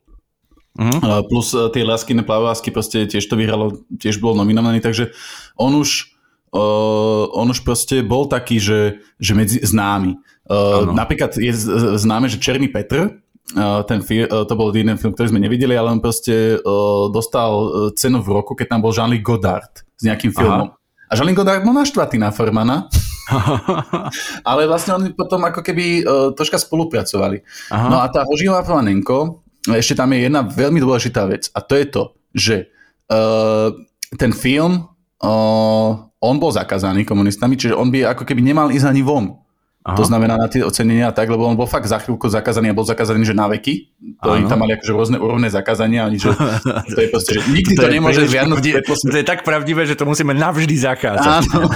Uh-huh. 0.77 0.97
uh, 1.01 1.21
plus 1.25 1.53
tie 1.53 1.85
Lásky 1.85 2.17
neplavásky 2.17 2.69
proste 2.69 3.05
tiež 3.05 3.25
to 3.25 3.37
vyhralo, 3.37 3.85
tiež 3.97 4.17
bol 4.17 4.33
nominovaný, 4.33 4.81
takže 4.81 5.13
on 5.57 5.77
už 5.77 6.16
Uh, 6.47 7.27
on 7.35 7.51
už 7.51 7.67
proste 7.67 7.99
bol 8.01 8.31
taký, 8.31 8.57
že, 8.57 9.03
že 9.19 9.33
medzi 9.35 9.59
známy. 9.59 10.15
Uh, 10.47 10.95
napríklad 10.95 11.35
je 11.35 11.51
známe, 11.99 12.31
že 12.31 12.39
Černý 12.39 12.71
Petr, 12.71 13.19
uh, 13.59 13.83
ten 13.83 13.99
fi- 13.99 14.27
uh, 14.27 14.47
to 14.47 14.53
bol 14.55 14.71
jeden 14.71 14.95
film, 14.95 15.11
ktorý 15.11 15.35
sme 15.35 15.43
nevideli, 15.43 15.75
ale 15.75 15.91
on 15.91 15.99
proste 15.99 16.55
uh, 16.55 17.11
dostal 17.11 17.91
cenu 17.99 18.23
v 18.23 18.29
roku, 18.31 18.55
keď 18.55 18.77
tam 18.77 18.79
bol 18.79 18.95
Jean-Luc 18.95 19.21
Godard 19.21 19.83
s 19.99 20.03
nejakým 20.07 20.31
filmom. 20.31 20.71
Aha. 20.71 21.11
A 21.11 21.13
Jean-Luc 21.19 21.35
Godard 21.35 21.63
bol 21.67 21.75
naštvatý 21.75 22.15
na 22.15 22.31
Formana. 22.31 22.87
ale 24.49 24.71
vlastne 24.71 24.95
oni 24.95 25.09
potom 25.11 25.43
ako 25.43 25.59
keby 25.59 25.85
uh, 26.03 26.31
troška 26.31 26.59
spolupracovali. 26.63 27.43
Aha. 27.75 27.87
No 27.91 27.99
a 27.99 28.07
tá 28.07 28.23
Hožíva 28.23 28.63
Planenko, 28.63 29.43
ešte 29.67 29.99
tam 29.99 30.15
je 30.15 30.31
jedna 30.31 30.47
veľmi 30.47 30.79
dôležitá 30.79 31.27
vec 31.27 31.51
a 31.51 31.59
to 31.59 31.75
je 31.75 31.85
to, 31.91 32.03
že 32.31 32.55
uh, 33.11 33.75
ten 34.15 34.31
film, 34.31 34.87
uh, 35.19 36.06
on 36.21 36.41
bol 36.41 36.49
zakázaný 36.49 37.05
komunistami, 37.05 37.57
čiže 37.57 37.77
on 37.77 37.93
by 37.93 38.09
ako 38.17 38.25
keby 38.25 38.41
nemal 38.41 38.73
ísť 38.73 38.89
ani 38.89 39.01
von. 39.05 39.37
Aha. 39.87 39.95
To 39.95 40.03
znamená 40.03 40.35
na 40.35 40.51
tie 40.51 40.67
ocenenia 40.67 41.15
tak, 41.15 41.31
lebo 41.31 41.47
on 41.47 41.55
bol 41.55 41.63
fakt 41.63 41.87
za 41.87 41.95
chvíľku 42.03 42.27
zakázaný 42.27 42.67
a 42.67 42.75
bol 42.75 42.83
zakázaný, 42.83 43.23
že 43.23 43.31
na 43.31 43.47
veky. 43.47 43.87
To 44.19 44.35
oni 44.35 44.43
tam 44.43 44.59
mali 44.59 44.75
akože 44.75 44.91
rôzne 44.91 45.15
úrovne 45.15 45.47
zakázania. 45.47 46.11
Oni, 46.11 46.19
že, 46.19 46.27
to 46.91 46.99
je 46.99 47.07
proste, 47.07 47.31
že 47.39 47.47
nikdy 47.47 47.71
to, 47.71 47.87
to 47.87 47.95
nemôže 47.95 48.27
žiadno... 48.27 48.59
To 48.59 49.15
je 49.15 49.23
tak 49.23 49.47
pravdivé, 49.47 49.87
že 49.87 49.95
to 49.95 50.03
musíme 50.03 50.35
navždy 50.35 50.75
zakázať. 50.75 51.39
Áno. 51.39 51.71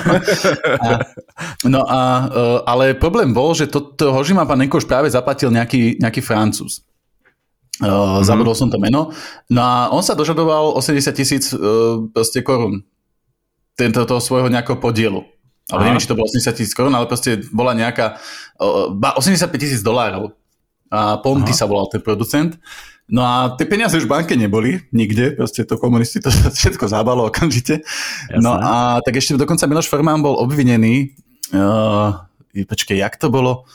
A, 0.76 0.88
no 1.72 1.88
a, 1.88 2.00
e, 2.28 2.48
ale 2.68 3.00
problém 3.00 3.32
bol, 3.32 3.56
že 3.56 3.72
to, 3.72 3.80
to 3.96 4.12
Hožima 4.12 4.44
pán 4.44 4.60
Nenkoš 4.60 4.84
práve 4.84 5.08
zaplatil 5.08 5.48
nejaký, 5.48 5.96
nejaký 6.04 6.20
Francúz. 6.20 6.84
Uh, 7.80 7.88
mm-hmm. 7.88 8.28
Zabudol 8.28 8.60
som 8.60 8.68
to 8.68 8.76
meno. 8.76 9.16
No 9.48 9.62
a 9.64 9.88
on 9.88 10.04
sa 10.04 10.20
dožadoval 10.20 10.76
80 10.76 11.16
tisíc 11.16 11.56
uh, 11.56 12.44
korún. 12.44 12.84
Tento 13.82 14.06
toho 14.06 14.22
svojho 14.22 14.54
nejakého 14.54 14.78
podielu. 14.78 15.26
Ale 15.74 15.90
neviem, 15.90 16.04
či 16.04 16.10
to 16.10 16.14
bolo 16.14 16.30
80 16.30 16.54
tisíc 16.54 16.74
korún, 16.78 16.94
ale 16.94 17.10
proste 17.10 17.42
bola 17.50 17.74
nejaká, 17.74 18.22
uh, 18.62 18.94
85 18.94 19.50
tisíc 19.58 19.82
dolárov. 19.82 20.38
A 20.92 21.18
Ponty 21.24 21.56
Aha. 21.56 21.58
sa 21.58 21.66
volal 21.66 21.88
ten 21.90 22.04
producent. 22.04 22.60
No 23.12 23.24
a 23.24 23.56
tie 23.56 23.68
peniaze 23.68 23.96
už 23.96 24.08
v 24.08 24.14
banke 24.14 24.36
neboli, 24.40 24.84
nikde, 24.96 25.36
proste 25.36 25.68
to 25.68 25.76
komunisti 25.76 26.22
to 26.24 26.30
všetko 26.60 26.86
zábalo 26.92 27.28
okamžite. 27.28 27.82
Jasné. 27.82 28.40
No 28.44 28.56
a 28.56 29.02
tak 29.02 29.18
ešte 29.18 29.40
dokonca 29.40 29.66
Miloš 29.66 29.90
Formán 29.90 30.22
bol 30.22 30.38
obvinený, 30.38 31.16
uh, 31.56 32.22
počkej, 32.54 33.02
jak 33.02 33.16
to 33.18 33.28
bolo? 33.28 33.66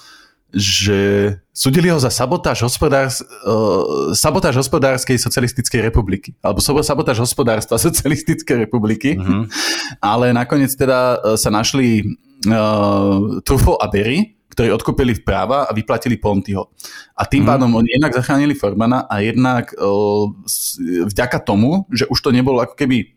Že 0.57 1.37
súdili 1.53 1.93
ho 1.93 2.01
za 2.01 2.09
sabotáž, 2.09 2.65
hospodárs, 2.65 3.21
uh, 3.21 4.17
sabotáž 4.17 4.57
hospodárskej 4.65 5.21
socialistickej 5.21 5.85
republiky. 5.85 6.33
Alebo 6.41 6.65
sabotáž 6.65 7.21
hospodárstva 7.21 7.77
socialistickej 7.87 8.65
republiky. 8.65 9.21
Mm-hmm. 9.21 9.43
Ale 10.01 10.33
nakoniec 10.33 10.73
teda 10.73 11.21
uh, 11.21 11.37
sa 11.37 11.53
našli 11.53 12.09
uh, 12.49 13.45
Truffaut 13.45 13.77
a 13.85 13.87
Berry, 13.93 14.41
ktorí 14.49 14.73
odkúpili 14.73 15.13
práva 15.21 15.69
a 15.69 15.77
vyplatili 15.77 16.17
Pontyho. 16.17 16.73
A 17.13 17.29
tým 17.29 17.45
mm. 17.45 17.49
pádom 17.53 17.71
oni 17.77 18.01
jednak 18.01 18.17
zachránili 18.17 18.57
Formana 18.57 19.05
a 19.05 19.21
jednak 19.21 19.77
uh, 19.77 20.33
vďaka 21.05 21.45
tomu, 21.45 21.85
že 21.93 22.09
už 22.09 22.17
to 22.25 22.33
nebolo 22.33 22.65
ako 22.65 22.73
keby, 22.73 23.13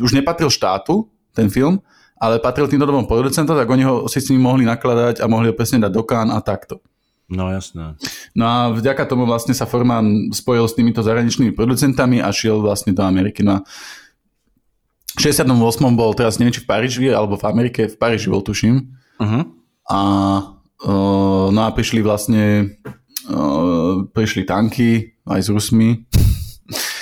už 0.00 0.16
nepatril 0.16 0.48
štátu, 0.48 1.12
ten 1.36 1.52
film, 1.52 1.84
ale 2.24 2.40
patril 2.40 2.64
tým 2.64 2.80
dvom 2.80 3.04
producentom, 3.04 3.52
tak 3.52 3.68
oni 3.68 3.84
ho 3.84 4.08
si 4.08 4.24
s 4.24 4.32
ním 4.32 4.40
mohli 4.40 4.64
nakladať 4.64 5.20
a 5.20 5.28
mohli 5.28 5.52
ho 5.52 5.54
presne 5.54 5.84
dať 5.84 5.92
do 5.92 6.02
kán 6.08 6.32
a 6.32 6.40
takto. 6.40 6.80
No 7.28 7.52
jasné. 7.52 7.96
No 8.36 8.44
a 8.44 8.56
vďaka 8.72 9.04
tomu 9.08 9.24
vlastne 9.28 9.52
sa 9.56 9.68
Forman 9.68 10.32
spojil 10.32 10.64
s 10.68 10.76
týmito 10.76 11.00
zahraničnými 11.00 11.52
producentami 11.56 12.20
a 12.20 12.28
šiel 12.32 12.60
vlastne 12.64 12.96
do 12.96 13.00
Ameriky. 13.04 13.44
No 13.44 13.60
a 13.60 13.64
v 15.14 15.20
68. 15.20 15.46
bol 15.94 16.10
teraz, 16.16 16.36
neviem 16.40 16.52
či 16.52 16.64
v 16.64 16.68
Paríži, 16.68 17.08
alebo 17.12 17.38
v 17.38 17.44
Amerike, 17.48 17.86
v 17.88 17.96
Paríži 17.96 18.28
bol 18.28 18.42
tuším. 18.42 18.92
Uh-huh. 19.20 19.42
A 19.88 20.00
uh, 20.84 21.46
no 21.48 21.60
a 21.64 21.70
prišli 21.70 22.02
vlastne 22.02 22.76
uh, 23.30 24.04
prišli 24.10 24.44
tanky 24.44 25.16
aj 25.24 25.40
s 25.40 25.48
Rusmi 25.48 26.04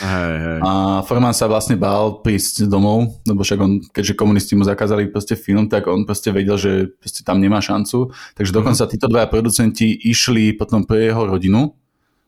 Hej, 0.02 0.34
hej. 0.42 0.58
A 0.58 0.70
Forman 1.06 1.30
sa 1.30 1.46
vlastne 1.46 1.78
bál 1.78 2.18
prísť 2.18 2.66
domov, 2.66 3.22
lebo 3.22 3.46
však 3.46 3.58
on, 3.62 3.78
keďže 3.94 4.18
komunisti 4.18 4.58
mu 4.58 4.66
zakázali 4.66 5.06
proste 5.06 5.38
film, 5.38 5.70
tak 5.70 5.86
on 5.86 6.02
proste 6.02 6.34
vedel, 6.34 6.58
že 6.58 6.90
proste 6.98 7.22
tam 7.22 7.38
nemá 7.38 7.62
šancu. 7.62 8.10
Takže 8.34 8.50
dokonca 8.50 8.90
títo 8.90 9.06
dvaja 9.06 9.30
producenti 9.30 9.94
išli 9.94 10.58
potom 10.58 10.82
pre 10.82 11.06
jeho 11.06 11.30
rodinu, 11.30 11.78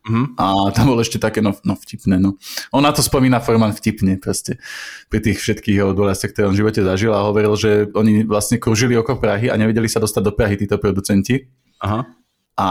Mm-hmm. 0.05 0.37
A 0.37 0.69
tam 0.77 0.93
bolo 0.93 1.01
ešte 1.01 1.17
také, 1.17 1.41
no, 1.41 1.57
no 1.65 1.81
vtipné, 1.81 2.21
no. 2.21 2.37
On 2.77 2.85
na 2.85 2.93
to 2.93 3.01
spomína 3.01 3.41
Forman 3.41 3.73
vtipne, 3.73 4.21
proste, 4.21 4.61
pri 5.09 5.25
tých 5.25 5.41
všetkých 5.41 5.81
jeho 5.81 5.97
dôležitých, 5.97 6.33
ktoré 6.37 6.45
on 6.45 6.53
v 6.53 6.61
živote 6.61 6.81
zažil 6.85 7.17
a 7.17 7.25
hovoril, 7.25 7.57
že 7.57 7.89
oni 7.97 8.29
vlastne 8.29 8.61
kružili 8.61 9.01
okolo 9.01 9.17
Prahy 9.17 9.49
a 9.49 9.57
nevedeli 9.57 9.89
sa 9.89 10.05
dostať 10.05 10.23
do 10.29 10.37
Prahy 10.37 10.61
títo 10.61 10.77
producenti. 10.77 11.49
Aha. 11.81 12.05
A 12.55 12.67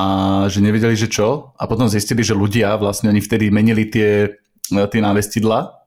že 0.45 0.61
nevedeli, 0.61 0.93
že 0.93 1.09
čo. 1.09 1.57
A 1.57 1.65
potom 1.65 1.89
zistili, 1.89 2.21
že 2.21 2.37
ľudia, 2.37 2.77
vlastne 2.77 3.09
oni 3.09 3.19
vtedy 3.19 3.49
menili 3.49 3.89
tie 3.89 4.29
tie 4.71 5.01
návestidla, 5.03 5.83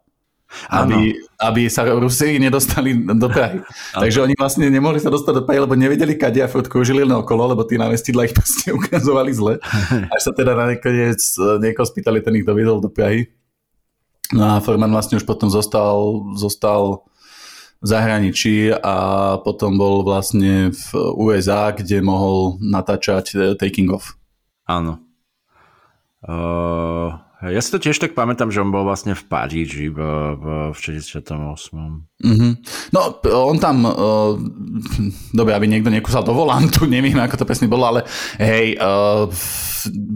aby, 0.70 1.18
aby 1.42 1.66
sa 1.66 1.82
Rusi 1.84 2.38
nedostali 2.38 2.94
do 2.94 3.28
Prahy. 3.28 3.60
Takže 4.02 4.22
oni 4.22 4.34
vlastne 4.38 4.70
nemohli 4.70 5.02
sa 5.02 5.10
dostať 5.10 5.32
do 5.32 5.44
Prahy, 5.44 5.60
lebo 5.62 5.74
nevedeli, 5.74 6.14
kade 6.14 6.38
a 6.42 6.48
furt 6.48 6.70
kružili 6.70 7.02
okolo, 7.02 7.52
lebo 7.52 7.66
tie 7.66 7.78
návestidla 7.78 8.30
ich 8.30 8.34
proste 8.38 8.70
ukazovali 8.70 9.30
zle. 9.34 9.54
Až 10.14 10.20
sa 10.22 10.32
teda 10.32 10.54
nakoniec 10.54 11.20
niekoho 11.60 11.86
spýtali, 11.86 12.22
ten 12.22 12.38
ich 12.38 12.46
doviedol 12.46 12.78
do 12.78 12.90
Prahy. 12.90 13.30
No 14.34 14.58
a 14.58 14.62
Forman 14.62 14.90
vlastne 14.90 15.18
už 15.18 15.26
potom 15.26 15.46
zostal, 15.46 16.26
zostal 16.34 17.06
v 17.78 17.86
zahraničí 17.86 18.74
a 18.74 19.36
potom 19.38 19.78
bol 19.78 20.02
vlastne 20.02 20.74
v 20.74 20.86
USA, 21.14 21.70
kde 21.70 22.02
mohol 22.02 22.58
natáčať 22.58 23.26
uh, 23.36 23.42
Taking 23.54 23.94
Off. 23.94 24.18
Áno. 24.66 24.98
Uh, 26.26 27.14
ja 27.44 27.60
si 27.60 27.68
to 27.68 27.76
tiež 27.76 28.00
tak 28.00 28.16
pamätám, 28.16 28.48
že 28.48 28.64
on 28.64 28.72
bol 28.72 28.88
vlastne 28.88 29.12
v 29.12 29.20
Paríži 29.28 29.92
v, 29.92 30.00
v, 30.40 30.44
v 30.72 30.78
68. 30.80 31.20
Mm-hmm. 32.16 32.52
No, 32.96 33.00
on 33.28 33.60
tam, 33.60 33.84
uh, 33.84 34.40
dobre, 35.38 35.52
aby 35.52 35.68
niekto 35.68 35.92
nekúsal 35.92 36.24
do 36.24 36.32
volantu, 36.32 36.88
neviem, 36.88 37.20
ako 37.20 37.44
to 37.44 37.48
presne 37.48 37.68
bolo, 37.68 37.92
ale 37.92 38.00
hej, 38.40 38.80
uh, 38.80 39.28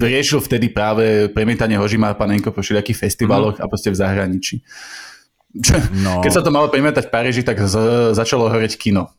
riešil 0.01 0.41
vtedy 0.41 0.73
práve 0.73 1.29
premietanie 1.29 1.77
Hožima 1.77 2.17
Panenko 2.17 2.57
po 2.57 2.65
všelijakých 2.65 2.97
festivaloch 3.05 3.61
mm. 3.61 3.63
a 3.63 3.67
proste 3.69 3.93
v 3.93 4.01
zahraničí. 4.01 4.57
No. 6.01 6.25
Keď 6.25 6.41
sa 6.41 6.43
to 6.47 6.49
malo 6.49 6.73
premietať 6.73 7.11
v 7.11 7.13
Paríži, 7.13 7.43
tak 7.45 7.61
z, 7.61 7.77
začalo 8.17 8.49
horeť 8.49 8.81
kino. 8.81 9.13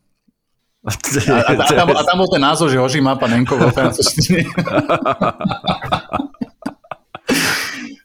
A, 0.82 0.90
a, 0.90 1.62
a, 1.62 1.66
tam, 1.70 1.94
a 1.94 2.02
tam 2.02 2.18
bol 2.18 2.26
ten 2.26 2.42
názov, 2.42 2.74
že 2.74 2.82
Hožima 2.82 3.14
Panenko 3.14 3.54
vo 3.54 3.70
francúzštine. 3.70 4.50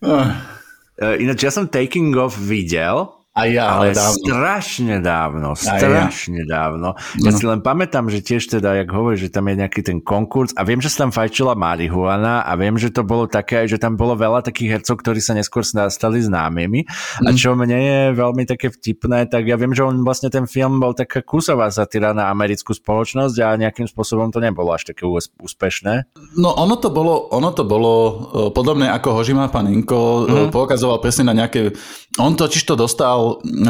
Uh, 0.06 1.18
ináč 1.18 1.42
ja 1.42 1.50
som 1.50 1.66
Taking 1.66 2.14
Off 2.14 2.38
videl 2.38 3.10
a 3.36 3.44
ja, 3.44 3.76
ale, 3.76 3.92
ale 3.92 4.00
dávno. 4.00 4.16
strašne 4.24 4.96
dávno, 5.04 5.48
strašne 5.52 6.48
ja. 6.48 6.48
dávno. 6.48 6.96
Ja 7.20 7.30
no. 7.30 7.36
si 7.36 7.44
len 7.44 7.60
pamätám, 7.60 8.08
že 8.08 8.24
tiež 8.24 8.48
teda, 8.48 8.80
jak 8.80 8.88
hovoríš, 8.88 9.28
že 9.28 9.30
tam 9.36 9.52
je 9.52 9.60
nejaký 9.60 9.84
ten 9.84 10.00
konkurs 10.00 10.56
a 10.56 10.64
viem, 10.64 10.80
že 10.80 10.88
sa 10.88 11.04
tam 11.04 11.12
fajčila 11.12 11.52
marihuana 11.52 12.48
a 12.48 12.52
viem, 12.56 12.80
že 12.80 12.88
to 12.88 13.04
bolo 13.04 13.28
také, 13.28 13.68
že 13.68 13.76
tam 13.76 14.00
bolo 14.00 14.16
veľa 14.16 14.40
takých 14.40 14.80
hercov, 14.80 15.04
ktorí 15.04 15.20
sa 15.20 15.36
neskôr 15.36 15.60
stali 15.68 16.18
známymi 16.24 16.88
mm. 16.88 17.28
a 17.28 17.30
čo 17.36 17.52
mne 17.52 17.76
je 17.76 18.00
veľmi 18.16 18.48
také 18.48 18.72
vtipné, 18.72 19.28
tak 19.28 19.44
ja 19.44 19.60
viem, 19.60 19.76
že 19.76 19.84
on 19.84 20.00
vlastne 20.00 20.32
ten 20.32 20.48
film 20.48 20.80
bol 20.80 20.96
taká 20.96 21.20
kusová 21.20 21.68
satyra 21.68 22.16
na 22.16 22.32
americkú 22.32 22.72
spoločnosť 22.72 23.36
a 23.44 23.60
nejakým 23.60 23.84
spôsobom 23.84 24.32
to 24.32 24.40
nebolo 24.40 24.72
až 24.72 24.96
také 24.96 25.04
úspešné. 25.36 26.08
No 26.40 26.56
ono 26.56 26.80
to 26.80 26.88
bolo, 26.88 27.28
ono 27.36 27.52
to 27.52 27.68
bolo 27.68 27.92
uh, 27.92 28.14
podobné 28.48 28.88
ako 28.88 29.20
Hožima 29.20 29.52
Paninko, 29.52 30.24
mm. 30.24 30.48
poukazoval 30.56 31.04
presne 31.04 31.28
na 31.28 31.44
nejaké, 31.44 31.76
on 32.16 32.32
totiž 32.32 32.64
to 32.64 32.72
dostal 32.72 33.25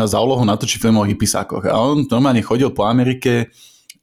za 0.06 0.18
úlohu 0.18 0.42
natočiť 0.44 0.78
film 0.80 1.00
o 1.00 1.08
hypisákoch. 1.08 1.68
A 1.68 1.76
on 1.76 2.04
normálne 2.06 2.40
chodil 2.44 2.72
po 2.72 2.88
Amerike 2.88 3.52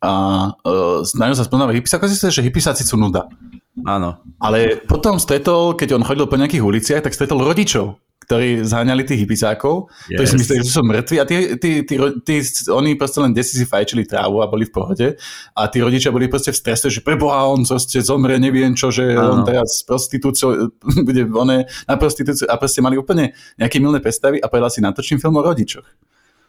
a 0.04 0.12
uh, 0.52 1.02
snažil 1.08 1.40
sa 1.40 1.48
spoznávať 1.48 1.80
hypisákov. 1.80 2.12
Si 2.12 2.20
že 2.20 2.44
hypisáci 2.44 2.84
sú 2.84 3.00
nuda. 3.00 3.28
Áno. 3.88 4.22
Ale 4.38 4.84
potom 4.86 5.18
stretol, 5.18 5.74
keď 5.74 5.98
on 5.98 6.06
chodil 6.06 6.30
po 6.30 6.38
nejakých 6.38 6.62
uliciach, 6.62 7.02
tak 7.02 7.18
stretol 7.18 7.42
rodičov, 7.42 7.98
ktorí 8.24 8.64
zháňali 8.64 9.04
tých 9.04 9.28
hypisákov, 9.28 9.92
yes. 10.08 10.16
ktorí 10.16 10.26
si 10.28 10.36
mysleli, 10.40 10.60
že 10.64 10.72
sú 10.72 10.82
mŕtvi 10.82 11.16
a 11.20 11.26
tí, 11.28 11.36
tí, 11.60 11.72
tí, 11.84 11.96
tí, 12.24 12.36
oni 12.72 12.96
proste 12.96 13.20
len 13.20 13.36
desi 13.36 13.60
si 13.60 13.68
fajčili 13.68 14.08
trávu 14.08 14.40
a 14.40 14.48
boli 14.48 14.64
v 14.64 14.74
pohode 14.74 15.08
a 15.54 15.62
tí 15.68 15.78
rodičia 15.84 16.10
boli 16.16 16.32
proste 16.32 16.56
v 16.56 16.58
strese, 16.58 16.88
že 16.88 17.04
preboha, 17.04 17.52
on 17.52 17.68
proste 17.68 18.00
zomre, 18.00 18.40
neviem 18.40 18.74
čo, 18.74 18.90
že 18.90 19.14
ano. 19.14 19.38
on 19.38 19.40
teraz 19.44 19.84
prostitúciou 19.84 20.72
bude 21.08 21.28
one 21.30 21.68
na 21.86 21.96
prostitúciu 22.00 22.48
a 22.48 22.56
proste 22.56 22.80
mali 22.80 22.96
úplne 22.96 23.36
nejaké 23.60 23.84
milné 23.84 24.00
predstavy 24.00 24.40
a 24.40 24.48
povedal 24.48 24.72
si, 24.72 24.80
natočím 24.80 25.20
film 25.20 25.38
o 25.38 25.44
rodičoch. 25.44 25.86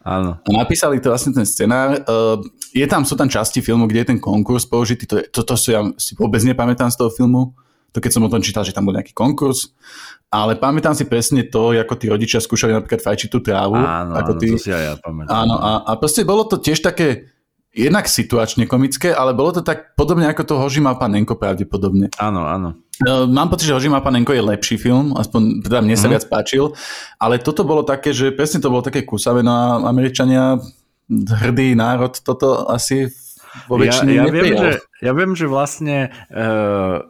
Áno. 0.05 0.37
A 0.37 0.49
napísali 0.53 1.01
to 1.01 1.09
vlastne 1.09 1.33
ten 1.33 1.49
scenár. 1.49 1.97
Uh, 2.05 2.37
je 2.69 2.85
tam, 2.85 3.01
sú 3.01 3.17
tam 3.17 3.25
časti 3.25 3.57
filmu, 3.65 3.89
kde 3.89 4.05
je 4.05 4.09
ten 4.13 4.19
konkurs 4.21 4.69
použitý. 4.69 5.09
To, 5.09 5.17
je, 5.17 5.25
to, 5.33 5.41
to, 5.41 5.57
to 5.57 5.69
ja 5.73 5.81
si 5.97 6.13
vôbec 6.13 6.45
nepamätám 6.45 6.93
z 6.93 7.01
toho 7.01 7.09
filmu. 7.09 7.57
To 7.95 8.03
keď 8.03 8.11
som 8.11 8.27
o 8.27 8.29
tom 8.29 8.43
čítal, 8.43 8.67
že 8.67 8.75
tam 8.75 8.83
bol 8.83 8.95
nejaký 8.95 9.15
konkurs 9.15 9.71
ale 10.35 10.59
pamätám 10.59 10.91
si 10.91 11.07
presne 11.07 11.47
to, 11.47 11.71
ako 11.71 11.95
tí 11.95 12.11
rodičia 12.11 12.43
skúšali 12.43 12.75
napríklad 12.75 12.99
fajčiť 12.99 13.29
tú 13.31 13.39
trávu. 13.39 13.79
Áno, 13.79 14.19
ako 14.19 14.31
áno 14.35 14.41
tí... 14.41 14.47
to 14.51 14.59
si 14.59 14.71
aj 14.73 14.83
ja 14.83 14.93
pamätám. 14.99 15.31
Áno, 15.31 15.55
a, 15.55 15.71
a 15.87 15.91
proste 15.95 16.27
bolo 16.27 16.43
to 16.43 16.59
tiež 16.59 16.83
také 16.83 17.31
jednak 17.75 18.07
situačne 18.07 18.67
komické, 18.67 19.11
ale 19.11 19.35
bolo 19.35 19.51
to 19.55 19.61
tak 19.63 19.95
podobne 19.99 20.27
ako 20.31 20.43
to 20.47 20.53
Hoži 20.59 20.79
mal 20.83 20.99
pán 20.99 21.15
Nenko 21.15 21.39
pravdepodobne. 21.39 22.11
Áno, 22.19 22.47
áno. 22.47 22.79
Uh, 23.03 23.27
mám 23.27 23.51
pocit, 23.51 23.67
že 23.67 23.75
Ožima 23.75 23.99
Panenko 23.99 24.31
je 24.31 24.39
lepší 24.39 24.79
film, 24.79 25.19
aspoň 25.19 25.67
teda 25.67 25.83
mne 25.83 25.99
sa 25.99 26.07
mm. 26.07 26.11
viac 26.15 26.25
páčil, 26.31 26.71
ale 27.19 27.43
toto 27.43 27.67
bolo 27.67 27.83
také, 27.83 28.15
že 28.15 28.31
presne 28.31 28.63
to 28.63 28.71
bolo 28.71 28.79
také 28.79 29.03
kúsavé, 29.03 29.43
no 29.43 29.51
a 29.51 29.83
Američania, 29.83 30.55
hrdý 31.11 31.75
národ, 31.75 32.15
toto 32.23 32.63
asi 32.71 33.11
vo 33.67 33.75
väčšine 33.75 34.15
ja, 34.15 34.23
ja, 34.23 34.31
viem, 34.31 34.47
že, 34.55 34.71
ja 35.03 35.11
viem, 35.11 35.31
že 35.35 35.45
vlastne 35.51 36.07
uh, 36.31 37.03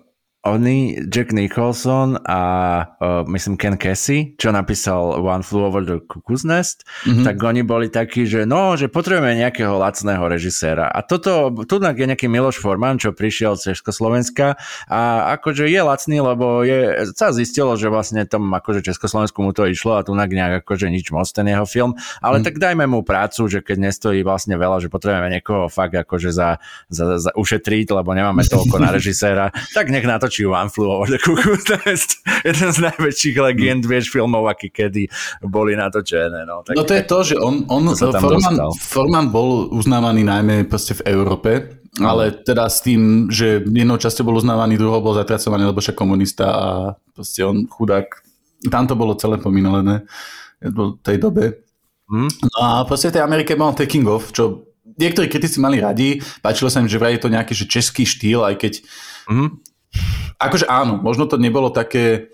oni, 0.46 1.02
Jack 1.10 1.34
Nicholson 1.34 2.22
a 2.22 2.42
uh, 2.86 3.26
myslím 3.26 3.58
Ken 3.58 3.82
Casey, 3.82 4.38
čo 4.38 4.54
napísal 4.54 5.18
One 5.18 5.42
Flew 5.42 5.66
Over 5.66 5.82
the 5.82 5.98
Cuckoo's 6.06 6.46
Nest, 6.46 6.86
mm-hmm. 7.02 7.26
tak 7.26 7.42
oni 7.42 7.66
boli 7.66 7.90
takí, 7.90 8.30
že 8.30 8.46
no, 8.46 8.78
že 8.78 8.86
potrebujeme 8.86 9.42
nejakého 9.42 9.74
lacného 9.82 10.22
režiséra. 10.30 10.86
A 10.86 11.02
toto, 11.02 11.50
tu 11.66 11.82
je 11.82 12.06
nejaký 12.06 12.30
Miloš 12.30 12.62
Forman, 12.62 13.02
čo 13.02 13.18
prišiel 13.18 13.58
z 13.58 13.74
Československa 13.74 14.54
a 14.86 15.34
akože 15.34 15.66
je 15.66 15.82
lacný, 15.82 16.22
lebo 16.22 16.62
je, 16.62 17.10
sa 17.18 17.34
zistilo, 17.34 17.74
že 17.74 17.90
vlastne 17.90 18.30
tom 18.30 18.46
akože 18.54 18.86
Československu 18.86 19.42
mu 19.42 19.50
to 19.50 19.66
išlo 19.66 19.98
a 19.98 20.06
tu 20.06 20.14
nejak 20.14 20.62
akože 20.62 20.94
nič 20.94 21.10
moc 21.10 21.26
ten 21.26 21.50
jeho 21.50 21.66
film, 21.66 21.98
ale 22.22 22.40
mm. 22.40 22.44
tak 22.46 22.62
dajme 22.62 22.86
mu 22.86 23.02
prácu, 23.02 23.50
že 23.50 23.66
keď 23.66 23.90
nestojí 23.90 24.22
vlastne 24.22 24.54
veľa, 24.62 24.78
že 24.78 24.94
potrebujeme 24.94 25.42
niekoho 25.42 25.74
fakt 25.74 25.98
akože 25.98 26.30
za, 26.30 26.62
za, 26.94 27.18
za 27.18 27.32
ušetriť, 27.34 27.90
lebo 27.98 28.14
nemáme 28.14 28.46
toľko 28.46 28.78
na 28.78 28.94
režiséra, 28.94 29.50
tak 29.74 29.90
nech 29.90 30.06
na 30.06 30.22
to 30.22 30.35
natočil 30.36 30.52
One 30.52 30.70
Flew 30.70 30.92
Over 30.92 31.08
the 31.08 31.20
Cuckoo's 31.20 31.64
Nest. 31.86 32.20
Jeden 32.44 32.70
z 32.72 32.80
najväčších 32.84 33.36
legend, 33.40 33.84
mm. 33.86 33.90
vieš, 33.90 34.12
filmov, 34.12 34.48
aký 34.52 34.68
kedy 34.70 35.08
boli 35.48 35.80
natočené. 35.80 36.44
No, 36.44 36.64
tak, 36.68 36.76
no 36.76 36.84
to 36.84 36.94
je 36.94 37.04
to, 37.08 37.18
že 37.24 37.36
on, 37.40 37.64
on 37.72 37.88
Forman, 37.96 38.56
Forman 38.76 39.28
bol 39.32 39.72
uznávaný 39.72 40.28
najmä 40.28 40.68
proste 40.68 41.00
v 41.00 41.16
Európe, 41.16 41.80
no. 42.00 42.12
ale 42.12 42.36
teda 42.44 42.68
s 42.68 42.84
tým, 42.84 43.32
že 43.32 43.64
jednou 43.64 43.96
časťou 43.96 44.28
bol 44.28 44.40
uznávaný, 44.40 44.76
druhou 44.76 45.00
bol 45.00 45.16
zatracovaný, 45.16 45.72
lebo 45.72 45.80
však 45.80 45.96
komunista 45.96 46.46
a 46.52 46.70
proste 47.16 47.48
on 47.48 47.64
chudák. 47.70 48.08
Tam 48.68 48.90
to 48.90 48.98
bolo 48.98 49.16
celé 49.16 49.40
pominalené 49.40 50.04
v 50.60 50.98
tej 51.00 51.22
dobe. 51.22 51.64
Hmm? 52.06 52.30
No 52.30 52.58
a 52.62 52.70
proste 52.86 53.10
v 53.10 53.18
tej 53.18 53.24
Amerike 53.26 53.58
mal 53.58 53.74
Taking 53.74 54.06
Off, 54.06 54.30
čo 54.30 54.70
niektorí 54.98 55.26
kritici 55.26 55.58
mali 55.58 55.82
radi, 55.82 56.22
páčilo 56.42 56.70
sa 56.70 56.82
im, 56.82 56.90
že 56.90 57.02
vraj 57.02 57.18
je 57.18 57.24
to 57.26 57.34
nejaký 57.34 57.54
že 57.58 57.66
český 57.66 58.06
štýl, 58.06 58.46
aj 58.46 58.56
keď 58.62 58.74
mm 59.30 59.75
akože 60.40 60.66
áno, 60.68 61.00
možno 61.00 61.26
to 61.26 61.40
nebolo 61.40 61.72
také, 61.72 62.32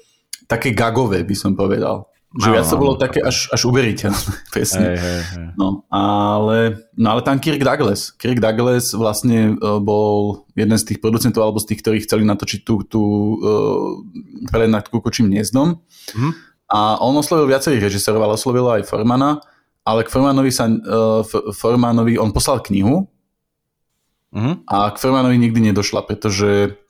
také 0.49 0.73
gagové, 0.73 1.21
by 1.23 1.35
som 1.37 1.53
povedal. 1.53 2.11
Že 2.31 2.47
viac 2.47 2.67
to 2.71 2.79
bolo 2.79 2.95
také 2.95 3.19
až, 3.19 3.51
až 3.51 3.67
uveriteľné, 3.67 4.15
presne. 4.55 4.95
Hey, 4.95 4.99
hey, 5.03 5.19
hey. 5.35 5.47
No, 5.59 5.83
ale, 5.91 6.87
no 6.95 7.11
ale 7.11 7.21
tam 7.27 7.43
Kirk 7.43 7.59
Douglas. 7.59 8.15
Kirk 8.15 8.39
Douglas 8.39 8.95
vlastne 8.95 9.59
uh, 9.59 9.83
bol 9.83 10.47
jeden 10.55 10.79
z 10.79 10.87
tých 10.87 11.03
producentov, 11.03 11.43
alebo 11.43 11.59
z 11.59 11.75
tých, 11.75 11.83
ktorí 11.83 11.97
chceli 12.07 12.23
natočiť 12.23 12.63
tú, 12.63 12.87
tú 12.87 13.03
uh, 13.03 13.99
prelet 14.47 14.71
nad 14.71 14.87
kukočím 14.87 15.27
hniezdom. 15.27 15.83
Mm. 16.15 16.31
A 16.71 17.03
on 17.03 17.19
oslovil 17.19 17.51
viacerých 17.51 17.91
režisérov, 17.91 18.23
ale 18.23 18.39
oslovil 18.39 18.63
aj 18.79 18.87
Formana, 18.87 19.43
ale 19.83 20.07
k 20.07 20.13
Formanovi 20.15 20.55
sa, 20.55 20.71
uh, 20.71 21.27
Formanovi, 21.51 22.15
on 22.15 22.31
poslal 22.31 22.63
knihu 22.63 23.11
mm. 24.31 24.71
a 24.71 24.95
k 24.95 24.97
Formanovi 25.03 25.35
nikdy 25.35 25.67
nedošla, 25.67 26.07
pretože 26.07 26.79
E, 26.79 26.80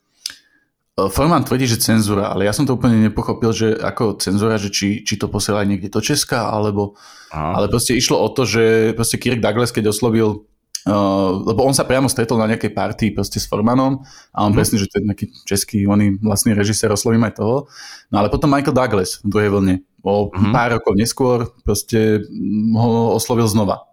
Forman 0.92 1.40
tvrdí, 1.40 1.64
že 1.64 1.80
cenzúra, 1.80 2.28
ale 2.28 2.44
ja 2.44 2.52
som 2.52 2.68
to 2.68 2.76
úplne 2.76 3.00
nepochopil, 3.00 3.48
že 3.56 3.80
ako 3.80 4.20
cenzúra, 4.20 4.60
že 4.60 4.68
či, 4.68 5.00
či 5.00 5.16
to 5.16 5.24
posiela 5.32 5.64
niekde 5.64 5.88
do 5.88 6.04
Česka, 6.04 6.52
alebo... 6.52 7.00
Aha. 7.32 7.56
Ale 7.56 7.72
proste 7.72 7.96
išlo 7.96 8.20
o 8.20 8.28
to, 8.28 8.44
že 8.44 8.92
proste 8.92 9.16
Kirk 9.16 9.40
Douglas, 9.40 9.72
keď 9.72 9.88
oslovil 9.88 10.44
Uh, 10.82 11.46
lebo 11.46 11.62
on 11.62 11.70
sa 11.70 11.86
priamo 11.86 12.10
stretol 12.10 12.42
na 12.42 12.50
nejakej 12.50 12.74
party 12.74 13.14
proste 13.14 13.38
s 13.38 13.46
Formanom 13.46 14.02
a 14.34 14.42
on 14.42 14.50
mm. 14.50 14.58
presne, 14.58 14.82
že 14.82 14.90
to 14.90 14.98
je 14.98 15.06
nejaký 15.06 15.26
český, 15.46 15.86
oný 15.86 16.18
vlastný 16.18 16.58
režisér, 16.58 16.90
oslovím 16.90 17.22
aj 17.22 17.38
toho. 17.38 17.70
No 18.10 18.18
ale 18.18 18.26
potom 18.26 18.50
Michael 18.50 18.74
Douglas 18.74 19.22
v 19.22 19.30
druhej 19.30 19.50
vlne, 19.54 19.74
o 20.02 20.34
mm. 20.34 20.50
pár 20.50 20.74
rokov 20.74 20.98
neskôr 20.98 21.54
proste 21.62 22.26
ho 22.74 23.14
oslovil 23.14 23.46
znova. 23.46 23.91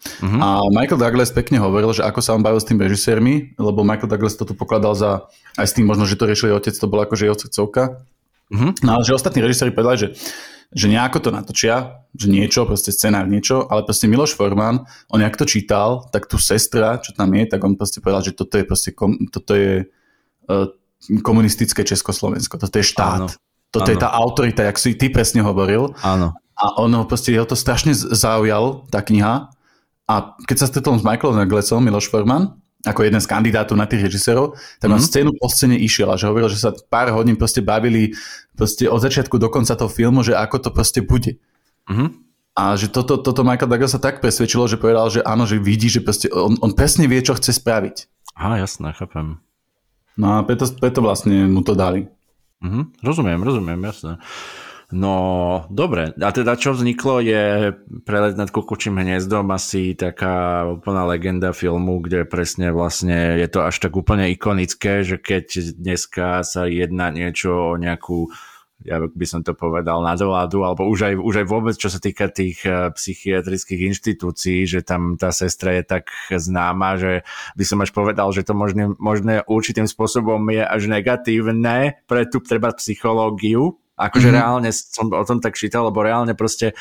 Uh-huh. 0.00 0.40
A 0.40 0.46
Michael 0.72 0.96
Douglas 0.96 1.28
pekne 1.28 1.60
hovoril, 1.60 1.92
že 1.92 2.00
ako 2.00 2.20
sa 2.24 2.32
on 2.32 2.40
bavil 2.40 2.60
s 2.60 2.68
tým 2.68 2.80
režisérmi, 2.80 3.56
lebo 3.60 3.84
Michael 3.84 4.08
Douglas 4.08 4.36
toto 4.36 4.56
pokladal 4.56 4.96
za, 4.96 5.28
aj 5.60 5.66
s 5.68 5.76
tým 5.76 5.84
možno, 5.84 6.08
že 6.08 6.16
to 6.16 6.24
riešil 6.24 6.56
otec, 6.56 6.72
to 6.72 6.88
bolo 6.88 7.04
akože 7.04 7.28
jeho 7.28 7.36
srdcovka. 7.36 8.00
Uh-huh. 8.48 8.72
No 8.80 8.90
ale 8.96 9.02
že 9.04 9.12
ostatní 9.12 9.44
režiséri 9.44 9.76
povedali, 9.76 10.08
že, 10.08 10.08
že 10.72 10.86
nejako 10.88 11.18
to 11.20 11.30
natočia, 11.30 12.06
že 12.16 12.32
niečo, 12.32 12.64
proste 12.64 12.90
scenár, 12.96 13.28
niečo, 13.28 13.68
ale 13.68 13.84
proste 13.84 14.08
Miloš 14.08 14.34
Forman, 14.34 14.88
on 15.12 15.20
jak 15.20 15.36
to 15.36 15.44
čítal, 15.44 16.08
tak 16.08 16.26
tu 16.26 16.40
sestra, 16.40 16.96
čo 16.98 17.12
tam 17.12 17.30
je, 17.36 17.44
tak 17.46 17.60
on 17.60 17.76
proste 17.76 18.00
povedal, 18.00 18.24
že 18.24 18.32
toto 18.32 18.56
je 18.56 18.64
proste, 18.64 18.90
kom, 18.96 19.28
toto 19.28 19.52
je 19.52 19.84
uh, 20.48 20.66
komunistické 21.20 21.84
Československo, 21.84 22.56
toto 22.56 22.76
je 22.80 22.86
štát. 22.88 23.20
Áno. 23.24 23.28
Toto 23.70 23.86
Áno. 23.86 23.92
je 23.94 23.98
tá 24.02 24.08
autorita, 24.10 24.66
jak 24.66 24.82
si 24.82 24.98
ty 24.98 25.12
presne 25.14 25.46
hovoril. 25.46 25.94
Áno. 26.02 26.34
A 26.58 26.64
ono 26.82 27.06
proste, 27.06 27.30
jeho 27.30 27.46
to 27.46 27.54
strašne 27.54 27.94
zaujal, 27.94 28.84
tá 28.90 29.00
kniha, 29.00 29.48
a 30.10 30.34
keď 30.42 30.56
sa 30.58 30.66
stretol 30.66 30.98
s 30.98 31.06
Michaelom 31.06 31.38
Naglesom, 31.38 31.86
Miloš 31.86 32.10
Forman, 32.10 32.58
ako 32.82 33.06
jeden 33.06 33.22
z 33.22 33.30
kandidátov 33.30 33.78
na 33.78 33.86
tých 33.86 34.10
režisérov, 34.10 34.58
tak 34.82 34.90
mm-hmm. 34.90 34.98
on 34.98 35.00
scénu 35.00 35.30
po 35.38 35.46
scéne 35.46 35.76
išiel 35.78 36.10
a 36.10 36.18
že 36.18 36.26
hovoril, 36.26 36.50
že 36.50 36.58
sa 36.58 36.74
pár 36.74 37.14
hodín 37.14 37.38
proste 37.38 37.62
bavili 37.62 38.16
proste 38.58 38.90
od 38.90 38.98
začiatku 38.98 39.38
do 39.38 39.46
konca 39.52 39.78
toho 39.78 39.86
filmu, 39.86 40.26
že 40.26 40.34
ako 40.34 40.56
to 40.58 40.70
proste 40.74 41.06
bude. 41.06 41.38
Mm-hmm. 41.86 42.08
A 42.58 42.74
že 42.74 42.90
toto, 42.90 43.22
toto 43.22 43.46
Michael 43.46 43.70
Douglas 43.70 43.94
sa 43.94 44.02
tak 44.02 44.18
presvedčilo, 44.18 44.66
že 44.66 44.80
povedal, 44.80 45.06
že 45.12 45.22
áno, 45.22 45.46
že 45.46 45.62
vidí, 45.62 45.86
že 45.86 46.02
proste 46.02 46.26
on, 46.34 46.58
on 46.58 46.74
presne 46.74 47.06
vie, 47.06 47.22
čo 47.22 47.38
chce 47.38 47.54
spraviť. 47.54 48.10
Á, 48.34 48.58
jasné, 48.58 48.90
chápem. 48.96 49.38
No 50.18 50.40
a 50.40 50.42
preto, 50.42 50.66
preto 50.74 51.04
vlastne 51.04 51.46
mu 51.46 51.62
to 51.62 51.78
dali. 51.78 52.10
Mm-hmm. 52.64 53.06
Rozumiem, 53.06 53.40
rozumiem, 53.46 53.80
jasné. 53.86 54.18
No, 54.90 55.14
dobre. 55.70 56.10
A 56.18 56.30
teda 56.34 56.58
čo 56.58 56.74
vzniklo 56.74 57.22
je 57.22 57.70
prelet 58.02 58.34
nad 58.34 58.50
kukučím 58.50 58.98
hniezdom 58.98 59.46
asi 59.54 59.94
taká 59.94 60.66
úplná 60.66 61.06
legenda 61.06 61.54
filmu, 61.54 62.02
kde 62.02 62.26
presne 62.26 62.74
vlastne 62.74 63.38
je 63.38 63.46
to 63.46 63.62
až 63.62 63.78
tak 63.78 63.94
úplne 63.94 64.26
ikonické, 64.34 65.06
že 65.06 65.22
keď 65.22 65.78
dneska 65.78 66.42
sa 66.42 66.66
jedná 66.66 67.14
niečo 67.14 67.74
o 67.74 67.78
nejakú 67.78 68.34
ja 68.80 68.96
by 68.96 69.26
som 69.28 69.44
to 69.44 69.52
povedal, 69.52 70.00
nadvládu, 70.00 70.64
alebo 70.64 70.88
už 70.88 71.12
aj, 71.12 71.14
už 71.20 71.44
aj 71.44 71.46
vôbec, 71.46 71.76
čo 71.76 71.92
sa 71.92 72.00
týka 72.00 72.32
tých 72.32 72.64
eh, 72.64 72.88
psychiatrických 72.88 73.92
inštitúcií, 73.92 74.64
že 74.64 74.80
tam 74.80 75.20
tá 75.20 75.28
sestra 75.36 75.76
je 75.76 75.84
tak 75.84 76.08
známa, 76.32 76.96
že 76.96 77.12
by 77.60 77.64
som 77.68 77.84
až 77.84 77.92
povedal, 77.92 78.32
že 78.32 78.40
to 78.40 78.56
možné, 78.56 78.96
možné 78.96 79.44
určitým 79.44 79.84
spôsobom 79.84 80.40
je 80.48 80.64
až 80.64 80.88
negatívne 80.88 82.00
pre 82.08 82.24
tú 82.24 82.40
treba 82.40 82.72
psychológiu, 82.72 83.79
Akože 84.00 84.32
mm-hmm. 84.32 84.40
reálne 84.40 84.70
som 84.72 85.12
o 85.12 85.24
tom 85.28 85.44
tak 85.44 85.60
čítal, 85.60 85.84
lebo 85.92 86.00
reálne 86.00 86.32
proste 86.32 86.72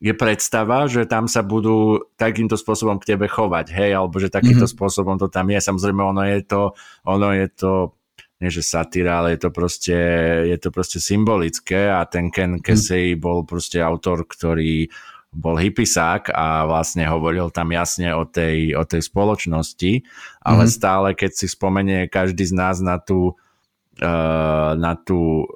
je 0.00 0.12
predstava, 0.16 0.88
že 0.88 1.04
tam 1.04 1.28
sa 1.28 1.44
budú 1.44 2.00
takýmto 2.16 2.56
spôsobom 2.56 2.96
k 3.00 3.16
tebe 3.16 3.28
chovať, 3.28 3.72
hej, 3.72 3.96
alebo 3.96 4.16
že 4.16 4.32
takýmto 4.32 4.64
mm-hmm. 4.64 4.76
spôsobom 4.76 5.16
to 5.20 5.28
tam 5.28 5.48
je. 5.52 5.60
Samozrejme, 5.60 6.00
ono 6.00 6.24
je 6.24 6.40
to, 6.44 6.72
ono 7.04 7.32
je 7.36 7.48
to 7.52 7.72
nie 8.40 8.48
že 8.48 8.64
satíra, 8.64 9.20
ale 9.20 9.36
je 9.36 9.40
to 9.44 9.50
proste, 9.52 9.98
je 10.48 10.56
to 10.56 10.72
proste 10.72 10.96
symbolické 10.96 11.92
a 11.92 12.08
ten 12.08 12.32
Ken 12.32 12.56
mhm. 12.56 12.64
Kesey 12.64 13.14
mm. 13.14 13.20
bol 13.20 13.44
proste 13.44 13.84
autor, 13.84 14.24
ktorý 14.24 14.88
bol 15.30 15.54
hypisák 15.54 16.34
a 16.34 16.66
vlastne 16.66 17.06
hovoril 17.06 17.54
tam 17.54 17.70
jasne 17.70 18.10
o 18.10 18.26
tej, 18.26 18.74
o 18.74 18.82
tej 18.82 19.06
spoločnosti, 19.06 20.02
ale 20.42 20.64
mm. 20.66 20.72
stále, 20.72 21.08
keď 21.14 21.30
si 21.36 21.46
spomenie 21.46 22.10
každý 22.10 22.50
z 22.50 22.54
nás 22.56 22.82
na 22.82 22.98
tú, 22.98 23.38
uh, 24.02 24.74
na 24.74 24.98
tú 24.98 25.46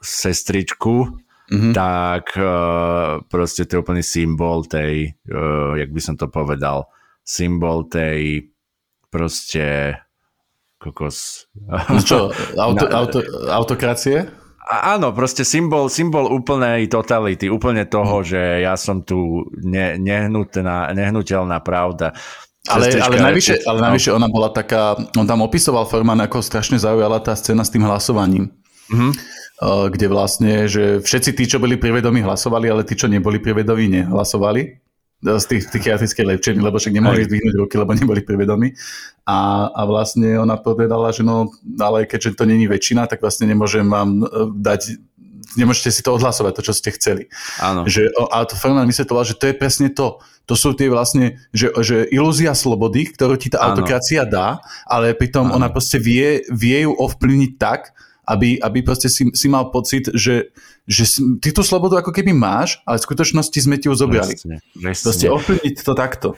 sestričku, 0.00 1.08
mm-hmm. 1.50 1.72
tak 1.72 2.36
uh, 2.36 3.24
proste 3.26 3.64
to 3.64 3.78
je 3.78 3.82
úplný 3.82 4.02
symbol 4.04 4.64
tej, 4.68 5.16
uh, 5.32 5.76
jak 5.76 5.90
by 5.92 6.00
som 6.00 6.14
to 6.16 6.28
povedal, 6.28 6.88
symbol 7.24 7.88
tej 7.88 8.52
proste 9.08 9.96
kokos. 10.78 11.50
No 11.66 12.00
čo, 12.00 12.30
auto, 12.64 12.84
auto, 12.88 13.18
autokracie? 13.50 14.28
Áno, 14.68 15.16
proste 15.16 15.48
symbol, 15.48 15.88
symbol 15.88 16.28
úplnej 16.28 16.92
totality, 16.92 17.48
úplne 17.48 17.88
toho, 17.88 18.20
mm. 18.20 18.26
že 18.28 18.40
ja 18.60 18.76
som 18.76 19.00
tu 19.00 19.48
ne, 19.64 19.96
nehnutná, 19.96 20.92
nehnutelná 20.92 21.56
pravda. 21.64 22.12
Ale, 22.68 22.92
ale, 23.00 23.16
najvyššie, 23.16 23.64
ale 23.64 23.78
najvyššie 23.80 24.12
ona 24.12 24.28
bola 24.28 24.52
taká, 24.52 24.92
on 25.16 25.24
tam 25.24 25.40
opisoval 25.40 25.88
Forman, 25.88 26.20
ako 26.20 26.44
strašne 26.44 26.76
zaujala 26.76 27.16
tá 27.24 27.32
scéna 27.32 27.64
s 27.64 27.72
tým 27.72 27.88
hlasovaním. 27.88 28.52
Mm-hmm. 28.92 29.12
Eh, 29.58 29.86
kde 29.90 30.06
vlastne, 30.06 30.70
že 30.70 31.02
všetci 31.02 31.30
tí, 31.34 31.50
čo 31.50 31.58
boli 31.58 31.74
privedomí, 31.74 32.22
hlasovali, 32.22 32.70
ale 32.70 32.86
tí, 32.86 32.94
čo 32.94 33.10
neboli 33.10 33.42
privedomí, 33.42 33.90
nehlasovali 33.90 34.62
eh, 34.62 35.34
z 35.34 35.44
tých 35.50 35.74
psychiatrických 35.74 36.28
liečení, 36.30 36.62
lebo 36.62 36.78
však 36.78 36.94
nemohli 36.94 37.26
zdvihnúť 37.26 37.54
ruky, 37.58 37.74
lebo 37.74 37.90
neboli 37.90 38.22
privedomí. 38.22 38.78
A, 39.26 39.66
a 39.74 39.82
vlastne 39.82 40.38
ona 40.38 40.62
povedala, 40.62 41.10
že 41.10 41.26
no, 41.26 41.50
ale 41.82 42.06
keďže 42.06 42.38
to 42.38 42.46
není 42.46 42.70
väčšina, 42.70 43.10
tak 43.10 43.18
vlastne 43.18 43.50
nemôžem 43.50 43.82
vám 43.82 44.22
eh, 44.22 44.26
dať 44.62 45.02
nemôžete 45.56 45.90
si 45.90 46.04
to 46.04 46.14
odhlasovať, 46.14 46.60
to, 46.60 46.62
čo 46.70 46.76
ste 46.76 46.94
chceli. 46.94 47.26
Áno. 47.58 47.82
Že, 47.88 48.14
a 48.30 48.44
to 48.44 48.54
Fernand 48.54 48.86
vysvetoval, 48.86 49.24
že 49.26 49.34
to 49.34 49.48
je 49.48 49.56
presne 49.56 49.88
to. 49.90 50.20
To 50.44 50.54
sú 50.54 50.76
tie 50.76 50.92
vlastne, 50.92 51.40
že, 51.56 51.72
že 51.82 52.04
ilúzia 52.12 52.52
slobody, 52.52 53.08
ktorú 53.08 53.40
ti 53.40 53.48
tá 53.48 53.64
Áno. 53.64 53.74
autokracia 53.74 54.28
dá, 54.28 54.60
ale 54.84 55.16
pritom 55.16 55.48
Áno. 55.48 55.56
ona 55.56 55.72
proste 55.72 55.96
vie, 55.96 56.44
vie 56.52 56.84
ju 56.84 56.92
ovplyvniť 56.92 57.52
tak, 57.56 57.96
aby, 58.28 58.60
aby 58.60 58.78
proste 58.84 59.08
si, 59.08 59.32
si 59.32 59.46
mal 59.48 59.72
pocit, 59.72 60.12
že, 60.12 60.52
že 60.84 61.08
ty 61.40 61.48
tú 61.56 61.64
slobodu 61.64 62.04
ako 62.04 62.12
keby 62.12 62.36
máš, 62.36 62.76
ale 62.84 63.00
v 63.00 63.06
skutočnosti 63.08 63.58
sme 63.64 63.80
ti 63.80 63.88
ju 63.88 63.96
zobrali. 63.96 64.36
Presne, 64.36 64.60
presne. 64.76 65.04
Proste 65.08 65.26
ovplyvniť 65.32 65.74
to 65.80 65.92
takto. 65.96 66.28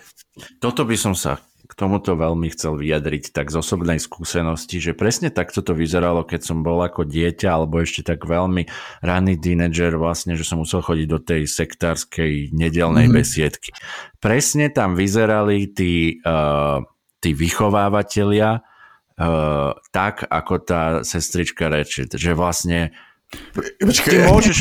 Toto 0.63 0.87
by 0.87 0.95
som 0.95 1.19
sa 1.19 1.43
k 1.71 1.73
tomuto 1.79 2.19
veľmi 2.19 2.51
chcel 2.51 2.75
vyjadriť 2.75 3.31
tak 3.31 3.55
z 3.55 3.63
osobnej 3.63 4.03
skúsenosti, 4.03 4.83
že 4.83 4.91
presne 4.91 5.31
takto 5.31 5.63
to 5.63 5.71
vyzeralo, 5.71 6.27
keď 6.27 6.43
som 6.43 6.67
bol 6.67 6.83
ako 6.83 7.07
dieťa 7.07 7.47
alebo 7.47 7.79
ešte 7.79 8.03
tak 8.03 8.27
veľmi 8.27 8.67
raný 9.07 9.39
tínedžer 9.39 9.95
vlastne, 9.95 10.35
že 10.35 10.43
som 10.43 10.59
musel 10.59 10.83
chodiť 10.83 11.07
do 11.07 11.23
tej 11.23 11.47
sektárskej 11.47 12.51
nedelnej 12.51 13.07
mm. 13.07 13.15
besiedky. 13.15 13.71
Presne 14.19 14.75
tam 14.75 14.99
vyzerali 14.99 15.71
tí, 15.71 16.19
uh, 16.27 16.83
tí 17.23 17.39
vychovávateľia 17.39 18.67
uh, 19.21 19.77
tak, 19.93 20.25
ako 20.25 20.55
tá 20.65 20.83
sestrička 21.05 21.69
reče, 21.69 22.09
že 22.11 22.33
vlastne 22.33 22.97
Počkej, 23.79 24.11
ty 24.11 24.17
môžeš... 24.27 24.57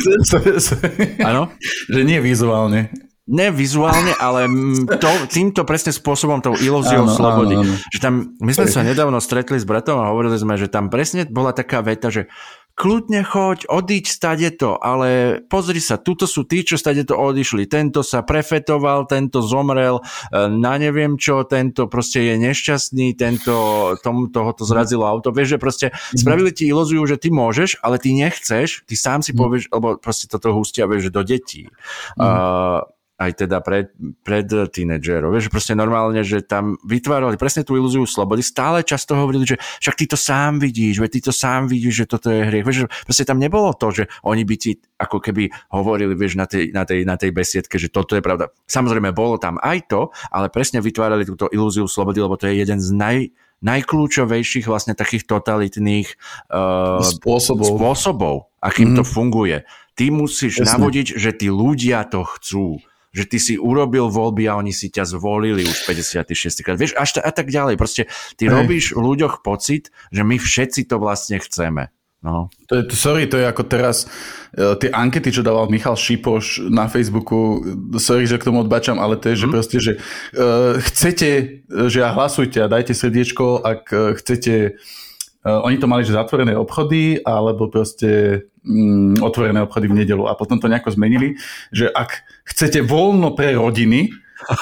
Áno? 1.30 1.50
Že 1.90 2.02
nie 2.06 2.20
vizuálne. 2.22 2.94
Ne 3.30 3.54
vizuálne, 3.54 4.10
ale 4.18 4.50
to, 4.98 5.10
týmto 5.30 5.62
presne 5.62 5.94
spôsobom, 5.94 6.42
tou 6.42 6.58
ilúziou 6.58 7.06
áno, 7.06 7.14
slobody. 7.14 7.62
Áno, 7.62 7.78
áno. 7.78 7.78
Že 7.94 8.00
tam, 8.02 8.14
my 8.42 8.52
sme 8.58 8.66
sa 8.66 8.82
nedávno 8.82 9.22
stretli 9.22 9.62
s 9.62 9.70
bratom 9.70 10.02
a 10.02 10.10
hovorili 10.10 10.34
sme, 10.34 10.58
že 10.58 10.66
tam 10.66 10.90
presne 10.90 11.30
bola 11.30 11.54
taká 11.54 11.86
veta, 11.86 12.10
že 12.10 12.26
kľudne 12.80 13.28
choď, 13.28 13.68
odiť 13.68 14.06
stade 14.08 14.48
to, 14.56 14.80
ale 14.80 15.44
pozri 15.52 15.84
sa, 15.84 16.00
tuto 16.00 16.24
sú 16.24 16.48
tí, 16.48 16.64
čo 16.64 16.80
stade 16.80 17.04
to 17.04 17.12
odišli. 17.12 17.68
Tento 17.68 18.08
sa 18.08 18.24
prefetoval, 18.24 19.04
tento 19.04 19.44
zomrel, 19.44 20.00
e, 20.00 20.48
na 20.48 20.80
neviem 20.80 21.20
čo, 21.20 21.44
tento 21.44 21.92
proste 21.92 22.24
je 22.24 22.40
nešťastný, 22.40 23.20
tento, 23.20 23.54
tomu 24.00 24.32
toho 24.32 24.56
to 24.56 24.64
zrazilo 24.64 25.04
auto. 25.04 25.36
Vieš, 25.36 25.60
že 25.60 25.60
proste 25.60 25.88
mm-hmm. 25.92 26.20
spravili 26.24 26.52
ti 26.56 26.72
ilúziu, 26.72 27.04
že 27.04 27.20
ty 27.20 27.28
môžeš, 27.36 27.84
ale 27.84 28.00
ty 28.00 28.16
nechceš, 28.16 28.88
ty 28.88 28.96
sám 28.96 29.20
si 29.20 29.36
mm-hmm. 29.36 29.44
povieš, 29.44 29.64
lebo 29.76 29.88
proste 30.00 30.32
toto 30.32 30.56
hustia, 30.56 30.88
vieš, 30.88 31.12
do 31.12 31.20
detí. 31.28 31.68
Mm-hmm. 32.16 32.24
Uh, 32.24 32.88
aj 33.20 33.32
teda 33.36 33.60
pred, 33.60 33.92
pred 34.24 34.48
tínedžerov. 34.48 35.36
Vieš, 35.36 35.52
proste 35.52 35.76
normálne, 35.76 36.24
že 36.24 36.40
tam 36.40 36.80
vytvárali 36.88 37.36
presne 37.36 37.68
tú 37.68 37.76
ilúziu 37.76 38.08
slobody. 38.08 38.40
Stále 38.40 38.80
často 38.88 39.20
hovorili, 39.20 39.44
že 39.44 39.60
však 39.84 39.96
ty 40.00 40.06
to 40.08 40.16
sám 40.16 40.64
vidíš, 40.64 41.04
veď 41.04 41.20
ty 41.20 41.22
to 41.28 41.34
sám 41.36 41.68
vidíš, 41.68 41.94
že 41.94 42.06
toto 42.08 42.32
je 42.32 42.48
hriech. 42.48 42.64
Vieš, 42.64 42.88
proste 43.04 43.28
tam 43.28 43.44
nebolo 43.44 43.76
to, 43.76 43.92
že 43.92 44.04
oni 44.24 44.48
by 44.48 44.56
ti 44.56 44.80
ako 44.96 45.20
keby 45.20 45.52
hovorili, 45.76 46.16
vieš, 46.16 46.40
na 46.40 46.48
tej, 46.48 46.72
na 46.72 46.88
tej, 46.88 47.04
na 47.04 47.20
tej 47.20 47.36
besiedke, 47.36 47.76
že 47.76 47.92
toto 47.92 48.16
je 48.16 48.24
pravda. 48.24 48.56
Samozrejme, 48.72 49.12
bolo 49.12 49.36
tam 49.36 49.60
aj 49.60 49.92
to, 49.92 50.02
ale 50.32 50.48
presne 50.48 50.80
vytvárali 50.80 51.28
túto 51.28 51.52
ilúziu 51.52 51.92
slobody, 51.92 52.24
lebo 52.24 52.40
to 52.40 52.48
je 52.48 52.64
jeden 52.64 52.80
z 52.80 52.90
naj, 52.96 53.20
najkľúčovejších 53.60 54.64
vlastne 54.64 54.96
takých 54.96 55.28
totalitných 55.28 56.08
uh, 56.48 57.04
spôsobov. 57.04 57.68
spôsobov, 57.76 58.36
akým 58.64 58.96
mm-hmm. 58.96 59.00
to 59.00 59.04
funguje. 59.04 59.58
Ty 60.00 60.16
musíš 60.16 60.64
Jasne. 60.64 60.80
navodiť, 60.80 61.20
že 61.20 61.36
tí 61.36 61.52
ľudia 61.52 62.08
to 62.08 62.24
chcú 62.24 62.80
že 63.10 63.26
ty 63.26 63.38
si 63.42 63.58
urobil 63.58 64.10
voľby 64.10 64.46
a 64.46 64.58
oni 64.58 64.70
si 64.70 64.94
ťa 64.94 65.18
zvolili 65.18 65.66
už 65.66 65.90
56 65.90 66.62
krát. 66.62 66.78
Vieš, 66.78 66.94
až 66.94 67.18
ta, 67.18 67.22
a 67.26 67.32
tak 67.34 67.50
ďalej. 67.50 67.76
Proste 67.76 68.06
ty 68.38 68.46
Hej. 68.46 68.54
robíš 68.54 68.86
v 68.94 69.02
ľuďoch 69.02 69.42
pocit, 69.42 69.90
že 70.14 70.22
my 70.22 70.38
všetci 70.38 70.86
to 70.86 71.02
vlastne 71.02 71.42
chceme. 71.42 71.90
No. 72.20 72.52
To 72.68 72.74
je, 72.76 72.84
sorry, 73.00 73.32
to 73.32 73.40
je 73.40 73.48
ako 73.48 73.64
teraz 73.64 74.04
uh, 74.04 74.76
tie 74.76 74.92
ankety, 74.92 75.32
čo 75.32 75.40
dával 75.40 75.72
Michal 75.72 75.96
Šipoš 75.96 76.68
na 76.68 76.92
Facebooku, 76.92 77.64
sorry, 77.96 78.28
že 78.28 78.36
k 78.36 78.52
tomu 78.52 78.60
odbačam, 78.60 79.00
ale 79.00 79.16
to 79.16 79.32
je, 79.32 79.40
že 79.40 79.48
mm. 79.48 79.54
proste, 79.56 79.78
že 79.80 79.94
uh, 80.36 80.76
chcete, 80.84 81.30
že 81.88 82.00
a 82.04 82.12
hlasujte 82.12 82.60
a 82.60 82.68
dajte 82.68 82.92
srdiečko, 82.92 83.64
ak 83.64 83.82
uh, 83.96 84.00
chcete 84.20 84.76
Uh, 84.76 85.09
oni 85.46 85.78
to 85.80 85.88
mali, 85.88 86.04
že 86.04 86.16
zatvorené 86.16 86.58
obchody, 86.60 87.24
alebo 87.24 87.72
proste 87.72 88.44
um, 88.68 89.16
otvorené 89.24 89.64
obchody 89.64 89.88
v 89.88 90.04
nedelu. 90.04 90.28
A 90.28 90.36
potom 90.36 90.60
to 90.60 90.68
nejako 90.68 90.92
zmenili, 90.92 91.40
že 91.72 91.88
ak 91.88 92.28
chcete 92.44 92.84
voľno 92.84 93.32
pre 93.36 93.56
rodiny, 93.56 94.12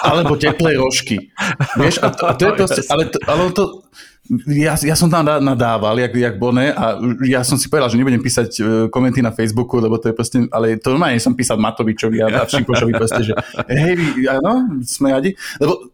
alebo 0.01 0.33
teplé 0.37 0.73
rožky. 0.73 1.29
Vieš, 1.77 2.01
a 2.01 2.09
to, 2.09 2.23
a 2.25 2.33
to 2.33 2.43
je 2.49 2.53
proste, 2.57 2.81
ale, 2.89 3.03
to, 3.13 3.17
ale 3.29 3.41
to, 3.53 3.63
ja, 4.49 4.73
ja 4.73 4.95
som 4.97 5.05
tam 5.05 5.21
nadával, 5.21 6.01
jak, 6.01 6.13
jak 6.17 6.35
Bone, 6.41 6.73
a 6.73 6.97
ja 7.23 7.45
som 7.45 7.61
si 7.61 7.69
povedal, 7.69 7.93
že 7.93 7.97
nebudem 8.01 8.21
písať 8.21 8.49
uh, 8.57 8.65
komenty 8.89 9.21
na 9.21 9.29
Facebooku, 9.29 9.77
lebo 9.77 10.01
to 10.01 10.09
je 10.09 10.17
proste, 10.17 10.37
ale 10.49 10.81
to 10.81 10.97
normálne 10.97 11.21
som 11.21 11.37
písať 11.37 11.61
Matovičovi 11.61 12.17
a, 12.25 12.41
a 12.41 12.49
Šimkošovi 12.49 12.93
proste, 12.97 13.21
že 13.21 13.33
hej, 13.69 13.97
áno, 14.41 14.81
sme 14.81 15.13
radi, 15.13 15.37
lebo 15.61 15.93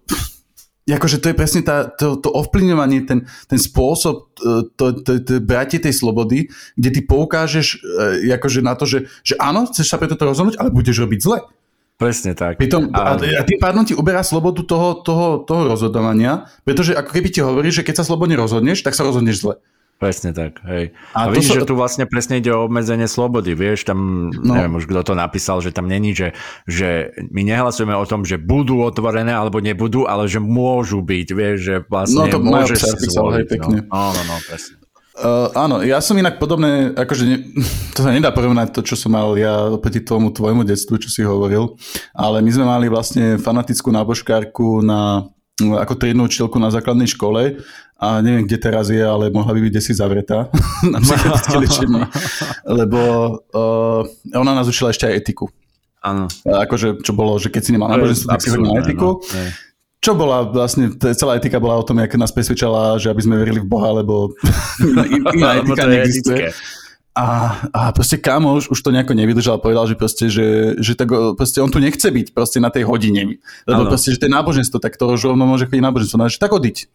akože 0.91 1.23
to 1.23 1.31
je 1.31 1.35
presne 1.35 1.61
tá, 1.63 1.87
to, 1.87 2.19
to 2.19 2.27
ovplyvňovanie, 2.27 3.07
ten, 3.07 3.23
ten 3.47 3.59
spôsob, 3.59 4.35
e, 4.35 4.67
to, 4.75 4.85
to, 4.99 5.11
to 5.23 5.39
bratie 5.39 5.79
tej 5.79 5.95
slobody, 5.95 6.51
kde 6.75 6.89
ty 6.91 6.99
poukážeš 6.99 7.79
e, 8.19 8.27
akože 8.27 8.59
na 8.59 8.75
to, 8.75 8.83
že, 8.83 9.07
že 9.23 9.39
áno, 9.39 9.63
chceš 9.71 9.87
sa 9.87 9.95
pre 9.95 10.11
toto 10.11 10.27
rozhodnúť, 10.27 10.59
ale 10.59 10.75
budeš 10.75 10.99
robiť 11.07 11.19
zle. 11.23 11.39
Presne 11.95 12.35
tak. 12.35 12.59
Pritom, 12.59 12.91
a, 12.91 13.15
a 13.15 13.41
tým 13.47 13.59
pádom 13.61 13.87
ti 13.87 13.95
uberá 13.95 14.25
slobodu 14.25 14.59
toho, 14.65 14.99
toho, 15.05 15.27
toho 15.45 15.61
rozhodovania, 15.71 16.51
pretože 16.67 16.91
ako 16.91 17.15
keby 17.15 17.29
ti 17.31 17.39
hovorí, 17.39 17.71
že 17.71 17.85
keď 17.85 18.03
sa 18.03 18.07
slobodne 18.09 18.35
rozhodneš, 18.35 18.83
tak 18.83 18.97
sa 18.97 19.07
rozhodneš 19.07 19.39
zle. 19.39 19.55
Presne 20.01 20.35
tak, 20.35 20.59
hej. 20.67 20.91
A, 21.15 21.25
a 21.25 21.31
vidíš, 21.31 21.55
so... 21.55 21.57
že 21.63 21.69
tu 21.69 21.79
vlastne 21.79 22.03
presne 22.03 22.43
ide 22.43 22.51
o 22.51 22.67
obmedzenie 22.67 23.07
slobody, 23.07 23.55
vieš, 23.55 23.87
tam, 23.87 24.27
no. 24.29 24.51
neviem 24.51 24.75
už 24.75 24.89
kto 24.89 24.99
to 24.99 25.13
napísal, 25.15 25.63
že 25.63 25.71
tam 25.71 25.87
není, 25.87 26.11
že, 26.11 26.35
že 26.67 27.15
my 27.31 27.47
nehlasujeme 27.47 27.95
o 27.95 28.03
tom, 28.03 28.27
že 28.27 28.35
budú 28.35 28.83
otvorené 28.83 29.31
alebo 29.31 29.63
nebudú, 29.63 30.03
ale 30.03 30.27
že 30.27 30.43
môžu 30.43 30.99
byť, 30.99 31.27
vieš, 31.31 31.57
že 31.63 31.75
vlastne 31.87 32.27
no, 32.27 32.33
to 32.35 32.39
môžeš 32.43 32.77
si 32.83 33.07
zvoliť. 33.15 33.47
Hej, 33.47 33.51
pekne. 33.55 33.77
No, 33.87 34.11
no, 34.11 34.21
no, 34.27 34.35
presne. 34.43 34.83
Uh, 35.13 35.53
áno, 35.53 35.85
ja 35.85 36.01
som 36.01 36.17
inak 36.17 36.41
podobné, 36.41 36.89
akože 36.97 37.23
ne, 37.29 37.37
to 37.95 38.01
sa 38.01 38.09
nedá 38.09 38.33
porovnať 38.33 38.73
to, 38.73 38.81
čo 38.81 38.97
som 38.97 39.13
mal 39.13 39.37
ja 39.37 39.69
opäť 39.69 40.01
tomu 40.09 40.33
tvojmu 40.33 40.65
detstvu, 40.65 40.97
čo 40.97 41.13
si 41.13 41.21
hovoril, 41.21 41.77
ale 42.17 42.41
my 42.41 42.49
sme 42.49 42.65
mali 42.65 42.89
vlastne 42.89 43.37
fanatickú 43.37 43.93
nábožkárku 43.93 44.81
na 44.81 45.29
ako 45.61 45.93
triednú 46.01 46.25
učiteľku 46.25 46.57
na 46.57 46.73
základnej 46.73 47.05
škole 47.05 47.61
a 47.97 48.19
neviem, 48.19 48.43
kde 48.43 48.57
teraz 48.59 48.91
je, 48.91 48.99
ale 48.99 49.31
mohla 49.31 49.53
by 49.55 49.61
byť 49.69 49.73
desi 49.73 49.93
zavretá 49.95 50.51
na 50.93 50.99
psychiatrické 50.99 51.55
liečenie, 51.63 52.03
lebo 52.67 52.99
uh, 53.53 54.01
ona 54.35 54.51
nás 54.53 54.67
učila 54.67 54.91
ešte 54.91 55.07
aj 55.07 55.15
etiku. 55.23 55.47
Áno. 56.03 56.27
Akože, 56.43 56.99
čo 56.99 57.15
bolo, 57.15 57.39
že 57.39 57.47
keď 57.47 57.61
si 57.63 57.71
nemal 57.71 57.87
náboženstvo, 57.87 58.27
tak 58.27 58.43
si 58.43 58.51
hodil 58.51 58.67
na 58.67 58.83
etiku. 58.83 59.23
No, 59.23 59.39
čo 60.03 60.11
bola 60.19 60.43
vlastne, 60.43 60.91
celá 60.99 61.39
etika 61.39 61.63
bola 61.63 61.79
o 61.79 61.87
tom, 61.87 61.95
ako 62.03 62.19
nás 62.19 62.35
presvedčala, 62.35 62.99
že 62.99 63.07
aby 63.07 63.23
sme 63.23 63.39
verili 63.39 63.63
v 63.63 63.71
Boha, 63.71 63.87
lebo 63.95 64.35
iná 65.31 65.63
etika 65.63 65.87
neexistuje. 65.87 66.51
A, 67.13 67.55
a 67.69 67.81
proste 67.93 68.17
kamoš 68.17 68.73
už 68.73 68.81
to 68.81 68.89
nejako 68.89 69.13
nevydržal, 69.13 69.61
povedal, 69.61 69.85
že 69.85 69.93
proste, 69.95 70.33
že, 70.33 70.75
že 70.81 70.97
tak, 70.97 71.13
proste 71.37 71.61
on 71.61 71.69
tu 71.69 71.77
nechce 71.77 72.03
byť 72.03 72.33
proste 72.33 72.57
na 72.57 72.73
tej 72.73 72.89
hodine. 72.89 73.37
Lebo 73.69 73.85
ano. 73.85 73.89
proste, 73.93 74.11
že 74.11 74.19
to 74.19 74.25
je 74.27 74.33
náboženstvo, 74.33 74.81
tak 74.81 74.97
to 74.97 75.13
rovno 75.13 75.45
môže 75.45 75.69
chodiť 75.69 75.85
náboženstvo. 75.87 76.17
No, 76.19 76.27
že 76.27 76.41
tak 76.41 76.51
odiť. 76.51 76.89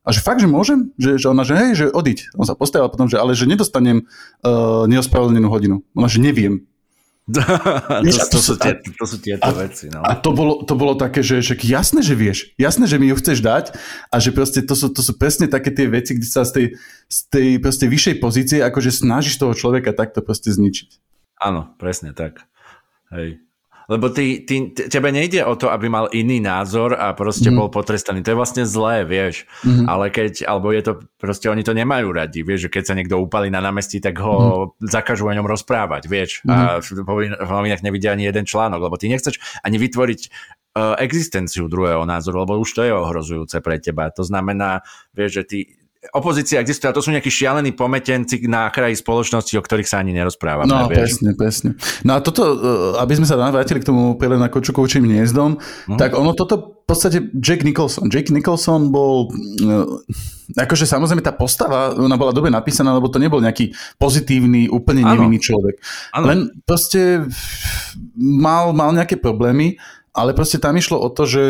A 0.00 0.16
že 0.16 0.24
fakt, 0.24 0.40
že 0.40 0.48
môžem? 0.48 0.96
Že, 0.96 1.10
že 1.20 1.26
ona, 1.28 1.42
že 1.44 1.54
hej, 1.60 1.70
že 1.76 1.84
odiť. 1.92 2.32
On 2.40 2.48
sa 2.48 2.56
postavil 2.56 2.88
potom, 2.88 3.04
že 3.04 3.20
ale 3.20 3.36
že 3.36 3.44
nedostanem 3.44 4.08
uh, 4.40 4.88
neospravedlnenú 4.88 5.48
hodinu. 5.52 5.84
Ona, 5.92 6.08
že 6.08 6.24
neviem. 6.24 6.64
Vieš, 8.04 8.26
to, 8.26 8.36
to, 8.36 8.38
sú 8.42 8.54
tie, 8.58 8.74
to 8.80 9.04
sú 9.06 9.16
tieto 9.22 9.44
a, 9.44 9.54
veci. 9.54 9.86
No. 9.92 10.02
A 10.02 10.18
to 10.18 10.34
bolo, 10.34 10.66
to 10.66 10.74
bolo 10.74 10.98
také, 10.98 11.22
že, 11.22 11.44
že 11.44 11.54
jasné, 11.62 12.02
že 12.02 12.18
vieš. 12.18 12.50
Jasné, 12.58 12.90
že 12.90 12.98
mi 12.98 13.06
ju 13.12 13.16
chceš 13.22 13.38
dať 13.44 13.64
a 14.10 14.16
že 14.18 14.34
proste 14.34 14.66
to 14.66 14.74
sú, 14.74 14.90
to 14.90 14.98
sú 15.04 15.14
presne 15.14 15.46
také 15.46 15.70
tie 15.70 15.86
veci, 15.86 16.18
kde 16.18 16.26
sa 16.26 16.42
z 16.42 16.50
tej, 16.50 16.66
z 17.06 17.18
tej 17.30 17.48
proste 17.62 17.86
vyššej 17.86 18.16
pozície 18.18 18.58
akože 18.58 18.90
snažíš 18.90 19.38
toho 19.38 19.54
človeka 19.54 19.94
takto 19.94 20.24
proste 20.24 20.50
zničiť. 20.50 20.98
Áno, 21.38 21.70
presne 21.78 22.10
tak. 22.16 22.50
Hej. 23.14 23.38
Lebo 23.90 24.06
ty, 24.06 24.46
ty, 24.46 24.70
tebe 24.70 25.10
nejde 25.10 25.42
o 25.42 25.58
to, 25.58 25.66
aby 25.66 25.90
mal 25.90 26.06
iný 26.14 26.38
názor 26.38 26.94
a 26.94 27.10
proste 27.10 27.50
mm. 27.50 27.56
bol 27.58 27.68
potrestaný. 27.74 28.22
To 28.22 28.30
je 28.30 28.38
vlastne 28.38 28.62
zlé, 28.62 29.02
vieš. 29.02 29.50
Mm. 29.66 29.90
Ale 29.90 30.14
keď, 30.14 30.46
alebo 30.46 30.70
je 30.70 30.82
to, 30.86 30.92
proste 31.18 31.50
oni 31.50 31.66
to 31.66 31.74
nemajú 31.74 32.14
radi, 32.14 32.46
vieš, 32.46 32.70
že 32.70 32.72
keď 32.78 32.82
sa 32.86 32.94
niekto 32.94 33.18
upali 33.18 33.50
na 33.50 33.58
námestí, 33.58 33.98
tak 33.98 34.22
ho 34.22 34.70
mm. 34.78 34.86
zakažú 34.86 35.26
o 35.26 35.34
ňom 35.34 35.42
rozprávať, 35.42 36.06
vieš. 36.06 36.46
Mm. 36.46 36.54
A 36.54 36.78
v 36.78 37.50
novinách 37.50 37.82
nevidia 37.82 38.14
ani 38.14 38.30
jeden 38.30 38.46
článok, 38.46 38.78
lebo 38.78 38.94
ty 38.94 39.10
nechceš 39.10 39.42
ani 39.66 39.82
vytvoriť 39.82 40.20
uh, 40.78 40.94
existenciu 41.02 41.66
druhého 41.66 42.06
názoru, 42.06 42.46
lebo 42.46 42.62
už 42.62 42.70
to 42.70 42.86
je 42.86 42.94
ohrozujúce 42.94 43.58
pre 43.58 43.82
teba. 43.82 44.14
To 44.14 44.22
znamená, 44.22 44.86
vieš, 45.10 45.42
že 45.42 45.44
ty 45.50 45.58
opozícia 46.16 46.64
existuje 46.64 46.88
a 46.88 46.96
to 46.96 47.04
sú 47.04 47.12
nejakí 47.12 47.28
šialení 47.28 47.76
pometenci 47.76 48.40
na 48.48 48.72
kraji 48.72 48.96
spoločnosti, 48.96 49.52
o 49.60 49.62
ktorých 49.62 49.84
sa 49.84 50.00
ani 50.00 50.16
nerozprávame. 50.16 50.64
No, 50.64 50.88
vieš? 50.88 51.20
presne, 51.20 51.30
presne. 51.36 51.70
No 52.08 52.16
a 52.16 52.24
toto, 52.24 52.56
e, 52.56 52.56
aby 53.04 53.20
sme 53.20 53.28
sa 53.28 53.36
vrátili 53.36 53.84
k 53.84 53.88
tomu 53.92 54.16
na 54.16 54.48
Kočukovčím 54.48 55.04
hniezdom, 55.04 55.60
uh-huh. 55.60 55.98
tak 56.00 56.16
ono 56.16 56.32
toto 56.32 56.80
v 56.80 56.84
podstate 56.88 57.28
Jack 57.36 57.68
Nicholson. 57.68 58.08
Jack 58.08 58.32
Nicholson 58.32 58.88
bol, 58.88 59.28
e, 59.60 59.76
akože 60.56 60.88
samozrejme 60.88 61.20
tá 61.20 61.36
postava, 61.36 61.92
ona 61.92 62.16
bola 62.16 62.32
dobre 62.32 62.48
napísaná, 62.48 62.96
lebo 62.96 63.12
to 63.12 63.20
nebol 63.20 63.44
nejaký 63.44 63.76
pozitívny, 64.00 64.72
úplne 64.72 65.04
nevinný 65.04 65.36
ano. 65.36 65.46
človek. 65.52 65.74
Ano. 66.16 66.24
Len 66.32 66.38
proste 66.64 67.28
mal, 68.16 68.72
mal 68.72 68.96
nejaké 68.96 69.20
problémy, 69.20 69.76
ale 70.16 70.32
proste 70.32 70.56
tam 70.56 70.80
išlo 70.80 70.96
o 70.96 71.12
to, 71.12 71.28
že 71.28 71.42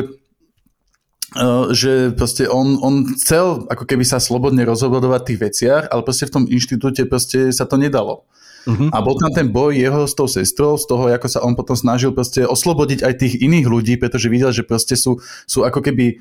že 1.70 2.10
proste 2.18 2.50
on, 2.50 2.78
on 2.82 3.06
chcel 3.14 3.66
ako 3.70 3.86
keby 3.86 4.02
sa 4.02 4.18
slobodne 4.18 4.66
rozhodovať 4.66 5.20
v 5.22 5.28
tých 5.30 5.40
veciach, 5.40 5.82
ale 5.90 6.02
proste 6.02 6.26
v 6.26 6.34
tom 6.34 6.44
inštitúte 6.50 7.06
proste 7.06 7.54
sa 7.54 7.66
to 7.70 7.78
nedalo. 7.78 8.26
Uh-huh. 8.68 8.92
A 8.92 9.00
bol 9.00 9.16
tam 9.16 9.32
ten 9.32 9.48
boj 9.48 9.72
jeho 9.72 10.04
s 10.04 10.12
tou 10.12 10.28
sestrou, 10.28 10.76
z 10.76 10.84
toho, 10.84 11.08
ako 11.08 11.28
sa 11.32 11.40
on 11.40 11.56
potom 11.56 11.72
snažil 11.78 12.12
proste 12.12 12.44
oslobodiť 12.44 13.06
aj 13.06 13.14
tých 13.16 13.34
iných 13.40 13.66
ľudí, 13.66 13.94
pretože 13.96 14.28
videl, 14.28 14.52
že 14.52 14.66
proste 14.66 15.00
sú, 15.00 15.16
sú 15.48 15.64
ako 15.64 15.80
keby 15.80 16.20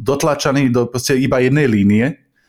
dotlačaní 0.00 0.72
do 0.72 0.88
proste 0.88 1.14
iba 1.20 1.38
jednej 1.38 1.68
línie 1.68 2.06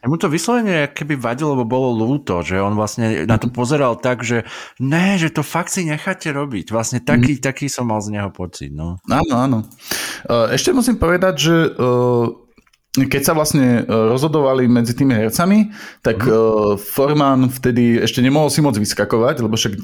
mu 0.10 0.18
to 0.18 0.30
vyslovene 0.30 0.90
keby 0.90 1.14
vadilo, 1.14 1.54
lebo 1.54 1.70
bolo 1.70 1.94
lúto, 1.94 2.42
že 2.42 2.58
on 2.58 2.74
vlastne 2.74 3.30
na 3.30 3.38
to 3.38 3.54
pozeral 3.54 3.94
tak, 4.00 4.26
že 4.26 4.50
ne, 4.82 5.20
že 5.22 5.30
to 5.30 5.46
fakt 5.46 5.70
si 5.70 5.86
necháte 5.86 6.34
robiť. 6.34 6.74
Vlastne 6.74 7.04
taký, 7.04 7.38
mm. 7.38 7.44
taký 7.46 7.70
som 7.70 7.86
mal 7.86 8.02
z 8.02 8.18
neho 8.18 8.34
pocit. 8.34 8.74
No. 8.74 8.98
Áno, 9.06 9.36
áno. 9.38 9.58
Ešte 10.50 10.74
musím 10.74 10.98
povedať, 10.98 11.36
že 11.38 11.56
keď 12.92 13.22
sa 13.24 13.38
vlastne 13.38 13.86
rozhodovali 13.88 14.66
medzi 14.66 14.98
tými 14.98 15.14
hercami, 15.14 15.70
tak 16.02 16.26
mm. 16.26 16.82
Forman 16.82 17.48
vtedy 17.54 18.02
ešte 18.02 18.26
nemohol 18.26 18.50
si 18.50 18.60
moc 18.60 18.74
vyskakovať, 18.76 19.46
lebo 19.46 19.54
však 19.54 19.78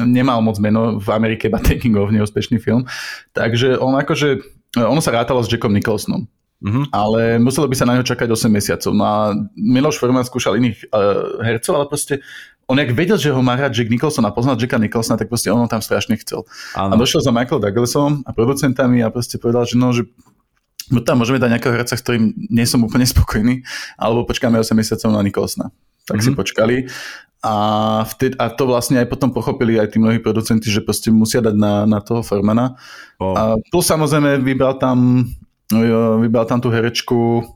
nemal 0.00 0.40
moc 0.40 0.56
meno 0.56 0.96
v 0.96 1.08
Amerike, 1.12 1.52
iba 1.52 1.60
Taking 1.60 1.98
Off, 2.00 2.08
neúspešný 2.08 2.56
film. 2.56 2.88
Takže 3.36 3.76
on 3.76 3.92
akože, 3.98 4.40
ono 4.80 5.04
sa 5.04 5.12
rátalo 5.12 5.44
s 5.44 5.52
Jackom 5.52 5.76
Nicholsonom. 5.76 6.24
Mm-hmm. 6.62 6.84
Ale 6.94 7.42
muselo 7.42 7.66
by 7.66 7.74
sa 7.74 7.90
na 7.90 7.98
ňo 7.98 8.06
čakať 8.06 8.30
8 8.30 8.46
mesiacov. 8.46 8.90
No 8.94 9.02
a 9.02 9.34
Miloš 9.58 9.98
Forman 9.98 10.22
skúšal 10.22 10.62
iných 10.62 10.94
uh, 10.94 11.42
hercov, 11.42 11.74
ale 11.74 11.86
proste 11.90 12.22
on 12.70 12.78
jak 12.78 12.94
vedel, 12.94 13.18
že 13.18 13.34
ho 13.34 13.42
má 13.42 13.58
rád 13.58 13.74
Jack 13.74 13.90
Nicholson 13.90 14.22
a 14.24 14.30
poznal 14.30 14.54
Jacka 14.56 14.78
Nicholsona, 14.78 15.18
tak 15.18 15.28
proste 15.28 15.50
on 15.50 15.60
ho 15.60 15.68
tam 15.68 15.82
strašne 15.82 16.14
chcel. 16.22 16.46
Ano. 16.78 16.94
A 16.94 17.00
došiel 17.00 17.20
za 17.20 17.34
Michael 17.34 17.58
Douglasom 17.58 18.22
a 18.22 18.30
producentami 18.30 19.02
a 19.02 19.10
proste 19.10 19.36
povedal, 19.36 19.66
že 19.66 19.74
no, 19.74 19.90
že 19.90 20.06
no 20.88 21.02
tam 21.02 21.20
môžeme 21.20 21.42
dať 21.42 21.58
nejakého 21.58 21.74
s 21.82 22.00
ktorým 22.00 22.32
nie 22.48 22.64
som 22.64 22.80
úplne 22.86 23.04
spokojný, 23.04 23.66
alebo 23.98 24.24
počkáme 24.24 24.56
8 24.56 24.72
mesiacov 24.78 25.10
na 25.10 25.20
Nicholsona. 25.20 25.66
Tak 26.06 26.22
mm-hmm. 26.22 26.24
si 26.24 26.30
mhm. 26.30 26.38
počkali. 26.38 26.76
A, 27.42 27.54
vtedy, 28.06 28.38
a 28.38 28.54
to 28.54 28.70
vlastne 28.70 29.02
aj 29.02 29.10
potom 29.10 29.34
pochopili 29.34 29.74
aj 29.74 29.92
tí 29.92 29.98
mnohí 29.98 30.22
producenti, 30.22 30.70
že 30.70 30.78
proste 30.78 31.10
musia 31.10 31.42
dať 31.42 31.58
na, 31.58 31.90
na 31.90 31.98
toho 31.98 32.22
Formana. 32.22 32.78
Oh. 33.18 33.34
A 33.34 33.42
plus 33.74 33.82
samozrejme 33.90 34.38
vybral 34.46 34.78
tam 34.78 35.26
vybral 36.20 36.44
tam 36.44 36.60
tú 36.60 36.68
herečku 36.68 37.46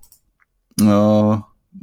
uh, 0.80 1.32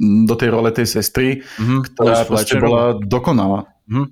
do 0.00 0.34
tej 0.34 0.48
role 0.50 0.74
tej 0.74 0.90
sestry, 0.90 1.42
mm-hmm. 1.42 1.80
ktorá 1.94 2.26
proste 2.26 2.58
bola 2.58 2.98
dokonalá. 2.98 3.70
Mm-hmm. 3.86 4.06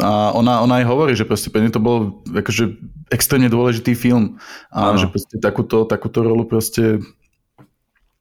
A 0.00 0.30
ona, 0.38 0.62
ona 0.62 0.80
aj 0.82 0.86
hovorí, 0.86 1.12
že 1.18 1.26
proste 1.26 1.50
pre 1.50 1.66
to 1.66 1.82
bol 1.82 2.22
akože 2.30 2.78
extrémne 3.10 3.50
dôležitý 3.50 3.98
film 3.98 4.38
a 4.70 4.94
ano. 4.94 5.02
že 5.02 5.10
proste 5.10 5.36
takúto, 5.42 5.82
takúto 5.82 6.22
rolu 6.22 6.46
proste 6.46 7.02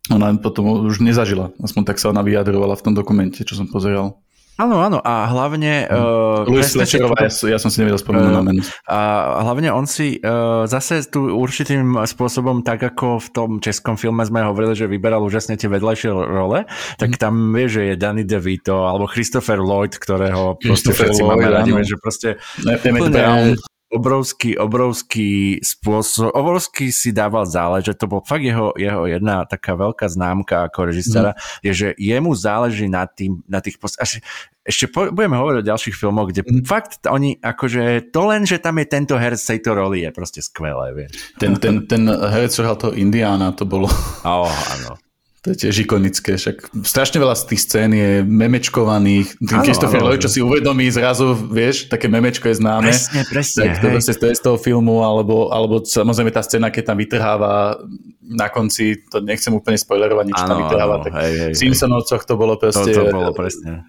ona 0.10 0.34
potom 0.34 0.90
už 0.90 1.06
nezažila. 1.06 1.54
Aspoň 1.62 1.86
tak 1.86 2.02
sa 2.02 2.10
ona 2.10 2.26
vyjadrovala 2.26 2.74
v 2.74 2.84
tom 2.90 2.94
dokumente, 2.98 3.46
čo 3.46 3.54
som 3.54 3.70
pozeral. 3.70 4.18
Áno, 4.60 4.84
áno, 4.84 5.00
a 5.00 5.24
hlavne... 5.32 5.88
Uh, 5.88 6.44
Louis 6.44 6.68
Fletcherová, 6.68 7.16
ja, 7.24 7.32
ja 7.32 7.56
som 7.56 7.72
si 7.72 7.80
nevedel 7.80 7.96
spomenúť 7.96 8.28
uh, 8.28 8.36
na 8.36 8.44
menu. 8.44 8.62
A 8.92 9.00
hlavne 9.48 9.72
on 9.72 9.88
si 9.88 10.20
uh, 10.20 10.68
zase 10.68 11.08
tu 11.08 11.32
určitým 11.32 11.96
spôsobom, 12.04 12.60
tak 12.60 12.84
ako 12.84 13.24
v 13.24 13.28
tom 13.32 13.50
českom 13.64 13.96
filme 13.96 14.20
sme 14.28 14.44
hovorili, 14.44 14.76
že 14.76 14.92
vyberal 14.92 15.24
úžasne 15.24 15.56
tie 15.56 15.72
vedľajšie 15.72 16.12
role, 16.12 16.68
tak 17.00 17.16
mhm. 17.16 17.20
tam 17.24 17.34
vie, 17.56 17.72
že 17.72 17.82
je 17.88 17.96
Danny 17.96 18.28
DeVito 18.28 18.84
alebo 18.84 19.08
Christopher 19.08 19.64
Lloyd, 19.64 19.96
ktorého 19.96 20.60
proste 20.60 20.92
všetci 20.92 21.24
máme 21.24 21.48
radi, 21.48 21.72
že 21.88 21.96
proste... 21.96 22.36
Úplne, 22.60 23.56
obrovský, 23.90 24.54
obrovský 24.54 25.58
spôsob, 25.66 26.30
obrovský 26.38 26.94
si 26.94 27.10
dával 27.10 27.50
záležať, 27.50 27.98
to 27.98 28.06
bol 28.06 28.22
fakt 28.22 28.46
jeho, 28.46 28.70
jeho 28.78 29.10
jedna 29.10 29.50
taká 29.50 29.74
veľká 29.74 30.06
známka 30.06 30.70
ako 30.70 30.94
režisera, 30.94 31.34
mm. 31.34 31.66
je, 31.66 31.72
že 31.74 31.88
jemu 31.98 32.32
záleží 32.38 32.86
na, 32.86 33.10
tým, 33.10 33.42
na 33.50 33.66
tých 33.66 33.82
post- 33.82 33.98
až, 33.98 34.22
ešte 34.62 34.94
po, 34.94 35.10
budeme 35.10 35.42
hovoriť 35.42 35.58
o 35.66 35.70
ďalších 35.74 35.98
filmoch, 35.98 36.30
kde 36.30 36.46
mm. 36.46 36.70
fakt 36.70 37.10
oni, 37.10 37.42
akože 37.42 38.14
to 38.14 38.22
len, 38.30 38.46
že 38.46 38.62
tam 38.62 38.78
je 38.78 38.86
tento 38.86 39.18
herec 39.18 39.42
tejto 39.42 39.74
roli 39.74 40.06
je 40.06 40.14
proste 40.14 40.46
skvelé, 40.46 40.94
vieš. 40.94 41.18
Ten, 41.42 41.58
ten, 41.58 41.90
ten 41.90 42.06
herec, 42.06 42.54
čo 42.54 42.62
hral 42.62 42.78
toho 42.78 42.94
Indiana, 42.94 43.50
to 43.58 43.66
bolo... 43.66 43.90
Oh, 44.22 44.54
áno. 44.78 45.02
To 45.40 45.56
je 45.56 45.68
tiež 45.68 45.88
ikonické, 45.88 46.36
však 46.36 46.76
strašne 46.84 47.16
veľa 47.16 47.32
z 47.32 47.44
tých 47.48 47.62
scén 47.64 47.92
je 47.96 48.28
memečkovaných. 48.28 49.40
Christopher 49.40 50.04
Lloyd, 50.04 50.20
čo 50.20 50.28
si 50.28 50.44
uvedomí 50.44 50.92
zrazu, 50.92 51.32
vieš, 51.32 51.88
také 51.88 52.12
memečko 52.12 52.52
je 52.52 52.60
známe. 52.60 52.92
Presne, 52.92 53.22
presne. 53.24 53.62
Tak 53.72 53.80
to, 53.80 53.88
to, 53.88 54.14
to 54.20 54.26
je 54.28 54.36
z 54.36 54.44
toho 54.44 54.58
filmu, 54.60 55.00
alebo, 55.00 55.48
alebo 55.48 55.80
samozrejme 55.80 56.36
tá 56.36 56.44
scéna, 56.44 56.68
keď 56.68 56.92
tam 56.92 56.98
vytrháva 57.00 57.80
na 58.20 58.52
konci, 58.52 59.00
to 59.08 59.24
nechcem 59.24 59.56
úplne 59.56 59.80
spoilerovať, 59.80 60.26
nič 60.28 60.40
ano, 60.44 60.48
tam 60.52 60.58
vytrháva. 60.68 60.96
Ano, 61.00 61.06
tak 61.08 61.14
hej, 61.24 61.34
hej, 61.40 61.52
v 61.56 61.58
Simpsonovcoch 61.58 62.24
to 62.28 62.34
bolo 62.36 62.54
proste... 62.60 62.92
To, 62.92 63.08
to 63.08 63.16
bolo 63.16 63.32
presne. 63.32 63.88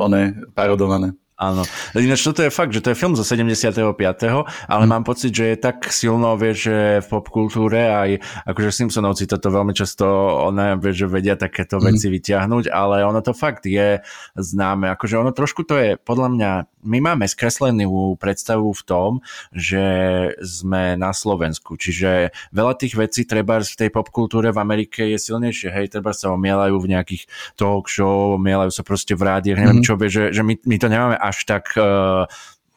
One, 0.00 0.48
parodované. 0.56 1.12
Áno. 1.40 1.64
Ináč 1.96 2.20
toto 2.20 2.44
je 2.44 2.52
fakt, 2.52 2.76
že 2.76 2.84
to 2.84 2.92
je 2.92 3.00
film 3.00 3.16
zo 3.16 3.24
75. 3.24 3.80
ale 4.68 4.84
mm. 4.84 4.90
mám 4.92 5.08
pocit, 5.08 5.32
že 5.32 5.56
je 5.56 5.56
tak 5.56 5.88
silno, 5.88 6.36
vieš, 6.36 6.68
že 6.68 6.78
v 7.00 7.06
popkultúre 7.08 7.80
aj 7.88 8.10
akože 8.44 8.68
Simpsonovci 8.68 9.24
toto 9.24 9.48
veľmi 9.48 9.72
často 9.72 10.04
one, 10.52 10.76
vieš, 10.76 11.00
že 11.00 11.06
vedia 11.08 11.40
takéto 11.40 11.80
mm. 11.80 11.84
veci 11.88 12.12
vyťahnuť, 12.12 12.68
ale 12.68 13.08
ono 13.08 13.24
to 13.24 13.32
fakt 13.32 13.64
je 13.64 14.04
známe. 14.36 14.92
Akože 14.92 15.16
ono 15.16 15.32
trošku 15.32 15.64
to 15.64 15.80
je 15.80 15.96
podľa 15.96 16.28
mňa 16.28 16.50
my 16.84 16.98
máme 17.00 17.26
skreslenú 17.28 18.16
predstavu 18.16 18.72
v 18.72 18.82
tom, 18.84 19.10
že 19.52 19.84
sme 20.40 20.96
na 20.96 21.12
Slovensku, 21.12 21.76
čiže 21.76 22.32
veľa 22.52 22.74
tých 22.76 22.96
vecí 22.96 23.22
treba 23.28 23.60
v 23.60 23.76
tej 23.76 23.90
popkultúre 23.92 24.52
v 24.52 24.62
Amerike 24.62 25.04
je 25.10 25.18
silnejšie, 25.20 25.68
hej, 25.70 25.86
treba 25.92 26.16
sa 26.16 26.32
omielajú 26.32 26.76
v 26.80 26.90
nejakých 26.96 27.22
talk 27.56 27.86
show, 27.86 28.36
omielajú 28.40 28.72
sa 28.72 28.82
proste 28.82 29.12
v 29.12 29.22
rádiach, 29.26 29.58
neviem 29.60 29.84
mm-hmm. 29.84 29.98
čo, 30.00 30.08
že, 30.08 30.22
že 30.32 30.42
my, 30.42 30.54
my 30.64 30.76
to 30.80 30.88
nemáme 30.88 31.16
až 31.16 31.36
tak 31.44 31.72
uh, 31.76 32.24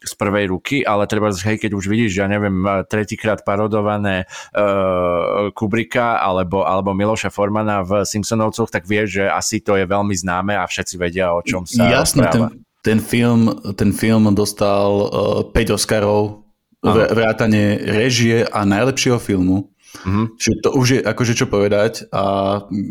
z 0.04 0.14
prvej 0.20 0.52
ruky, 0.52 0.84
ale 0.84 1.08
treba, 1.08 1.32
hej, 1.32 1.58
keď 1.58 1.72
už 1.80 1.88
vidíš, 1.88 2.20
ja 2.20 2.28
neviem, 2.28 2.68
tretíkrát 2.92 3.42
parodované 3.48 4.28
uh, 4.52 5.48
Kubrika 5.56 6.20
alebo, 6.20 6.68
alebo 6.68 6.92
Miloša 6.92 7.32
Formana 7.32 7.88
v 7.88 8.04
Simpsonovcoch, 8.04 8.68
tak 8.68 8.84
vieš, 8.84 9.24
že 9.24 9.26
asi 9.32 9.64
to 9.64 9.80
je 9.80 9.88
veľmi 9.88 10.12
známe 10.12 10.60
a 10.60 10.68
všetci 10.68 10.96
vedia, 11.00 11.32
o 11.32 11.40
čom 11.40 11.64
sa 11.64 11.88
Jasne, 11.88 12.28
ten, 12.28 12.44
ten 12.84 13.00
film, 13.00 13.50
ten 13.80 13.96
film 13.96 14.28
dostal 14.36 14.92
uh, 15.08 15.56
5 15.56 15.80
Oscarov, 15.80 16.44
v, 16.84 16.96
vrátane 17.16 17.80
režie 17.80 18.44
a 18.44 18.68
najlepšieho 18.68 19.18
filmu. 19.18 19.72
Mm-hmm. 20.04 20.26
Čiže 20.36 20.56
to 20.60 20.70
už 20.76 20.88
je 20.90 21.00
akože 21.00 21.34
čo 21.38 21.46
povedať 21.48 22.10
a 22.10 22.24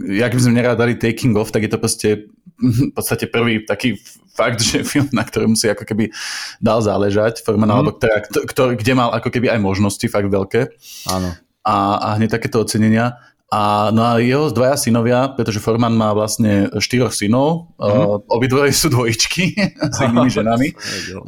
jak 0.06 0.32
by 0.32 0.40
sme 0.40 0.54
nerádali 0.54 0.94
Taking 0.96 1.34
Off, 1.34 1.50
tak 1.50 1.66
je 1.66 1.70
to 1.70 1.82
proste 1.82 2.08
v 2.88 2.92
podstate 2.94 3.28
prvý 3.28 3.66
taký 3.66 3.98
fakt, 4.32 4.64
že 4.64 4.80
film, 4.86 5.12
na 5.12 5.26
ktorom 5.26 5.52
si 5.52 5.68
ako 5.68 5.84
keby 5.84 6.08
dal 6.56 6.80
záležať, 6.80 7.44
Forman, 7.44 7.68
mm-hmm. 7.68 7.76
alebo 7.76 7.90
ktorá, 8.00 8.16
ktorý, 8.24 8.72
kde 8.80 8.92
mal 8.96 9.12
ako 9.12 9.28
keby 9.28 9.52
aj 9.52 9.60
možnosti 9.60 10.06
fakt 10.08 10.30
veľké. 10.30 10.72
Áno. 11.12 11.36
A, 11.62 11.74
a 12.00 12.08
hneď 12.18 12.40
takéto 12.40 12.58
ocenenia. 12.64 13.22
A, 13.52 13.92
no 13.92 14.00
a 14.00 14.16
jeho 14.16 14.48
dvaja 14.48 14.80
synovia, 14.80 15.28
pretože 15.28 15.60
Forman 15.60 15.92
má 15.92 16.16
vlastne 16.16 16.72
štyroch 16.72 17.12
synov, 17.12 17.68
mm-hmm. 17.76 18.00
uh, 18.08 18.16
obidvoje 18.32 18.72
sú 18.72 18.88
dvojičky 18.88 19.52
s 19.94 19.96
inými 20.00 20.32
ženami. 20.40 20.68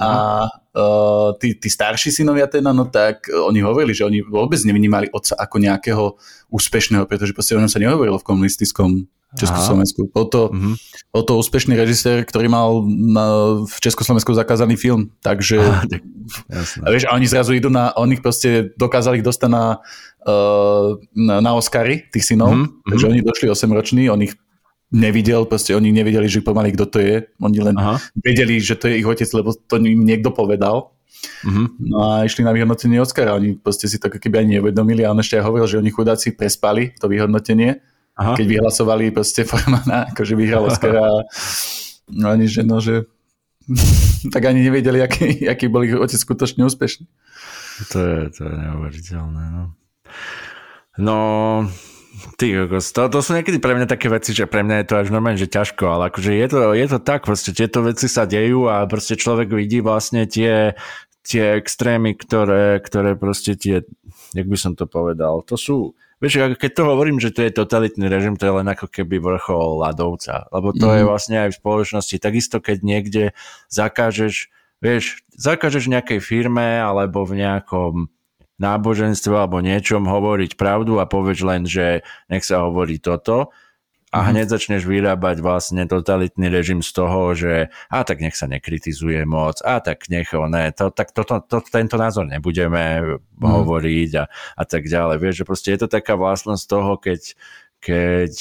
A 0.00 0.08
uh, 0.74 1.32
tí, 1.38 1.54
tí 1.54 1.68
starší 1.70 2.10
synovia 2.10 2.50
teda, 2.50 2.74
no 2.74 2.90
tak 2.90 3.30
oni 3.30 3.62
hovorili, 3.62 3.94
že 3.94 4.04
oni 4.04 4.20
vôbec 4.26 4.58
nevnímali 4.66 5.08
otca 5.14 5.38
ako 5.38 5.56
nejakého 5.62 6.04
úspešného, 6.50 7.06
pretože 7.06 7.32
proste 7.32 7.54
o 7.54 7.62
ňom 7.62 7.70
sa 7.70 7.80
nehovorilo 7.80 8.18
v 8.18 8.26
komunistickom 8.26 9.06
Československu. 9.34 10.14
Bol 10.14 10.30
to, 10.30 10.54
mm-hmm. 10.54 10.74
to 11.26 11.32
úspešný 11.34 11.74
režisér, 11.74 12.22
ktorý 12.22 12.46
mal 12.46 12.86
na, 12.86 13.58
v 13.66 13.76
Československu 13.82 14.30
zakázaný 14.30 14.78
film, 14.78 15.10
takže 15.26 15.58
a 16.78 16.86
vieš, 16.86 17.10
a 17.10 17.18
oni 17.18 17.26
zrazu 17.26 17.58
idú 17.58 17.66
na, 17.66 17.90
oni 17.98 18.14
proste 18.22 18.70
dokázali 18.78 19.20
ich 19.20 19.26
dostať 19.26 19.50
na 19.50 19.82
uh, 20.22 20.94
na, 21.12 21.42
na 21.42 21.50
Oscary, 21.58 22.06
tých 22.14 22.30
synov, 22.30 22.54
mm-hmm. 22.54 22.86
takže 22.86 23.04
oni 23.10 23.20
došli 23.26 23.46
8 23.50 23.74
roční, 23.74 24.06
on 24.06 24.22
ich 24.22 24.38
nevidel, 24.94 25.42
proste 25.50 25.74
oni 25.74 25.90
nevideli, 25.90 26.30
že 26.30 26.38
pomaly 26.38 26.70
kto 26.70 26.86
to 26.86 26.98
je, 27.02 27.26
oni 27.42 27.58
len 27.58 27.74
Aha. 27.74 27.98
vedeli, 28.14 28.62
že 28.62 28.78
to 28.78 28.86
je 28.86 29.02
ich 29.02 29.06
otec, 29.06 29.26
lebo 29.34 29.50
to 29.50 29.74
im 29.82 30.06
niekto 30.06 30.30
povedal. 30.30 30.94
Mm-hmm. 31.42 31.66
No 31.90 31.98
a 32.04 32.22
išli 32.22 32.46
na 32.46 32.54
vyhodnotenie 32.54 33.02
Oscara, 33.02 33.34
oni 33.34 33.58
proste 33.58 33.90
si 33.90 33.98
to 33.98 34.06
keby 34.06 34.44
ani 34.44 34.50
neuvedomili 34.60 35.02
a 35.02 35.10
on 35.10 35.18
ešte 35.18 35.40
aj 35.40 35.44
hovoril, 35.50 35.66
že 35.66 35.80
oni 35.82 35.90
chudáci 35.90 36.36
prespali 36.36 36.94
to 37.00 37.10
vyhodnotenie, 37.10 37.82
Aha. 38.14 38.38
keď 38.38 38.46
vyhlasovali 38.46 39.10
proste 39.10 39.42
Formana, 39.42 40.06
akože 40.14 40.38
vyhral 40.38 40.68
Oscara 40.68 41.02
no 42.10 42.28
ani 42.28 42.46
že 42.48 42.62
no, 42.62 42.80
že 42.80 43.08
tak 44.34 44.44
ani 44.44 44.60
nevedeli, 44.68 45.00
aký, 45.00 45.48
aký 45.48 45.72
bol 45.72 45.84
ich 45.88 45.96
otec 45.96 46.20
skutočne 46.20 46.68
úspešný. 46.68 47.08
To 47.90 47.98
je, 47.98 48.20
to 48.30 48.40
je 48.46 48.54
neuveriteľné, 48.54 49.44
no. 49.50 49.64
No, 50.94 51.18
Ty, 52.38 52.70
to, 52.70 53.02
to 53.10 53.18
sú 53.18 53.30
niekedy 53.34 53.58
pre 53.58 53.74
mňa 53.74 53.90
také 53.90 54.06
veci, 54.06 54.30
že 54.30 54.46
pre 54.46 54.62
mňa 54.62 54.82
je 54.82 54.86
to 54.86 54.94
až 55.02 55.08
normálne, 55.10 55.38
že 55.40 55.50
ťažko, 55.50 55.82
ale 55.98 56.02
akože 56.14 56.30
je 56.30 56.46
to, 56.46 56.58
je 56.70 56.86
to 56.86 56.98
tak, 57.02 57.26
proste 57.26 57.50
tieto 57.50 57.82
veci 57.82 58.06
sa 58.06 58.22
dejú 58.22 58.70
a 58.70 58.86
proste 58.86 59.18
človek 59.18 59.50
vidí 59.50 59.82
vlastne 59.82 60.22
tie, 60.30 60.78
tie 61.26 61.58
extrémy, 61.58 62.14
ktoré, 62.14 62.78
ktoré 62.78 63.18
proste 63.18 63.58
tie, 63.58 63.82
jak 64.30 64.46
by 64.46 64.58
som 64.58 64.78
to 64.78 64.86
povedal, 64.86 65.42
to 65.42 65.58
sú, 65.58 65.98
vieš, 66.22 66.54
keď 66.54 66.70
to 66.70 66.82
hovorím, 66.86 67.18
že 67.18 67.34
to 67.34 67.42
je 67.42 67.50
totalitný 67.50 68.06
režim, 68.06 68.38
to 68.38 68.46
je 68.46 68.56
len 68.62 68.68
ako 68.70 68.86
keby 68.86 69.18
vrchol 69.18 69.82
ľadovca, 69.82 70.46
lebo 70.54 70.70
to 70.70 70.86
mm. 70.86 70.94
je 70.94 71.02
vlastne 71.02 71.36
aj 71.42 71.48
v 71.50 71.58
spoločnosti, 71.58 72.22
takisto 72.22 72.62
keď 72.62 72.78
niekde 72.86 73.24
zakážeš, 73.74 74.54
vieš, 74.78 75.26
zakážeš 75.34 75.90
nejakej 75.90 76.22
firme 76.22 76.78
alebo 76.78 77.26
v 77.26 77.42
nejakom 77.42 78.06
náboženstve 78.64 79.36
alebo 79.36 79.60
niečom 79.60 80.08
hovoriť 80.08 80.56
pravdu 80.56 80.96
a 80.96 81.04
povieš 81.04 81.40
len, 81.44 81.62
že 81.68 82.00
nech 82.32 82.48
sa 82.48 82.64
hovorí 82.64 82.96
toto, 82.96 83.52
a 84.14 84.18
mhm. 84.22 84.26
hneď 84.30 84.46
začneš 84.46 84.86
vyrábať 84.86 85.42
vlastne 85.42 85.82
totalitný 85.90 86.46
režim 86.46 86.86
z 86.86 86.90
toho, 86.94 87.34
že 87.34 87.74
a 87.90 88.06
tak 88.06 88.22
nech 88.22 88.38
sa 88.38 88.46
nekritizuje 88.46 89.26
moc, 89.26 89.58
a 89.66 89.82
tak 89.82 90.06
nech 90.06 90.30
ne, 90.30 90.70
to, 90.70 90.94
tak 90.94 91.10
to, 91.10 91.26
to, 91.26 91.42
to, 91.42 91.58
tento 91.66 91.98
názor 91.98 92.22
nebudeme 92.22 93.02
mm. 93.02 93.42
hovoriť 93.42 94.10
a, 94.22 94.24
a 94.30 94.62
tak 94.62 94.86
ďalej. 94.86 95.18
Vieš, 95.18 95.34
že 95.42 95.48
proste 95.48 95.68
je 95.74 95.80
to 95.82 95.88
taká 95.90 96.14
vlastnosť 96.14 96.64
toho, 96.70 96.94
keď, 96.94 97.20
keď 97.82 98.32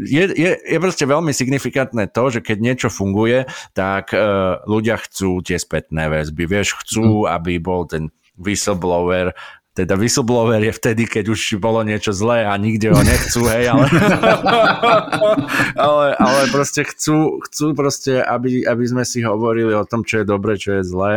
je, 0.00 0.24
je, 0.32 0.50
je 0.56 0.78
proste 0.80 1.04
veľmi 1.04 1.36
signifikantné 1.36 2.08
to, 2.08 2.24
že 2.32 2.40
keď 2.40 2.58
niečo 2.64 2.88
funguje, 2.88 3.44
tak 3.76 4.16
uh, 4.16 4.64
ľudia 4.64 4.96
chcú 4.96 5.44
tie 5.44 5.60
spätné 5.60 6.08
väzby. 6.08 6.48
Vieš, 6.48 6.80
chcú, 6.80 7.28
mm. 7.28 7.36
aby 7.36 7.60
bol 7.60 7.84
ten 7.84 8.08
whistleblower 8.38 9.34
teda 9.78 9.94
whistleblower 9.94 10.58
je 10.58 10.74
vtedy, 10.74 11.06
keď 11.06 11.30
už 11.30 11.62
bolo 11.62 11.86
niečo 11.86 12.10
zlé 12.10 12.42
a 12.42 12.58
nikde 12.58 12.90
ho 12.90 12.98
nechcú, 12.98 13.46
hej, 13.46 13.70
ale, 13.70 13.86
ale, 15.86 16.06
ale 16.18 16.40
proste 16.50 16.82
chcú, 16.82 17.38
chcú 17.46 17.78
proste, 17.78 18.18
aby, 18.18 18.66
aby 18.66 18.84
sme 18.90 19.06
si 19.06 19.22
hovorili 19.22 19.70
o 19.70 19.86
tom, 19.86 20.02
čo 20.02 20.22
je 20.22 20.26
dobre, 20.26 20.58
čo 20.58 20.78
je 20.78 20.82
zlé. 20.82 21.12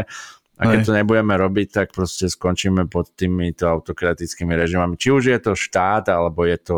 A 0.62 0.70
keď 0.70 0.80
to 0.86 0.94
nebudeme 0.94 1.34
robiť, 1.34 1.68
tak 1.74 1.88
proste 1.90 2.30
skončíme 2.30 2.86
pod 2.86 3.10
týmito 3.18 3.66
autokratickými 3.66 4.54
režimami. 4.54 4.94
Či 4.94 5.10
už 5.10 5.24
je 5.34 5.40
to 5.42 5.58
štát, 5.58 6.14
alebo 6.14 6.46
je 6.46 6.54
to 6.62 6.76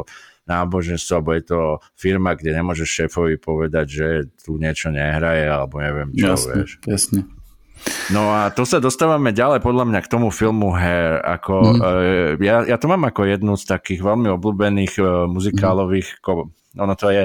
náboženstvo, 0.48 1.20
alebo 1.20 1.36
je 1.36 1.44
to 1.44 1.60
firma, 2.00 2.32
kde 2.32 2.64
nemôžeš 2.64 3.04
šéfovi 3.04 3.36
povedať, 3.36 3.86
že 3.92 4.08
tu 4.40 4.56
niečo 4.56 4.88
nehraje, 4.88 5.52
alebo 5.52 5.84
neviem 5.84 6.16
čo, 6.16 6.32
jasne, 6.32 6.54
vieš. 6.64 6.72
Jasne. 6.88 7.43
No 8.12 8.32
a 8.32 8.52
tu 8.52 8.68
sa 8.68 8.84
dostávame 8.84 9.32
ďalej 9.32 9.64
podľa 9.64 9.86
mňa 9.90 10.00
k 10.04 10.12
tomu 10.12 10.28
filmu 10.30 10.76
Hair. 10.76 11.24
Ako, 11.24 11.56
mm. 11.56 11.80
uh, 11.80 12.32
ja, 12.40 12.64
ja 12.68 12.78
to 12.80 12.92
mám 12.92 13.04
ako 13.08 13.28
jednu 13.28 13.56
z 13.56 13.66
takých 13.68 14.04
veľmi 14.04 14.28
obľúbených 14.34 14.94
uh, 15.00 15.26
muzikálových, 15.28 16.18
mm. 16.18 16.20
ko, 16.24 16.52
ono 16.74 16.94
to 16.98 17.14
je, 17.14 17.24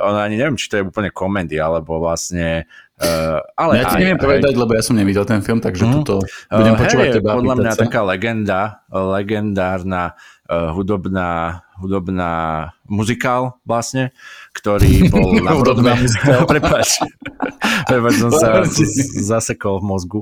ono 0.00 0.18
ani 0.18 0.36
neviem, 0.36 0.58
či 0.58 0.68
to 0.68 0.74
je 0.80 0.86
úplne 0.86 1.10
komédia, 1.14 1.68
alebo 1.68 2.02
vlastne 2.02 2.68
Uh, 2.98 3.38
ale 3.54 3.78
ja 3.78 3.94
ti 3.94 4.02
neviem 4.02 4.18
aj, 4.18 4.26
povedať, 4.26 4.54
lebo 4.58 4.74
ja 4.74 4.82
som 4.82 4.98
nevidel 4.98 5.22
ten 5.22 5.38
film, 5.38 5.62
takže 5.62 5.86
mm. 5.86 5.92
tuto 6.02 6.18
budem 6.50 6.74
uh, 6.74 6.80
počúvať 6.82 7.06
teba. 7.22 7.38
podľa 7.38 7.54
mňa 7.54 7.72
sa. 7.78 7.80
taká 7.86 8.02
legenda, 8.02 8.82
legendárna 8.90 10.18
uh, 10.50 10.74
hudobná, 10.74 11.62
hudobná 11.78 12.30
muzikál 12.88 13.60
vlastne, 13.68 14.10
ktorý 14.56 15.12
bol 15.12 15.38
na 15.38 15.54
Broadway. 15.54 16.08
Prepač. 16.48 16.98
Prepač, 17.88 18.14
som 18.20 18.32
sa 18.32 18.64
zasekol 19.22 19.80
v 19.80 19.84
mozgu. 19.84 20.20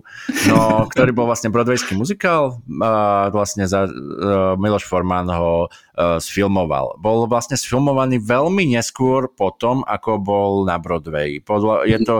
No, 0.51 0.87
ktorý 0.91 1.11
bol 1.14 1.27
vlastne 1.31 1.51
broadwayský 1.51 1.95
muzikál 1.95 2.61
a 2.83 3.27
vlastne 3.31 3.67
za, 3.67 3.87
uh, 3.87 4.55
Miloš 4.59 4.87
Forman 4.87 5.31
ho 5.31 5.67
uh, 5.67 6.19
sfilmoval. 6.19 6.99
Bol 7.01 7.27
vlastne 7.31 7.59
sfilmovaný 7.59 8.23
veľmi 8.23 8.71
neskôr 8.71 9.31
potom, 9.31 9.87
ako 9.87 10.19
bol 10.21 10.53
na 10.67 10.77
Broadway. 10.79 11.39
Podľa, 11.43 11.87
je 11.87 11.99
to 12.03 12.17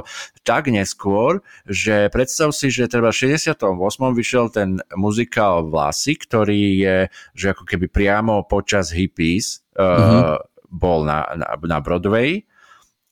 tak 0.47 0.70
neskôr, 0.70 1.42
že 1.66 2.09
predstav 2.11 2.55
si, 2.55 2.70
že 2.70 2.90
treba 2.90 3.11
v 3.11 3.34
68. 3.34 3.59
vyšiel 4.14 4.47
ten 4.51 4.78
muzikál 4.94 5.66
Vlasy, 5.66 6.14
ktorý 6.16 6.62
je, 6.80 6.97
že 7.34 7.47
ako 7.53 7.66
keby 7.66 7.86
priamo 7.90 8.47
počas 8.47 8.94
hippies 8.94 9.65
uh, 9.77 9.85
mm-hmm. 9.85 10.37
bol 10.72 11.05
na, 11.05 11.24
na, 11.37 11.55
na 11.57 11.79
Broadway 11.79 12.43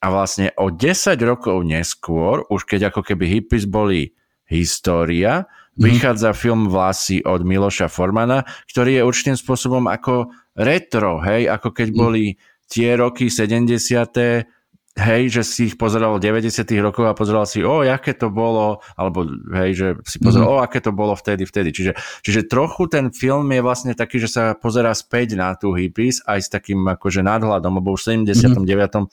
a 0.05 0.07
vlastne 0.13 0.53
o 0.61 0.69
10 0.69 1.17
rokov 1.25 1.65
neskôr, 1.65 2.45
už 2.53 2.69
keď 2.69 2.93
ako 2.93 3.01
keby 3.05 3.25
hippies 3.29 3.65
boli 3.65 4.13
história, 4.49 5.45
mm-hmm. 5.45 5.81
vychádza 5.81 6.37
film 6.37 6.69
Vlasy 6.69 7.25
od 7.25 7.41
Miloša 7.45 7.89
Formana, 7.89 8.45
ktorý 8.69 9.01
je 9.01 9.07
určitým 9.07 9.37
spôsobom 9.41 9.89
ako 9.89 10.29
retro, 10.55 11.25
hej, 11.25 11.49
ako 11.49 11.73
keď 11.73 11.89
mm. 11.91 11.97
boli 11.97 12.25
tie 12.69 12.95
roky 12.95 13.33
70 13.33 14.64
hej, 14.95 15.27
že 15.27 15.43
si 15.43 15.61
ich 15.71 15.75
pozeral 15.75 16.15
v 16.17 16.23
90 16.23 16.63
rokov 16.79 17.05
a 17.11 17.19
pozeral 17.19 17.51
si, 17.51 17.67
o, 17.67 17.83
aké 17.83 18.15
to 18.15 18.31
bolo, 18.31 18.79
alebo 18.95 19.27
hej, 19.59 19.71
že 19.75 19.89
si 20.07 20.23
pozeral, 20.23 20.47
mm. 20.47 20.55
o, 20.55 20.63
aké 20.63 20.79
to 20.79 20.95
bolo 20.95 21.19
vtedy, 21.19 21.43
vtedy. 21.43 21.75
Čiže, 21.75 21.93
čiže 22.23 22.41
trochu 22.47 22.87
ten 22.87 23.11
film 23.11 23.51
je 23.51 23.61
vlastne 23.61 23.93
taký, 23.99 24.23
že 24.23 24.31
sa 24.31 24.43
pozerá 24.55 24.95
späť 24.95 25.35
na 25.35 25.59
tú 25.59 25.75
hippies 25.75 26.23
aj 26.23 26.39
s 26.47 26.49
takým 26.49 26.87
akože 26.87 27.27
nadhľadom, 27.27 27.83
lebo 27.83 27.99
už 27.99 28.07
v 28.07 28.31
79. 28.31 28.55
Mm. 28.71 29.07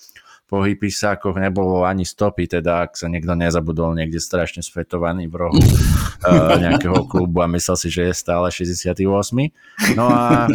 po 0.45 0.67
hippisákoch 0.67 1.39
nebolo 1.41 1.88
ani 1.88 2.05
stopy, 2.05 2.45
teda 2.45 2.86
ak 2.86 2.99
sa 2.99 3.09
niekto 3.09 3.34
nezabudol 3.34 3.97
niekde 3.97 4.21
strašne 4.21 4.61
svetovaný 4.61 5.32
v 5.32 5.36
rohu 5.47 5.57
uh, 5.57 6.53
nejakého 6.63 7.09
klubu 7.09 7.41
a 7.41 7.49
myslel 7.49 7.77
si, 7.79 7.89
že 7.89 8.11
je 8.11 8.13
stále 8.13 8.51
68. 8.53 9.01
No 9.97 10.05
a 10.11 10.45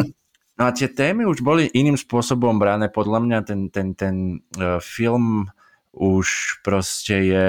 No 0.57 0.69
a 0.69 0.73
tie 0.73 0.89
témy 0.89 1.29
už 1.29 1.45
boli 1.45 1.69
iným 1.69 2.01
spôsobom 2.01 2.57
brané. 2.57 2.89
Podľa 2.89 3.21
mňa 3.21 3.39
ten, 3.45 3.61
ten, 3.69 3.93
ten 3.93 4.41
uh, 4.57 4.81
film 4.81 5.53
už 5.93 6.61
proste 6.65 7.17
je... 7.29 7.49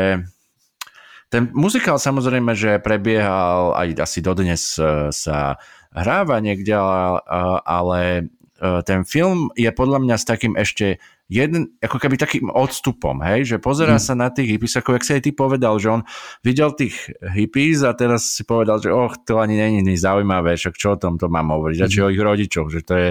Ten 1.27 1.51
muzikál 1.51 1.99
samozrejme, 1.99 2.55
že 2.55 2.79
prebiehal 2.79 3.75
aj 3.75 3.87
asi 3.99 4.19
dodnes 4.19 4.79
uh, 4.79 5.11
sa 5.11 5.59
hráva 5.91 6.39
niekde, 6.43 6.75
ale, 6.75 8.31
uh, 8.59 8.81
ten 8.83 9.07
film 9.07 9.55
je 9.55 9.71
podľa 9.71 10.03
mňa 10.03 10.15
s 10.19 10.27
takým 10.27 10.55
ešte 10.59 10.99
jeden, 11.27 11.75
ako 11.83 11.99
keby 11.99 12.15
takým 12.15 12.47
odstupom, 12.47 13.19
hej, 13.19 13.43
že 13.43 13.57
pozerá 13.59 13.99
mm. 13.99 14.03
sa 14.03 14.13
na 14.15 14.31
tých 14.31 14.55
hippies, 14.55 14.79
ako 14.79 14.95
jak 14.95 15.03
si 15.03 15.11
aj 15.19 15.21
ty 15.27 15.31
povedal, 15.35 15.75
že 15.75 15.91
on 15.91 16.01
videl 16.39 16.71
tých 16.71 17.11
hippies 17.19 17.83
a 17.83 17.91
teraz 17.91 18.39
si 18.39 18.47
povedal, 18.47 18.79
že 18.79 18.95
och, 18.95 19.27
to 19.27 19.43
ani 19.43 19.59
není 19.59 19.83
zaujímavé, 19.99 20.55
však 20.55 20.79
čo 20.79 20.95
o 20.95 20.99
tom 20.99 21.19
to 21.19 21.27
mám 21.27 21.51
hovoriť, 21.51 21.77
mm. 21.83 21.85
a 21.85 21.91
či 21.91 21.99
o 21.99 22.07
ich 22.07 22.23
rodičoch, 22.23 22.71
že 22.71 22.79
to 22.87 22.93
je, 22.95 23.09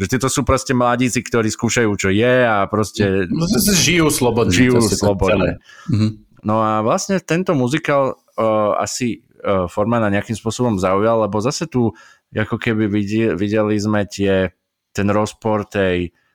že 0.00 0.06
títo 0.08 0.32
sú 0.32 0.48
proste 0.48 0.72
mladíci, 0.72 1.20
ktorí 1.20 1.52
skúšajú, 1.52 1.90
čo 1.92 2.08
je 2.08 2.34
a 2.48 2.64
proste... 2.72 3.28
No, 3.28 3.44
žijú 3.76 4.08
slobodne. 4.08 4.56
Žijú 4.56 4.88
slobodne. 4.88 5.60
Mm-hmm. 5.92 6.10
No 6.48 6.64
a 6.64 6.80
vlastne 6.80 7.20
tento 7.20 7.52
muzikál 7.52 8.16
uh, 8.16 8.80
asi 8.80 9.20
uh, 9.44 9.68
Formana 9.68 10.08
nejakým 10.08 10.38
spôsobom 10.38 10.80
zaujal, 10.80 11.28
lebo 11.28 11.36
zase 11.44 11.68
tu 11.68 11.92
ako 12.32 12.56
keby 12.56 12.88
videli, 12.88 13.36
videli 13.36 13.76
sme 13.76 14.08
tie, 14.08 14.56
ten 14.94 15.08
rozpor 15.12 15.68
tej 15.68 16.08
uh, 16.08 16.27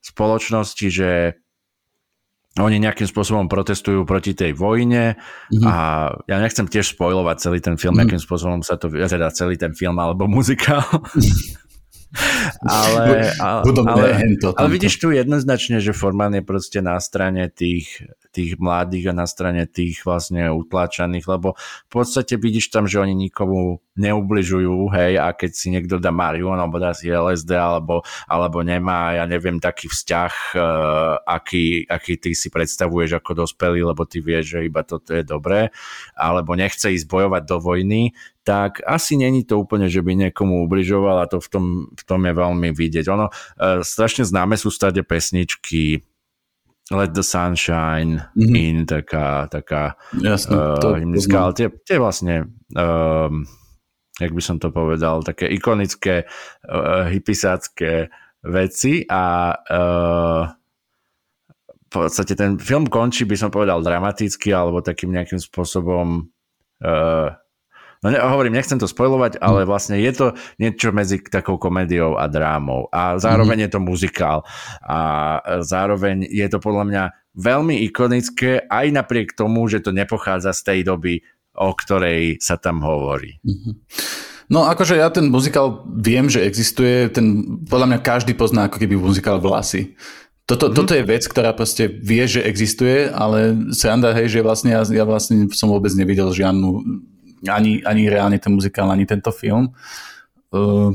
spoločnosti, 0.00 0.86
že 0.88 1.10
oni 2.58 2.82
nejakým 2.82 3.06
spôsobom 3.06 3.46
protestujú 3.46 4.02
proti 4.02 4.34
tej 4.34 4.58
vojne 4.58 5.14
mm-hmm. 5.14 5.64
a 5.70 5.74
ja 6.26 6.36
nechcem 6.42 6.66
tiež 6.66 6.98
spojovať 6.98 7.36
celý 7.38 7.58
ten 7.62 7.78
film, 7.78 7.94
mm-hmm. 7.94 8.10
akým 8.10 8.20
spôsobom 8.20 8.60
sa 8.66 8.74
to, 8.74 8.90
teda 8.90 9.30
celý 9.30 9.54
ten 9.54 9.70
film 9.70 9.94
alebo 10.02 10.26
muzikál. 10.40 10.82
Ale, 12.60 13.32
ale, 13.40 13.64
ale, 13.64 14.08
ale 14.36 14.68
vidíš 14.68 15.00
tu 15.00 15.08
jednoznačne, 15.08 15.80
že 15.80 15.96
Forman 15.96 16.36
je 16.36 16.44
proste 16.44 16.84
na 16.84 17.00
strane 17.00 17.48
tých, 17.48 18.04
tých 18.36 18.60
mladých 18.60 19.10
a 19.10 19.14
na 19.16 19.24
strane 19.24 19.64
tých 19.64 20.04
vlastne 20.04 20.52
utláčaných, 20.52 21.24
lebo 21.24 21.56
v 21.56 21.90
podstate 21.90 22.36
vidíš 22.36 22.68
tam, 22.68 22.84
že 22.84 23.00
oni 23.00 23.16
nikomu 23.16 23.80
neubližujú, 23.96 24.92
hej, 24.92 25.16
a 25.16 25.32
keď 25.32 25.50
si 25.56 25.72
niekto 25.72 25.96
dá 25.96 26.12
marihuanu 26.12 26.60
alebo 26.68 26.76
dá 26.76 26.92
si 26.92 27.08
LSD 27.08 27.52
alebo, 27.56 28.04
alebo 28.28 28.60
nemá, 28.60 29.16
ja 29.16 29.24
neviem, 29.24 29.56
taký 29.56 29.88
vzťah, 29.88 30.32
uh, 30.56 31.16
aký, 31.24 31.88
aký 31.88 32.20
ty 32.20 32.36
si 32.36 32.52
predstavuješ 32.52 33.20
ako 33.20 33.44
dospelý, 33.44 33.88
lebo 33.88 34.04
ty 34.04 34.20
vieš, 34.20 34.56
že 34.56 34.68
iba 34.68 34.84
toto 34.84 35.16
je 35.16 35.24
dobré, 35.24 35.72
alebo 36.12 36.52
nechce 36.52 36.92
ísť 36.92 37.08
bojovať 37.08 37.42
do 37.48 37.56
vojny, 37.56 38.12
tak 38.44 38.80
asi 38.88 39.20
není 39.20 39.44
to 39.44 39.60
úplne, 39.60 39.86
že 39.86 40.00
by 40.00 40.16
niekomu 40.16 40.64
ubližoval 40.64 41.20
a 41.20 41.30
to 41.30 41.38
v 41.44 41.48
tom, 41.52 41.64
v 41.92 42.02
tom 42.08 42.20
je 42.24 42.32
veľmi 42.32 42.68
vidieť. 42.72 43.04
Ono, 43.12 43.28
uh, 43.28 43.84
strašne 43.84 44.24
známe 44.24 44.56
sú 44.56 44.72
stade 44.72 45.00
pesničky 45.04 46.02
Let 46.90 47.14
the 47.14 47.22
Sunshine 47.22 48.26
mm-hmm. 48.34 48.56
in, 48.56 48.76
taká, 48.82 49.46
taká 49.46 49.94
Jasne, 50.16 50.56
uh, 50.56 50.80
to, 50.82 50.98
hymnická, 50.98 51.36
ale 51.38 51.52
tie, 51.54 51.68
tie 51.86 52.02
vlastne 52.02 52.50
um, 52.74 53.46
jak 54.20 54.32
by 54.36 54.42
som 54.44 54.60
to 54.60 54.68
povedal, 54.68 55.24
také 55.24 55.48
ikonické 55.48 56.28
uh, 56.28 57.08
hypisácké 57.08 58.12
veci 58.44 59.04
a 59.08 59.56
uh, 59.56 60.44
v 61.64 61.88
podstate 61.88 62.38
ten 62.38 62.60
film 62.60 62.86
končí, 62.86 63.26
by 63.26 63.34
som 63.34 63.50
povedal, 63.50 63.82
dramaticky 63.82 64.54
alebo 64.54 64.84
takým 64.84 65.10
nejakým 65.10 65.40
spôsobom 65.42 66.28
uh, 66.84 67.28
No 68.00 68.08
ne, 68.08 68.16
hovorím, 68.16 68.56
nechcem 68.56 68.80
to 68.80 68.88
spojovať, 68.88 69.44
ale 69.44 69.64
mm. 69.64 69.68
vlastne 69.68 69.96
je 70.00 70.12
to 70.16 70.26
niečo 70.56 70.88
medzi 70.88 71.20
takou 71.20 71.60
komédiou 71.60 72.16
a 72.16 72.32
drámou. 72.32 72.88
A 72.88 73.20
zároveň 73.20 73.60
mm. 73.60 73.64
je 73.64 73.70
to 73.70 73.80
muzikál. 73.80 74.38
A 74.80 74.98
zároveň 75.60 76.24
je 76.24 76.48
to 76.48 76.56
podľa 76.56 76.84
mňa 76.88 77.02
veľmi 77.36 77.84
ikonické, 77.84 78.64
aj 78.66 78.88
napriek 78.88 79.36
tomu, 79.36 79.68
že 79.68 79.84
to 79.84 79.92
nepochádza 79.92 80.56
z 80.56 80.62
tej 80.64 80.80
doby 80.88 81.20
o 81.60 81.70
ktorej 81.74 82.38
sa 82.38 82.54
tam 82.56 82.80
hovorí. 82.80 83.42
No 84.50 84.66
akože 84.66 84.98
ja 84.98 85.10
ten 85.14 85.30
muzikál 85.30 85.86
viem, 85.86 86.26
že 86.26 86.42
existuje, 86.42 87.06
ten, 87.10 87.60
podľa 87.70 87.86
mňa 87.86 87.98
každý 88.02 88.34
pozná 88.34 88.66
ako 88.66 88.82
keby 88.82 88.98
muzikál 88.98 89.38
Vlasy. 89.38 89.94
Toto, 90.42 90.66
mm-hmm. 90.66 90.78
toto 90.82 90.92
je 90.98 91.04
vec, 91.06 91.22
ktorá 91.22 91.54
proste 91.54 91.86
vie, 91.86 92.26
že 92.26 92.42
existuje, 92.42 93.06
ale 93.14 93.54
sranda, 93.70 94.10
hej, 94.10 94.34
že 94.34 94.42
vlastne 94.42 94.74
ja, 94.74 94.82
ja 94.82 95.06
vlastne 95.06 95.46
som 95.54 95.70
vôbec 95.70 95.94
nevidel 95.94 96.26
žiadnu, 96.34 96.82
ani, 97.48 97.80
ani 97.86 98.10
reálne 98.10 98.36
ten 98.36 98.52
muzikál, 98.52 98.90
ani 98.90 99.08
tento 99.08 99.32
film. 99.32 99.72
Uh, 100.50 100.92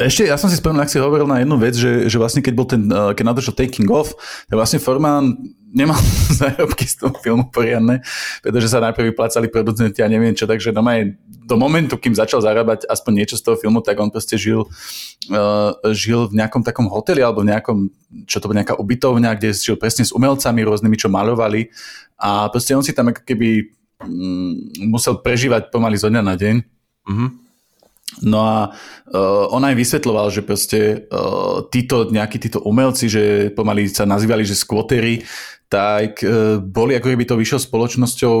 ešte, 0.00 0.24
ja 0.24 0.40
som 0.40 0.48
si 0.48 0.56
spomenul, 0.56 0.88
ak 0.88 0.92
si 0.92 0.96
hovoril 0.96 1.28
na 1.28 1.44
jednu 1.44 1.56
vec, 1.60 1.76
že, 1.76 2.08
že 2.08 2.16
vlastne 2.16 2.40
keď 2.40 2.54
bol 2.56 2.64
ten, 2.64 2.82
uh, 2.88 3.12
keď 3.12 3.24
nadošlo 3.28 3.52
Taking 3.52 3.92
Off, 3.92 4.16
tak 4.48 4.56
vlastne 4.56 4.80
Forman 4.80 5.36
nemal 5.68 6.00
zárobky 6.40 6.88
z 6.88 6.96
toho 6.96 7.12
filmu 7.20 7.48
poriadne, 7.52 8.00
pretože 8.40 8.72
sa 8.72 8.80
najprv 8.80 9.12
vyplácali 9.12 9.52
producenti 9.52 10.00
a 10.00 10.08
neviem 10.08 10.32
čo, 10.32 10.48
takže 10.48 10.72
doma 10.72 10.96
do 11.44 11.56
momentu, 11.60 12.00
kým 12.00 12.16
začal 12.16 12.40
zarábať 12.40 12.88
aspoň 12.88 13.12
niečo 13.20 13.36
z 13.36 13.44
toho 13.44 13.56
filmu, 13.60 13.84
tak 13.84 14.00
on 14.00 14.08
proste 14.08 14.40
žil, 14.40 14.64
uh, 15.28 15.76
žil 15.92 16.32
v 16.32 16.40
nejakom 16.40 16.64
takom 16.64 16.88
hoteli 16.88 17.20
alebo 17.20 17.44
v 17.44 17.52
nejakom, 17.52 17.78
čo 18.24 18.40
to 18.40 18.48
bola 18.48 18.64
nejaká 18.64 18.80
ubytovňa, 18.80 19.36
kde 19.36 19.52
žil 19.52 19.76
presne 19.76 20.08
s 20.08 20.16
umelcami 20.16 20.64
rôznymi, 20.64 20.96
čo 20.96 21.12
malovali 21.12 21.68
a 22.16 22.48
proste 22.48 22.72
on 22.72 22.80
si 22.80 22.96
tam 22.96 23.12
ako 23.12 23.28
keby 23.28 23.81
musel 24.82 25.20
prežívať 25.20 25.70
pomaly 25.70 25.96
zo 25.98 26.08
dňa 26.10 26.22
na 26.22 26.34
deň. 26.34 26.56
Mm-hmm. 27.08 27.28
No 28.20 28.38
a 28.44 28.56
uh, 28.68 29.48
on 29.48 29.64
aj 29.64 29.72
vysvetloval, 29.72 30.28
že 30.28 30.44
proste 30.44 31.08
uh, 31.08 31.64
títo, 31.72 32.12
nejakí 32.12 32.36
títo 32.36 32.60
umelci, 32.60 33.08
že 33.08 33.48
pomaly 33.56 33.88
sa 33.88 34.04
nazývali, 34.04 34.44
že 34.44 34.52
skvotery, 34.52 35.24
tak 35.72 36.20
uh, 36.20 36.60
boli 36.60 36.92
ako 36.92 37.08
keby 37.08 37.24
to 37.24 37.40
vyššou 37.40 37.72
spoločnosťou 37.72 38.36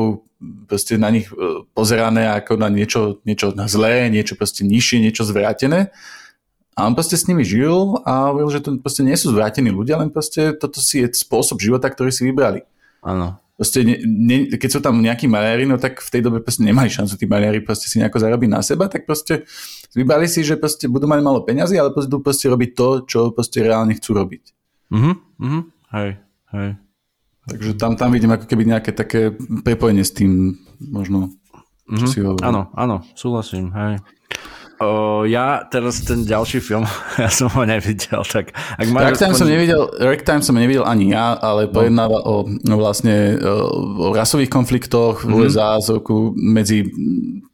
proste 0.68 1.00
na 1.00 1.08
nich 1.08 1.32
uh, 1.32 1.64
pozerané 1.72 2.28
ako 2.36 2.60
na 2.60 2.68
niečo, 2.68 3.24
niečo 3.24 3.56
na 3.56 3.64
zlé, 3.64 4.12
niečo 4.12 4.36
proste 4.36 4.60
nižšie, 4.68 5.00
niečo 5.00 5.24
zvrátené. 5.24 5.88
A 6.72 6.88
on 6.88 6.96
proste 6.96 7.20
s 7.20 7.28
nimi 7.28 7.44
žil 7.44 8.00
a 8.08 8.32
hovoril, 8.32 8.48
že 8.48 8.64
to 8.64 8.80
proste 8.80 9.04
nie 9.04 9.16
sú 9.16 9.32
zvrátení 9.32 9.68
ľudia, 9.68 10.00
len 10.00 10.08
proste 10.08 10.56
toto 10.56 10.80
si 10.80 11.04
je 11.04 11.12
spôsob 11.12 11.60
života, 11.60 11.88
ktorý 11.88 12.08
si 12.08 12.24
vybrali. 12.24 12.64
Áno. 13.04 13.41
Proste 13.62 13.86
ne, 13.86 13.94
ne, 14.02 14.50
keď 14.50 14.70
sú 14.74 14.80
tam 14.82 14.98
nejakí 14.98 15.30
maliari, 15.30 15.62
no 15.70 15.78
tak 15.78 16.02
v 16.02 16.10
tej 16.10 16.26
dobe 16.26 16.42
proste 16.42 16.66
nemali 16.66 16.90
šancu 16.90 17.14
tí 17.14 17.30
maliari 17.30 17.62
proste 17.62 17.86
si 17.86 18.02
nejako 18.02 18.18
zarobiť 18.18 18.50
na 18.50 18.58
seba, 18.58 18.90
tak 18.90 19.06
proste 19.06 19.46
vybrali 19.94 20.26
si, 20.26 20.42
že 20.42 20.58
proste 20.58 20.90
budú 20.90 21.06
mať 21.06 21.22
malo 21.22 21.46
peňazí, 21.46 21.78
ale 21.78 21.94
budú 21.94 22.18
proste 22.18 22.50
robiť 22.50 22.70
to, 22.74 22.88
čo 23.06 23.18
proste 23.30 23.62
reálne 23.62 23.94
chcú 23.94 24.18
robiť. 24.18 24.42
Mhm, 24.90 25.12
mhm, 25.38 25.60
hej, 25.94 26.10
hej. 26.58 26.70
Takže 27.46 27.70
tam, 27.78 27.94
tam 27.94 28.10
vidím 28.10 28.34
ako 28.34 28.50
keby 28.50 28.66
nejaké 28.66 28.90
také 28.90 29.30
prepojenie 29.62 30.02
s 30.02 30.10
tým 30.10 30.58
možno, 30.82 31.30
čo 31.86 32.02
mm-hmm. 32.02 32.10
si 32.10 32.18
hovoril. 32.18 32.42
Áno, 32.42 32.74
áno, 32.74 33.06
súhlasím, 33.14 33.70
hej. 33.78 34.02
O, 34.82 35.22
ja 35.22 35.62
teraz 35.70 36.02
ten 36.02 36.26
ďalší 36.26 36.58
film, 36.58 36.82
ja 37.22 37.30
som 37.30 37.46
ho 37.54 37.62
nevidel, 37.62 38.26
tak... 38.26 38.50
Ak 38.50 38.86
Ragtime 38.90 39.30
aspoň... 39.30 39.38
som 39.38 39.46
nevidel, 39.46 39.82
Ragtime 39.94 40.42
som 40.42 40.54
nevidel 40.58 40.82
ani 40.82 41.14
ja, 41.14 41.38
ale 41.38 41.70
no. 41.70 41.72
pojednáva 41.72 42.18
o, 42.26 42.50
no 42.66 42.74
vlastne 42.82 43.38
o, 43.38 43.54
o 44.02 44.06
rasových 44.10 44.50
konfliktoch 44.50 45.22
v 45.22 45.30
mm-hmm. 45.30 45.42
USA 45.46 45.78
z 45.78 46.02
roku 46.02 46.34
medzi 46.34 46.82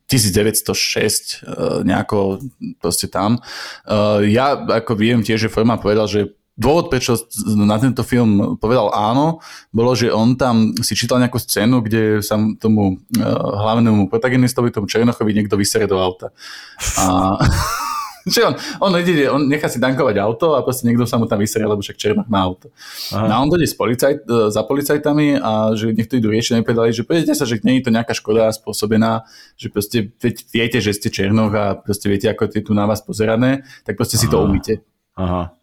1906 0.08 1.44
e, 1.44 1.52
nejako 1.84 2.40
proste 2.80 3.12
tam. 3.12 3.36
E, 3.84 4.32
ja 4.32 4.56
ako 4.56 4.96
viem 4.96 5.20
tiež, 5.20 5.46
že 5.46 5.52
Forman 5.52 5.84
povedal, 5.84 6.08
že 6.08 6.32
dôvod, 6.58 6.90
prečo 6.90 7.14
na 7.54 7.78
tento 7.78 8.02
film 8.02 8.58
povedal 8.58 8.90
áno, 8.90 9.38
bolo, 9.70 9.94
že 9.94 10.10
on 10.10 10.34
tam 10.34 10.74
si 10.82 10.98
čítal 10.98 11.22
nejakú 11.22 11.38
scénu, 11.38 11.80
kde 11.86 12.18
sa 12.20 12.34
tomu 12.58 12.98
uh, 12.98 13.24
hlavnému 13.62 14.10
protagonistovi, 14.10 14.74
tomu 14.74 14.90
Černochovi, 14.90 15.30
niekto 15.30 15.54
vyserie 15.54 15.86
do 15.86 16.02
auta. 16.02 16.34
A... 16.98 17.38
že 18.28 18.44
on, 18.44 18.54
on, 18.80 18.92
ide, 19.00 19.26
on 19.32 19.48
nechá 19.48 19.72
si 19.72 19.80
dankovať 19.80 20.16
auto 20.20 20.52
a 20.54 20.60
proste 20.60 20.84
niekto 20.84 21.08
sa 21.08 21.16
mu 21.16 21.24
tam 21.24 21.40
vyserie, 21.40 21.64
lebo 21.64 21.80
však 21.80 21.96
Černoch 21.96 22.28
má 22.28 22.44
auto. 22.44 22.68
Aha. 23.12 23.24
No 23.24 23.32
a 23.32 23.40
on 23.40 23.48
dojde 23.48 23.72
policajt, 23.72 24.18
e, 24.28 24.52
za 24.52 24.62
policajtami 24.68 25.40
a 25.40 25.72
že 25.72 25.96
niekto 25.96 26.20
idú 26.20 26.28
riešiť, 26.28 26.60
nepovedali, 26.60 26.92
že 26.92 27.08
povedete 27.08 27.32
sa, 27.32 27.48
že 27.48 27.60
nie 27.64 27.80
je 27.80 27.88
to 27.88 27.94
nejaká 27.94 28.12
škoda 28.12 28.52
spôsobená, 28.52 29.24
že 29.56 29.72
proste 29.72 30.12
viete, 30.52 30.78
že 30.84 30.92
ste 30.92 31.08
Černoch 31.08 31.52
a 31.56 31.64
proste 31.80 32.12
viete, 32.12 32.28
ako 32.28 32.52
je 32.52 32.62
tu 32.64 32.72
na 32.76 32.84
vás 32.84 33.00
pozerané, 33.00 33.64
tak 33.88 33.96
proste 33.96 34.20
Aha. 34.20 34.22
si 34.22 34.26
to 34.28 34.44
umíte. 34.44 34.84
Aha. 35.16 35.57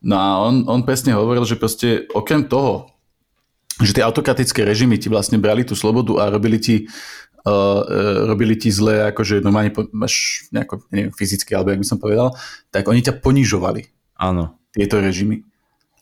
No 0.00 0.16
a 0.16 0.28
on, 0.48 0.64
on 0.64 0.80
presne 0.80 1.12
hovoril, 1.12 1.44
že 1.44 1.60
proste 1.60 2.08
okrem 2.16 2.48
toho, 2.48 2.88
že 3.80 3.96
tie 3.96 4.04
autokratické 4.04 4.64
režimy 4.64 4.96
ti 5.00 5.08
vlastne 5.12 5.40
brali 5.40 5.64
tú 5.64 5.76
slobodu 5.76 6.20
a 6.20 6.32
robili 6.32 6.60
ti, 6.60 6.88
uh, 7.44 7.80
robili 8.28 8.56
ti 8.56 8.72
zle, 8.72 9.12
akože 9.12 9.44
normálne 9.44 9.72
máš 9.92 10.44
nejako, 10.52 10.84
neviem, 10.92 11.12
fyzicky, 11.12 11.52
alebo 11.52 11.72
jak 11.72 11.80
by 11.84 11.88
som 11.88 12.00
povedal, 12.00 12.32
tak 12.72 12.88
oni 12.88 13.00
ťa 13.04 13.20
ponižovali. 13.20 13.88
Áno. 14.20 14.56
Tieto 14.72 15.00
režimy. 15.00 15.44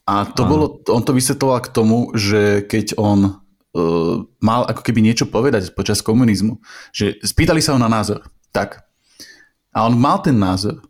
A 0.08 0.26
to 0.26 0.46
Áno. 0.46 0.50
bolo, 0.50 0.64
on 0.90 1.02
to 1.04 1.14
vysvetloval 1.14 1.60
k 1.62 1.72
tomu, 1.74 2.10
že 2.14 2.66
keď 2.66 2.98
on 2.98 3.38
uh, 3.74 4.14
mal 4.42 4.66
ako 4.66 4.82
keby 4.82 5.02
niečo 5.02 5.26
povedať 5.26 5.74
počas 5.74 6.02
komunizmu, 6.02 6.58
že 6.90 7.18
spýtali 7.22 7.62
sa 7.62 7.74
ho 7.74 7.78
na 7.78 7.90
názor, 7.90 8.26
tak. 8.50 8.88
A 9.70 9.86
on 9.86 9.94
mal 9.94 10.18
ten 10.24 10.34
názor, 10.34 10.82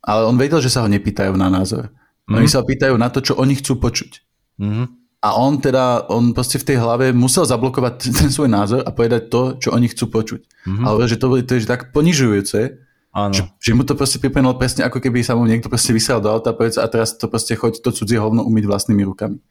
ale 0.00 0.24
on 0.24 0.40
vedel, 0.40 0.62
že 0.64 0.72
sa 0.72 0.84
ho 0.84 0.88
nepýtajú 0.88 1.36
na 1.36 1.52
názor. 1.52 1.92
Mm-hmm. 2.30 2.38
Oni 2.38 2.46
sa 2.46 2.62
pýtajú 2.62 2.94
na 2.94 3.10
to, 3.10 3.18
čo 3.18 3.34
oni 3.34 3.58
chcú 3.58 3.82
počuť. 3.82 4.22
Mm-hmm. 4.62 4.86
A 5.20 5.28
on 5.36 5.58
teda, 5.58 6.06
on 6.08 6.32
proste 6.32 6.56
v 6.56 6.64
tej 6.70 6.76
hlave 6.78 7.10
musel 7.10 7.42
zablokovať 7.42 7.94
ten 8.22 8.30
svoj 8.30 8.46
názor 8.46 8.86
a 8.86 8.94
povedať 8.94 9.26
to, 9.26 9.58
čo 9.58 9.74
oni 9.74 9.90
chcú 9.90 10.06
počuť. 10.08 10.40
Mm-hmm. 10.46 10.84
Ale 10.86 11.10
že 11.10 11.18
to, 11.18 11.26
to 11.42 11.52
je 11.58 11.66
tak 11.66 11.90
ponižujúce, 11.90 12.86
Áno. 13.10 13.34
Že, 13.34 13.42
že 13.58 13.72
mu 13.74 13.82
to 13.82 13.98
proste 13.98 14.22
pripomenulo 14.22 14.54
presne, 14.54 14.86
ako 14.86 15.02
keby 15.02 15.26
sa 15.26 15.34
mu 15.34 15.42
niekto 15.42 15.66
proste 15.66 15.90
vysel 15.90 16.22
do 16.22 16.30
auta 16.30 16.54
a 16.54 16.86
teraz 16.86 17.18
to 17.18 17.26
proste 17.26 17.58
choď 17.58 17.82
to 17.82 17.90
cudzie 17.90 18.22
hovno 18.22 18.46
umyť 18.46 18.64
vlastnými 18.70 19.02
rukami. 19.02 19.42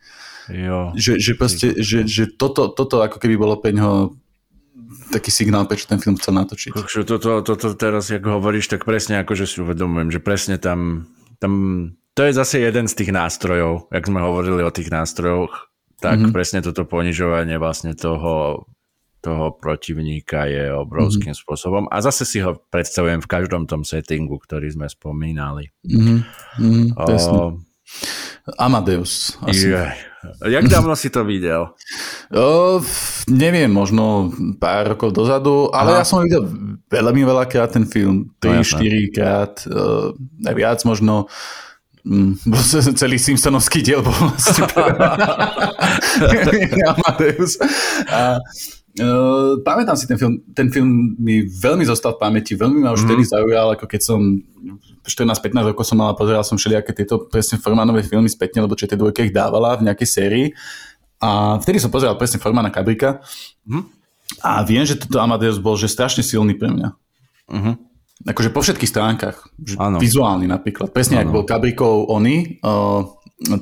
Jo. 0.48 0.96
Že, 0.96 1.20
že 1.20 1.32
proste, 1.36 1.68
že, 1.84 2.08
že 2.08 2.32
toto, 2.32 2.72
toto 2.72 3.04
ako 3.04 3.20
keby 3.20 3.36
bolo 3.36 3.60
pre 3.60 3.76
ňoho 3.76 4.16
taký 5.12 5.28
signál, 5.28 5.68
prečo 5.68 5.92
ten 5.92 6.00
film 6.00 6.16
chcel 6.16 6.40
natočiť. 6.40 6.72
Toto, 7.04 7.44
toto 7.44 7.68
teraz, 7.76 8.08
ako 8.10 8.40
hovoríš, 8.40 8.72
tak 8.72 8.88
presne 8.88 9.20
ako, 9.20 9.36
že 9.36 9.46
si 9.46 9.58
uvedomujem, 9.60 10.08
že 10.08 10.24
presne 10.24 10.56
tam, 10.56 11.12
tam 11.44 11.54
to 12.14 12.22
je 12.28 12.32
zase 12.34 12.60
jeden 12.60 12.88
z 12.88 12.94
tých 12.94 13.12
nástrojov, 13.16 13.88
jak 13.94 14.06
sme 14.06 14.20
hovorili 14.20 14.62
o 14.66 14.74
tých 14.74 14.92
nástrojoch, 14.92 15.70
tak 16.00 16.20
mm-hmm. 16.20 16.36
presne 16.36 16.60
toto 16.64 16.88
ponižovanie 16.88 17.60
vlastne 17.60 17.96
toho, 17.96 18.68
toho 19.20 19.46
protivníka 19.56 20.48
je 20.48 20.72
obrovským 20.72 21.36
mm-hmm. 21.36 21.44
spôsobom. 21.44 21.84
A 21.92 22.00
zase 22.00 22.24
si 22.24 22.40
ho 22.40 22.56
predstavujem 22.72 23.20
v 23.20 23.32
každom 23.32 23.68
tom 23.68 23.84
settingu, 23.84 24.40
ktorý 24.40 24.72
sme 24.72 24.88
spomínali. 24.88 25.72
Mm-hmm. 25.84 26.96
o... 26.96 27.60
Amadeus. 28.58 29.38
Asi. 29.46 29.70
Je. 29.70 30.10
Jak 30.46 30.66
dávno 30.68 31.00
si 31.00 31.08
to 31.08 31.24
videl? 31.24 31.72
O, 32.34 32.82
neviem, 33.32 33.72
možno 33.72 34.34
pár 34.60 34.96
rokov 34.96 35.16
dozadu, 35.16 35.72
ale 35.72 35.96
Aha. 35.96 36.00
ja 36.02 36.06
som 36.06 36.20
videl 36.26 36.44
veľmi 36.92 37.24
veľakrát 37.24 37.72
ten 37.72 37.88
film. 37.88 38.36
3-4 38.44 38.52
no, 38.52 39.10
krát, 39.16 39.54
viac 40.52 40.80
možno. 40.84 41.32
Mm, 42.08 42.40
celý 42.96 43.20
Simpsonovský 43.20 43.84
diel 43.84 44.00
bol 44.00 44.16
vlastne 44.16 44.64
Amadeus. 46.96 47.60
A, 48.08 48.40
uh, 49.04 49.60
pamätám 49.68 50.00
si 50.00 50.08
ten 50.08 50.16
film, 50.16 50.40
ten 50.56 50.72
film 50.72 51.20
mi 51.20 51.44
veľmi 51.44 51.84
zostal 51.84 52.16
v 52.16 52.24
pamäti, 52.24 52.56
veľmi 52.56 52.80
ma 52.80 52.96
už 52.96 53.04
vtedy 53.04 53.28
mm. 53.28 53.32
zaujal, 53.36 53.68
ako 53.76 53.86
keď 53.86 54.02
som 54.02 54.20
14-15 55.04 55.76
rokov 55.76 55.84
som 55.84 56.00
mal 56.00 56.16
a 56.16 56.18
pozeral 56.20 56.48
som 56.48 56.56
všelijaké 56.56 56.96
tieto 56.96 57.28
presne 57.28 57.60
Formanové 57.60 58.08
filmy 58.08 58.32
spätne, 58.32 58.64
lebo 58.64 58.80
čo 58.80 58.88
tie 58.88 58.96
dvojke 58.96 59.28
ich 59.28 59.36
dávala 59.36 59.76
v 59.76 59.92
nejakej 59.92 60.08
sérii. 60.08 60.48
A 61.20 61.60
vtedy 61.60 61.84
som 61.84 61.92
pozeral 61.92 62.16
presne 62.16 62.40
Formana 62.40 62.72
Kabrika. 62.72 63.20
Mm. 63.68 63.92
A 64.40 64.64
viem, 64.64 64.88
že 64.88 64.96
toto 64.96 65.20
Amadeus 65.20 65.60
bol 65.60 65.76
že 65.76 65.92
strašne 65.92 66.24
silný 66.24 66.56
pre 66.56 66.72
mňa. 66.72 66.96
Mm-hmm 67.50 67.89
akože 68.28 68.50
po 68.52 68.60
všetkých 68.60 68.92
stránkach. 68.92 69.48
Vizuálny 70.00 70.50
napríklad. 70.50 70.92
Presne, 70.92 71.24
ako 71.24 71.42
bol 71.42 71.46
Kabrikov 71.48 72.12
Oni, 72.12 72.60
uh, 72.60 73.08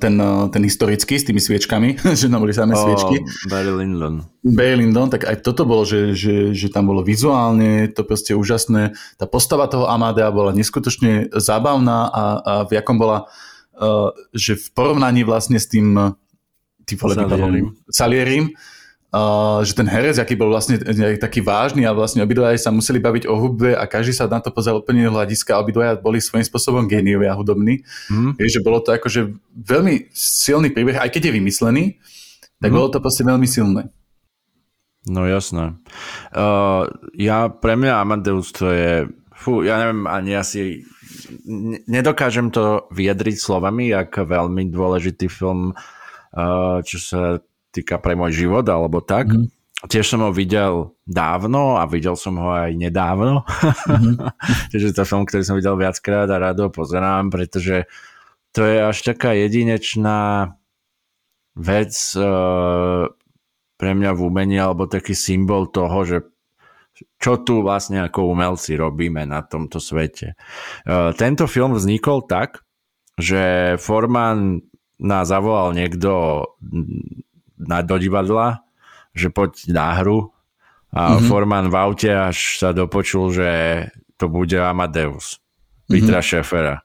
ten, 0.02 0.18
uh, 0.18 0.50
ten 0.50 0.64
historický 0.66 1.22
s 1.22 1.30
tými 1.30 1.38
sviečkami, 1.38 2.02
že 2.20 2.26
tam 2.26 2.42
boli 2.42 2.54
samé 2.54 2.74
oh, 2.74 2.82
sviečky. 2.82 3.22
Barry 3.50 3.70
Lyndon. 3.70 4.26
Barry 4.42 4.82
Lyndon, 4.82 5.14
tak 5.14 5.30
aj 5.30 5.46
toto 5.46 5.70
bolo, 5.70 5.86
že, 5.86 6.18
že, 6.18 6.58
že 6.58 6.74
tam 6.74 6.90
bolo 6.90 7.06
vizuálne, 7.06 7.86
to 7.94 8.02
proste 8.02 8.34
úžasné. 8.34 8.98
Tá 9.22 9.26
postava 9.30 9.70
toho 9.70 9.86
Amadea 9.86 10.34
bola 10.34 10.50
neskutočne 10.58 11.30
zábavná 11.38 12.10
a, 12.10 12.24
a 12.42 12.54
v 12.66 12.82
jakom 12.82 12.98
bola, 12.98 13.30
uh, 13.78 14.10
že 14.34 14.58
v 14.58 14.68
porovnaní 14.74 15.22
vlastne 15.22 15.62
s 15.62 15.70
tým 15.70 16.18
tým 16.88 16.98
Salierim. 17.04 17.68
Salierim 17.92 18.46
Uh, 19.18 19.66
že 19.66 19.74
ten 19.74 19.90
herec, 19.90 20.22
aký 20.22 20.38
bol 20.38 20.54
vlastne 20.54 20.78
taký 21.18 21.42
vážny 21.42 21.90
a 21.90 21.96
vlastne 21.96 22.22
obidvaja 22.22 22.54
sa 22.62 22.70
museli 22.70 23.02
baviť 23.02 23.26
o 23.26 23.34
hudbe 23.34 23.74
a 23.74 23.90
každý 23.90 24.14
sa 24.14 24.30
na 24.30 24.38
to 24.38 24.54
pozeral 24.54 24.86
úplne 24.86 25.10
hľadiska 25.10 25.58
a 25.58 25.62
obidvaja 25.66 25.98
boli 25.98 26.22
svojím 26.22 26.46
spôsobom 26.46 26.86
géniovia 26.86 27.34
hudobní. 27.34 27.82
Mm. 28.14 28.38
Vieš, 28.38 28.62
že 28.62 28.66
bolo 28.68 28.78
to 28.78 28.94
akože 28.94 29.34
veľmi 29.58 30.14
silný 30.14 30.70
príbeh, 30.70 31.02
aj 31.02 31.10
keď 31.10 31.34
je 31.34 31.36
vymyslený, 31.40 31.84
tak 32.62 32.70
mm. 32.70 32.78
bolo 32.78 32.94
to 32.94 33.02
proste 33.02 33.26
veľmi 33.26 33.48
silné. 33.50 33.90
No 35.10 35.26
jasné. 35.26 35.74
Uh, 36.36 36.86
ja, 37.18 37.50
pre 37.50 37.74
mňa 37.74 38.04
Amadeus 38.04 38.54
to 38.54 38.70
je, 38.70 39.10
fú, 39.34 39.66
ja 39.66 39.82
neviem, 39.82 40.06
ani 40.06 40.38
asi 40.38 40.86
nedokážem 41.90 42.54
to 42.54 42.86
vyjadriť 42.94 43.36
slovami, 43.40 43.90
jak 43.90 44.14
veľmi 44.14 44.70
dôležitý 44.70 45.26
film, 45.26 45.74
uh, 45.74 46.86
čo 46.86 47.02
sa 47.02 47.42
týka 47.82 48.02
pre 48.02 48.18
môj 48.18 48.46
život, 48.46 48.66
alebo 48.66 49.00
tak. 49.00 49.30
Mm. 49.30 49.48
Tiež 49.86 50.10
som 50.10 50.26
ho 50.26 50.34
videl 50.34 50.98
dávno 51.06 51.78
a 51.78 51.86
videl 51.86 52.18
som 52.18 52.34
ho 52.42 52.50
aj 52.50 52.74
nedávno. 52.74 53.46
Mm-hmm. 53.88 54.20
Čiže 54.74 55.00
to 55.00 55.08
film, 55.08 55.24
ktorý 55.24 55.44
som 55.48 55.56
videl 55.56 55.80
viackrát 55.80 56.28
a 56.28 56.38
rado 56.42 56.68
pozerám, 56.68 57.32
pretože 57.32 57.88
to 58.52 58.68
je 58.68 58.84
až 58.84 58.98
taká 59.00 59.32
jedinečná 59.32 60.52
vec 61.56 61.94
uh, 62.20 63.08
pre 63.80 63.92
mňa 63.96 64.12
v 64.12 64.20
umení 64.22 64.58
alebo 64.60 64.90
taký 64.92 65.16
symbol 65.16 65.72
toho, 65.72 65.98
že 66.04 66.18
čo 67.22 67.42
tu 67.46 67.62
vlastne 67.62 68.02
ako 68.04 68.34
umelci 68.34 68.74
robíme 68.74 69.24
na 69.26 69.46
tomto 69.46 69.78
svete. 69.78 70.36
Uh, 70.84 71.14
tento 71.14 71.46
film 71.46 71.78
vznikol 71.78 72.26
tak, 72.26 72.66
že 73.18 73.76
Forman 73.82 74.62
nás 74.98 75.30
zavolal 75.30 75.78
niekto 75.78 76.44
na, 77.58 77.82
do 77.82 77.98
divadla, 77.98 78.62
že 79.18 79.34
poď 79.34 79.74
na 79.74 79.98
hru 79.98 80.32
a 80.94 81.18
mm-hmm. 81.18 81.28
Forman 81.28 81.68
v 81.68 81.76
aute 81.76 82.10
až 82.14 82.62
sa 82.62 82.72
dopočul, 82.72 83.34
že 83.34 83.50
to 84.16 84.32
bude 84.32 84.56
Amadeus, 84.56 85.42
Petra 85.90 86.22
mm-hmm. 86.22 86.30
Šefera. 86.30 86.78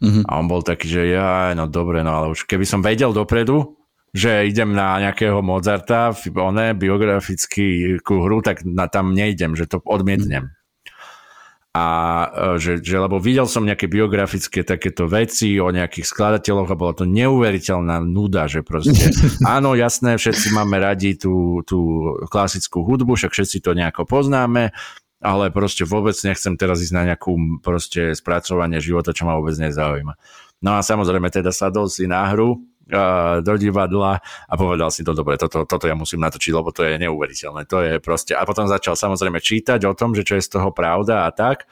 Mm-hmm. 0.00 0.24
A 0.24 0.30
on 0.40 0.46
bol 0.48 0.64
taký, 0.64 0.88
že 0.88 1.02
ja, 1.12 1.52
no 1.52 1.68
dobre, 1.68 2.00
no 2.00 2.16
ale 2.16 2.26
už 2.32 2.48
keby 2.48 2.64
som 2.64 2.80
vedel 2.80 3.12
dopredu, 3.12 3.76
že 4.10 4.48
idem 4.48 4.72
na 4.74 4.98
nejakého 4.98 5.38
Mozarta, 5.44 6.10
oné 6.34 6.74
biografický 6.74 8.00
hru, 8.02 8.42
tak 8.42 8.66
na, 8.66 8.90
tam 8.90 9.14
nejdem, 9.14 9.54
že 9.54 9.70
to 9.70 9.78
odmietnem. 9.86 10.50
A 11.70 11.86
e, 12.26 12.58
že, 12.58 12.82
že, 12.82 12.98
lebo 12.98 13.22
videl 13.22 13.46
som 13.46 13.62
nejaké 13.62 13.86
biografické 13.86 14.66
takéto 14.66 15.06
veci 15.06 15.54
o 15.62 15.70
nejakých 15.70 16.02
skladateľoch 16.02 16.66
a 16.66 16.78
bola 16.78 16.98
to 16.98 17.06
neuveriteľná 17.06 18.02
nuda, 18.02 18.50
že 18.50 18.66
proste 18.66 19.14
áno, 19.46 19.78
jasné, 19.78 20.18
všetci 20.18 20.50
máme 20.50 20.82
radi 20.82 21.14
tú, 21.14 21.62
tú 21.62 22.10
klasickú 22.26 22.82
hudbu, 22.82 23.14
však 23.14 23.30
všetci 23.30 23.62
to 23.62 23.78
nejako 23.78 24.02
poznáme, 24.02 24.74
ale 25.22 25.44
proste 25.54 25.86
vôbec 25.86 26.18
nechcem 26.26 26.58
teraz 26.58 26.82
ísť 26.82 26.94
na 26.96 27.14
nejakú 27.14 27.62
proste 27.62 28.18
spracovanie 28.18 28.82
života, 28.82 29.14
čo 29.14 29.30
ma 29.30 29.38
vôbec 29.38 29.54
nezaujíma. 29.54 30.18
No 30.66 30.74
a 30.74 30.82
samozrejme 30.82 31.30
teda 31.30 31.54
sadol 31.54 31.86
si 31.86 32.10
na 32.10 32.26
hru 32.34 32.58
do 33.40 33.54
divadla 33.56 34.18
a 34.22 34.54
povedal 34.58 34.90
si 34.90 35.06
to, 35.06 35.14
dobre, 35.14 35.38
toto, 35.38 35.64
toto 35.64 35.86
ja 35.86 35.94
musím 35.94 36.22
natočiť, 36.26 36.52
lebo 36.52 36.74
to 36.74 36.82
je 36.82 36.98
neuveriteľné. 36.98 37.66
To 37.70 37.78
je 37.80 37.92
proste... 38.02 38.34
A 38.34 38.42
potom 38.42 38.66
začal 38.66 38.98
samozrejme 38.98 39.38
čítať 39.38 39.82
o 39.86 39.94
tom, 39.94 40.12
že 40.12 40.26
čo 40.26 40.36
je 40.36 40.44
z 40.44 40.50
toho 40.58 40.74
pravda 40.74 41.26
a 41.26 41.30
tak 41.30 41.70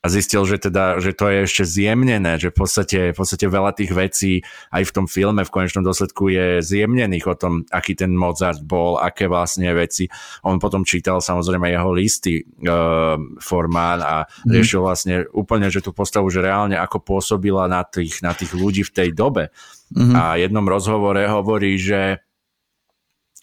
a 0.00 0.06
zistil, 0.08 0.48
že, 0.48 0.56
teda, 0.56 0.96
že 0.96 1.12
to 1.12 1.28
je 1.28 1.38
ešte 1.44 1.64
zjemnené, 1.68 2.40
že 2.40 2.48
v 2.48 2.56
podstate, 2.56 3.00
v 3.12 3.16
podstate 3.20 3.44
veľa 3.44 3.76
tých 3.76 3.92
vecí 3.92 4.32
aj 4.72 4.88
v 4.88 4.94
tom 4.96 5.04
filme 5.04 5.44
v 5.44 5.52
konečnom 5.52 5.84
dôsledku 5.84 6.32
je 6.32 6.64
zjemnených 6.64 7.28
o 7.28 7.36
tom, 7.36 7.68
aký 7.68 7.92
ten 7.92 8.16
Mozart 8.16 8.64
bol, 8.64 8.96
aké 8.96 9.28
vlastne 9.28 9.68
veci. 9.76 10.08
On 10.40 10.56
potom 10.56 10.88
čítal 10.88 11.20
samozrejme 11.20 11.68
jeho 11.68 11.92
listy 11.92 12.40
uh, 12.40 13.20
Formán 13.44 14.00
a 14.00 14.24
mm. 14.24 14.48
riešil 14.48 14.80
vlastne 14.80 15.28
úplne, 15.36 15.68
že 15.68 15.84
tú 15.84 15.92
postavu, 15.92 16.32
že 16.32 16.40
reálne 16.40 16.80
ako 16.80 17.04
pôsobila 17.04 17.68
na 17.68 17.84
tých, 17.84 18.24
na 18.24 18.32
tých 18.32 18.56
ľudí 18.56 18.88
v 18.88 18.94
tej 18.96 19.08
dobe. 19.12 19.52
Mm-hmm. 19.92 20.16
A 20.16 20.40
jednom 20.40 20.64
rozhovore 20.64 21.20
hovorí, 21.28 21.76
že 21.76 22.24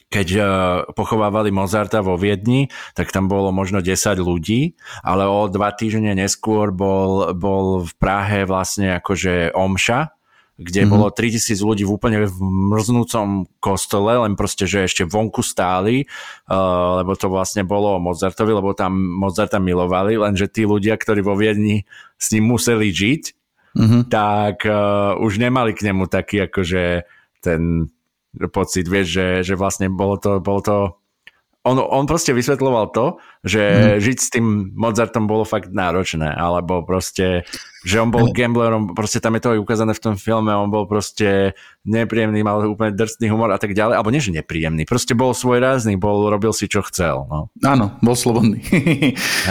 keď 0.08 0.28
uh, 0.40 0.48
pochovávali 0.96 1.52
Mozarta 1.52 2.00
vo 2.00 2.16
Viedni, 2.16 2.72
tak 2.96 3.12
tam 3.12 3.28
bolo 3.28 3.52
možno 3.52 3.84
10 3.84 4.16
ľudí, 4.24 4.80
ale 5.04 5.28
o 5.28 5.52
dva 5.52 5.76
týždne 5.76 6.16
neskôr 6.16 6.72
bol, 6.72 7.36
bol 7.36 7.84
v 7.84 7.92
Prahe 8.00 8.48
vlastne 8.48 8.96
akože 9.04 9.52
omša, 9.52 10.16
kde 10.58 10.88
mm-hmm. 10.88 10.94
bolo 10.96 11.08
3000 11.12 11.60
ľudí 11.60 11.84
v 11.84 11.92
úplne 11.92 12.18
v 12.24 12.40
mrznúcom 12.74 13.46
kostole, 13.60 14.16
len 14.16 14.34
proste, 14.40 14.64
že 14.64 14.88
ešte 14.88 15.04
vonku 15.04 15.44
stáli, 15.44 16.08
uh, 16.48 17.04
lebo 17.04 17.12
to 17.20 17.28
vlastne 17.28 17.68
bolo 17.68 18.00
Mozartovi, 18.00 18.56
lebo 18.56 18.72
tam 18.72 18.96
Mozarta 18.96 19.60
milovali, 19.60 20.16
lenže 20.16 20.48
tí 20.48 20.64
ľudia, 20.64 20.96
ktorí 20.96 21.20
vo 21.20 21.36
Viedni 21.36 21.84
s 22.16 22.32
ním 22.32 22.48
museli 22.48 22.96
žiť, 22.96 23.24
mm-hmm. 23.76 24.02
tak 24.08 24.64
uh, 24.64 25.20
už 25.20 25.36
nemali 25.36 25.76
k 25.76 25.92
nemu 25.92 26.08
taký 26.08 26.48
akože 26.48 27.04
ten 27.44 27.92
pocit, 28.46 28.86
vieš, 28.86 29.08
že, 29.18 29.28
že 29.42 29.54
vlastne 29.58 29.90
bolo 29.90 30.22
to, 30.22 30.38
bolo 30.38 30.62
to 30.62 30.78
on, 31.68 31.76
on 31.84 32.06
proste 32.08 32.32
vysvetloval 32.32 32.96
to, 32.96 33.20
že 33.44 33.60
mm. 33.60 34.00
žiť 34.00 34.18
s 34.18 34.30
tým 34.32 34.72
Mozartom 34.72 35.28
bolo 35.28 35.44
fakt 35.44 35.76
náročné, 35.76 36.32
alebo 36.32 36.80
proste, 36.88 37.44
že 37.84 38.00
on 38.00 38.08
bol 38.08 38.32
gamblerom, 38.32 38.96
proste 38.96 39.20
tam 39.20 39.36
je 39.36 39.44
to 39.44 39.52
aj 39.52 39.60
ukázané 39.60 39.92
v 39.92 40.04
tom 40.04 40.16
filme, 40.16 40.56
on 40.56 40.72
bol 40.72 40.88
proste 40.88 41.60
nepríjemný, 41.84 42.40
mal 42.40 42.64
úplne 42.64 42.96
drsný 42.96 43.28
humor 43.28 43.52
a 43.52 43.60
tak 43.60 43.76
ďalej, 43.76 44.00
alebo 44.00 44.12
nie, 44.16 44.24
že 44.24 44.32
nepríjemný, 44.32 44.88
proste 44.88 45.12
bol 45.12 45.36
svoj 45.36 45.60
rázny, 45.60 46.00
bol, 46.00 46.32
robil 46.32 46.56
si 46.56 46.72
čo 46.72 46.80
chcel. 46.88 47.28
No. 47.28 47.52
Áno, 47.68 48.00
bol 48.00 48.16
slobodný. 48.16 48.64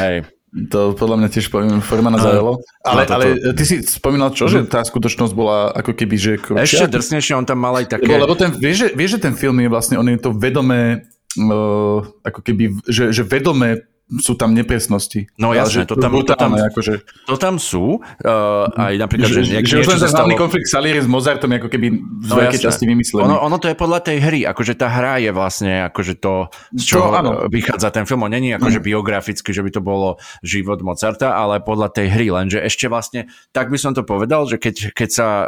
Hej. 0.01 0.36
To 0.71 0.95
podľa 0.95 1.17
mňa 1.21 1.29
tiež 1.29 1.53
Formana 1.85 2.17
zaujalo. 2.23 2.63
Ale, 2.87 3.03
ale 3.11 3.25
ty 3.53 3.65
si 3.67 3.83
spomínal 3.83 4.33
čo, 4.33 4.47
že 4.47 4.65
tá 4.65 4.81
skutočnosť 4.81 5.35
bola 5.37 5.75
ako 5.75 5.93
keby, 5.93 6.17
že... 6.17 6.33
Ešte 6.39 6.87
drsnejšie, 6.87 7.37
on 7.37 7.45
tam 7.45 7.61
mal 7.61 7.77
aj 7.77 7.99
také... 7.99 8.09
Lebo 8.09 8.39
ten, 8.39 8.55
vieš, 8.57 8.87
že, 8.87 8.89
vieš, 8.95 9.11
že 9.19 9.29
ten 9.29 9.35
film 9.37 9.59
je 9.61 9.69
vlastne, 9.69 10.01
on 10.01 10.07
je 10.09 10.17
to 10.17 10.33
vedomé, 10.33 11.05
uh, 11.37 11.99
ako 12.25 12.41
keby, 12.41 12.79
že, 12.89 13.13
že 13.13 13.23
vedomé 13.27 13.85
sú 14.07 14.39
tam 14.39 14.55
nepresnosti. 14.55 15.27
No 15.35 15.51
jasne, 15.51 15.83
to 15.83 15.99
tam, 15.99 16.15
to, 16.23 16.39
tam, 16.39 16.55
akože... 16.55 17.03
to 17.27 17.35
tam 17.35 17.59
sú. 17.59 17.99
Uh, 18.23 18.71
aj 18.79 18.95
napríklad, 19.03 19.27
že, 19.35 19.43
že, 19.43 19.67
že 19.67 19.83
už 19.83 19.89
len 19.91 19.99
ten 19.99 20.15
hlavný 20.15 20.39
konflikt 20.39 20.71
Salieri 20.71 21.03
s 21.03 21.11
Mozartom 21.11 21.51
ako 21.51 21.67
keby 21.67 21.87
v 21.91 22.31
no, 22.31 22.35
veľkej 22.39 22.63
časti 22.63 22.87
vymyslený. 22.87 23.27
Ono, 23.27 23.43
ono 23.43 23.59
to 23.59 23.67
je 23.67 23.75
podľa 23.75 24.07
tej 24.07 24.23
hry, 24.23 24.41
akože 24.47 24.79
tá 24.79 24.87
hra 24.87 25.19
je 25.19 25.35
vlastne 25.35 25.91
akože 25.91 26.23
to, 26.23 26.47
z 26.79 26.85
čoho 26.87 27.11
to, 27.11 27.51
vychádza 27.51 27.91
ten 27.91 28.07
film. 28.07 28.23
On 28.23 28.31
není 28.31 28.55
akože 28.55 28.79
mm. 28.79 28.87
biograficky, 28.87 29.51
že 29.51 29.67
by 29.67 29.71
to 29.75 29.83
bolo 29.83 30.23
život 30.47 30.79
Mozarta, 30.87 31.35
ale 31.35 31.59
podľa 31.59 31.91
tej 31.91 32.07
hry. 32.07 32.31
Lenže 32.31 32.63
ešte 32.63 32.87
vlastne, 32.87 33.27
tak 33.51 33.75
by 33.75 33.79
som 33.81 33.91
to 33.91 34.07
povedal, 34.07 34.47
že 34.47 34.63
keď, 34.63 34.95
keď 34.95 35.09
sa 35.11 35.29
uh, 35.43 35.47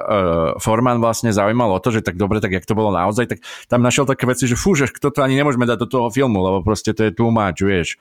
Forman 0.58 0.98
vlastne 0.98 1.30
zaujímal 1.30 1.70
o 1.70 1.78
to, 1.78 1.94
že 1.94 2.02
tak 2.02 2.18
dobre, 2.18 2.42
tak 2.42 2.58
jak 2.58 2.66
to 2.66 2.74
bolo 2.74 2.90
naozaj, 2.90 3.30
tak 3.30 3.38
tam 3.70 3.86
našiel 3.86 4.02
také 4.02 4.26
veci, 4.26 4.50
že 4.50 4.58
fú, 4.58 4.74
že 4.74 4.90
toto 4.98 5.22
ani 5.22 5.38
nemôžeme 5.38 5.62
dať 5.62 5.78
do 5.78 5.86
toho 5.86 6.06
filmu, 6.10 6.42
lebo 6.42 6.66
proste 6.66 6.90
to 6.90 7.06
je 7.06 7.14
too 7.14 7.30
much, 7.30 7.62
vieš. 7.62 7.94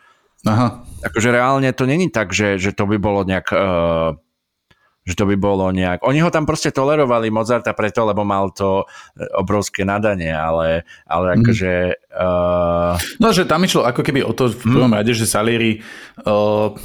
Aha. 0.46 0.86
Akože 1.02 1.34
reálne 1.34 1.74
to 1.74 1.90
není 1.90 2.12
tak, 2.14 2.36
že, 2.36 2.62
že 2.62 2.76
to 2.76 2.86
by 2.86 2.98
bolo 3.02 3.26
nejak... 3.26 3.48
Uh, 3.50 4.20
že 5.08 5.16
to 5.16 5.24
by 5.24 5.40
bolo 5.40 5.72
nejak... 5.72 6.04
Oni 6.04 6.20
ho 6.20 6.28
tam 6.28 6.44
proste 6.44 6.68
tolerovali 6.68 7.32
Mozarta 7.32 7.72
preto, 7.72 8.04
lebo 8.04 8.28
mal 8.28 8.52
to 8.52 8.84
eh, 8.84 9.24
obrovské 9.40 9.88
nadanie, 9.88 10.36
ale, 10.36 10.84
ale 11.08 11.28
mhm. 11.32 11.36
akože... 11.40 11.74
Uh... 12.12 13.00
No, 13.24 13.32
že 13.32 13.48
tam 13.48 13.64
išlo 13.64 13.88
ako 13.88 14.04
keby 14.04 14.28
o 14.28 14.36
to 14.36 14.52
v 14.52 14.68
prvom 14.68 14.92
mm. 14.92 14.98
rade, 15.00 15.16
že 15.16 15.24
Salieri 15.24 15.80
uh, 16.28 16.76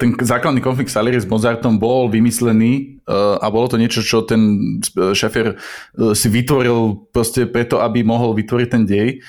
ten 0.00 0.16
základný 0.16 0.64
konflikt 0.64 0.88
Salieri 0.88 1.20
s 1.20 1.28
Mozartom 1.28 1.76
bol 1.76 2.08
vymyslený 2.08 3.04
uh, 3.04 3.36
a 3.36 3.52
bolo 3.52 3.68
to 3.68 3.76
niečo, 3.76 4.00
čo 4.00 4.24
ten 4.24 4.80
šefer 4.90 5.60
uh, 5.60 6.16
si 6.16 6.32
vytvoril 6.32 7.12
proste 7.12 7.44
preto, 7.44 7.84
aby 7.84 8.00
mohol 8.00 8.32
vytvoriť 8.32 8.68
ten 8.72 8.88
dej. 8.88 9.20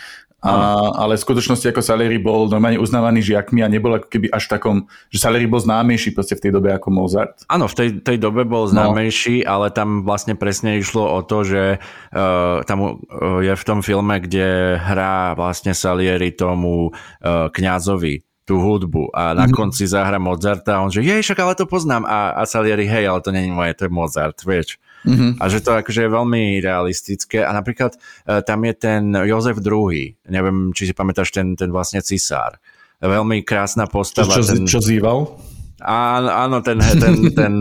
A, 0.43 0.75
ale 0.99 1.15
v 1.15 1.23
skutočnosti 1.23 1.71
ako 1.71 1.79
Salieri 1.79 2.19
bol 2.19 2.51
normálne 2.51 2.75
uznávaný 2.75 3.23
žiakmi 3.23 3.63
a 3.63 3.71
nebol 3.71 3.95
ako 3.95 4.11
keby 4.11 4.27
až 4.27 4.51
takom, 4.51 4.91
že 5.07 5.23
Salieri 5.23 5.47
bol 5.47 5.63
známejší 5.63 6.11
proste 6.11 6.35
v 6.35 6.43
tej 6.43 6.51
dobe 6.51 6.75
ako 6.75 6.91
Mozart. 6.91 7.47
Áno, 7.47 7.71
v 7.71 7.75
tej, 7.79 7.89
tej 8.03 8.19
dobe 8.19 8.43
bol 8.43 8.67
no. 8.67 8.71
známejší, 8.75 9.47
no. 9.47 9.55
ale 9.55 9.71
tam 9.71 10.03
vlastne 10.03 10.35
presne 10.35 10.75
išlo 10.83 11.07
o 11.07 11.23
to, 11.23 11.47
že 11.47 11.63
uh, 11.79 12.59
tam 12.67 12.77
uh, 12.83 13.39
je 13.39 13.55
v 13.55 13.63
tom 13.63 13.79
filme, 13.79 14.19
kde 14.19 14.75
hrá 14.83 15.31
vlastne 15.39 15.71
Salieri 15.71 16.35
tomu 16.35 16.91
uh, 16.91 17.47
kňazovi 17.47 18.27
tú 18.43 18.59
hudbu 18.59 19.15
a 19.15 19.31
na 19.31 19.47
mm-hmm. 19.47 19.55
konci 19.55 19.87
zahra 19.87 20.19
Mozarta 20.19 20.75
a 20.75 20.83
on 20.83 20.91
že 20.91 20.99
jej, 20.99 21.23
však 21.23 21.39
ale 21.39 21.55
to 21.55 21.63
poznám 21.63 22.03
a, 22.03 22.35
a 22.35 22.43
Salieri, 22.43 22.83
hej, 22.83 23.07
ale 23.07 23.23
to 23.23 23.31
není 23.31 23.47
moje, 23.47 23.71
to 23.79 23.87
je 23.87 23.91
Mozart, 23.95 24.35
vieš. 24.43 24.75
Mm-hmm. 25.03 25.31
A 25.39 25.43
že 25.51 25.59
to 25.59 25.71
akože 25.75 26.07
je 26.07 26.09
veľmi 26.09 26.43
realistické. 26.63 27.43
A 27.43 27.51
napríklad 27.51 27.95
uh, 27.95 28.39
tam 28.43 28.63
je 28.63 28.73
ten 28.75 29.03
Jozef 29.27 29.59
II, 29.59 30.15
neviem, 30.31 30.57
či 30.71 30.89
si 30.89 30.93
pamätáš 30.95 31.35
ten, 31.35 31.55
ten 31.59 31.69
vlastne 31.71 31.99
cisár. 31.99 32.57
Veľmi 33.03 33.43
krásna 33.43 33.83
postava. 33.85 34.31
Čo, 34.31 34.41
čo, 34.41 34.53
ten... 34.55 34.63
čo 34.63 34.79
zýval? 34.79 35.35
Áno, 35.83 36.29
áno, 36.31 36.57
ten, 36.63 36.79
ten, 37.03 37.15
ten, 37.35 37.53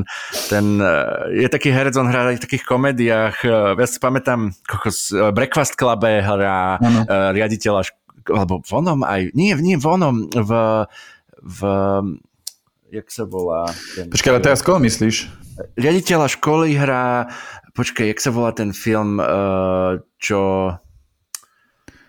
ten, 0.47 0.67
je 1.35 1.49
taký 1.51 1.75
herec, 1.75 1.99
on 1.99 2.07
hrá 2.07 2.31
v 2.31 2.39
takých 2.39 2.63
komediách, 2.63 3.37
ja 3.75 3.87
si 3.91 3.99
pamätám, 3.99 4.55
Breakfast 5.35 5.75
Club 5.75 6.07
hrá 6.07 6.79
ano. 6.79 7.03
riaditeľa, 7.35 7.91
alebo 8.31 8.63
vonom 8.63 9.03
aj, 9.03 9.35
nie, 9.35 9.51
nie 9.59 9.75
vonom, 9.75 10.31
v, 10.31 10.53
v 11.43 11.61
jak 12.93 13.09
sa 13.09 13.25
volá? 13.25 13.65
Ten, 13.97 14.13
Počkaj, 14.13 14.31
ale 14.37 14.45
teraz 14.45 14.61
koho 14.61 14.77
myslíš? 14.77 15.43
riaditeľa 15.77 16.27
školy 16.39 16.77
hrá, 16.77 17.29
počkaj, 17.77 18.09
jak 18.13 18.21
sa 18.21 18.31
volá 18.33 18.51
ten 18.53 18.73
film, 18.73 19.21
uh, 19.21 20.01
čo... 20.17 20.73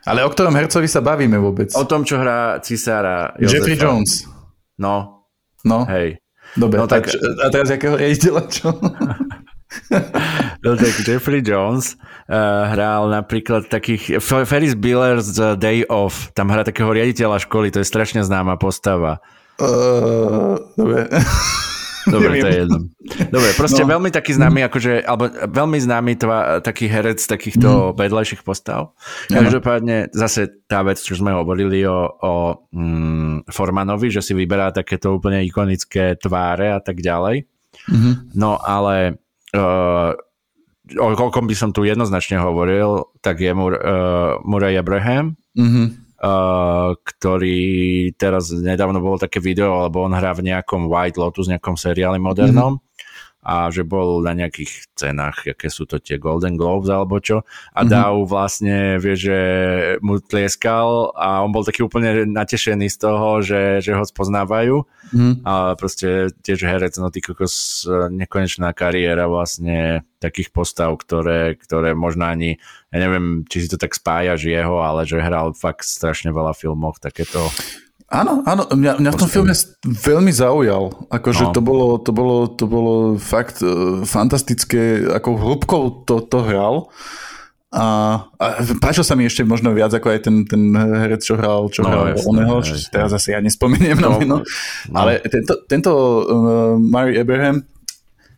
Ale 0.04 0.20
o 0.28 0.30
ktorom 0.32 0.52
hercovi 0.52 0.88
sa 0.92 1.00
bavíme 1.00 1.40
vôbec? 1.40 1.72
O 1.80 1.88
tom, 1.88 2.04
čo 2.04 2.20
hrá 2.20 2.60
cisára 2.60 3.32
Jozefa. 3.40 3.64
Jeffrey 3.64 3.78
Jones. 3.80 4.28
No. 4.76 5.28
No. 5.64 5.88
Hej. 5.88 6.20
Dobre, 6.60 6.84
no, 6.84 6.92
tak... 6.92 7.08
a 7.16 7.48
teraz 7.48 7.72
jakého 7.72 7.96
riaditeľa 7.96 8.42
čo? 8.52 8.76
no 10.64 10.70
tak 10.76 10.94
Jeffrey 11.08 11.40
Jones 11.40 11.96
uh, 12.28 12.68
hral 12.68 13.08
napríklad 13.08 13.72
takých... 13.72 14.20
Ferris 14.20 14.76
Bueller's 14.76 15.40
Day 15.56 15.88
Off. 15.88 16.36
Tam 16.36 16.52
hrá 16.52 16.68
takého 16.68 16.92
riaditeľa 16.92 17.40
školy, 17.48 17.72
to 17.72 17.80
je 17.80 17.88
strašne 17.88 18.28
známa 18.28 18.60
postava. 18.60 19.24
Uh, 19.62 20.58
dobre. 20.78 21.10
Dobre, 22.04 22.44
to 22.44 22.48
je 22.52 22.58
jedno. 22.68 22.80
Dobre, 23.32 23.50
proste 23.56 23.84
no. 23.88 23.96
veľmi 23.96 24.10
taký 24.12 24.36
známy, 24.36 24.68
akože, 24.68 25.08
alebo 25.08 25.32
veľmi 25.32 25.80
známy 25.80 26.12
tva, 26.20 26.60
taký 26.60 26.92
herec 26.92 27.24
takýchto 27.24 27.96
mm. 27.96 27.96
vedľajších 27.96 28.44
postav. 28.44 28.92
Každopádne 29.32 30.12
zase 30.12 30.52
tá 30.68 30.84
vec, 30.84 31.00
čo 31.00 31.16
sme 31.16 31.32
hovorili 31.32 31.88
o, 31.88 32.12
o 32.12 32.34
mm, 32.76 33.48
Formanovi, 33.48 34.12
že 34.12 34.20
si 34.20 34.36
vyberá 34.36 34.76
takéto 34.76 35.16
úplne 35.16 35.48
ikonické 35.48 36.20
tváre 36.20 36.76
a 36.76 36.84
tak 36.84 37.00
ďalej. 37.00 37.48
Mm-hmm. 37.88 38.14
No 38.36 38.60
ale 38.60 39.24
uh, 39.56 40.12
o 41.00 41.08
koľkom 41.16 41.48
by 41.48 41.56
som 41.56 41.72
tu 41.72 41.88
jednoznačne 41.88 42.36
hovoril, 42.36 43.08
tak 43.24 43.40
je 43.40 43.52
Mur, 43.56 43.80
uh, 43.80 44.44
Murray 44.44 44.76
Abraham. 44.76 45.40
Mm-hmm 45.56 46.03
Uh, 46.24 46.96
ktorý 47.04 47.60
teraz 48.16 48.48
nedávno 48.56 49.04
bolo 49.04 49.20
také 49.20 49.44
video, 49.44 49.76
alebo 49.84 50.08
on 50.08 50.16
hrá 50.16 50.32
v 50.32 50.48
nejakom 50.48 50.88
White 50.88 51.20
Lotus, 51.20 51.52
nejakom 51.52 51.76
seriáli 51.76 52.16
modernom. 52.16 52.80
Mm-hmm 52.80 52.93
a 53.44 53.68
že 53.70 53.84
bol 53.84 54.24
na 54.24 54.32
nejakých 54.32 54.88
cenách, 54.96 55.52
aké 55.52 55.68
sú 55.68 55.84
to 55.84 56.00
tie 56.00 56.16
Golden 56.16 56.56
Globes 56.56 56.88
alebo 56.88 57.20
čo 57.20 57.44
a 57.76 57.84
mm-hmm. 57.84 57.92
Dow 57.92 58.16
vlastne 58.24 58.98
vie, 58.98 59.16
že 59.20 59.40
mu 60.00 60.24
tlieskal 60.24 61.12
a 61.14 61.44
on 61.44 61.52
bol 61.52 61.68
taký 61.68 61.84
úplne 61.84 62.24
natešený 62.24 62.88
z 62.88 62.98
toho, 62.98 63.44
že, 63.44 63.84
že 63.84 63.92
ho 63.94 64.04
spoznávajú 64.08 64.88
mm-hmm. 65.12 65.34
a 65.44 65.76
proste 65.76 66.32
tiež 66.42 66.64
herec, 66.64 66.96
no 66.98 67.12
ty 67.12 67.20
kokos, 67.20 67.86
nekonečná 68.10 68.72
kariéra 68.72 69.28
vlastne 69.28 70.08
takých 70.24 70.56
postav, 70.56 70.96
ktoré, 70.96 71.60
ktoré 71.60 71.92
možno 71.92 72.24
ani, 72.24 72.56
ja 72.96 72.98
neviem, 73.04 73.44
či 73.52 73.68
si 73.68 73.68
to 73.68 73.76
tak 73.76 73.92
spájaš 73.92 74.48
jeho, 74.48 74.80
ale 74.80 75.04
že 75.04 75.20
hral 75.20 75.52
fakt 75.52 75.84
strašne 75.84 76.32
veľa 76.32 76.56
filmoch, 76.56 77.04
takéto 77.04 77.44
Áno, 78.14 78.46
áno, 78.46 78.70
mňa, 78.70 79.02
mňa 79.02 79.10
v 79.10 79.18
tom 79.18 79.30
filme 79.30 79.58
veľmi 79.82 80.30
zaujal. 80.30 81.10
Akože 81.10 81.50
no. 81.50 81.54
to, 81.58 81.62
bolo, 81.66 81.88
to, 81.98 82.14
bolo, 82.14 82.46
to 82.46 82.70
bolo 82.70 82.94
fakt 83.18 83.66
uh, 83.66 84.06
fantastické, 84.06 85.02
ako 85.10 85.34
hrubkou 85.34 86.06
to, 86.06 86.22
to 86.22 86.46
hral. 86.46 86.94
A, 87.74 87.86
a 88.38 88.46
páčil 88.78 89.02
sa 89.02 89.18
mi 89.18 89.26
ešte 89.26 89.42
možno 89.42 89.74
viac 89.74 89.90
ako 89.98 90.14
aj 90.14 90.30
ten, 90.30 90.46
ten 90.46 90.78
herec, 90.78 91.26
čo 91.26 91.34
hral, 91.34 91.74
čo 91.74 91.82
no, 91.82 91.90
hral 91.90 92.06
jasne, 92.14 92.30
oného, 92.30 92.56
čo 92.62 92.78
si 92.78 92.86
teraz 92.94 93.10
asi 93.18 93.34
ja 93.34 93.42
nespomeniem 93.42 93.98
no, 93.98 94.22
no. 94.22 94.46
no. 94.46 94.94
Ale 94.94 95.18
tento, 95.26 95.66
tento 95.66 95.92
uh, 95.98 96.78
Mary 96.78 97.18
Abraham, 97.18 97.66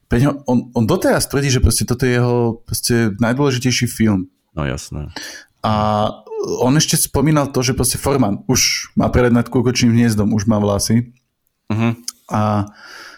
pre 0.07 0.23
ňo, 0.23 0.39
on, 0.47 0.71
on 0.71 0.87
doteraz 0.87 1.27
tvrdí, 1.27 1.51
že 1.51 1.59
proste 1.59 1.83
toto 1.83 2.07
je 2.07 2.15
jeho 2.15 2.63
proste 2.63 3.11
najdôležitejší 3.19 3.91
film. 3.91 4.31
No 4.55 4.63
jasné. 4.63 5.11
A 5.67 5.73
on 6.45 6.77
ešte 6.77 6.95
spomínal 6.95 7.49
to, 7.49 7.65
že 7.65 7.73
proste 7.73 7.97
Forman 7.97 8.45
už 8.45 8.93
má 8.93 9.09
prelet 9.09 9.33
nad 9.33 9.49
kúkočným 9.49 9.97
hniezdom, 9.97 10.31
už 10.31 10.45
má 10.45 10.61
vlasy. 10.61 11.11
Uh-huh. 11.73 11.97
A 12.29 12.69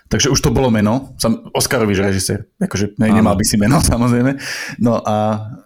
Takže 0.08 0.32
už 0.32 0.40
to 0.40 0.56
bolo 0.56 0.72
meno, 0.72 1.12
som 1.20 1.52
Oscarový 1.52 1.92
režisér, 2.00 2.48
akože 2.64 2.96
ne, 2.96 3.12
nemal 3.12 3.36
by 3.36 3.44
si 3.44 3.60
meno 3.60 3.84
samozrejme. 3.92 4.40
No 4.80 5.04
a, 5.04 5.16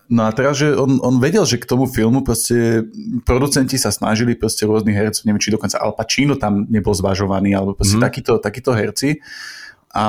no 0.10 0.26
a 0.26 0.34
teraz, 0.34 0.58
že 0.58 0.74
on, 0.74 0.98
on 0.98 1.22
vedel, 1.22 1.46
že 1.46 1.62
k 1.62 1.70
tomu 1.70 1.86
filmu 1.86 2.26
proste 2.26 2.90
producenti 3.22 3.78
sa 3.78 3.94
snažili 3.94 4.34
proste 4.34 4.66
rôznych 4.66 4.98
hercov, 4.98 5.30
neviem, 5.30 5.42
či 5.46 5.54
dokonca 5.54 5.78
Al 5.78 5.94
Pacino 5.94 6.42
tam 6.42 6.66
nebol 6.74 6.98
zvažovaný, 6.98 7.54
alebo 7.54 7.78
proste 7.78 8.02
mm. 8.02 8.04
takíto, 8.04 8.34
takíto 8.42 8.74
herci. 8.74 9.22
A 9.94 10.06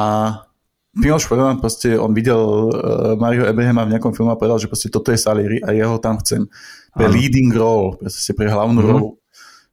Miloš 0.96 1.28
Forman 1.28 1.60
proste, 1.60 1.92
on 2.00 2.16
videl 2.16 2.40
uh, 2.40 3.12
Mario 3.20 3.44
Abrahama 3.44 3.84
v 3.84 3.96
nejakom 3.96 4.16
filme 4.16 4.32
a 4.32 4.40
povedal, 4.40 4.56
že 4.56 4.68
proste 4.68 4.88
toto 4.88 5.12
je 5.12 5.20
Salieri 5.20 5.60
a 5.60 5.76
jeho 5.76 6.00
tam 6.00 6.16
chcem 6.24 6.48
pre 6.92 7.08
ano. 7.08 7.14
leading 7.16 7.50
role, 7.52 7.96
proste 7.96 8.32
pre 8.36 8.46
hlavnú 8.48 8.80
mm-hmm. 8.80 8.92
rolu, 8.92 9.08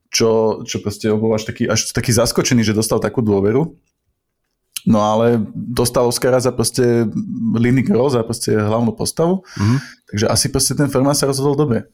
čo, 0.09 0.61
čo 0.63 0.79
proste 0.79 1.11
bol 1.11 1.35
až 1.35 1.47
taký, 1.47 1.67
až 1.67 1.91
taký 1.91 2.15
zaskočený, 2.15 2.63
že 2.63 2.77
dostal 2.77 3.03
takú 3.03 3.19
dôveru. 3.19 3.75
No 4.87 4.99
ale 5.03 5.43
dostal 5.53 6.07
Oscara 6.07 6.39
za 6.39 6.55
proste 6.55 7.03
leading 7.53 7.85
role, 7.91 8.09
za 8.09 8.23
proste 8.23 8.55
hlavnú 8.55 8.95
postavu, 8.95 9.43
mm-hmm. 9.43 9.79
takže 10.09 10.25
asi 10.31 10.45
proste 10.47 10.73
ten 10.73 10.87
Ferman 10.87 11.13
sa 11.13 11.27
rozhodol 11.27 11.59
dobre. 11.59 11.91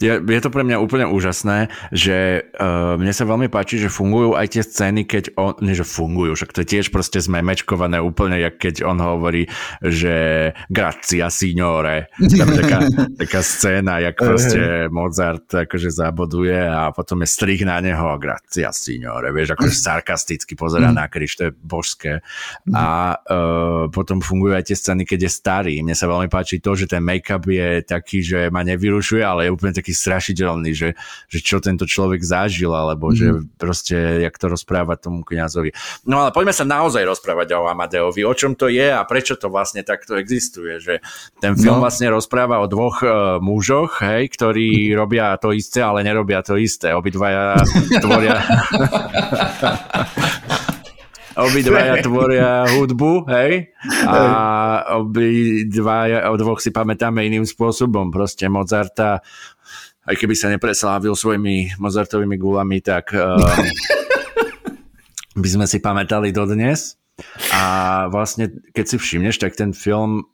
Je, 0.00 0.18
je 0.18 0.40
to 0.40 0.50
pre 0.50 0.66
mňa 0.66 0.82
úplne 0.82 1.06
úžasné, 1.06 1.70
že 1.94 2.48
uh, 2.58 2.96
mne 2.98 3.12
sa 3.14 3.28
veľmi 3.28 3.46
páči, 3.46 3.78
že 3.78 3.92
fungujú 3.92 4.34
aj 4.34 4.46
tie 4.56 4.62
scény, 4.66 5.06
keď 5.06 5.24
on, 5.38 5.54
nie 5.62 5.76
že 5.76 5.86
fungujú, 5.86 6.34
však 6.34 6.50
to 6.56 6.62
je 6.64 6.68
tiež 6.78 6.86
proste 6.90 7.22
zmemečkované 7.22 8.02
úplne, 8.02 8.40
jak 8.40 8.58
keď 8.58 8.82
on 8.82 8.98
hovorí, 8.98 9.46
že 9.84 10.50
gracia 10.66 11.30
signore. 11.30 12.10
Tam 12.18 12.50
taká, 12.50 12.78
taká 13.14 13.40
scéna, 13.44 14.02
jak 14.02 14.16
proste 14.18 14.90
Mozart 14.90 15.46
akože 15.52 15.92
zaboduje 15.92 16.56
a 16.56 16.90
potom 16.90 17.22
je 17.22 17.28
strih 17.30 17.62
na 17.62 17.78
neho 17.78 18.16
gracia 18.18 18.74
signore, 18.74 19.30
vieš, 19.30 19.54
akože 19.54 19.74
sarkasticky 19.76 20.58
pozera 20.58 20.90
na 20.90 21.06
kríž, 21.06 21.38
to 21.38 21.42
je 21.48 21.52
božské. 21.54 22.12
A 22.74 23.14
uh, 23.14 23.86
potom 23.92 24.18
fungujú 24.24 24.56
aj 24.56 24.72
tie 24.72 24.76
scény, 24.76 25.06
keď 25.06 25.28
je 25.28 25.30
starý. 25.30 25.74
Mne 25.84 25.94
sa 25.94 26.10
veľmi 26.10 26.26
páči 26.26 26.58
to, 26.58 26.74
že 26.74 26.90
ten 26.90 27.04
make-up 27.04 27.44
je 27.46 27.84
taký, 27.86 28.24
že 28.24 28.50
ma 28.50 28.66
nevyrušuje, 28.66 29.22
ale 29.22 29.46
je 29.46 29.59
úplne 29.60 29.76
taký 29.76 29.92
strašidelný, 29.92 30.72
že, 30.72 30.96
že 31.28 31.38
čo 31.44 31.60
tento 31.60 31.84
človek 31.84 32.24
zažil, 32.24 32.72
alebo 32.72 33.12
mm. 33.12 33.14
že 33.14 33.26
mhm. 33.28 33.40
proste, 33.60 33.96
jak 34.24 34.32
to 34.40 34.48
rozpráva 34.48 34.96
tomu 34.96 35.20
kniazovi. 35.20 35.76
No 36.08 36.24
ale 36.24 36.32
poďme 36.32 36.56
sa 36.56 36.64
naozaj 36.64 37.04
rozprávať 37.04 37.60
o 37.60 37.68
Amadeovi, 37.68 38.24
o 38.24 38.32
čom 38.32 38.56
to 38.56 38.72
je 38.72 38.88
a 38.88 39.04
prečo 39.04 39.36
to 39.36 39.52
vlastne 39.52 39.84
takto 39.84 40.16
existuje, 40.16 40.80
že 40.80 41.04
ten 41.44 41.52
film 41.52 41.76
no. 41.76 41.84
vlastne 41.84 42.08
rozpráva 42.08 42.64
o 42.64 42.66
dvoch 42.66 43.04
uh, 43.04 43.36
mužoch, 43.44 44.00
hej, 44.00 44.32
ktorí 44.32 44.96
robia 44.96 45.36
to 45.36 45.52
isté, 45.52 45.84
ale 45.84 46.00
nerobia 46.00 46.40
to 46.40 46.56
isté. 46.56 46.96
Obidvaja 46.96 47.60
tvoria... 48.04 48.40
obidvaja 51.44 52.04
tvoria 52.04 52.68
hudbu, 52.68 53.28
hej? 53.30 53.72
A 54.06 54.18
obidvaja, 55.00 56.28
o 56.30 56.36
dvoch 56.36 56.60
si 56.60 56.72
pamätáme 56.72 57.24
iným 57.24 57.48
spôsobom. 57.48 58.12
Proste 58.12 58.46
Mozarta, 58.46 59.24
aj 60.04 60.14
keby 60.16 60.34
sa 60.36 60.52
nepreslávil 60.52 61.12
svojimi 61.12 61.80
Mozartovými 61.80 62.36
gulami, 62.40 62.84
tak 62.84 63.12
uh, 63.12 63.36
by 65.42 65.48
sme 65.48 65.66
si 65.68 65.80
pamätali 65.80 66.34
dodnes. 66.34 67.00
A 67.52 68.06
vlastne, 68.08 68.48
keď 68.72 68.84
si 68.84 68.96
všimneš, 68.96 69.40
tak 69.40 69.56
ten 69.56 69.76
film 69.76 70.24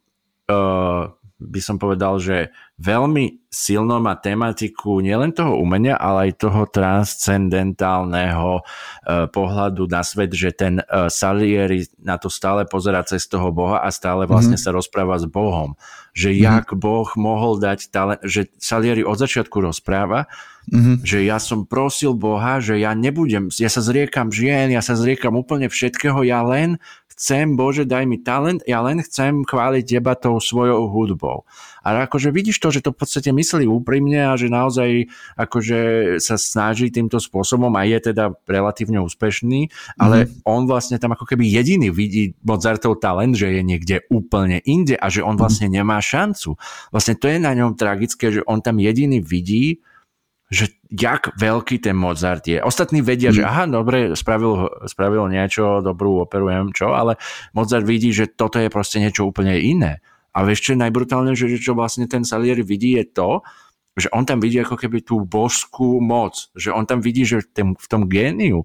uh, 0.47 1.11
by 1.37 1.61
som 1.61 1.77
povedal, 1.77 2.17
že 2.17 2.49
veľmi 2.81 3.45
silno 3.45 4.01
má 4.01 4.17
tematiku 4.17 5.01
nielen 5.05 5.37
toho 5.37 5.57
umenia, 5.61 5.93
ale 5.93 6.29
aj 6.29 6.41
toho 6.41 6.65
transcendentálneho 6.65 8.61
uh, 8.61 9.29
pohľadu 9.29 9.85
na 9.85 10.01
svet, 10.01 10.33
že 10.33 10.49
ten 10.53 10.81
uh, 10.81 11.09
Salieri 11.13 11.85
na 12.01 12.17
to 12.17 12.33
stále 12.33 12.65
pozera 12.65 13.05
cez 13.05 13.29
toho 13.29 13.53
Boha 13.53 13.85
a 13.85 13.93
stále 13.93 14.25
vlastne 14.25 14.57
mm-hmm. 14.57 14.73
sa 14.73 14.77
rozpráva 14.77 15.21
s 15.21 15.29
Bohom. 15.29 15.77
Že 16.17 16.29
mm-hmm. 16.33 16.45
jak 16.49 16.67
Boh 16.73 17.09
mohol 17.13 17.61
dať 17.61 17.79
talent, 17.93 18.21
že 18.25 18.49
Salieri 18.57 19.05
od 19.05 19.21
začiatku 19.21 19.61
rozpráva, 19.61 20.25
mm-hmm. 20.73 21.05
že 21.05 21.21
ja 21.21 21.37
som 21.37 21.69
prosil 21.69 22.17
Boha, 22.17 22.57
že 22.57 22.81
ja 22.81 22.97
nebudem, 22.97 23.53
ja 23.53 23.69
sa 23.69 23.85
zriekam 23.85 24.33
žien, 24.33 24.73
ja 24.73 24.81
sa 24.81 24.97
zriekam 24.97 25.37
úplne 25.37 25.69
všetkého, 25.69 26.25
ja 26.25 26.41
len 26.41 26.81
chcem, 27.17 27.57
Bože, 27.57 27.89
daj 27.89 28.05
mi 28.05 28.21
talent, 28.21 28.61
ja 28.69 28.77
len 28.85 29.01
chcem 29.01 29.41
chváliť 29.41 29.97
teba 29.97 30.13
tou 30.13 30.37
svojou 30.37 30.85
hudbou. 30.93 31.49
A 31.81 32.05
akože 32.05 32.29
vidíš 32.29 32.61
to, 32.61 32.69
že 32.69 32.85
to 32.85 32.93
v 32.93 32.99
podstate 33.01 33.33
myslí 33.33 33.65
úprimne 33.65 34.29
a 34.29 34.37
že 34.37 34.53
naozaj 34.53 35.09
akože 35.33 35.79
sa 36.21 36.37
snaží 36.37 36.93
týmto 36.93 37.17
spôsobom 37.17 37.73
a 37.73 37.81
je 37.89 38.13
teda 38.13 38.37
relatívne 38.45 39.01
úspešný, 39.01 39.73
ale 39.97 40.29
mm. 40.29 40.45
on 40.45 40.69
vlastne 40.69 41.01
tam 41.01 41.17
ako 41.17 41.25
keby 41.25 41.47
jediný 41.49 41.89
vidí 41.89 42.37
Mozartov 42.45 43.01
talent, 43.01 43.33
že 43.33 43.49
je 43.49 43.61
niekde 43.65 44.05
úplne 44.13 44.61
inde 44.67 44.93
a 44.93 45.09
že 45.09 45.25
on 45.25 45.35
mhm. 45.35 45.41
vlastne 45.41 45.67
nemá 45.73 45.97
šancu. 45.97 46.53
Vlastne 46.93 47.17
to 47.17 47.25
je 47.25 47.41
na 47.41 47.57
ňom 47.57 47.73
tragické, 47.73 48.29
že 48.29 48.45
on 48.45 48.61
tam 48.61 48.77
jediný 48.77 49.17
vidí, 49.23 49.81
že 50.47 50.79
jak 50.87 51.35
veľký 51.35 51.83
ten 51.83 51.95
Mozart 51.95 52.47
je. 52.47 52.63
Ostatní 52.63 53.03
vedia, 53.03 53.35
mm. 53.35 53.35
že 53.35 53.43
aha, 53.43 53.63
dobre, 53.67 54.15
spravil, 54.15 54.71
spravil 54.87 55.27
niečo, 55.27 55.83
dobrú 55.83 56.23
operujem, 56.23 56.71
čo, 56.71 56.95
ale 56.95 57.19
Mozart 57.51 57.83
vidí, 57.83 58.15
že 58.15 58.31
toto 58.31 58.55
je 58.55 58.71
proste 58.71 59.03
niečo 59.03 59.27
úplne 59.27 59.59
iné. 59.59 59.99
A 60.31 60.47
vieš, 60.47 60.71
čo 60.71 60.79
najbrutálnejšie, 60.79 61.59
čo 61.59 61.75
vlastne 61.75 62.07
ten 62.07 62.23
Salieri 62.23 62.63
vidí, 62.63 62.95
je 62.95 63.05
to, 63.11 63.43
že 63.97 64.07
on 64.13 64.23
tam 64.23 64.39
vidí 64.39 64.61
ako 64.61 64.77
keby 64.77 65.03
tú 65.03 65.25
božskú 65.25 65.97
moc, 65.99 66.53
že 66.53 66.69
on 66.69 66.85
tam 66.85 67.01
vidí, 67.01 67.25
že 67.25 67.43
v 67.43 67.47
tom, 67.51 67.69
v 67.73 67.87
tom 67.89 68.01
géniu 68.07 68.63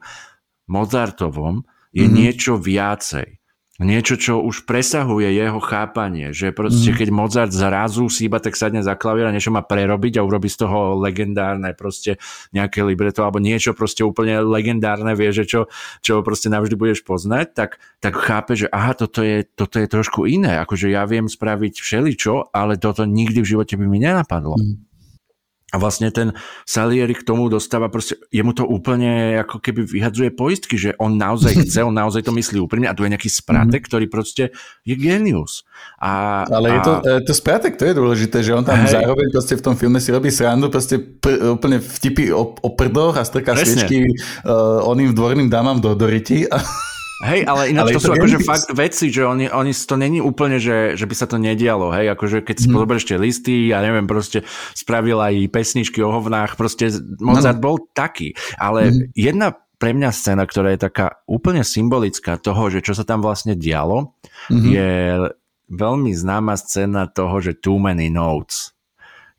Mozartovom 0.68 1.66
je 1.92 2.08
mm 2.08 2.12
niečo 2.12 2.56
viacej 2.56 3.41
niečo, 3.82 4.14
čo 4.18 4.38
už 4.42 4.64
presahuje 4.64 5.28
jeho 5.34 5.58
chápanie, 5.58 6.30
že 6.30 6.54
proste 6.54 6.94
mm. 6.94 6.96
keď 6.98 7.08
Mozart 7.10 7.52
zrazu 7.52 8.06
si 8.08 8.30
iba 8.30 8.38
tak 8.38 8.54
sadne 8.54 8.80
za 8.80 8.94
klavír 8.94 9.28
a 9.28 9.34
niečo 9.34 9.50
má 9.50 9.60
prerobiť 9.60 10.18
a 10.18 10.26
urobí 10.26 10.46
z 10.46 10.66
toho 10.66 10.98
legendárne 10.98 11.74
proste 11.74 12.22
nejaké 12.54 12.86
libreto 12.86 13.26
alebo 13.26 13.42
niečo 13.42 13.74
proste 13.74 14.06
úplne 14.06 14.40
legendárne, 14.42 15.12
vie, 15.18 15.34
že 15.34 15.44
čo, 15.44 15.66
čo 16.00 16.22
proste 16.22 16.48
navždy 16.48 16.74
budeš 16.78 17.02
poznať, 17.02 17.46
tak, 17.52 17.70
tak 17.98 18.14
chápe, 18.14 18.54
že 18.54 18.70
aha, 18.70 18.94
toto 18.94 19.20
je, 19.20 19.44
toto 19.44 19.82
je 19.82 19.86
trošku 19.90 20.24
iné, 20.30 20.62
akože 20.62 20.88
ja 20.88 21.02
viem 21.04 21.26
spraviť 21.26 21.82
všeličo, 21.82 22.54
ale 22.54 22.78
toto 22.78 23.02
nikdy 23.02 23.42
v 23.42 23.50
živote 23.58 23.74
by 23.74 23.86
mi 23.90 23.98
nenapadlo. 23.98 24.56
Mm. 24.56 24.91
A 25.72 25.80
vlastne 25.80 26.12
ten 26.12 26.36
Salieri 26.68 27.16
k 27.16 27.24
tomu 27.24 27.48
dostáva 27.48 27.88
proste, 27.88 28.20
jemu 28.28 28.52
to 28.52 28.68
úplne 28.68 29.40
ako 29.40 29.56
keby 29.56 29.88
vyhadzuje 29.88 30.28
poistky, 30.28 30.76
že 30.76 30.92
on 31.00 31.16
naozaj 31.16 31.64
chce, 31.64 31.80
on 31.80 31.96
naozaj 31.96 32.28
to 32.28 32.32
myslí 32.36 32.60
úprimne 32.60 32.92
a 32.92 32.96
tu 32.96 33.08
je 33.08 33.12
nejaký 33.12 33.32
spratek, 33.32 33.80
mm-hmm. 33.80 33.88
ktorý 33.88 34.06
proste 34.12 34.52
je 34.84 34.94
genius. 35.00 35.64
A, 35.96 36.44
Ale 36.44 36.68
a... 36.68 36.74
je 36.76 36.80
to, 36.84 36.92
e, 37.00 37.12
to 37.24 37.32
spratek, 37.32 37.80
to 37.80 37.88
je 37.88 37.94
dôležité, 37.96 38.44
že 38.44 38.52
on 38.52 38.68
tam 38.68 38.84
hej. 38.84 39.00
zároveň 39.00 39.32
proste 39.32 39.56
v 39.56 39.64
tom 39.64 39.74
filme 39.80 39.96
si 39.96 40.12
robí 40.12 40.28
srandu, 40.28 40.68
proste 40.68 41.00
pr- 41.00 41.56
úplne 41.56 41.80
vtipy 41.80 42.36
o, 42.36 42.52
o 42.52 42.68
prdoch 42.76 43.16
a 43.16 43.24
strká 43.24 43.56
sviečky 43.56 44.04
uh, 44.44 44.84
oným 44.84 45.16
dvorným 45.16 45.48
dámam 45.48 45.80
do, 45.80 45.96
do 45.96 46.04
ryti. 46.04 46.44
A... 46.52 46.60
Hej, 47.22 47.46
ale 47.46 47.70
ináč 47.70 47.82
ale 47.86 47.94
to, 47.94 47.98
to 48.02 48.06
sú 48.10 48.12
akože 48.18 48.38
fakt 48.42 48.68
veci, 48.74 49.06
že 49.14 49.22
oni, 49.22 49.46
oni 49.46 49.70
to 49.70 49.94
není 49.94 50.18
úplne, 50.18 50.58
že, 50.58 50.98
že 50.98 51.06
by 51.06 51.14
sa 51.14 51.30
to 51.30 51.38
nedialo, 51.38 51.94
hej, 51.94 52.10
akože 52.18 52.42
keď 52.42 52.56
si 52.58 52.66
hmm. 52.66 52.74
pozoberieš 52.74 53.06
tie 53.06 53.18
listy, 53.18 53.54
ja 53.70 53.78
neviem, 53.78 54.10
proste 54.10 54.42
spravil 54.74 55.22
aj 55.22 55.46
pesničky 55.54 56.02
o 56.02 56.10
hovnách, 56.10 56.58
proste 56.58 56.90
Mozart 57.22 57.62
no. 57.62 57.64
bol 57.64 57.76
taký, 57.94 58.34
ale 58.58 58.90
hmm. 58.90 59.14
jedna 59.14 59.54
pre 59.78 59.94
mňa 59.94 60.10
scéna, 60.10 60.46
ktorá 60.46 60.74
je 60.74 60.82
taká 60.82 61.22
úplne 61.30 61.62
symbolická 61.62 62.42
toho, 62.42 62.70
že 62.70 62.82
čo 62.82 62.94
sa 62.94 63.06
tam 63.06 63.22
vlastne 63.22 63.54
dialo, 63.54 64.18
hmm. 64.50 64.66
je 64.66 64.90
veľmi 65.70 66.10
známa 66.10 66.58
scéna 66.58 67.06
toho, 67.06 67.38
že 67.38 67.54
too 67.54 67.78
many 67.78 68.10
notes 68.10 68.71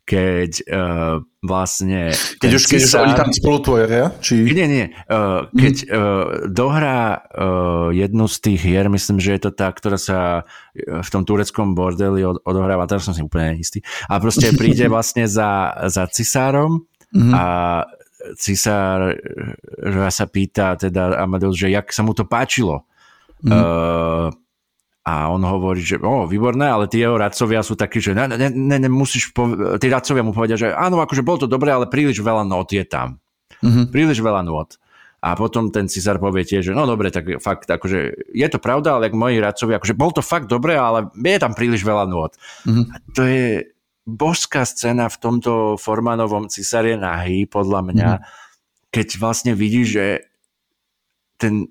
keď 0.04 0.52
uh, 0.68 1.24
vlastne... 1.40 2.12
Keď 2.36 2.50
už, 2.52 2.64
keď 2.68 2.80
cisár, 2.84 3.08
oni 3.08 3.16
tam 3.16 3.32
spolutvoria? 3.32 4.12
Či... 4.20 4.44
Nie, 4.52 4.68
nie. 4.68 4.86
Uh, 5.08 5.48
keď 5.56 5.74
mm. 5.80 5.88
uh, 5.88 6.24
dohrá 6.52 7.24
uh, 7.24 7.88
jednu 7.88 8.28
z 8.28 8.36
tých 8.44 8.60
hier, 8.60 8.92
myslím, 8.92 9.16
že 9.16 9.40
je 9.40 9.40
to 9.48 9.50
tá, 9.56 9.72
ktorá 9.72 9.96
sa 9.96 10.44
v 10.76 11.08
tom 11.08 11.24
tureckom 11.24 11.72
bordeli 11.72 12.20
od, 12.20 12.36
odohráva, 12.44 12.84
teraz 12.84 13.08
som 13.08 13.16
si 13.16 13.24
úplne 13.24 13.56
istý, 13.56 13.80
a 14.12 14.20
proste 14.20 14.52
príde 14.60 14.92
vlastne 14.92 15.24
za, 15.24 15.72
za 15.88 16.04
cisárom 16.12 16.84
mm. 17.16 17.32
a 17.32 17.44
cisár 18.36 19.16
sa 20.08 20.24
pýta 20.28 20.76
teda 20.76 21.16
Amadeus, 21.16 21.56
že 21.56 21.72
jak 21.72 21.88
sa 21.92 22.04
mu 22.04 22.12
to 22.12 22.28
páčilo. 22.28 22.84
Uh, 23.44 24.32
a 25.04 25.28
on 25.28 25.44
hovorí, 25.44 25.84
že 25.84 26.00
o, 26.00 26.24
výborné, 26.24 26.64
ale 26.64 26.88
tí 26.88 27.04
jeho 27.04 27.20
radcovia 27.20 27.60
sú 27.60 27.76
takí, 27.76 28.00
že 28.00 28.16
ne, 28.16 28.24
ne, 28.24 28.48
ne, 28.48 28.76
ne 28.80 28.88
musíš, 28.88 29.36
pov- 29.36 29.76
tí 29.76 29.92
radcovia 29.92 30.24
mu 30.24 30.32
povedia, 30.32 30.56
že 30.56 30.72
áno, 30.72 30.96
akože 31.04 31.20
bolo 31.20 31.44
to 31.44 31.48
dobré, 31.48 31.68
ale 31.76 31.92
príliš 31.92 32.24
veľa 32.24 32.48
not 32.48 32.72
je 32.72 32.88
tam. 32.88 33.20
Mm-hmm. 33.60 33.92
Príliš 33.92 34.24
veľa 34.24 34.40
not. 34.48 34.80
A 35.20 35.36
potom 35.36 35.68
ten 35.68 35.88
cisár 35.92 36.16
povie 36.16 36.48
tiež, 36.48 36.72
že 36.72 36.76
no 36.76 36.88
dobre, 36.88 37.12
tak 37.12 37.28
fakt, 37.36 37.68
akože 37.68 38.32
je 38.32 38.48
to 38.48 38.56
pravda, 38.56 38.96
ale 38.96 39.12
ak 39.12 39.16
moji 39.16 39.44
radcovia, 39.44 39.76
akože 39.76 39.96
bol 39.96 40.08
to 40.12 40.24
fakt 40.24 40.48
dobré, 40.48 40.76
ale 40.76 41.12
je 41.12 41.36
tam 41.36 41.52
príliš 41.52 41.84
veľa 41.84 42.08
not. 42.08 42.40
Mm-hmm. 42.64 42.84
A 42.88 42.94
to 43.12 43.22
je 43.28 43.48
božská 44.08 44.64
scéna 44.64 45.12
v 45.12 45.20
tomto 45.20 45.76
Formanovom 45.76 46.48
cisárie 46.48 46.96
nahý, 46.96 47.44
podľa 47.44 47.80
mňa, 47.92 48.10
mm-hmm. 48.16 48.88
keď 48.88 49.08
vlastne 49.20 49.52
vidíš, 49.52 49.86
že 50.00 50.06
ten 51.36 51.68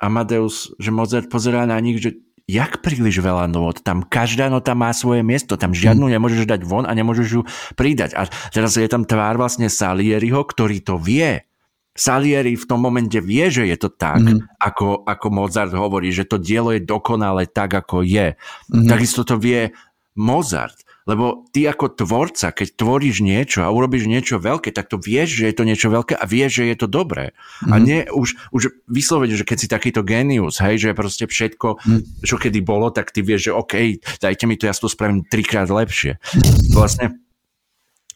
Amadeus, 0.00 0.72
že 0.80 0.94
Mozart 0.94 1.28
pozerá 1.28 1.66
na 1.66 1.76
nich, 1.82 2.00
že 2.00 2.16
jak 2.50 2.82
príliš 2.82 3.22
veľa 3.22 3.46
nôt. 3.46 3.78
Tam 3.78 4.02
každá 4.02 4.50
nota 4.50 4.74
má 4.74 4.90
svoje 4.90 5.22
miesto, 5.22 5.54
tam 5.54 5.70
žiadnu 5.70 6.10
hm. 6.10 6.12
nemôžeš 6.18 6.44
dať 6.50 6.60
von 6.66 6.84
a 6.84 6.92
nemôžeš 6.92 7.28
ju 7.30 7.42
pridať. 7.78 8.18
A 8.18 8.26
teraz 8.50 8.74
je 8.74 8.90
tam 8.90 9.06
tvár 9.06 9.38
vlastne 9.38 9.70
Salieriho, 9.70 10.42
ktorý 10.42 10.82
to 10.82 10.98
vie. 10.98 11.46
Salieri 11.90 12.54
v 12.54 12.64
tom 12.64 12.80
momente 12.80 13.18
vie, 13.18 13.50
že 13.50 13.66
je 13.66 13.76
to 13.76 13.90
tak, 13.90 14.22
mm. 14.22 14.56
ako, 14.62 15.04
ako 15.04 15.26
Mozart 15.28 15.74
hovorí, 15.74 16.14
že 16.14 16.22
to 16.22 16.38
dielo 16.38 16.70
je 16.70 16.80
dokonale 16.80 17.50
tak, 17.50 17.76
ako 17.76 18.06
je. 18.06 18.38
Mm. 18.70 18.86
Takisto 18.86 19.26
to 19.26 19.36
vie 19.36 19.74
Mozart. 20.14 20.80
Lebo 21.10 21.50
ty 21.50 21.66
ako 21.66 21.98
tvorca, 21.98 22.54
keď 22.54 22.78
tvoríš 22.78 23.18
niečo 23.26 23.66
a 23.66 23.74
urobíš 23.74 24.06
niečo 24.06 24.38
veľké, 24.38 24.70
tak 24.70 24.86
to 24.86 25.02
vieš, 25.02 25.42
že 25.42 25.50
je 25.50 25.54
to 25.58 25.66
niečo 25.66 25.90
veľké 25.90 26.14
a 26.14 26.22
vieš, 26.22 26.62
že 26.62 26.70
je 26.70 26.76
to 26.78 26.86
dobré. 26.86 27.34
Mm. 27.66 27.70
A 27.70 27.74
mhm. 27.74 27.82
nie 27.82 28.00
už, 28.14 28.28
už 28.54 28.62
vyslovene, 28.86 29.34
že 29.34 29.42
keď 29.42 29.58
si 29.58 29.66
takýto 29.66 30.06
genius, 30.06 30.62
hej, 30.62 30.78
že 30.78 30.94
proste 30.94 31.26
všetko, 31.26 31.82
mm. 31.82 32.22
čo 32.22 32.38
kedy 32.38 32.62
bolo, 32.62 32.94
tak 32.94 33.10
ty 33.10 33.26
vieš, 33.26 33.50
že 33.50 33.52
OK, 33.58 33.74
dajte 34.22 34.46
mi 34.46 34.54
to, 34.54 34.70
ja 34.70 34.74
to 34.78 34.86
spravím 34.86 35.26
trikrát 35.26 35.66
lepšie. 35.66 36.22
Vlastne 36.78 37.18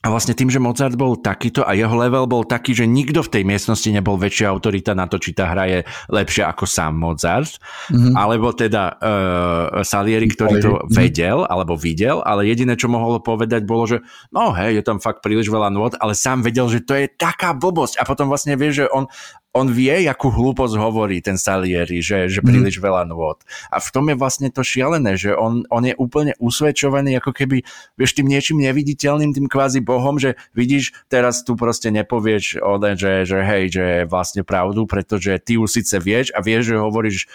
a 0.05 0.13
vlastne 0.13 0.37
tým, 0.37 0.53
že 0.53 0.61
Mozart 0.61 1.01
bol 1.01 1.17
takýto 1.17 1.65
a 1.65 1.73
jeho 1.73 1.97
level 1.97 2.29
bol 2.29 2.45
taký, 2.45 2.77
že 2.77 2.85
nikto 2.85 3.25
v 3.25 3.33
tej 3.41 3.43
miestnosti 3.49 3.89
nebol 3.89 4.21
väčšia 4.21 4.53
autorita 4.53 4.93
na 4.93 5.09
to, 5.09 5.17
či 5.17 5.33
tá 5.33 5.49
hra 5.49 5.65
je 5.65 5.81
lepšia 6.13 6.53
ako 6.53 6.69
sám 6.69 6.93
Mozart, 6.93 7.57
mm-hmm. 7.89 8.13
alebo 8.13 8.53
teda 8.53 9.01
uh, 9.01 9.81
Salieri, 9.81 10.29
ktorý 10.29 10.61
to 10.61 10.73
mhm. 10.77 10.93
vedel 10.93 11.39
alebo 11.49 11.73
videl, 11.73 12.21
ale 12.21 12.45
jediné, 12.45 12.77
čo 12.77 12.93
mohol 12.93 13.25
povedať, 13.25 13.65
bolo, 13.65 13.89
že 13.89 14.05
no 14.29 14.53
hej, 14.53 14.77
je 14.77 14.83
tam 14.85 15.01
fakt 15.01 15.25
príliš 15.25 15.49
veľa 15.49 15.73
nôd, 15.73 15.97
ale 15.97 16.13
sám 16.13 16.45
vedel, 16.45 16.69
že 16.69 16.85
to 16.85 16.93
je 16.93 17.09
taká 17.09 17.57
blbosť 17.57 17.97
a 17.97 18.05
potom 18.05 18.29
vlastne 18.29 18.61
vie, 18.61 18.77
že 18.77 18.85
on 18.93 19.09
on 19.55 19.71
vie, 19.71 20.11
akú 20.11 20.35
hlúposť 20.35 20.75
hovorí 20.75 21.23
ten 21.23 21.39
Salieri, 21.39 22.03
že, 22.03 22.27
že 22.27 22.43
mhm. 22.43 22.47
príliš 22.51 22.83
veľa 22.83 23.07
nôd. 23.07 23.39
A 23.71 23.79
v 23.79 23.89
tom 23.95 24.11
je 24.11 24.19
vlastne 24.19 24.51
to 24.51 24.67
šialené, 24.67 25.15
že 25.15 25.31
on, 25.31 25.63
on 25.71 25.87
je 25.87 25.95
úplne 25.95 26.35
usvedčovaný 26.43 27.23
ako 27.23 27.31
keby, 27.31 27.63
vieš, 27.95 28.19
tým 28.19 28.27
niečím 28.27 28.59
neviditeľným, 28.67 29.31
tým 29.31 29.47
kvázi 29.47 29.79
bohom, 29.79 29.94
že 30.23 30.39
vidíš, 30.57 30.95
teraz 31.11 31.45
tu 31.45 31.59
proste 31.59 31.91
nepovieš, 31.91 32.63
ode, 32.63 32.97
že, 32.97 33.27
že 33.27 33.39
hej, 33.43 33.65
že 33.75 33.85
je 33.85 34.01
vlastne 34.09 34.47
pravdu, 34.47 34.87
pretože 34.89 35.37
ty 35.43 35.59
už 35.59 35.83
síce 35.83 35.99
vieš 35.99 36.31
a 36.33 36.41
vieš, 36.41 36.73
že 36.73 36.77
hovoríš, 36.81 37.27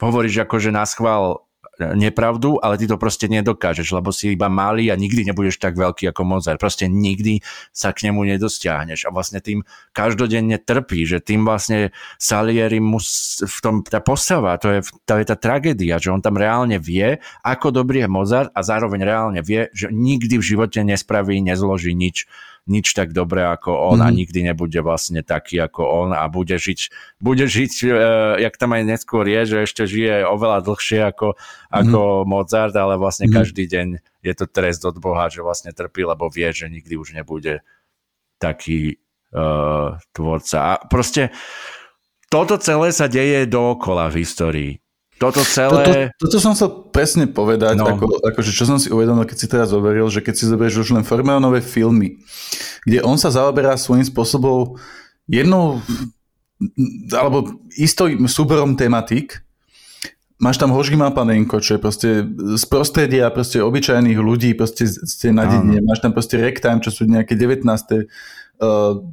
hovoríš 0.00 0.42
akože 0.42 0.74
na 0.74 0.88
schvál 0.88 1.43
nepravdu, 1.80 2.62
ale 2.62 2.78
ty 2.78 2.86
to 2.86 2.96
proste 3.00 3.26
nedokážeš, 3.26 3.94
lebo 3.94 4.14
si 4.14 4.34
iba 4.34 4.46
malý 4.46 4.90
a 4.90 4.98
nikdy 4.98 5.26
nebudeš 5.30 5.58
tak 5.58 5.74
veľký 5.74 6.10
ako 6.10 6.22
Mozart. 6.22 6.60
Proste 6.60 6.86
nikdy 6.86 7.42
sa 7.74 7.90
k 7.90 8.10
nemu 8.10 8.22
nedosťahneš 8.34 9.06
a 9.06 9.14
vlastne 9.14 9.42
tým 9.42 9.66
každodenne 9.90 10.56
trpí, 10.60 11.04
že 11.04 11.18
tým 11.18 11.42
vlastne 11.42 11.90
Salieri 12.18 12.78
mus, 12.78 13.40
v 13.42 13.58
tom, 13.62 13.74
tá 13.82 13.98
postava, 13.98 14.56
to 14.58 14.70
je, 14.70 14.80
to 15.04 15.12
je 15.18 15.24
tá 15.26 15.36
tragédia, 15.36 15.98
že 15.98 16.14
on 16.14 16.22
tam 16.22 16.38
reálne 16.38 16.78
vie, 16.78 17.18
ako 17.42 17.74
dobrý 17.74 18.06
je 18.06 18.08
Mozart 18.10 18.50
a 18.54 18.60
zároveň 18.62 19.00
reálne 19.02 19.40
vie, 19.42 19.70
že 19.74 19.90
nikdy 19.90 20.38
v 20.38 20.44
živote 20.44 20.80
nespraví, 20.86 21.42
nezloží 21.42 21.94
nič, 21.94 22.26
nič 22.64 22.96
tak 22.96 23.12
dobré 23.12 23.44
ako 23.44 23.92
on 23.92 24.00
mm. 24.00 24.06
a 24.06 24.08
mhm. 24.08 24.16
nikdy 24.16 24.40
nebude 24.40 24.80
vlastne 24.80 25.20
taký 25.20 25.60
ako 25.60 25.84
on 25.84 26.10
a 26.16 26.24
bude 26.32 26.56
žiť, 26.56 26.80
bude 27.20 27.44
žiť 27.44 27.72
e, 27.84 27.88
jak 28.40 28.54
tam 28.56 28.72
aj 28.72 28.82
neskôr 28.88 29.28
je, 29.28 29.42
že 29.44 29.56
ešte 29.68 29.82
žije 29.84 30.24
oveľa 30.24 30.64
dlhšie 30.64 31.00
ako, 31.04 31.36
ako 31.68 32.00
mm. 32.24 32.26
Mozart, 32.28 32.74
ale 32.76 32.96
vlastne 32.96 33.28
mm. 33.28 33.34
každý 33.36 33.64
deň 33.68 33.88
je 34.24 34.32
to 34.32 34.48
trest 34.48 34.80
od 34.88 34.96
Boha, 34.96 35.28
že 35.28 35.44
vlastne 35.44 35.76
trpí, 35.76 36.08
lebo 36.08 36.32
vie, 36.32 36.48
že 36.56 36.72
nikdy 36.72 36.96
už 36.96 37.12
nebude 37.12 37.60
taký 38.40 38.96
uh, 39.36 40.00
tvorca. 40.16 40.58
A 40.58 40.72
proste 40.88 41.28
toto 42.32 42.56
celé 42.56 42.90
sa 42.90 43.06
deje 43.06 43.44
dookola 43.44 44.08
v 44.08 44.24
histórii. 44.24 44.72
Toto 45.24 45.40
celé... 45.40 45.84
Toto, 45.84 45.92
toto 46.28 46.36
som 46.36 46.52
chcel 46.52 46.70
presne 46.92 47.24
povedať, 47.24 47.80
no. 47.80 47.88
ako, 47.88 48.20
akože 48.20 48.50
čo 48.52 48.68
som 48.68 48.76
si 48.76 48.92
uvedomil, 48.92 49.24
keď 49.24 49.36
si 49.40 49.46
teraz 49.48 49.72
overil, 49.72 50.08
že 50.12 50.20
keď 50.20 50.34
si 50.36 50.44
zoberieš 50.44 50.84
už 50.84 51.00
len 51.00 51.04
Formeonové 51.06 51.64
filmy, 51.64 52.20
kde 52.84 53.00
on 53.00 53.16
sa 53.16 53.32
zaoberá 53.32 53.80
svojím 53.80 54.04
spôsobom 54.04 54.76
jednou 55.24 55.80
alebo 57.16 57.56
istým 57.74 58.28
súborom 58.28 58.76
tematik, 58.76 59.40
máš 60.36 60.60
tam 60.60 60.70
Hožgima 60.76 61.08
Panenko, 61.10 61.58
čo 61.64 61.76
je 61.76 61.80
proste 61.80 62.08
z 62.60 62.64
prostredia 62.68 63.32
proste 63.32 63.64
obyčajných 63.64 64.20
ľudí, 64.20 64.52
proste 64.52 64.84
ste 64.86 65.32
na 65.32 65.48
dedine, 65.48 65.80
máš 65.80 66.04
tam 66.04 66.12
proste 66.12 66.36
Rectime, 66.36 66.84
čo 66.84 66.92
sú 66.92 67.08
nejaké 67.08 67.34
19 67.34 67.64
Uh, 67.64 68.43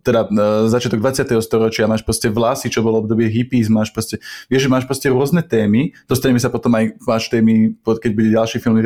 teda 0.05 0.29
uh, 0.29 0.69
začiatok 0.69 1.01
20. 1.01 1.33
storočia, 1.41 1.89
máš 1.89 2.05
proste 2.05 2.29
vlasy, 2.29 2.69
čo 2.69 2.85
bolo 2.85 3.01
obdobie 3.01 3.27
hippies, 3.27 3.67
máš 3.73 3.89
proste, 3.89 4.21
vieš, 4.47 4.67
že 4.67 4.71
máš 4.71 4.85
proste 4.85 5.09
rôzne 5.09 5.41
témy, 5.41 5.97
dostaneme 6.05 6.37
sa 6.37 6.53
potom 6.53 6.71
aj 6.77 6.93
máš 7.01 7.27
témy, 7.33 7.73
keď 7.81 8.11
bude 8.13 8.29
ďalší 8.29 8.61
film, 8.61 8.77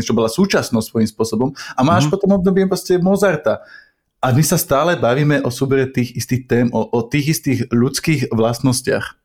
čo 0.00 0.14
bola 0.14 0.30
súčasnosť 0.30 0.86
svojím 0.86 1.08
spôsobom 1.10 1.48
a 1.74 1.80
máš 1.82 2.06
mm. 2.06 2.10
potom 2.14 2.38
obdobie 2.38 2.70
proste 2.70 3.02
Mozarta. 3.02 3.66
A 4.20 4.36
my 4.36 4.44
sa 4.44 4.60
stále 4.60 5.00
bavíme 5.00 5.40
o 5.40 5.48
súbere 5.48 5.88
tých 5.88 6.12
istých 6.12 6.44
tém, 6.44 6.66
o, 6.76 6.84
o 6.84 7.00
tých 7.00 7.40
istých 7.40 7.60
ľudských 7.72 8.28
vlastnostiach. 8.28 9.16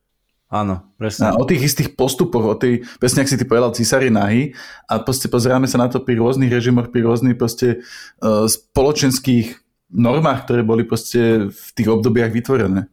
Áno, 0.46 0.94
presne. 0.94 1.34
A 1.34 1.36
o 1.36 1.42
tých 1.42 1.74
istých 1.74 1.98
postupoch, 1.98 2.44
o 2.46 2.54
tej, 2.54 2.86
presne 3.02 3.26
ak 3.26 3.28
si 3.28 3.34
ty 3.34 3.42
povedal, 3.42 3.74
císari 3.74 4.14
nahy 4.14 4.54
a 4.86 5.02
proste 5.02 5.26
pozeráme 5.26 5.66
sa 5.66 5.82
na 5.82 5.90
to 5.90 5.98
pri 5.98 6.16
rôznych 6.22 6.48
režimoch, 6.48 6.94
pri 6.94 7.02
rôznych 7.02 7.34
proste 7.34 7.82
uh, 8.22 8.46
spoločenských 8.46 9.65
normách, 9.92 10.46
ktoré 10.46 10.66
boli 10.66 10.82
proste 10.82 11.50
v 11.50 11.68
tých 11.74 11.88
obdobiach 11.88 12.32
vytvorené. 12.32 12.90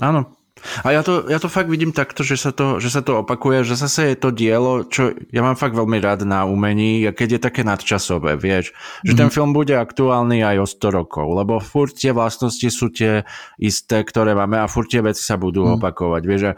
Áno. 0.00 0.40
A 0.84 0.92
ja 0.92 1.00
to, 1.00 1.24
ja 1.24 1.40
to 1.40 1.48
fakt 1.48 1.72
vidím 1.72 1.88
takto, 1.88 2.20
že 2.20 2.36
sa 2.36 2.52
to, 2.52 2.76
že 2.84 2.92
sa 2.92 3.00
to 3.00 3.24
opakuje, 3.24 3.64
že 3.64 3.80
zase 3.80 4.12
je 4.12 4.16
to 4.16 4.28
dielo, 4.28 4.84
čo 4.84 5.16
ja 5.32 5.40
mám 5.40 5.56
fakt 5.56 5.72
veľmi 5.72 5.96
rád 5.96 6.28
na 6.28 6.44
umení, 6.44 7.08
keď 7.16 7.28
je 7.36 7.40
také 7.40 7.62
nadčasové, 7.64 8.36
vieš, 8.36 8.76
že 9.00 9.16
mm-hmm. 9.16 9.18
ten 9.18 9.28
mhm. 9.32 9.34
film 9.34 9.50
bude 9.56 9.72
aktuálny 9.72 10.44
aj 10.44 10.56
o 10.60 10.66
100 10.68 10.98
rokov, 11.00 11.26
lebo 11.32 11.64
furt 11.64 11.96
tie 11.96 12.12
vlastnosti 12.12 12.68
sú 12.68 12.92
tie 12.92 13.24
isté, 13.56 14.04
ktoré 14.04 14.36
máme 14.36 14.60
a 14.60 14.68
furt 14.68 14.92
tie 14.92 15.00
veci 15.00 15.24
sa 15.24 15.40
budú 15.40 15.64
mm. 15.64 15.80
opakovať, 15.80 16.22
vieš, 16.28 16.40
že 16.44 16.52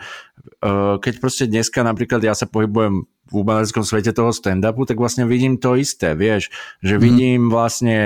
uh, 0.67 0.99
keď 0.99 1.15
proste 1.23 1.45
dneska 1.47 1.87
napríklad 1.87 2.27
ja 2.27 2.35
sa 2.35 2.51
pohybujem 2.51 3.07
v 3.07 3.35
umeleckom 3.39 3.87
svete 3.87 4.11
toho 4.11 4.35
stand-upu, 4.35 4.83
tak 4.85 4.99
vlastne 4.99 5.25
vidím 5.31 5.57
to 5.57 5.79
isté, 5.79 6.19
vieš, 6.19 6.51
že 6.83 6.99
mm. 6.99 7.01
vidím 7.01 7.41
vlastne 7.49 7.99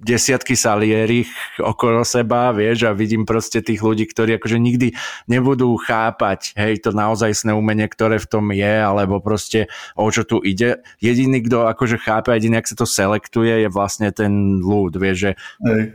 desiatky 0.00 0.56
salierich 0.56 1.28
okolo 1.60 2.08
seba, 2.08 2.50
vieš, 2.56 2.88
a 2.88 2.96
vidím 2.96 3.28
proste 3.28 3.60
tých 3.60 3.84
ľudí, 3.84 4.08
ktorí 4.08 4.40
akože 4.40 4.56
nikdy 4.56 4.96
nebudú 5.28 5.76
chápať, 5.76 6.56
hej, 6.56 6.80
to 6.80 6.96
naozajstné 6.96 7.52
umenie, 7.52 7.84
ktoré 7.84 8.16
v 8.16 8.26
tom 8.26 8.48
je, 8.50 8.74
alebo 8.80 9.20
proste 9.20 9.68
o 9.94 10.08
čo 10.08 10.24
tu 10.24 10.40
ide. 10.40 10.80
Jediný, 11.04 11.44
kto 11.44 11.68
akože 11.68 12.00
chápe, 12.00 12.32
jediný, 12.32 12.64
ak 12.64 12.72
sa 12.72 12.76
to 12.80 12.88
selektuje, 12.88 13.64
je 13.64 13.68
vlastne 13.68 14.08
ten 14.10 14.64
ľud, 14.64 14.96
vieš, 14.96 15.16
že, 15.20 15.32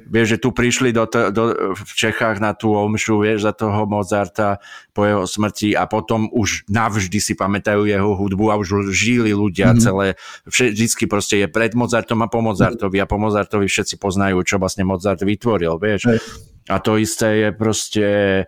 vieš, 0.05 0.37
že 0.37 0.41
tu 0.41 0.53
prišli 0.53 0.93
do, 0.93 1.09
do, 1.09 1.73
v 1.73 1.91
Čechách 1.97 2.37
na 2.37 2.53
tú 2.53 2.77
omšu, 2.77 3.25
vieš, 3.25 3.49
za 3.49 3.57
toho 3.57 3.89
Mozarta 3.89 4.61
po 4.95 5.03
jeho 5.03 5.27
smrti 5.27 5.75
a 5.75 5.83
potom 5.91 6.31
už 6.31 6.63
navždy 6.71 7.19
si 7.19 7.35
pamätajú 7.35 7.83
jeho 7.83 8.15
hudbu 8.15 8.47
a 8.47 8.55
už 8.55 8.95
žili 8.95 9.35
ľudia 9.35 9.75
mm-hmm. 9.75 9.83
celé, 9.83 10.07
vždycky 10.47 11.03
proste 11.11 11.43
je 11.43 11.47
pred 11.51 11.75
Mozartom 11.75 12.23
a 12.23 12.31
po 12.31 12.39
Mozartovi 12.39 13.03
a 13.03 13.05
po 13.05 13.19
Mozartovi 13.19 13.67
všetci 13.67 13.99
poznajú, 13.99 14.39
čo 14.47 14.55
vlastne 14.55 14.87
Mozart 14.87 15.19
vytvoril, 15.19 15.75
vieš. 15.75 16.07
Hej. 16.07 16.19
A 16.65 16.81
to 16.81 16.97
isté 16.97 17.45
je 17.45 17.49
proste, 17.53 18.05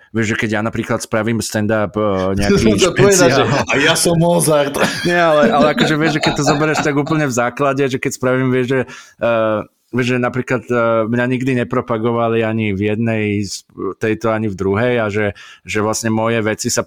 vieš, 0.09 0.33
že 0.33 0.35
keď 0.41 0.49
ja 0.57 0.61
napríklad 0.65 1.05
spravím 1.05 1.37
stand-up 1.37 1.93
uh, 1.93 2.33
nejaký 2.39 2.73
špeciál... 2.73 3.45
A 3.69 3.77
ja 3.77 3.93
som 3.93 4.17
Mozart. 4.17 4.73
Nie, 5.07 5.21
ale, 5.21 5.53
ale 5.53 5.77
akože 5.77 5.93
vieš, 5.93 6.17
že 6.17 6.23
keď 6.25 6.33
to 6.41 6.43
zoberieš 6.47 6.81
tak 6.81 6.97
úplne 6.97 7.29
v 7.29 7.35
základe, 7.35 7.85
že 7.85 8.01
keď 8.01 8.11
spravím, 8.17 8.49
vieš, 8.49 8.67
že 8.73 8.79
uh, 9.21 9.69
že 9.95 10.19
napríklad 10.19 10.64
uh, 10.68 10.80
mňa 11.07 11.26
nikdy 11.31 11.51
nepropagovali 11.64 12.43
ani 12.43 12.76
v 12.76 12.81
jednej 12.91 13.23
tejto, 14.03 14.35
ani 14.35 14.51
v 14.51 14.59
druhej 14.59 14.93
a 14.99 15.07
že, 15.07 15.31
že 15.64 15.80
vlastne 15.80 16.11
moje 16.11 16.43
veci 16.43 16.68
sa 16.68 16.84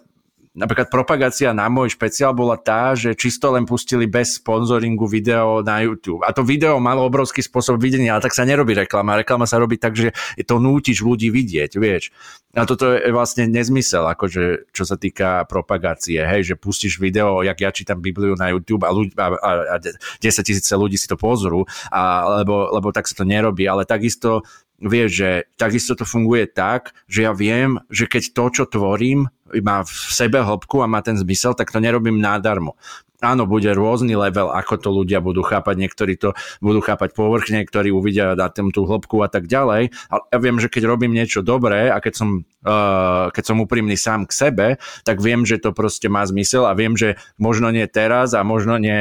napríklad 0.61 0.93
propagácia 0.93 1.57
na 1.57 1.73
môj 1.73 1.97
špeciál 1.97 2.37
bola 2.37 2.61
tá, 2.61 2.93
že 2.93 3.17
čisto 3.17 3.49
len 3.49 3.65
pustili 3.65 4.05
bez 4.05 4.37
sponzoringu 4.37 5.09
video 5.09 5.65
na 5.65 5.81
YouTube. 5.81 6.21
A 6.29 6.37
to 6.37 6.45
video 6.45 6.77
malo 6.77 7.09
obrovský 7.09 7.41
spôsob 7.41 7.81
videnia, 7.81 8.13
ale 8.13 8.29
tak 8.29 8.37
sa 8.37 8.45
nerobí 8.45 8.77
reklama. 8.77 9.17
Reklama 9.17 9.49
sa 9.49 9.57
robí 9.57 9.81
tak, 9.81 9.97
že 9.97 10.13
to 10.45 10.61
nútiš 10.61 11.01
ľudí 11.01 11.33
vidieť, 11.33 11.81
vieš. 11.81 12.13
A 12.51 12.67
toto 12.67 12.99
je 12.99 13.15
vlastne 13.15 13.47
nezmysel, 13.47 14.03
akože, 14.11 14.75
čo 14.75 14.83
sa 14.83 14.99
týka 14.99 15.47
propagácie, 15.47 16.19
hej, 16.19 16.53
že 16.53 16.55
pustíš 16.59 16.99
video, 16.99 17.47
jak 17.47 17.63
ja 17.63 17.71
čítam 17.71 18.03
Bibliu 18.03 18.35
na 18.35 18.51
YouTube 18.51 18.83
a, 18.83 18.91
ľudí, 18.91 19.15
a, 19.15 19.27
a, 19.39 19.51
a 19.71 19.77
10 19.79 20.19
tisíce 20.43 20.75
ľudí 20.75 20.99
si 20.99 21.07
to 21.07 21.15
pozrú, 21.15 21.63
a, 21.95 22.27
lebo, 22.43 22.75
lebo 22.75 22.91
tak 22.91 23.07
sa 23.07 23.15
to 23.15 23.23
nerobí, 23.23 23.71
ale 23.71 23.87
takisto 23.87 24.43
vieš, 24.81 25.11
že 25.13 25.31
takisto 25.61 25.93
to 25.95 26.09
funguje 26.09 26.49
tak, 26.49 26.97
že 27.07 27.29
ja 27.29 27.33
viem, 27.37 27.79
že 27.93 28.09
keď 28.09 28.33
to, 28.33 28.45
čo 28.51 28.65
tvorím, 28.67 29.29
má 29.61 29.85
v 29.85 29.93
sebe 29.93 30.41
hĺbku 30.41 30.81
a 30.81 30.91
má 30.91 31.05
ten 31.05 31.19
zmysel, 31.19 31.53
tak 31.53 31.71
to 31.71 31.83
nerobím 31.83 32.19
nádarmo. 32.23 32.79
Áno, 33.21 33.45
bude 33.45 33.69
rôzny 33.77 34.17
level, 34.17 34.49
ako 34.49 34.81
to 34.81 34.89
ľudia 34.89 35.21
budú 35.21 35.45
chápať. 35.45 35.77
Niektorí 35.77 36.17
to 36.17 36.33
budú 36.65 36.81
chápať 36.81 37.13
povrchne, 37.13 37.61
ktorí 37.69 37.93
uvidia 37.93 38.33
na 38.33 38.49
tým 38.49 38.73
tú 38.73 38.89
hĺbku 38.89 39.21
a 39.21 39.29
tak 39.29 39.45
ďalej. 39.45 39.93
Ale 40.09 40.23
ja 40.33 40.39
viem, 40.41 40.57
že 40.57 40.73
keď 40.73 40.89
robím 40.89 41.13
niečo 41.13 41.45
dobré 41.45 41.93
a 41.93 42.01
keď 42.01 42.17
som, 42.17 42.49
uh, 42.65 43.29
keď 43.29 43.45
som 43.45 43.61
úprimný 43.61 44.01
sám 44.01 44.25
k 44.25 44.33
sebe, 44.33 44.67
tak 45.05 45.21
viem, 45.21 45.45
že 45.45 45.61
to 45.61 45.77
proste 45.77 46.09
má 46.09 46.25
zmysel 46.25 46.65
a 46.65 46.73
viem, 46.73 46.97
že 46.97 47.21
možno 47.37 47.69
nie 47.69 47.85
teraz 47.85 48.33
a 48.33 48.41
možno 48.41 48.81
nie, 48.81 48.97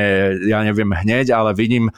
ja 0.52 0.68
neviem, 0.68 0.92
hneď, 0.92 1.32
ale 1.32 1.56
vidím 1.56 1.96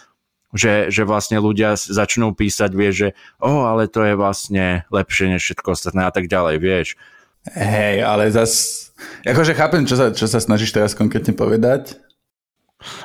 že, 0.52 0.91
že 0.91 1.07
vlastne 1.07 1.40
ľudia 1.40 1.80
začnú 1.80 2.36
písať, 2.36 2.72
vieš, 2.76 2.95
že 2.95 3.10
oh, 3.40 3.68
ale 3.68 3.88
to 3.88 4.03
je 4.03 4.14
vlastne 4.19 4.84
lepšie 4.91 5.36
než 5.36 5.41
všetko 5.44 5.73
ostatné 5.76 6.07
a 6.07 6.11
tak 6.11 6.28
ďalej, 6.28 6.56
vieš. 6.60 6.88
Hej, 7.57 8.06
ale 8.06 8.30
zas, 8.30 8.94
akože 9.26 9.57
chápem, 9.57 9.88
čo 9.90 9.98
sa, 9.98 10.14
čo 10.14 10.30
sa 10.30 10.38
snažíš 10.38 10.78
teraz 10.78 10.94
konkrétne 10.94 11.34
povedať, 11.34 11.98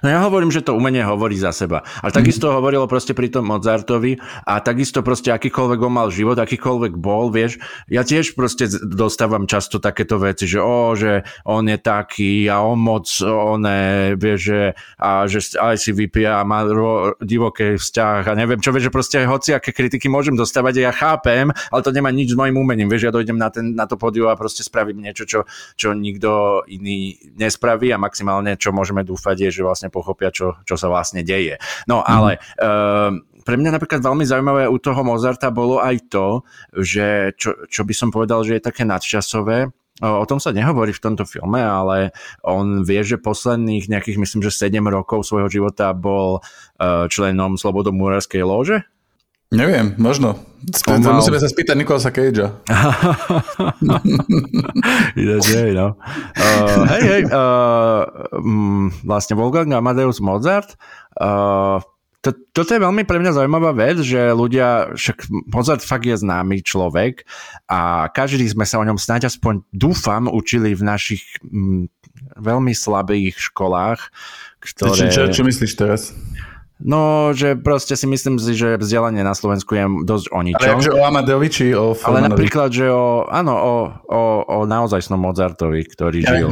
No 0.00 0.08
ja 0.08 0.24
hovorím, 0.24 0.48
že 0.52 0.64
to 0.64 0.76
umenie 0.76 1.04
hovorí 1.04 1.36
za 1.36 1.52
seba. 1.52 1.84
Ale 2.00 2.12
takisto 2.12 2.48
mm. 2.48 2.54
hovorilo 2.56 2.86
proste 2.88 3.12
pri 3.12 3.28
tom 3.28 3.48
Mozartovi 3.48 4.16
a 4.48 4.60
takisto 4.64 5.04
proste 5.04 5.32
akýkoľvek 5.32 5.78
on 5.84 5.94
mal 5.94 6.08
život, 6.08 6.36
akýkoľvek 6.40 6.96
bol, 6.96 7.28
vieš. 7.28 7.60
Ja 7.92 8.02
tiež 8.02 8.32
proste 8.32 8.68
dostávam 8.70 9.44
často 9.44 9.76
takéto 9.76 10.16
veci, 10.16 10.48
že 10.48 10.60
o, 10.60 10.96
že 10.96 11.28
on 11.44 11.68
je 11.68 11.78
taký 11.80 12.48
a 12.48 12.64
on 12.64 12.80
moc, 12.80 13.06
on 13.20 13.66
je, 13.66 14.16
vieš, 14.16 14.40
že, 14.48 14.62
a 14.96 15.28
že 15.28 15.38
aj 15.58 15.76
si 15.76 15.90
vypia 15.92 16.40
a 16.40 16.46
má 16.46 16.64
ro, 16.64 17.18
divoký 17.20 17.76
vzťah 17.76 18.22
a 18.30 18.32
neviem 18.38 18.62
čo, 18.62 18.72
vieš, 18.72 18.88
že 18.88 18.94
proste 18.94 19.18
hoci 19.26 19.50
aké 19.52 19.74
kritiky 19.74 20.08
môžem 20.08 20.38
dostávať, 20.38 20.80
ja 20.80 20.92
chápem, 20.94 21.52
ale 21.52 21.80
to 21.84 21.90
nemá 21.92 22.08
nič 22.08 22.32
s 22.32 22.38
mojim 22.38 22.56
umením, 22.56 22.88
vieš, 22.88 23.10
ja 23.10 23.12
dojdem 23.12 23.36
na, 23.36 23.48
ten, 23.52 23.74
na 23.76 23.84
to 23.84 23.98
pódium 24.00 24.30
a 24.30 24.38
proste 24.38 24.62
spravím 24.62 25.02
niečo, 25.02 25.26
čo, 25.26 25.44
čo 25.74 25.92
nikto 25.92 26.62
iný 26.70 27.18
nespraví 27.36 27.90
a 27.90 28.00
maximálne, 28.00 28.54
čo 28.56 28.70
môžeme 28.70 29.02
dúfať 29.02 29.48
je, 29.48 29.60
že 29.60 29.65
vlastne 29.66 29.90
pochopia, 29.90 30.30
čo, 30.30 30.62
čo 30.62 30.78
sa 30.78 30.86
vlastne 30.86 31.26
deje. 31.26 31.58
No 31.90 32.06
ale 32.06 32.38
mm. 32.38 32.62
uh, 32.62 33.10
pre 33.42 33.58
mňa 33.58 33.78
napríklad 33.78 34.02
veľmi 34.02 34.22
zaujímavé 34.26 34.70
u 34.70 34.78
toho 34.78 35.02
Mozarta 35.02 35.50
bolo 35.50 35.82
aj 35.82 35.96
to, 36.10 36.46
že 36.78 37.34
čo, 37.34 37.66
čo 37.66 37.82
by 37.82 37.94
som 37.94 38.08
povedal, 38.14 38.42
že 38.46 38.58
je 38.58 38.66
také 38.66 38.82
nadčasové, 38.86 39.70
O 39.96 40.28
tom 40.28 40.36
sa 40.36 40.52
nehovorí 40.52 40.92
v 40.92 41.00
tomto 41.00 41.24
filme, 41.24 41.56
ale 41.56 42.12
on 42.44 42.84
vie, 42.84 43.00
že 43.00 43.16
posledných 43.16 43.88
nejakých, 43.88 44.20
myslím, 44.20 44.44
že 44.44 44.52
7 44.52 44.76
rokov 44.92 45.24
svojho 45.24 45.48
života 45.48 45.96
bol 45.96 46.44
uh, 46.44 47.08
členom 47.08 47.56
Slobodomúrarskej 47.56 48.44
lóže. 48.44 48.84
Neviem, 49.54 49.94
možno. 49.98 50.42
Spä, 50.74 50.98
mal... 50.98 51.22
Musíme 51.22 51.38
sa 51.38 51.46
spýtať 51.46 51.78
Nikolasa 51.78 52.10
Cagea. 52.10 52.50
hej, 55.14 55.70
no. 55.76 55.94
Uh, 56.34 56.82
hej, 56.90 57.02
hej, 57.06 57.22
uh, 57.30 58.02
vlastne 59.06 59.38
Wolfgang 59.38 59.70
Amadeus 59.70 60.18
Mozart 60.18 60.74
uh, 61.22 61.78
to, 62.26 62.34
toto 62.50 62.74
je 62.74 62.82
veľmi 62.82 63.06
pre 63.06 63.22
mňa 63.22 63.38
zaujímavá 63.38 63.70
vec, 63.70 64.02
že 64.02 64.34
ľudia, 64.34 64.98
však 64.98 65.30
Mozart 65.46 65.86
fakt 65.86 66.02
je 66.02 66.18
známy 66.18 66.58
človek 66.58 67.22
a 67.70 68.10
každý 68.10 68.42
sme 68.50 68.66
sa 68.66 68.82
o 68.82 68.86
ňom 68.86 68.98
snáď 68.98 69.30
aspoň 69.30 69.62
dúfam 69.70 70.26
učili 70.26 70.74
v 70.74 70.82
našich 70.82 71.22
mm, 71.46 71.86
veľmi 72.42 72.74
slabých 72.74 73.38
školách, 73.38 74.10
ktoré... 74.58 75.06
Čo, 75.06 75.30
čo, 75.30 75.38
čo 75.38 75.42
myslíš 75.46 75.72
teraz? 75.78 76.10
No, 76.76 77.32
že 77.32 77.56
proste 77.56 77.96
si 77.96 78.04
myslím 78.04 78.36
si, 78.36 78.52
že 78.52 78.76
vzdelanie 78.76 79.24
na 79.24 79.32
Slovensku 79.32 79.72
je 79.72 79.88
dosť 80.04 80.26
o 80.28 80.40
ničom. 80.44 80.76
Ale 80.76 80.92
o 80.92 81.08
Amadeovi 81.08 81.48
či 81.48 81.64
o 81.72 81.96
Formanovi? 81.96 82.20
Ale 82.20 82.20
napríklad, 82.28 82.68
že 82.68 82.86
o, 82.92 83.24
áno, 83.24 83.54
o, 83.56 83.74
o, 84.12 84.22
o 84.44 84.58
naozajstnom 84.68 85.16
Mozartovi, 85.16 85.88
ktorý 85.88 86.20
ja 86.20 86.36
žil. 86.36 86.48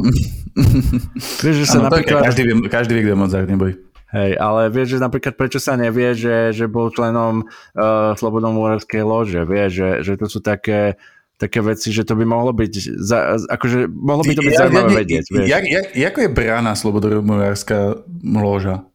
vieš, 1.45 1.57
že 1.61 1.67
sa 1.69 1.77
ano, 1.85 1.93
napríklad... 1.93 2.25
Každý 2.33 2.43
vie, 2.49 2.55
každý 2.73 2.93
vie, 2.97 3.03
kde 3.05 3.21
Mozart, 3.21 3.53
neboj. 3.53 3.77
Hej, 4.17 4.39
ale 4.41 4.73
vieš, 4.73 4.97
že 4.97 4.99
napríklad 5.05 5.35
prečo 5.37 5.61
sa 5.61 5.77
nevie, 5.77 6.17
že, 6.17 6.57
že 6.57 6.73
bol 6.73 6.89
členom 6.89 7.45
uh, 7.45 8.17
Slobodnomorskej 8.17 9.05
lože, 9.05 9.45
vieš, 9.45 9.71
že, 9.77 9.91
že 10.07 10.13
to 10.17 10.27
sú 10.31 10.41
také 10.41 10.97
také 11.35 11.59
veci, 11.61 11.91
že 11.91 12.07
to 12.07 12.15
by 12.15 12.23
mohlo 12.23 12.55
byť, 12.55 12.73
za, 12.95 13.35
akože 13.51 13.91
mohlo 13.91 14.23
by 14.23 14.39
to 14.39 14.43
byť 14.47 14.55
ja, 14.55 14.61
zaujímavé 14.65 14.91
ja, 14.95 14.99
vedieť. 15.03 15.25
Vieš. 15.35 15.47
Jak, 15.51 15.65
jak, 15.67 15.87
ako 16.15 16.19
je 16.23 16.31
brána 16.31 16.73
Slobodomorárska 16.79 18.07
loža? 18.23 18.87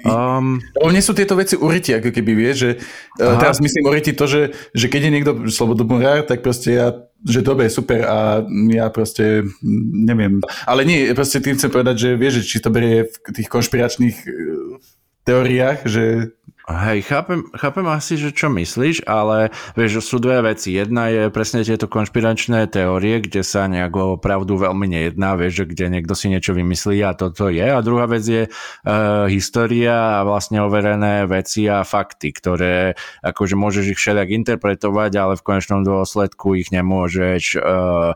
Um, 0.00 0.64
Mne 0.80 1.04
sú 1.04 1.12
tieto 1.12 1.36
veci 1.36 1.52
uriti, 1.52 1.92
ako 1.92 2.16
keby 2.16 2.32
vieš, 2.32 2.56
že 2.56 2.70
e, 3.20 3.24
aha. 3.28 3.36
teraz 3.36 3.60
myslím 3.60 3.92
uriti 3.92 4.16
to, 4.16 4.24
že, 4.24 4.56
že 4.72 4.88
keď 4.88 5.00
je 5.04 5.14
niekto 5.14 5.32
slobodobnár, 5.52 6.24
tak 6.24 6.40
proste 6.40 6.72
ja, 6.72 6.96
že 7.20 7.44
dobre, 7.44 7.68
super 7.68 8.08
a 8.08 8.40
ja 8.72 8.88
proste 8.88 9.44
neviem. 9.92 10.40
Ale 10.64 10.88
nie, 10.88 11.12
proste 11.12 11.44
tým 11.44 11.60
chcem 11.60 11.68
povedať, 11.68 11.96
že 12.08 12.10
vieš, 12.16 12.40
že 12.40 12.48
či 12.48 12.64
to 12.64 12.72
berie 12.72 13.04
v 13.04 13.16
tých 13.36 13.52
konšpiračných 13.52 14.16
e, 14.24 14.28
teóriách, 15.28 15.84
že 15.84 16.34
Hej, 16.62 17.10
chápem, 17.10 17.42
chápem 17.58 17.82
asi, 17.90 18.14
že 18.14 18.30
čo 18.30 18.46
myslíš, 18.46 19.10
ale 19.10 19.50
vieš, 19.74 20.06
sú 20.06 20.22
dve 20.22 20.54
veci. 20.54 20.78
Jedna 20.78 21.10
je 21.10 21.26
presne 21.26 21.66
tieto 21.66 21.90
konšpiračné 21.90 22.70
teórie, 22.70 23.18
kde 23.18 23.42
sa 23.42 23.66
nejako 23.66 24.22
pravdu 24.22 24.54
veľmi 24.54 24.86
nejedná, 24.86 25.34
vieš, 25.34 25.66
že 25.66 25.74
kde 25.74 25.86
niekto 25.98 26.14
si 26.14 26.30
niečo 26.30 26.54
vymyslí 26.54 27.02
a 27.02 27.18
toto 27.18 27.50
je. 27.50 27.66
A 27.66 27.82
druhá 27.82 28.06
vec 28.06 28.22
je 28.22 28.46
uh, 28.46 29.26
história 29.26 30.22
a 30.22 30.24
vlastne 30.24 30.62
overené 30.62 31.26
veci 31.26 31.66
a 31.66 31.82
fakty, 31.82 32.30
ktoré 32.30 32.94
akože 33.26 33.58
môžeš 33.58 33.84
ich 33.92 33.98
všelijak 33.98 34.30
interpretovať, 34.30 35.18
ale 35.18 35.34
v 35.34 35.42
konečnom 35.42 35.82
dôsledku 35.82 36.54
ich 36.54 36.70
nemôžeš 36.70 37.58
uh, 37.58 38.14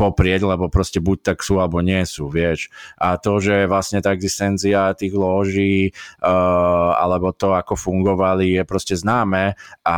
poprieť, 0.00 0.48
lebo 0.48 0.72
proste 0.72 0.96
buď 0.96 1.18
tak 1.20 1.44
sú, 1.44 1.60
alebo 1.60 1.84
nie 1.84 2.00
sú, 2.08 2.32
vieš. 2.32 2.72
A 2.96 3.20
to, 3.20 3.36
že 3.36 3.68
vlastne 3.68 4.00
tá 4.00 4.16
existencia 4.16 4.96
tých 4.96 5.12
loží, 5.12 5.92
uh, 6.24 6.96
alebo 6.96 7.36
to, 7.36 7.52
ako 7.52 7.76
fungovali, 7.76 8.56
je 8.56 8.62
proste 8.64 8.96
známe 8.96 9.60
a 9.84 9.96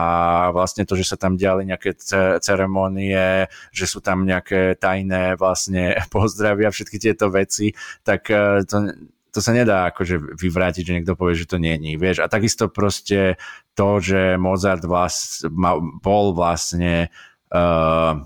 vlastne 0.51 0.83
to, 0.83 0.99
že 0.99 1.07
sa 1.07 1.15
tam 1.15 1.39
diali 1.39 1.71
nejaké 1.71 1.95
ce- 1.95 2.43
ceremonie, 2.43 3.47
že 3.71 3.87
sú 3.87 4.03
tam 4.03 4.27
nejaké 4.27 4.75
tajné 4.83 5.39
vlastne 5.39 5.95
pozdravia, 6.15 6.75
všetky 6.75 6.99
tieto 6.99 7.31
veci, 7.31 7.71
tak 8.03 8.27
uh, 8.27 8.67
to, 8.67 8.91
to 9.31 9.39
sa 9.39 9.55
nedá 9.55 9.89
akože 9.95 10.35
vyvrátiť, 10.35 10.83
že 10.83 10.95
niekto 10.99 11.15
povie, 11.15 11.39
že 11.39 11.47
to 11.47 11.63
není, 11.63 11.95
vieš. 11.95 12.21
A 12.21 12.29
takisto 12.29 12.67
proste 12.67 13.39
to, 13.79 14.03
že 14.03 14.35
Mozart 14.35 14.83
vlast, 14.83 15.47
ma, 15.47 15.79
bol 15.79 16.35
vlastne 16.35 17.09
uh, 17.55 18.21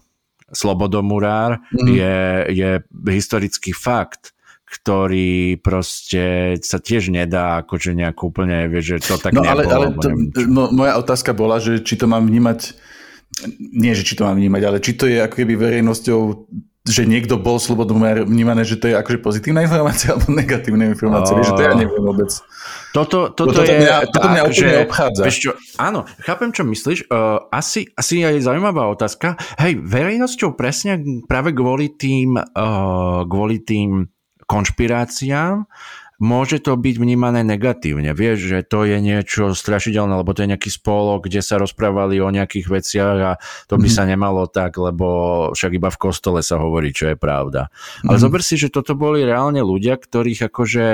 slobodomurár, 0.53 1.59
mm. 1.75 1.89
je, 1.91 2.17
je 2.55 2.71
historický 3.11 3.75
fakt, 3.75 4.37
ktorý 4.67 5.63
proste 5.63 6.57
sa 6.59 6.83
tiež 6.83 7.15
nedá 7.15 7.63
akože 7.63 7.95
nejak 7.95 8.19
úplne, 8.19 8.67
vieš, 8.67 8.99
že 8.99 9.15
to 9.15 9.15
tak 9.23 9.33
no, 9.39 9.47
nebolo. 9.47 9.63
Ale, 9.63 9.71
ale 9.71 9.87
to, 10.03 10.09
no, 10.47 10.75
moja 10.75 10.99
otázka 10.99 11.31
bola, 11.39 11.63
že 11.63 11.87
či 11.87 11.95
to 11.95 12.11
mám 12.11 12.27
vnímať, 12.27 12.75
nie, 13.59 13.95
že 13.95 14.03
či 14.03 14.19
to 14.19 14.27
mám 14.27 14.35
vnímať, 14.35 14.63
ale 14.67 14.79
či 14.83 14.99
to 14.99 15.07
je 15.07 15.23
ako 15.23 15.35
keby 15.39 15.55
verejnosťou 15.55 16.19
že 16.87 17.03
niekto 17.03 17.35
bol 17.37 17.59
slobodom 17.59 17.99
vnímané, 18.25 18.63
že 18.63 18.79
to 18.79 18.87
je 18.87 18.95
akože 18.95 19.19
pozitívna 19.19 19.67
informácia 19.67 20.11
alebo 20.15 20.31
negatívna 20.31 20.87
informácia, 20.87 21.35
oh. 21.35 21.43
že 21.43 21.53
to 21.53 21.63
ja 21.63 21.75
neviem 21.75 21.99
vôbec. 21.99 22.31
Toto, 22.95 23.29
toto, 23.35 23.53
toto, 23.53 23.67
je... 23.67 23.77
Mňa, 23.77 23.97
toto 24.09 24.27
mňa 24.31 24.43
úplne 24.49 24.73
že, 24.73 24.85
obchádza. 24.89 25.23
Vieš 25.27 25.39
čo, 25.43 25.51
áno, 25.77 26.09
chápem, 26.25 26.49
čo 26.55 26.63
myslíš. 26.65 27.13
Uh, 27.13 27.45
asi, 27.53 27.91
asi 27.93 28.25
aj 28.25 28.47
zaujímavá 28.47 28.89
otázka. 28.89 29.37
Hej, 29.61 29.85
verejnosťou 29.85 30.57
presne 30.57 31.03
práve 31.29 31.53
kvôli 31.53 31.93
tým, 31.93 32.41
uh, 32.41 33.21
kvôli 33.29 33.61
tým 33.61 34.09
konšpiráciám 34.47 35.67
môže 36.17 36.65
to 36.65 36.73
byť 36.77 36.97
vnímané 36.97 37.45
negatívne. 37.45 38.17
Vieš, 38.17 38.39
že 38.49 38.59
to 38.65 38.89
je 38.89 38.97
niečo 39.01 39.53
strašidelné, 39.53 40.17
lebo 40.17 40.33
to 40.33 40.45
je 40.45 40.53
nejaký 40.57 40.71
spolok, 40.73 41.29
kde 41.29 41.45
sa 41.45 41.61
rozprávali 41.61 42.21
o 42.25 42.33
nejakých 42.33 42.67
veciach 42.73 43.17
a 43.21 43.33
to 43.69 43.77
by 43.77 43.89
mm-hmm. 43.89 43.97
sa 43.97 44.09
nemalo 44.09 44.49
tak, 44.49 44.81
lebo 44.81 45.07
však 45.53 45.77
iba 45.77 45.93
v 45.93 46.01
kostole 46.01 46.41
sa 46.41 46.57
hovorí, 46.57 46.93
čo 46.97 47.13
je 47.13 47.17
pravda. 47.21 47.69
Mm-hmm. 47.69 48.09
Ale 48.09 48.17
mhm. 48.17 48.23
zober 48.25 48.41
si, 48.41 48.55
že 48.57 48.73
toto 48.73 48.97
boli 48.97 49.25
reálne 49.25 49.61
ľudia, 49.61 50.01
ktorých 50.01 50.49
akože 50.49 50.85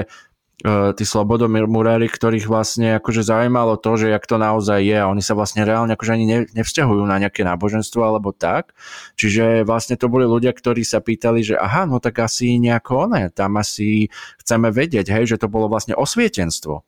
E, 0.62 0.94
tí 0.94 1.02
slobodomurári, 1.02 2.06
ktorých 2.06 2.46
vlastne 2.46 3.02
akože 3.02 3.26
zaujímalo 3.26 3.74
to, 3.82 3.98
že 3.98 4.14
jak 4.14 4.22
to 4.30 4.38
naozaj 4.38 4.78
je 4.78 4.94
a 4.94 5.10
oni 5.10 5.18
sa 5.18 5.34
vlastne 5.34 5.66
reálne 5.66 5.98
akože 5.98 6.14
ani 6.14 6.46
nevzťahujú 6.54 7.02
na 7.02 7.18
nejaké 7.18 7.42
náboženstvo 7.42 7.98
alebo 7.98 8.30
tak. 8.30 8.70
Čiže 9.18 9.66
vlastne 9.66 9.98
to 9.98 10.06
boli 10.06 10.22
ľudia, 10.22 10.54
ktorí 10.54 10.86
sa 10.86 11.02
pýtali, 11.02 11.42
že 11.42 11.58
aha, 11.58 11.90
no 11.90 11.98
tak 11.98 12.22
asi 12.22 12.62
nejako 12.62 13.10
oné, 13.10 13.34
tam 13.34 13.58
asi 13.58 14.06
chceme 14.38 14.70
vedieť, 14.70 15.10
hej, 15.10 15.34
že 15.34 15.42
to 15.42 15.50
bolo 15.50 15.66
vlastne 15.66 15.98
osvietenstvo. 15.98 16.86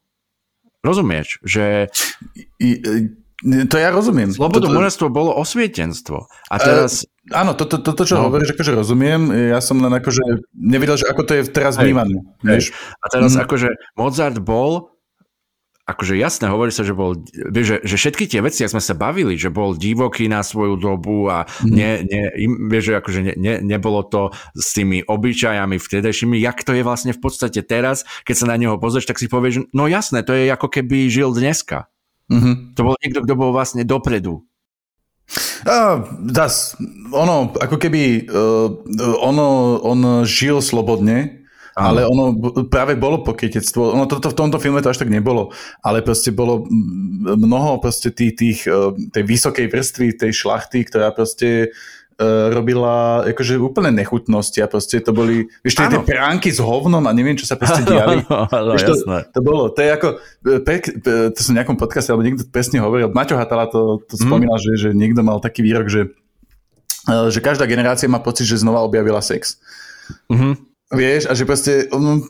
Rozumieš, 0.86 1.42
že... 1.42 1.90
I, 2.62 2.70
i, 2.70 2.70
to 3.43 3.77
ja 3.77 3.90
rozumiem. 3.90 4.31
Slobodomurárstvo 4.31 5.11
bolo 5.11 5.35
osvietenstvo. 5.35 6.31
A 6.51 6.55
teraz... 6.61 7.02
E, 7.02 7.12
Áno, 7.32 7.56
toto, 7.56 7.81
to, 7.81 7.97
to, 7.97 8.05
čo 8.05 8.20
no. 8.20 8.28
hovoríš, 8.28 8.52
akože 8.52 8.77
rozumiem. 8.77 9.32
Ja 9.48 9.65
som 9.65 9.81
len 9.81 9.89
akože 9.97 10.44
nevidel, 10.52 11.01
že 11.01 11.09
ako 11.09 11.24
to 11.24 11.32
je 11.40 11.43
teraz 11.48 11.81
vnímané. 11.81 12.20
Hej. 12.44 12.77
A 13.01 13.09
teraz 13.09 13.32
mm. 13.32 13.48
akože 13.48 13.69
Mozart 13.97 14.44
bol 14.44 14.93
akože 15.85 16.16
jasné, 16.16 16.48
hovorí 16.48 16.73
sa, 16.73 16.81
že 16.81 16.97
bol, 16.97 17.12
vieš, 17.52 17.77
že, 17.77 17.77
že 17.85 17.97
všetky 18.01 18.24
tie 18.24 18.40
veci, 18.40 18.65
ak 18.65 18.73
sme 18.73 18.81
sa 18.81 18.97
bavili, 18.97 19.36
že 19.36 19.52
bol 19.52 19.77
divoký 19.77 20.32
na 20.32 20.40
svoju 20.40 20.81
dobu 20.81 21.28
a 21.28 21.44
mm. 21.44 21.69
ne, 21.69 21.90
ne, 22.09 22.23
vieš, 22.73 22.89
že 22.89 22.94
akože 23.05 23.20
ne, 23.20 23.35
ne, 23.36 23.55
nebolo 23.61 24.01
to 24.09 24.32
s 24.56 24.73
tými 24.73 25.05
obyčajami 25.05 25.77
vtedajšími, 25.77 26.40
jak 26.40 26.65
to 26.65 26.73
je 26.73 26.81
vlastne 26.81 27.12
v 27.12 27.20
podstate 27.20 27.61
teraz, 27.61 28.09
keď 28.24 28.35
sa 28.35 28.47
na 28.48 28.56
neho 28.56 28.81
pozrieš, 28.81 29.05
tak 29.05 29.20
si 29.20 29.28
povieš, 29.28 29.69
no 29.77 29.85
jasné, 29.85 30.24
to 30.24 30.32
je 30.32 30.48
ako 30.48 30.73
keby 30.73 31.12
žil 31.12 31.36
dneska. 31.36 31.93
Mm-hmm. 32.32 32.55
To 32.76 32.80
bol 32.80 32.96
niekto, 33.05 33.20
kto 33.24 33.34
bol 33.36 33.51
vlastne 33.52 33.84
dopredu 33.84 34.44
Uh, 35.64 36.05
das, 36.20 36.76
ono, 37.09 37.56
ako 37.56 37.80
keby 37.80 38.28
uh, 38.28 38.68
ono, 39.24 39.80
on 39.80 40.28
žil 40.28 40.60
slobodne. 40.60 41.40
Ale 41.74 42.06
ono 42.06 42.30
práve 42.70 42.94
bolo 42.94 43.26
pokrytectvo. 43.26 43.98
Ono 43.98 44.06
to, 44.06 44.22
to, 44.22 44.30
v 44.30 44.38
tomto 44.38 44.62
filme 44.62 44.78
to 44.78 44.94
až 44.94 45.02
tak 45.02 45.10
nebolo, 45.10 45.51
ale 45.82 46.06
proste 46.06 46.30
bolo 46.30 46.70
mnoho 47.24 47.82
proste 47.82 48.14
tých, 48.14 48.38
tých, 48.38 48.60
tej 49.10 49.24
vysokej 49.26 49.66
vrstvy, 49.74 50.14
tej 50.14 50.30
šlachty, 50.38 50.86
ktorá 50.86 51.10
proste 51.10 51.74
uh, 52.19 52.51
robila 52.51 53.23
akože 53.27 53.59
úplne 53.59 53.91
nechutnosti 53.95 54.59
a 54.62 54.66
proste 54.70 55.03
to 55.03 55.11
boli, 55.11 55.51
vieš, 55.62 55.74
tie, 55.78 55.86
tie 55.91 56.03
pránky 56.03 56.51
s 56.51 56.59
hovnom 56.62 57.03
a 57.07 57.11
neviem, 57.15 57.35
čo 57.35 57.47
sa 57.47 57.59
proste 57.59 57.82
diali. 57.82 58.23
Vieš, 58.74 58.85
to, 58.86 58.95
to, 59.07 59.41
bolo, 59.43 59.70
to 59.70 59.81
je 59.82 59.91
ako, 59.95 60.09
pe, 60.43 60.74
pe, 60.81 61.12
to 61.31 61.39
som 61.39 61.55
v 61.55 61.59
nejakom 61.62 61.78
podcaste, 61.78 62.11
alebo 62.11 62.27
niekto 62.27 62.47
presne 62.49 62.82
hovoril, 62.82 63.11
Maťo 63.11 63.39
Hatala 63.39 63.70
to, 63.70 64.03
to 64.07 64.19
mm. 64.19 64.23
spomínal, 64.27 64.59
že, 64.59 64.73
že 64.78 64.89
niekto 64.91 65.23
mal 65.23 65.39
taký 65.39 65.62
výrok, 65.62 65.86
že, 65.86 66.11
uh, 67.11 67.31
že 67.31 67.39
každá 67.39 67.66
generácia 67.70 68.11
má 68.11 68.19
pocit, 68.19 68.51
že 68.51 68.62
znova 68.62 68.82
objavila 68.82 69.23
sex. 69.23 69.62
Mm-hmm. 70.31 70.73
Vieš, 70.95 71.23
a 71.29 71.33
že 71.35 71.45
proste, 71.45 71.73
um, 71.91 72.23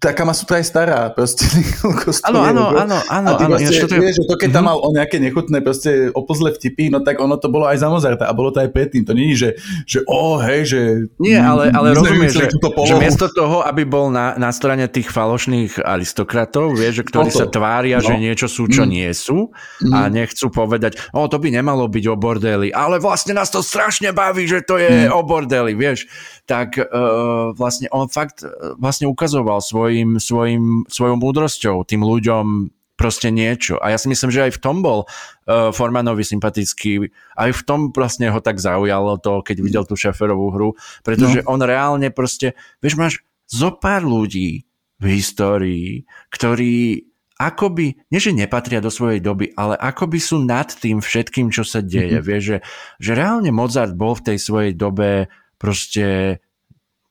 tá 0.00 0.16
kama 0.16 0.32
sú 0.32 0.48
to 0.48 0.56
aj 0.56 0.64
stará, 0.64 1.12
proste 1.12 1.44
Áno, 2.28 2.42
áno, 2.42 2.72
áno, 2.72 2.98
áno, 3.08 3.30
áno. 3.36 3.56
Proste, 3.56 3.86
to 3.86 3.96
je... 3.96 4.02
vieš, 4.02 4.14
že 4.20 4.24
to 4.26 4.34
keď 4.40 4.50
tam 4.58 4.64
mhm. 4.64 4.68
mal 4.72 4.78
o 4.80 4.88
nejaké 4.92 5.16
nechutné 5.20 5.58
proste 5.60 6.10
opozle 6.12 6.50
vtipy, 6.56 6.88
no 6.88 7.04
tak 7.04 7.20
ono 7.20 7.36
to 7.36 7.52
bolo 7.52 7.68
aj 7.68 7.78
za 7.78 7.88
Mozarta 7.92 8.24
a 8.26 8.32
bolo 8.32 8.50
to 8.50 8.64
aj 8.64 8.70
predtým. 8.72 9.04
To 9.04 9.12
je, 9.12 9.36
že, 9.36 9.50
že 9.84 9.98
o, 10.08 10.40
hej, 10.40 10.60
že... 10.64 10.80
Nie, 11.20 11.38
ale, 11.38 11.70
ale 11.70 11.92
rozumieš, 11.94 12.40
že, 12.40 12.46
že 12.88 12.94
miesto 12.96 13.28
toho, 13.30 13.62
aby 13.62 13.84
bol 13.84 14.08
na, 14.08 14.34
na 14.40 14.50
strane 14.50 14.88
tých 14.88 15.12
falošných 15.12 15.84
aristokratov, 15.84 16.74
vieš, 16.74 17.02
že 17.02 17.04
ktorí 17.06 17.30
Toto. 17.30 17.40
sa 17.42 17.46
tvária, 17.46 18.00
no. 18.00 18.06
že 18.06 18.14
niečo 18.16 18.46
sú, 18.48 18.66
čo 18.66 18.84
mm. 18.84 18.90
nie 18.90 19.10
sú 19.12 19.52
mm. 19.84 19.92
a 19.92 19.98
nechcú 20.08 20.48
povedať, 20.48 20.98
o, 21.12 21.28
to 21.28 21.36
by 21.36 21.48
nemalo 21.52 21.86
byť 21.86 22.04
o 22.08 22.16
bordeli, 22.16 22.68
ale 22.72 22.98
vlastne 22.98 23.36
nás 23.36 23.52
to 23.52 23.60
strašne 23.60 24.10
baví, 24.10 24.48
že 24.48 24.64
to 24.64 24.80
je 24.80 25.06
mm. 25.06 25.14
o 25.14 25.20
bordeli, 25.22 25.76
vieš 25.76 26.08
tak 26.48 26.80
uh, 26.80 27.52
vlastne 27.52 27.92
on 27.98 28.08
fakt 28.08 28.46
uh, 28.46 28.78
vlastne 28.78 29.10
ukazoval 29.10 29.58
svojim, 29.58 30.22
svojim, 30.22 30.86
svojou 30.86 31.16
múdrosťou 31.18 31.82
tým 31.82 32.06
ľuďom 32.06 32.70
proste 32.98 33.30
niečo. 33.30 33.78
A 33.78 33.94
ja 33.94 33.98
si 33.98 34.10
myslím, 34.10 34.34
že 34.34 34.50
aj 34.50 34.58
v 34.58 34.62
tom 34.62 34.82
bol 34.82 35.06
uh, 35.06 35.70
Formanovi 35.70 36.26
sympatický. 36.26 37.06
Aj 37.38 37.50
v 37.54 37.62
tom 37.62 37.94
vlastne 37.94 38.26
ho 38.34 38.42
tak 38.42 38.58
zaujalo 38.58 39.22
to, 39.22 39.46
keď 39.46 39.56
videl 39.62 39.84
tú 39.86 39.94
šaferovú 39.94 40.50
hru, 40.50 40.70
pretože 41.06 41.46
no. 41.46 41.54
on 41.54 41.62
reálne 41.62 42.10
proste, 42.10 42.58
vieš, 42.82 42.98
máš 42.98 43.14
zo 43.46 43.70
pár 43.78 44.02
ľudí 44.02 44.66
v 44.98 45.04
histórii, 45.14 46.10
ktorí 46.34 47.06
akoby, 47.38 47.94
nie 48.10 48.18
že 48.18 48.34
nepatria 48.34 48.82
do 48.82 48.90
svojej 48.90 49.22
doby, 49.22 49.54
ale 49.54 49.78
akoby 49.78 50.18
sú 50.18 50.42
nad 50.42 50.66
tým 50.66 50.98
všetkým, 50.98 51.54
čo 51.54 51.62
sa 51.62 51.78
deje. 51.78 52.18
Mm-hmm. 52.18 52.26
Vieš, 52.26 52.42
že, 52.42 52.58
že 52.98 53.12
reálne 53.14 53.54
Mozart 53.54 53.94
bol 53.94 54.18
v 54.18 54.34
tej 54.34 54.38
svojej 54.42 54.74
dobe 54.74 55.30
proste 55.54 56.38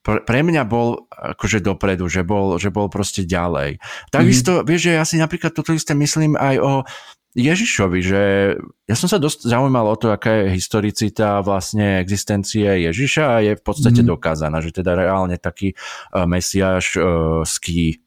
pre 0.08 0.40
mňa 0.40 0.64
bol 0.64 1.12
akože 1.12 1.60
dopredu, 1.60 2.08
že 2.08 2.24
bol, 2.24 2.56
že 2.56 2.72
bol 2.72 2.88
proste 2.88 3.28
ďalej. 3.28 3.84
Takisto, 4.08 4.64
mm-hmm. 4.64 4.68
vieš, 4.68 4.82
že 4.88 4.92
ja 4.96 5.04
si 5.04 5.20
napríklad 5.20 5.52
toto 5.52 5.76
isté 5.76 5.92
myslím 5.92 6.40
aj 6.40 6.56
o 6.64 6.74
Ježišovi, 7.38 8.00
že 8.02 8.22
ja 8.90 8.96
som 8.98 9.06
sa 9.06 9.22
dosť 9.22 9.46
zaujímal 9.46 9.86
o 9.86 10.00
to, 10.00 10.10
aká 10.10 10.42
je 10.42 10.58
historicita 10.58 11.46
vlastne 11.46 12.02
existencie 12.02 12.66
Ježiša 12.90 13.24
a 13.30 13.36
je 13.46 13.54
v 13.54 13.64
podstate 13.64 14.02
mm-hmm. 14.02 14.14
dokázaná, 14.18 14.58
že 14.58 14.74
teda 14.74 14.98
reálne 14.98 15.38
taký 15.38 15.78
uh, 15.78 16.26
mesiáš 16.26 16.98
uh, 16.98 17.46
ský 17.46 18.02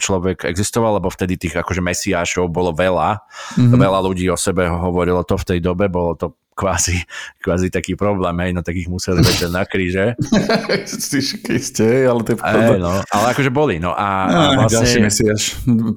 človek 0.00 0.48
existoval, 0.48 0.98
lebo 0.98 1.12
vtedy 1.12 1.36
tých 1.36 1.60
akože 1.60 1.84
mesiášov 1.84 2.48
bolo 2.50 2.72
veľa. 2.72 3.20
Mm-hmm. 3.58 3.78
Veľa 3.78 4.00
ľudí 4.00 4.26
o 4.32 4.38
sebe 4.38 4.66
hovorilo 4.66 5.22
to 5.22 5.36
v 5.36 5.44
tej 5.44 5.58
dobe, 5.60 5.86
bolo 5.92 6.16
to 6.16 6.34
kvázi, 6.54 7.02
kvázi 7.44 7.68
taký 7.68 7.98
problém, 7.98 8.32
hej, 8.40 8.50
no 8.54 8.62
tak 8.62 8.78
ich 8.78 8.88
museli 8.88 9.20
veď 9.26 9.50
na 9.50 9.66
kríže. 9.66 10.14
ste, 11.58 12.06
ale 12.06 12.20
to 12.22 12.30
je 12.34 12.38
problém. 12.38 12.80
no, 12.80 13.02
ale 13.02 13.26
akože 13.34 13.50
boli, 13.50 13.76
no 13.82 13.92
a, 13.92 14.08
a, 14.24 14.40
a 14.54 14.64
vlastne... 14.64 14.86
Ďalší 14.86 15.00
mesiac, 15.02 15.40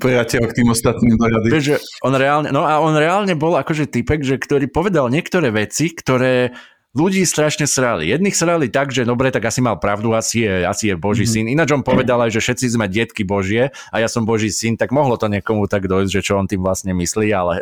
priateľ 0.01 0.41
k 0.49 0.53
tým 0.57 0.67
ostatným. 0.73 1.13
Vieš, 1.47 1.63
že 1.63 1.75
on 2.01 2.13
reálne, 2.17 2.49
no 2.49 2.65
a 2.65 2.81
on 2.81 2.97
reálne 2.97 3.37
bol 3.37 3.55
akože 3.55 3.87
typek, 3.87 4.25
že 4.25 4.35
ktorý 4.41 4.67
povedal 4.67 5.07
niektoré 5.13 5.53
veci, 5.53 5.93
ktoré 5.93 6.51
ľudí 6.97 7.21
strašne 7.29 7.69
srali. 7.69 8.09
Jedných 8.09 8.33
srali 8.33 8.73
tak, 8.73 8.89
že 8.89 9.05
dobre, 9.05 9.29
tak 9.29 9.45
asi 9.45 9.61
mal 9.61 9.77
pravdu, 9.77 10.17
asi 10.17 10.49
je, 10.49 10.65
asi 10.65 10.89
je 10.89 10.95
Boží 10.97 11.29
mm-hmm. 11.29 11.45
syn. 11.45 11.53
Ináč 11.53 11.69
on 11.77 11.85
povedal 11.85 12.17
aj, 12.25 12.33
že 12.33 12.41
všetci 12.41 12.73
sme 12.73 12.89
detky 12.89 13.21
Božie 13.21 13.69
a 13.93 13.95
ja 14.01 14.09
som 14.09 14.25
Boží 14.25 14.49
syn, 14.49 14.73
tak 14.81 14.89
mohlo 14.89 15.13
to 15.21 15.29
niekomu 15.29 15.69
tak 15.69 15.85
dojsť, 15.85 16.09
že 16.09 16.25
čo 16.25 16.41
on 16.41 16.49
tým 16.49 16.65
vlastne 16.65 16.97
myslí, 16.97 17.29
ale... 17.29 17.61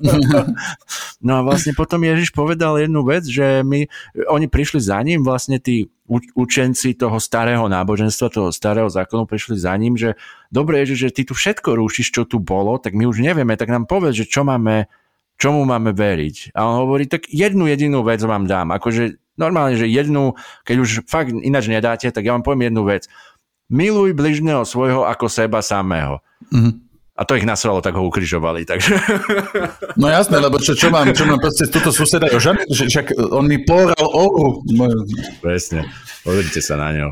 Mhm. 0.00 0.56
no 1.26 1.32
a 1.36 1.40
vlastne 1.44 1.76
potom 1.76 2.00
Ježiš 2.00 2.32
povedal 2.32 2.80
jednu 2.80 3.04
vec, 3.04 3.28
že 3.28 3.60
my, 3.60 3.84
oni 4.32 4.48
prišli 4.48 4.80
za 4.80 4.96
ním, 5.04 5.20
vlastne 5.20 5.60
tí 5.60 5.92
učenci 6.10 6.98
toho 6.98 7.22
starého 7.22 7.70
náboženstva, 7.70 8.34
toho 8.34 8.50
starého 8.50 8.90
zákonu 8.90 9.30
prišli 9.30 9.54
za 9.54 9.70
ním, 9.78 9.94
že 9.94 10.18
dobre, 10.50 10.82
že, 10.82 10.98
že 10.98 11.14
ty 11.14 11.22
tu 11.22 11.38
všetko 11.38 11.78
rúšiš, 11.78 12.10
čo 12.10 12.22
tu 12.26 12.42
bolo, 12.42 12.82
tak 12.82 12.98
my 12.98 13.06
už 13.06 13.22
nevieme, 13.22 13.54
tak 13.54 13.70
nám 13.70 13.86
povedz, 13.86 14.18
že 14.18 14.26
čo 14.26 14.42
máme 14.42 14.90
čomu 15.40 15.64
máme 15.64 15.96
veriť. 15.96 16.52
A 16.52 16.68
on 16.68 16.84
hovorí, 16.84 17.08
tak 17.08 17.24
jednu 17.32 17.64
jedinú 17.64 18.04
vec 18.04 18.20
vám 18.20 18.44
dám, 18.44 18.76
akože 18.76 19.16
normálne, 19.40 19.80
že 19.80 19.88
jednu, 19.88 20.36
keď 20.68 20.76
už 20.76 20.90
fakt 21.08 21.32
ináč 21.32 21.72
nedáte, 21.72 22.12
tak 22.12 22.28
ja 22.28 22.36
vám 22.36 22.44
poviem 22.44 22.68
jednu 22.68 22.84
vec. 22.84 23.08
Miluj 23.72 24.12
bližného 24.12 24.68
svojho 24.68 25.08
ako 25.08 25.32
seba 25.32 25.64
samého. 25.64 26.20
Mm-hmm. 26.52 26.92
A 27.20 27.28
to 27.28 27.36
ich 27.36 27.44
nasralo, 27.44 27.84
tak 27.84 28.00
ho 28.00 28.08
ukrižovali. 28.08 28.64
Takže... 28.64 28.96
No 30.00 30.08
jasné, 30.08 30.40
lebo 30.40 30.56
čo, 30.56 30.72
čo 30.72 30.88
mám, 30.88 31.12
čo 31.12 31.28
mám 31.28 31.36
proste 31.36 31.68
túto 31.68 31.92
suseda, 31.92 32.32
že 32.32 32.88
však 32.88 33.12
on 33.36 33.44
mi 33.44 33.60
pohoral 33.60 34.08
oru. 34.08 34.64
Presne, 35.44 35.84
pozrite 36.24 36.64
sa 36.64 36.80
na 36.80 36.96
ňo. 36.96 37.08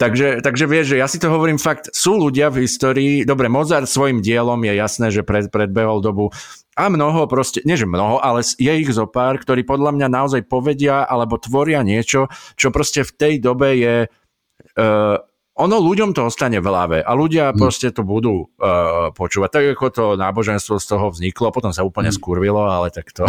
Takže, 0.00 0.40
takže 0.40 0.64
vieš, 0.64 0.96
že 0.96 1.00
ja 1.04 1.04
si 1.04 1.20
to 1.20 1.28
hovorím 1.28 1.60
fakt, 1.60 1.92
sú 1.92 2.16
ľudia 2.16 2.48
v 2.48 2.64
histórii, 2.64 3.28
dobre, 3.28 3.52
Mozart 3.52 3.84
svojim 3.84 4.24
dielom 4.24 4.64
je 4.64 4.72
jasné, 4.80 5.12
že 5.12 5.20
pred, 5.20 5.52
predbehol 5.52 6.00
dobu 6.00 6.32
a 6.78 6.86
mnoho 6.86 7.26
proste, 7.26 7.60
nie 7.66 7.74
že 7.74 7.88
mnoho, 7.88 8.22
ale 8.22 8.46
je 8.46 8.72
ich 8.72 8.90
zo 8.94 9.10
pár, 9.10 9.42
ktorí 9.42 9.66
podľa 9.66 9.90
mňa 9.96 10.08
naozaj 10.10 10.42
povedia 10.46 11.02
alebo 11.02 11.40
tvoria 11.40 11.82
niečo, 11.82 12.30
čo 12.54 12.70
proste 12.70 13.02
v 13.02 13.12
tej 13.12 13.34
dobe 13.42 13.68
je 13.74 13.96
uh, 14.06 15.16
ono 15.60 15.76
ľuďom 15.76 16.16
to 16.16 16.24
ostane 16.24 16.56
v 16.56 16.64
hlave 16.64 16.98
a 17.04 17.12
ľudia 17.12 17.52
hmm. 17.52 17.58
proste 17.60 17.92
to 17.92 18.00
budú 18.00 18.48
uh, 18.56 19.12
počúvať. 19.12 19.50
Tak 19.52 19.64
ako 19.76 19.86
to 19.92 20.04
náboženstvo 20.16 20.80
z 20.80 20.86
toho 20.88 21.12
vzniklo, 21.12 21.52
potom 21.52 21.68
sa 21.74 21.84
úplne 21.84 22.08
hmm. 22.08 22.16
skurvilo, 22.16 22.64
ale 22.64 22.88
tak 22.88 23.12
to, 23.12 23.28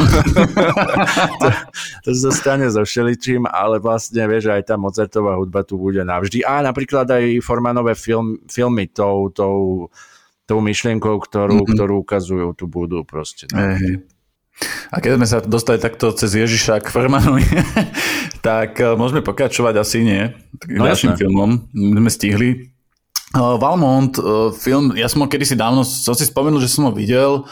to, 1.42 1.48
to 2.08 2.12
zostane 2.16 2.72
so 2.72 2.88
všeličím, 2.88 3.50
ale 3.52 3.84
vlastne 3.84 4.24
vieš, 4.32 4.48
aj 4.48 4.72
tá 4.72 4.76
Mozartová 4.80 5.36
hudba 5.36 5.68
tu 5.68 5.76
bude 5.76 6.00
navždy. 6.08 6.48
A 6.48 6.64
napríklad 6.64 7.10
aj 7.12 7.44
Formanové 7.44 8.00
film, 8.00 8.40
filmy 8.48 8.88
tou, 8.88 9.28
tou, 9.36 9.92
tou 10.52 10.60
myšlienkou, 10.60 11.16
ktorú, 11.24 11.64
mm-hmm. 11.64 11.74
ktorú 11.80 11.94
ukazujú, 12.04 12.52
tu 12.60 12.68
budú 12.68 13.08
proste. 13.08 13.48
Hey. 13.56 14.04
A 14.92 15.00
keď 15.00 15.16
sme 15.16 15.28
sa 15.28 15.40
dostali 15.40 15.80
takto 15.80 16.12
cez 16.12 16.36
Ježiša 16.36 16.84
k 16.84 16.92
Fermanovi, 16.92 17.48
tak 18.46 18.76
eh, 18.84 19.00
môžeme 19.00 19.24
pokračovať 19.24 19.80
asi 19.80 20.04
nie. 20.04 20.22
No, 20.68 20.92
ďalším 20.92 21.16
filmom 21.16 21.72
sme 21.72 22.12
stihli. 22.12 22.50
Uh, 23.32 23.56
Valmont, 23.56 24.12
uh, 24.20 24.52
film, 24.52 24.92
ja 25.00 25.08
som 25.08 25.24
ho 25.24 25.32
kedysi 25.32 25.56
dávno, 25.56 25.88
som 25.88 26.12
si 26.12 26.28
spomenul, 26.28 26.60
že 26.60 26.68
som 26.68 26.84
ho 26.84 26.92
videl, 26.92 27.48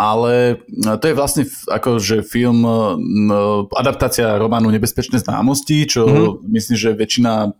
ale 0.00 0.62
to 1.02 1.04
je 1.10 1.18
vlastne 1.18 1.42
akože 1.68 2.22
film, 2.22 2.62
adaptácia 3.74 4.38
románu 4.38 4.70
Nebezpečné 4.70 5.18
známosti, 5.18 5.90
čo 5.90 6.06
mm-hmm. 6.06 6.48
myslím, 6.54 6.76
že 6.78 6.96
väčšina 6.96 7.50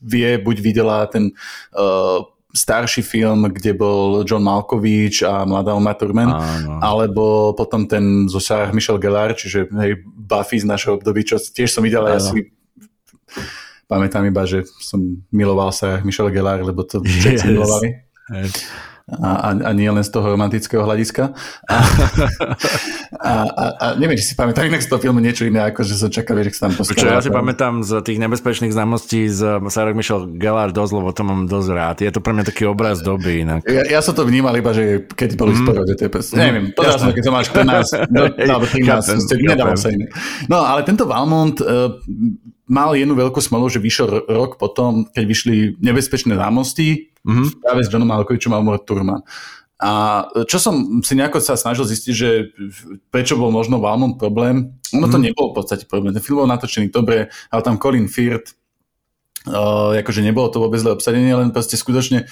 vie, 0.00 0.40
buď 0.40 0.56
videla 0.64 1.04
ten 1.06 1.36
uh, 1.76 2.31
starší 2.52 3.02
film, 3.02 3.48
kde 3.48 3.72
bol 3.72 4.28
John 4.28 4.44
Malkovich 4.44 5.24
a 5.24 5.48
mladá 5.48 5.72
Uma 5.72 5.96
Thurman, 5.96 6.28
Áno. 6.28 6.78
alebo 6.84 7.56
potom 7.56 7.88
ten 7.88 8.28
zo 8.28 8.40
Sarah 8.40 8.72
Michelle 8.76 9.00
Gellar, 9.00 9.32
čiže 9.32 9.72
hej, 9.72 10.04
Buffy 10.04 10.60
z 10.60 10.68
našho 10.68 11.00
období, 11.00 11.24
čo 11.24 11.40
tiež 11.40 11.72
som 11.72 11.80
videl, 11.80 12.04
ja 12.04 12.20
si 12.20 12.52
pamätám 13.88 14.28
iba, 14.28 14.44
že 14.44 14.68
som 14.84 15.00
miloval 15.32 15.72
sa 15.72 16.04
Michelle 16.04 16.32
Gellar, 16.32 16.60
lebo 16.60 16.84
to 16.84 17.00
všetci 17.00 17.44
yes. 17.44 17.48
milovali. 17.48 17.88
Yes 18.32 18.91
a, 19.20 19.52
a, 19.52 19.70
nie 19.76 19.90
len 19.92 20.00
z 20.00 20.08
toho 20.08 20.32
romantického 20.32 20.80
hľadiska. 20.88 21.36
A, 21.68 21.76
a, 23.28 23.32
a, 23.44 23.64
a 23.76 23.86
neviem, 24.00 24.16
či 24.16 24.32
si 24.32 24.34
pamätám 24.34 24.64
inak 24.64 24.80
z 24.80 24.88
toho 24.88 25.00
filmu 25.04 25.20
niečo 25.20 25.44
iné, 25.44 25.68
ako 25.68 25.84
že 25.84 26.00
sa 26.00 26.08
čaká, 26.08 26.32
že 26.40 26.56
sa 26.56 26.68
tam 26.68 26.80
postavil. 26.80 27.02
Čo 27.04 27.08
ja 27.12 27.20
si 27.20 27.28
pamätám 27.28 27.84
z 27.84 28.00
tých 28.00 28.18
nebezpečných 28.22 28.72
známostí 28.72 29.28
z 29.28 29.60
Sarah 29.68 29.92
Michel 29.92 30.32
Gellar 30.40 30.72
dosť, 30.72 30.92
lebo 30.96 31.12
to 31.12 31.22
mám 31.28 31.44
dosť 31.44 31.68
rád. 31.76 31.96
Je 32.00 32.12
to 32.12 32.24
pre 32.24 32.32
mňa 32.32 32.44
taký 32.48 32.64
obraz 32.64 33.04
doby 33.04 33.44
inak. 33.44 33.60
Ja, 33.68 33.84
ja 33.84 34.00
som 34.00 34.16
to 34.16 34.24
vnímal 34.24 34.56
iba, 34.56 34.72
že 34.72 35.04
keď 35.12 35.36
boli 35.36 35.52
mm. 35.52 35.84
že 35.92 35.94
to 36.00 36.02
je 36.08 36.10
pes. 36.10 36.26
Neviem, 36.32 36.72
podľa 36.72 36.96
som, 36.96 37.08
keď 37.12 37.22
to 37.28 37.32
máš 37.32 37.46
14, 37.52 38.08
do, 38.08 38.22
alebo 38.40 38.64
13, 38.64 39.28
nedával 39.44 39.76
sa 39.76 39.92
iné. 39.92 40.08
No, 40.48 40.64
ale 40.64 40.88
tento 40.88 41.04
Valmont 41.04 41.60
uh, 41.60 41.92
mal 42.72 42.96
jednu 42.96 43.12
veľkú 43.12 43.44
smolu, 43.44 43.68
že 43.68 43.76
vyšiel 43.76 44.24
rok 44.24 44.56
potom, 44.56 45.04
keď 45.12 45.24
vyšli 45.28 45.56
nebezpečné 45.84 46.40
zámosti, 46.40 47.11
mm-hmm. 47.26 47.62
práve 47.62 47.80
s 47.86 47.90
Johnom 47.90 48.10
Malkovičom 48.10 48.52
a 48.54 48.60
Umor 48.62 48.82
Turman. 48.82 49.22
A 49.82 49.90
čo 50.46 50.62
som 50.62 51.02
si 51.02 51.18
nejako 51.18 51.42
sa 51.42 51.58
snažil 51.58 51.82
zistiť, 51.82 52.14
že 52.14 52.54
prečo 53.10 53.34
bol 53.34 53.50
možno 53.50 53.82
Valmont 53.82 54.14
problém, 54.14 54.78
ono 54.94 55.10
to 55.10 55.18
mm. 55.18 55.24
nebol 55.26 55.50
v 55.50 55.58
podstate 55.58 55.90
problém. 55.90 56.14
Ten 56.14 56.22
film 56.22 56.46
bol 56.46 56.46
natočený 56.46 56.94
dobre, 56.94 57.34
ale 57.50 57.60
tam 57.66 57.82
Colin 57.82 58.06
Firth, 58.06 58.54
uh, 59.50 59.90
akože 59.98 60.22
nebolo 60.22 60.54
to 60.54 60.62
vôbec 60.62 60.78
zle 60.78 60.94
obsadenie, 60.94 61.34
len 61.34 61.50
proste 61.50 61.74
skutočne 61.74 62.30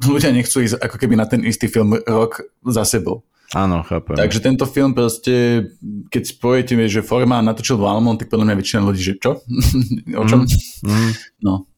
ľudia 0.00 0.32
nechcú 0.32 0.64
ísť 0.64 0.80
ako 0.80 0.96
keby 0.96 1.20
na 1.20 1.28
ten 1.28 1.44
istý 1.44 1.68
film 1.68 1.92
rok 2.08 2.40
za 2.64 2.88
sebou. 2.88 3.20
Áno, 3.52 3.80
chápem. 3.84 4.16
Takže 4.16 4.44
tento 4.44 4.64
film 4.68 4.92
proste, 4.92 5.68
keď 6.12 6.22
spojete, 6.24 6.72
že 6.88 7.04
Formán 7.04 7.44
natočil 7.44 7.80
Valmont, 7.80 8.20
tak 8.20 8.28
podľa 8.28 8.52
mňa 8.52 8.56
väčšina 8.60 8.80
ľudí, 8.84 9.00
že 9.00 9.14
čo? 9.20 9.40
o 10.20 10.24
čom? 10.24 10.44
Mm, 10.44 10.88
mm. 10.88 11.10
No, 11.44 11.68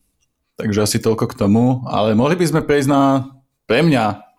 Takže 0.61 0.81
asi 0.85 0.99
toľko 1.01 1.24
k 1.32 1.39
tomu. 1.41 1.81
Ale 1.89 2.12
mohli 2.12 2.37
by 2.37 2.45
sme 2.45 2.61
prejsť 2.61 2.89
na, 2.89 3.32
pre 3.65 3.81
mňa, 3.81 4.31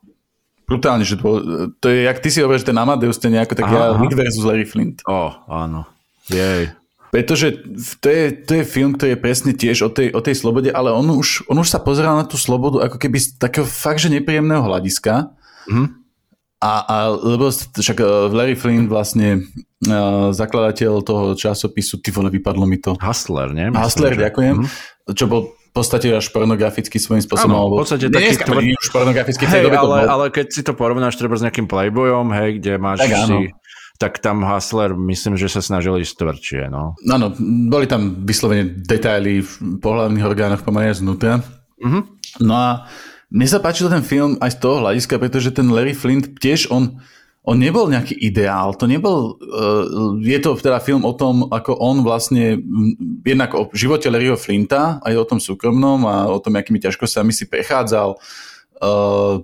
brutálne, 0.70 1.04
že 1.04 1.20
to, 1.20 1.44
to 1.84 1.92
je, 1.92 2.08
jak 2.08 2.24
ty 2.24 2.30
si 2.32 2.40
hovoríš, 2.40 2.64
ten 2.64 2.78
Amadeus, 2.80 3.20
ten 3.20 3.36
nejako 3.36 3.60
tak 3.60 3.68
ja, 3.68 3.98
Reed 4.00 4.16
versus 4.16 4.48
Larry 4.48 4.64
Flint. 4.64 5.04
O, 5.04 5.12
oh, 5.12 5.32
áno. 5.52 5.84
Jej. 6.32 6.72
Pretože 7.12 7.68
to 8.00 8.08
je, 8.08 8.32
to 8.32 8.52
je 8.56 8.64
film, 8.64 8.96
ktorý 8.96 9.20
je 9.20 9.20
presne 9.20 9.52
tiež 9.52 9.84
o 9.84 9.92
tej, 9.92 10.16
o 10.16 10.24
tej 10.24 10.32
slobode, 10.40 10.72
ale 10.72 10.96
on 10.96 11.04
už, 11.12 11.44
on 11.52 11.60
už 11.60 11.68
sa 11.68 11.84
pozeral 11.84 12.16
na 12.16 12.24
tú 12.24 12.40
slobodu 12.40 12.88
ako 12.88 12.96
keby 12.96 13.20
z 13.20 13.36
takého 13.36 13.68
fakt, 13.68 14.00
že 14.00 14.08
nepríjemného 14.08 14.64
hľadiska. 14.64 15.28
Mm. 15.68 15.92
A, 16.64 16.72
a 16.88 16.96
lebo 17.12 17.52
však 17.52 18.00
uh, 18.00 18.32
Larry 18.32 18.56
Flint 18.56 18.88
vlastne 18.88 19.44
uh, 19.92 20.32
zakladateľ 20.32 21.04
toho 21.04 21.36
časopisu, 21.36 22.00
ty 22.00 22.16
vole, 22.16 22.32
vypadlo 22.32 22.64
mi 22.64 22.80
to. 22.80 22.96
Hustler, 22.96 23.52
nie? 23.52 23.68
Hustler, 23.76 24.16
že... 24.16 24.32
ďakujem. 24.32 24.56
Mm. 24.64 24.68
Čo 25.12 25.26
bol 25.28 25.52
v 25.72 25.74
podstate 25.80 26.12
až 26.12 26.28
pornografický 26.36 27.00
svojím 27.00 27.24
spôsobom. 27.24 27.56
Áno, 27.56 27.72
v 27.72 27.88
podstate 27.88 28.12
taký 28.12 28.44
tvr... 28.44 28.60
už 28.76 28.90
pornografický. 28.92 29.48
Hej, 29.48 29.72
ale, 29.72 30.04
ale 30.04 30.26
keď 30.28 30.52
si 30.52 30.62
to 30.68 30.76
porovnáš 30.76 31.16
treba 31.16 31.40
s 31.40 31.48
nejakým 31.48 31.64
Playboyom, 31.72 32.28
hej, 32.36 32.60
kde 32.60 32.76
máš 32.76 33.08
tak, 33.08 33.16
si, 33.24 33.56
tak 33.96 34.14
tam 34.20 34.44
Hustler 34.44 34.92
myslím, 35.00 35.40
že 35.40 35.48
sa 35.48 35.64
snažili 35.64 36.04
ísť 36.04 36.20
tvrdšie, 36.20 36.62
no. 36.68 37.00
Áno, 37.08 37.32
boli 37.72 37.88
tam 37.88 38.28
vyslovene 38.28 38.68
detaily 38.84 39.48
v 39.48 39.80
pohľadných 39.80 40.28
orgánoch 40.28 40.68
pomaly 40.68 40.92
znútra. 40.92 41.40
Mm-hmm. 41.80 42.04
No 42.44 42.52
a 42.52 42.70
mne 43.32 43.48
sa 43.48 43.64
páčil 43.64 43.88
ten 43.88 44.04
film 44.04 44.36
aj 44.44 44.60
z 44.60 44.68
toho 44.68 44.84
hľadiska, 44.84 45.16
pretože 45.24 45.56
ten 45.56 45.72
Larry 45.72 45.96
Flint 45.96 46.36
tiež 46.36 46.68
on 46.68 47.00
on 47.42 47.58
nebol 47.58 47.90
nejaký 47.90 48.14
ideál, 48.22 48.78
to 48.78 48.86
nebol, 48.86 49.34
uh, 49.42 50.14
je 50.22 50.38
to 50.38 50.54
teda 50.62 50.78
film 50.78 51.02
o 51.02 51.14
tom, 51.18 51.50
ako 51.50 51.74
on 51.74 52.06
vlastne, 52.06 52.62
jednak 53.26 53.58
o 53.58 53.66
živote 53.74 54.14
Larryho 54.14 54.38
Flinta, 54.38 55.02
aj 55.02 55.14
o 55.18 55.26
tom 55.26 55.40
súkromnom 55.42 56.06
a 56.06 56.30
o 56.30 56.38
tom, 56.38 56.54
akými 56.54 56.78
ťažkosťami 56.78 57.34
si 57.34 57.50
prechádzal, 57.50 58.14
uh, 58.14 59.42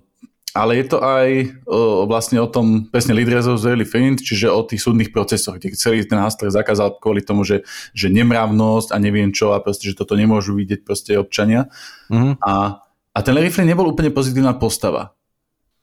ale 0.53 0.71
je 0.77 0.85
to 0.93 0.97
aj 1.01 1.29
uh, 1.65 2.05
vlastne 2.05 2.37
o 2.37 2.45
tom, 2.45 2.85
presne 2.85 3.17
Lead 3.17 3.33
Resolve 3.33 3.65
Larry 3.65 3.85
Flint, 3.89 4.21
čiže 4.21 4.45
o 4.45 4.61
tých 4.61 4.81
súdnych 4.85 5.09
procesoch, 5.09 5.57
kde 5.57 5.73
celý 5.73 6.05
ten 6.05 6.21
Hustler 6.21 6.53
zakázal 6.53 7.01
kvôli 7.01 7.25
tomu, 7.25 7.41
že, 7.49 7.65
že 7.97 8.13
nemravnosť 8.13 8.93
a 8.93 8.97
neviem 9.01 9.33
čo 9.33 9.57
a 9.57 9.61
proste, 9.61 9.89
že 9.89 9.97
toto 9.97 10.13
nemôžu 10.13 10.53
vidieť 10.53 10.85
proste 10.85 11.17
občania. 11.17 11.65
Mm-hmm. 12.13 12.45
A, 12.45 12.77
a 13.13 13.19
ten 13.25 13.33
Larry 13.33 13.49
Flint 13.49 13.73
nebol 13.73 13.89
úplne 13.89 14.13
pozitívna 14.13 14.53
postava 14.53 15.16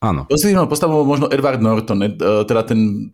Áno. 0.04 0.28
Pozitívnou 0.28 0.68
postavou 0.68 1.00
možno 1.08 1.32
Edward 1.32 1.64
Norton, 1.64 1.96
e, 2.04 2.12
teda 2.44 2.62
ten 2.68 3.08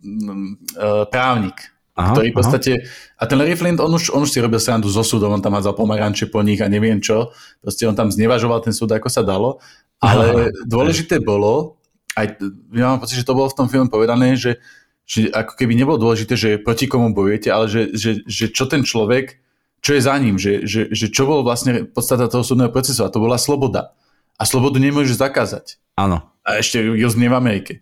uh, 0.75 1.07
právnik, 1.07 1.71
aha, 1.95 2.11
ktorý 2.11 2.27
v 2.29 2.35
podstate, 2.35 2.71
aha. 2.83 3.23
a 3.23 3.23
ten 3.31 3.39
Larry 3.39 3.55
Flint, 3.55 3.79
on 3.79 3.95
už, 3.95 4.11
on 4.11 4.27
už 4.27 4.31
si 4.35 4.43
robil 4.43 4.59
srandu 4.59 4.91
zo 4.91 4.99
súdom, 4.99 5.31
on 5.31 5.39
tam 5.39 5.55
hádzal 5.55 5.71
pomaranče 5.71 6.27
po 6.27 6.43
nich 6.43 6.59
a 6.59 6.67
neviem 6.67 6.99
čo, 6.99 7.31
proste 7.63 7.87
on 7.87 7.95
tam 7.95 8.11
znevažoval 8.11 8.59
ten 8.59 8.75
súd, 8.75 8.91
ako 8.91 9.07
sa 9.07 9.23
dalo, 9.23 9.63
ale 10.03 10.51
aha, 10.51 10.67
dôležité 10.67 11.23
bolo, 11.23 11.79
aj, 12.19 12.43
ja 12.75 12.85
mám 12.91 12.99
pocit, 12.99 13.23
že 13.23 13.27
to 13.27 13.39
bolo 13.39 13.47
v 13.47 13.57
tom 13.63 13.71
filme 13.71 13.87
povedané, 13.87 14.35
že, 14.35 14.59
že 15.07 15.31
ako 15.31 15.55
keby 15.55 15.79
nebolo 15.79 15.95
dôležité, 15.95 16.35
že 16.35 16.59
proti 16.59 16.91
komu 16.91 17.15
bojujete, 17.15 17.47
ale 17.47 17.71
že, 17.71 17.95
že, 17.95 18.19
že 18.27 18.51
čo 18.51 18.67
ten 18.67 18.83
človek, 18.83 19.39
čo 19.81 19.97
je 19.97 20.01
za 20.03 20.15
ním, 20.19 20.37
že, 20.37 20.67
že, 20.67 20.91
že 20.91 21.09
čo 21.09 21.25
bol 21.25 21.41
vlastne 21.41 21.87
podstata 21.87 22.29
toho 22.29 22.45
súdneho 22.45 22.69
procesu 22.69 23.01
a 23.01 23.11
to 23.11 23.17
bola 23.17 23.39
sloboda. 23.39 23.97
A 24.37 24.45
slobodu 24.45 24.77
nemôžeš 24.77 25.21
zakázať. 25.21 25.81
Áno. 25.97 26.30
A 26.41 26.57
ešte 26.57 26.81
ju 26.81 27.07
znie 27.09 27.29
v 27.29 27.37
Amerike. 27.37 27.73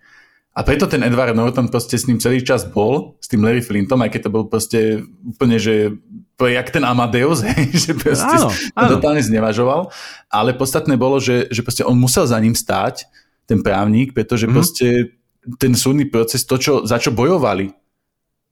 A 0.58 0.66
preto 0.66 0.90
ten 0.92 1.00
Edward 1.06 1.32
Norton 1.38 1.72
proste 1.72 1.96
s 1.96 2.04
ním 2.10 2.20
celý 2.20 2.44
čas 2.44 2.68
bol, 2.68 3.16
s 3.24 3.32
tým 3.32 3.46
Larry 3.46 3.64
Flintom, 3.64 4.02
aj 4.04 4.12
keď 4.12 4.22
to 4.28 4.34
bol 4.34 4.44
proste 4.50 5.06
úplne, 5.24 5.56
že 5.56 5.96
jak 6.36 6.68
ten 6.68 6.84
Amadeus, 6.84 7.46
hej, 7.48 7.72
že 7.72 7.92
proste 7.96 8.36
áno, 8.36 8.52
áno. 8.76 8.90
totálne 8.98 9.24
znevažoval. 9.24 9.88
Ale 10.28 10.58
podstatné 10.58 11.00
bolo, 11.00 11.24
že, 11.24 11.48
že 11.48 11.64
proste 11.64 11.88
on 11.88 11.96
musel 11.96 12.28
za 12.28 12.36
ním 12.44 12.58
stáť, 12.58 13.08
ten 13.50 13.66
právnik, 13.66 14.14
pretože 14.14 14.46
mm. 14.46 14.54
proste 14.54 15.18
ten 15.58 15.74
súdny 15.74 16.06
proces, 16.06 16.46
to, 16.46 16.62
čo, 16.62 16.74
za 16.86 17.02
čo 17.02 17.10
bojovali, 17.10 17.74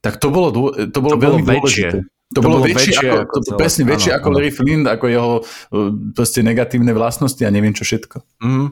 tak 0.02 0.18
to 0.18 0.34
bolo, 0.34 0.50
to 0.90 1.00
bolo 1.04 1.16
to 1.18 1.22
veľmi 1.22 1.44
bolo 1.46 1.54
väčšie. 1.62 1.86
dôležité. 1.92 1.98
To, 2.28 2.34
to 2.34 2.40
bolo, 2.44 2.58
bolo 2.60 2.66
väčšie, 2.68 2.92
väčšie 2.92 3.10
ako, 3.24 3.36
to, 3.40 3.52
presne 3.56 3.84
áno, 3.88 3.92
väčšie 3.96 4.12
áno, 4.12 4.18
ako 4.20 4.28
Larry 4.36 4.52
Flint, 4.52 4.86
ako 4.90 5.06
jeho 5.08 5.32
uh, 5.40 5.90
proste 6.12 6.40
negatívne 6.44 6.92
vlastnosti 6.92 7.40
a 7.46 7.50
neviem 7.54 7.72
čo 7.72 7.88
všetko. 7.88 8.18
Mm. 8.44 8.68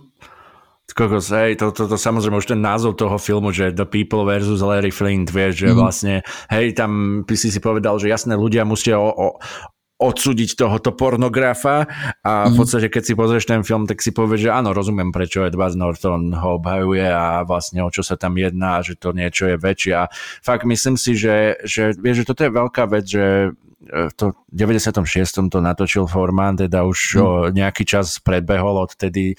Kokos, 0.94 1.34
hej, 1.34 1.58
to, 1.58 1.74
to, 1.74 1.90
to, 1.90 1.98
samozrejme 1.98 2.38
už 2.38 2.54
ten 2.54 2.62
názov 2.62 2.96
toho 2.96 3.18
filmu, 3.18 3.50
že 3.50 3.74
The 3.74 3.90
People 3.90 4.22
versus 4.22 4.62
Larry 4.62 4.94
Flint, 4.94 5.34
vieš, 5.34 5.66
že 5.66 5.70
mm. 5.74 5.76
vlastne, 5.76 6.14
hej, 6.54 6.78
tam 6.78 7.24
by 7.26 7.36
si 7.36 7.50
si 7.50 7.58
povedal, 7.58 7.98
že 7.98 8.08
jasné, 8.08 8.38
ľudia 8.38 8.64
musia 8.64 9.02
o, 9.02 9.10
o, 9.10 9.28
odsúdiť 9.96 10.60
tohoto 10.60 10.92
pornografa 10.92 11.88
a 12.20 12.52
v 12.52 12.52
mhm. 12.52 12.58
podstate 12.60 12.88
keď 12.92 13.04
si 13.08 13.14
pozrieš 13.16 13.46
ten 13.48 13.64
film, 13.64 13.88
tak 13.88 14.04
si 14.04 14.12
povieš, 14.12 14.52
že 14.52 14.52
áno, 14.52 14.76
rozumiem, 14.76 15.16
prečo 15.16 15.48
Edward 15.48 15.80
Norton 15.80 16.36
ho 16.36 16.60
obhajuje 16.60 17.08
a 17.08 17.48
vlastne 17.48 17.80
o 17.80 17.88
čo 17.88 18.04
sa 18.04 18.20
tam 18.20 18.36
jedná, 18.36 18.84
že 18.84 19.00
to 19.00 19.16
niečo 19.16 19.48
je 19.48 19.56
väčšie 19.56 19.94
a 19.96 20.12
fakt 20.44 20.68
myslím 20.68 21.00
si, 21.00 21.16
že, 21.16 21.64
že, 21.64 21.96
vieš, 21.96 22.24
že 22.24 22.28
toto 22.28 22.44
je 22.44 22.52
veľká 22.52 22.84
vec, 22.92 23.08
že 23.08 23.56
to 24.18 24.34
v 24.50 24.56
96. 24.56 25.50
to 25.50 25.60
natočil 25.62 26.10
Forman, 26.10 26.58
teda 26.58 26.84
už 26.86 27.00
hmm. 27.16 27.22
o 27.22 27.30
nejaký 27.54 27.84
čas 27.86 28.18
predbehol 28.20 28.82
odtedy, 28.82 29.38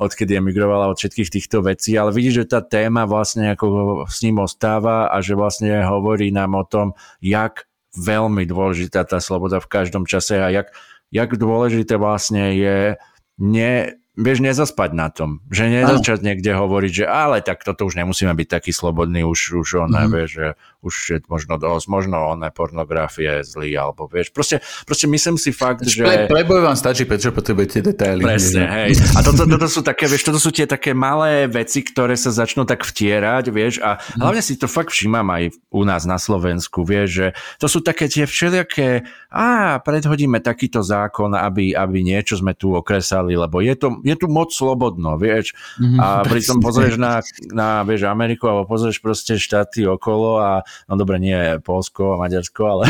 odkedy 0.00 0.38
emigrovala 0.38 0.90
od 0.92 0.98
všetkých 0.98 1.28
týchto 1.28 1.60
vecí, 1.62 1.94
ale 1.96 2.10
vidíš, 2.10 2.44
že 2.44 2.50
tá 2.56 2.60
téma 2.64 3.04
vlastne 3.04 3.52
ako 3.52 3.66
s 4.08 4.24
ním 4.24 4.40
ostáva 4.40 5.12
a 5.12 5.20
že 5.20 5.36
vlastne 5.36 5.84
hovorí 5.84 6.32
nám 6.32 6.56
o 6.56 6.64
tom, 6.64 6.96
jak 7.20 7.68
veľmi 7.92 8.48
dôležitá 8.48 9.04
tá 9.04 9.20
sloboda 9.20 9.60
v 9.60 9.68
každom 9.68 10.08
čase 10.08 10.40
a 10.40 10.48
jak, 10.48 10.72
jak 11.12 11.36
dôležité 11.36 12.00
vlastne 12.00 12.56
je 12.56 12.96
ne, 13.36 13.74
vieš, 14.12 14.44
nezaspať 14.44 14.90
na 14.92 15.08
tom. 15.08 15.40
Že 15.48 15.82
nezačať 15.82 16.20
niekde 16.20 16.52
hovoriť, 16.52 16.92
že 16.92 17.06
ale 17.08 17.40
tak 17.40 17.64
toto 17.64 17.88
už 17.88 17.96
nemusíme 17.96 18.32
byť 18.32 18.48
taký 18.48 18.72
slobodný, 18.72 19.24
už, 19.24 19.56
už 19.56 19.88
on 19.88 19.90
mm. 19.96 20.08
vieš, 20.12 20.30
že 20.36 20.46
už 20.82 20.94
je 21.08 21.18
možno 21.30 21.56
dosť, 21.56 21.86
možno 21.86 22.18
oné 22.34 22.50
pornografie 22.50 23.40
je 23.40 23.54
zlý, 23.54 23.70
alebo 23.78 24.10
vieš, 24.10 24.34
proste, 24.34 24.58
proste 24.82 25.06
myslím 25.06 25.38
si 25.38 25.54
fakt, 25.54 25.86
že... 25.86 26.02
Pre, 26.02 26.26
preboj 26.26 26.60
vám 26.60 26.76
stačí, 26.76 27.06
prečo 27.06 27.30
potrebujete 27.30 27.86
detaily. 27.86 28.20
Presne, 28.20 28.66
hej. 28.66 28.98
A 29.14 29.22
toto, 29.22 29.46
toto 29.46 29.70
sú 29.70 29.80
také, 29.86 30.10
vieš, 30.10 30.26
toto 30.26 30.42
sú 30.42 30.50
tie 30.50 30.66
také 30.66 30.90
malé 30.90 31.46
veci, 31.46 31.86
ktoré 31.86 32.18
sa 32.18 32.34
začnú 32.34 32.66
tak 32.66 32.82
vtierať, 32.82 33.44
vieš, 33.54 33.78
a 33.78 34.02
mm. 34.02 34.26
hlavne 34.26 34.42
si 34.42 34.58
to 34.58 34.66
fakt 34.66 34.90
všímam 34.90 35.24
aj 35.30 35.54
u 35.70 35.82
nás 35.86 36.02
na 36.02 36.18
Slovensku, 36.18 36.82
vieš, 36.82 37.08
že 37.14 37.26
to 37.62 37.70
sú 37.70 37.78
také 37.78 38.10
tie 38.10 38.26
všelijaké, 38.26 39.06
a 39.32 39.80
predhodíme 39.80 40.44
takýto 40.44 40.84
zákon, 40.84 41.32
aby, 41.32 41.72
aby 41.72 42.04
niečo 42.04 42.36
sme 42.36 42.52
tu 42.52 42.76
okresali, 42.76 43.32
lebo 43.32 43.64
je 43.64 43.72
to, 43.80 44.01
je 44.02 44.14
tu 44.18 44.26
moc 44.26 44.50
slobodno, 44.50 45.14
vieš. 45.16 45.54
Mm, 45.78 45.98
a 46.02 46.06
pritom 46.30 46.58
pozrieš 46.58 46.98
na, 46.98 47.22
na 47.54 47.86
vieš, 47.86 48.10
Ameriku 48.10 48.50
alebo 48.50 48.66
pozrieš 48.66 48.98
proste 48.98 49.38
štáty 49.38 49.86
okolo 49.86 50.42
a 50.42 50.66
no 50.90 50.94
dobre, 50.98 51.22
nie 51.22 51.62
Polsko 51.62 52.18
a 52.18 52.26
Maďarsko, 52.26 52.62
ale 52.66 52.84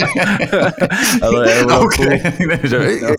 ale 1.24 1.38
Európu. 1.64 2.04
Okay. 2.04 2.16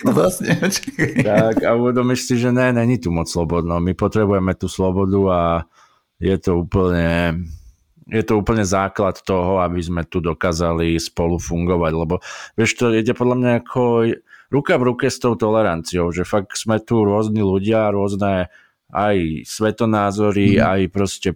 No, 0.05 0.13
vlastne, 0.13 0.55
tak 1.27 1.65
a 1.65 1.73
uvedomíš 1.73 2.29
si, 2.29 2.35
že 2.37 2.53
ne, 2.53 2.69
není 2.71 3.01
tu 3.01 3.09
moc 3.09 3.27
slobodno. 3.27 3.81
My 3.81 3.97
potrebujeme 3.97 4.53
tú 4.53 4.69
slobodu 4.69 5.19
a 5.27 5.41
je 6.21 6.37
to 6.37 6.61
úplne 6.61 7.41
je 8.11 8.23
to 8.27 8.43
úplne 8.43 8.67
základ 8.67 9.15
toho, 9.23 9.63
aby 9.63 9.79
sme 9.79 10.03
tu 10.03 10.19
dokázali 10.19 10.99
spolu 10.99 11.39
fungovať, 11.39 11.91
lebo 11.95 12.19
vieš, 12.59 12.75
to 12.75 12.91
ide 12.91 13.15
podľa 13.15 13.35
mňa 13.39 13.51
ako 13.63 13.81
ruka 14.51 14.75
v 14.75 14.93
ruke 14.93 15.07
s 15.07 15.17
tou 15.17 15.39
toleranciou, 15.39 16.11
že 16.11 16.27
fakt 16.27 16.59
sme 16.59 16.83
tu 16.83 17.01
rôzni 17.01 17.39
ľudia, 17.39 17.95
rôzne 17.95 18.51
aj 18.91 19.47
svetonázory, 19.47 20.59
mm. 20.59 20.61
aj 20.61 20.81
proste 20.91 21.29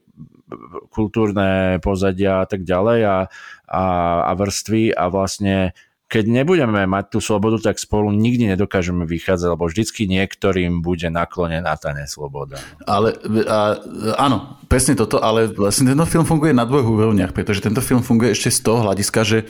kultúrne 0.94 1.82
pozadia 1.82 2.44
a 2.44 2.46
tak 2.46 2.68
ďalej 2.68 3.00
a, 3.08 3.18
a, 3.66 3.84
a 4.30 4.32
vrstvy 4.38 4.94
a 4.94 5.10
vlastne 5.10 5.74
keď 6.06 6.30
nebudeme 6.30 6.86
mať 6.86 7.18
tú 7.18 7.20
slobodu, 7.20 7.74
tak 7.74 7.82
spolu 7.82 8.14
nikdy 8.14 8.54
nedokážeme 8.54 9.10
vychádzať, 9.10 9.48
lebo 9.58 9.66
vždycky 9.66 10.06
niektorým 10.06 10.86
bude 10.86 11.10
naklonená 11.10 11.74
tá 11.82 11.98
nesloboda. 11.98 12.62
Ale 12.86 13.18
a, 13.50 13.82
áno, 14.22 14.62
presne 14.70 14.94
toto, 14.94 15.18
ale 15.18 15.50
vlastne 15.50 15.90
tento 15.90 16.06
film 16.06 16.30
funguje 16.30 16.54
na 16.54 16.70
dvoch 16.70 16.86
úrovniach, 16.86 17.34
pretože 17.34 17.66
tento 17.66 17.82
film 17.82 18.06
funguje 18.06 18.38
ešte 18.38 18.54
z 18.54 18.60
toho 18.62 18.86
hľadiska, 18.86 19.22
že 19.26 19.50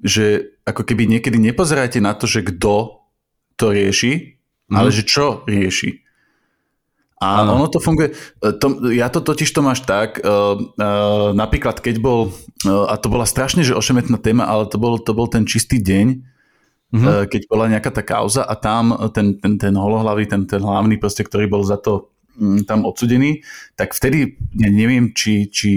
že 0.00 0.56
ako 0.64 0.86
keby 0.86 1.10
niekedy 1.10 1.36
nepozerajte 1.36 1.98
na 2.00 2.16
to, 2.16 2.30
že 2.30 2.46
kto 2.46 3.04
to 3.58 3.66
rieši, 3.74 4.38
mm. 4.70 4.76
ale 4.76 4.88
že 4.88 5.02
čo 5.04 5.44
rieši. 5.44 6.02
A 7.22 7.46
ano. 7.46 7.54
ono 7.54 7.70
to 7.70 7.78
funguje, 7.78 8.10
e, 8.42 8.50
to, 8.58 8.90
ja 8.90 9.06
to 9.06 9.22
totiž 9.22 9.46
to 9.54 9.62
máš 9.62 9.86
tak, 9.86 10.18
uh, 10.26 10.58
uh, 10.58 11.30
napríklad 11.30 11.78
keď 11.78 12.02
bol, 12.02 12.34
uh, 12.66 12.90
a 12.90 12.98
to 12.98 13.06
bola 13.06 13.22
strašne 13.22 13.62
že 13.62 13.78
ošemetná 13.78 14.18
téma, 14.18 14.50
ale 14.50 14.66
to 14.66 14.74
bol, 14.74 14.98
to 14.98 15.14
bol 15.14 15.30
ten 15.30 15.46
čistý 15.46 15.78
deň, 15.78 16.18
uh, 16.98 17.22
keď 17.30 17.46
bola 17.46 17.70
nejaká 17.70 17.94
tá 17.94 18.02
kauza 18.02 18.42
a 18.42 18.58
tam 18.58 18.98
ten, 19.14 19.38
ten, 19.38 19.54
ten 19.54 19.74
holohlavý, 19.78 20.26
ten, 20.26 20.50
ten 20.50 20.58
hlavný 20.58 20.98
proste, 20.98 21.22
ktorý 21.22 21.46
bol 21.46 21.62
za 21.62 21.78
to 21.78 22.10
um, 22.42 22.66
tam 22.66 22.82
odsudený, 22.82 23.46
tak 23.78 23.94
vtedy, 23.94 24.34
ja 24.58 24.66
neviem, 24.66 25.14
či, 25.14 25.46
či 25.46 25.70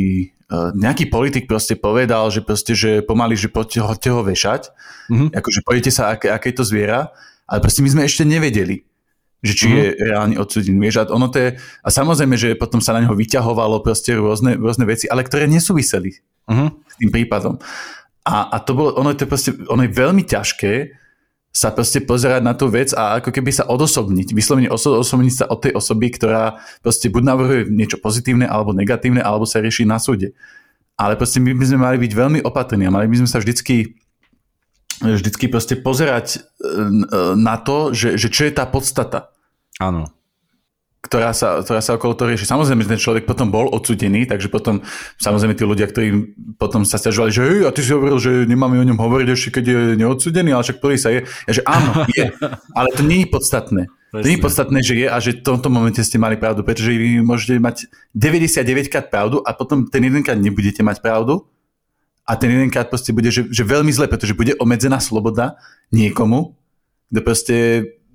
nejaký 0.54 1.10
politik 1.10 1.50
proste 1.50 1.74
povedal, 1.74 2.30
že 2.30 2.46
proste, 2.46 2.78
že 2.78 3.02
pomaly, 3.02 3.34
že 3.34 3.50
poďte 3.50 3.82
ho, 3.82 3.90
ho 3.90 4.22
vešať, 4.22 4.62
mm-hmm. 5.10 5.30
akože 5.34 5.60
pojete 5.66 5.90
sa, 5.90 6.14
aké, 6.14 6.30
aké 6.30 6.54
to 6.54 6.62
zviera, 6.62 7.10
ale 7.50 7.60
proste 7.62 7.82
my 7.82 7.90
sme 7.90 8.04
ešte 8.06 8.24
nevedeli 8.26 8.86
že 9.46 9.54
či 9.54 9.66
uh-huh. 9.70 9.78
je 9.78 9.86
reálne 10.10 10.36
odsudený. 10.42 10.90
Vieš, 10.90 11.06
a, 11.06 11.14
ono 11.14 11.30
to 11.30 11.38
je, 11.38 11.50
a 11.62 11.88
samozrejme, 11.94 12.34
že 12.34 12.58
potom 12.58 12.82
sa 12.82 12.98
na 12.98 13.06
neho 13.06 13.14
vyťahovalo 13.14 13.86
proste 13.86 14.18
rôzne, 14.18 14.58
rôzne 14.58 14.90
veci, 14.90 15.06
ale 15.06 15.22
ktoré 15.22 15.46
nesúviseli 15.46 16.18
uh-huh. 16.50 16.74
s 16.74 16.96
tým 16.98 17.14
prípadom. 17.14 17.62
A, 18.26 18.50
a 18.50 18.58
to 18.58 18.74
bolo, 18.74 18.98
ono 18.98 19.14
je, 19.14 19.22
to 19.22 19.30
proste, 19.30 19.54
ono 19.70 19.86
je 19.86 19.94
veľmi 19.94 20.26
ťažké 20.26 20.74
sa 21.56 21.72
proste 21.72 22.04
pozerať 22.04 22.44
na 22.44 22.52
tú 22.52 22.68
vec 22.68 22.92
a 22.92 23.24
ako 23.24 23.32
keby 23.32 23.48
sa 23.56 23.64
odosobniť, 23.64 24.36
vyslovene 24.36 24.68
oso- 24.68 25.00
osobniť 25.00 25.34
sa 25.34 25.46
od 25.48 25.64
tej 25.64 25.72
osoby, 25.72 26.12
ktorá 26.12 26.60
proste 26.84 27.08
buď 27.08 27.24
navrhuje 27.24 27.62
niečo 27.72 27.96
pozitívne 28.04 28.44
alebo 28.44 28.76
negatívne, 28.76 29.24
alebo 29.24 29.48
sa 29.48 29.64
rieši 29.64 29.88
na 29.88 29.96
súde. 29.96 30.36
Ale 31.00 31.16
proste 31.16 31.40
my 31.40 31.56
by 31.56 31.64
sme 31.64 31.80
mali 31.80 31.98
byť 32.04 32.12
veľmi 32.12 32.40
opatrní 32.44 32.92
a 32.92 32.92
mali 32.92 33.08
by 33.08 33.24
sme 33.24 33.30
sa 33.32 33.40
vždycky 33.40 33.96
vždycky 34.96 35.52
proste 35.52 35.76
pozerať 35.76 36.40
e, 36.40 36.40
na 37.36 37.60
to, 37.60 37.92
že, 37.92 38.16
že 38.16 38.32
čo 38.32 38.48
je 38.48 38.54
tá 38.56 38.64
podstata. 38.64 39.32
Áno. 39.80 40.08
Ktorá 41.06 41.38
sa, 41.38 41.62
ktorá 41.62 41.86
sa 41.86 42.02
okolo 42.02 42.18
toho 42.18 42.34
rieši. 42.34 42.50
Samozrejme, 42.50 42.82
že 42.82 42.92
ten 42.98 43.02
človek 43.02 43.30
potom 43.30 43.54
bol 43.54 43.70
odsudený, 43.70 44.26
takže 44.26 44.50
potom 44.50 44.82
samozrejme 45.22 45.54
tí 45.54 45.62
ľudia, 45.62 45.86
ktorí 45.86 46.34
potom 46.58 46.82
sa 46.82 46.98
stiažovali, 46.98 47.30
že 47.30 47.42
hej, 47.46 47.60
a 47.66 47.70
ty 47.70 47.86
si 47.86 47.94
hovoril, 47.94 48.18
že 48.18 48.50
nemáme 48.50 48.82
o 48.82 48.88
ňom 48.90 48.98
hovoriť 48.98 49.28
ešte, 49.30 49.62
keď 49.62 49.64
je 49.70 49.80
neodsudený, 50.02 50.50
ale 50.58 50.66
však 50.66 50.82
ktorý 50.82 50.98
sa 50.98 51.14
je. 51.14 51.30
Ja, 51.46 51.54
že 51.62 51.64
áno, 51.70 52.10
je, 52.10 52.26
ale 52.74 52.88
to 52.98 53.06
nie 53.06 53.22
je 53.22 53.30
podstatné. 53.30 53.82
To 54.16 54.26
nie 54.26 54.40
je 54.40 54.46
podstatné, 54.48 54.80
že 54.80 54.94
je 54.96 55.08
a 55.12 55.18
že 55.20 55.38
v 55.38 55.44
tomto 55.44 55.68
momente 55.68 56.00
ste 56.00 56.16
mali 56.16 56.40
pravdu, 56.40 56.64
pretože 56.64 56.90
vy 56.90 57.20
môžete 57.20 57.60
mať 57.60 57.92
99 58.16 58.88
krát 58.88 59.12
pravdu 59.12 59.44
a 59.44 59.52
potom 59.52 59.86
ten 59.86 60.02
jedenkrát 60.02 60.40
nebudete 60.40 60.80
mať 60.82 61.04
pravdu 61.04 61.44
a 62.24 62.32
ten 62.40 62.50
jedenkrát 62.50 62.88
proste 62.90 63.12
bude, 63.12 63.30
že, 63.30 63.46
že 63.52 63.62
veľmi 63.62 63.92
zle, 63.92 64.10
pretože 64.10 64.34
bude 64.34 64.58
obmedzená 64.58 64.98
sloboda 64.98 65.62
niekomu, 65.92 66.58
kto 67.12 67.20
proste 67.22 67.56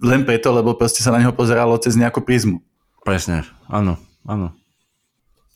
len 0.01 0.25
preto, 0.25 0.51
lebo 0.51 0.75
proste 0.75 1.05
sa 1.05 1.13
na 1.13 1.21
neho 1.21 1.37
pozeralo 1.37 1.77
cez 1.77 1.95
nejakú 1.95 2.25
prízmu. 2.25 2.65
Presne, 3.05 3.49
áno, 3.69 3.97
áno. 4.29 4.53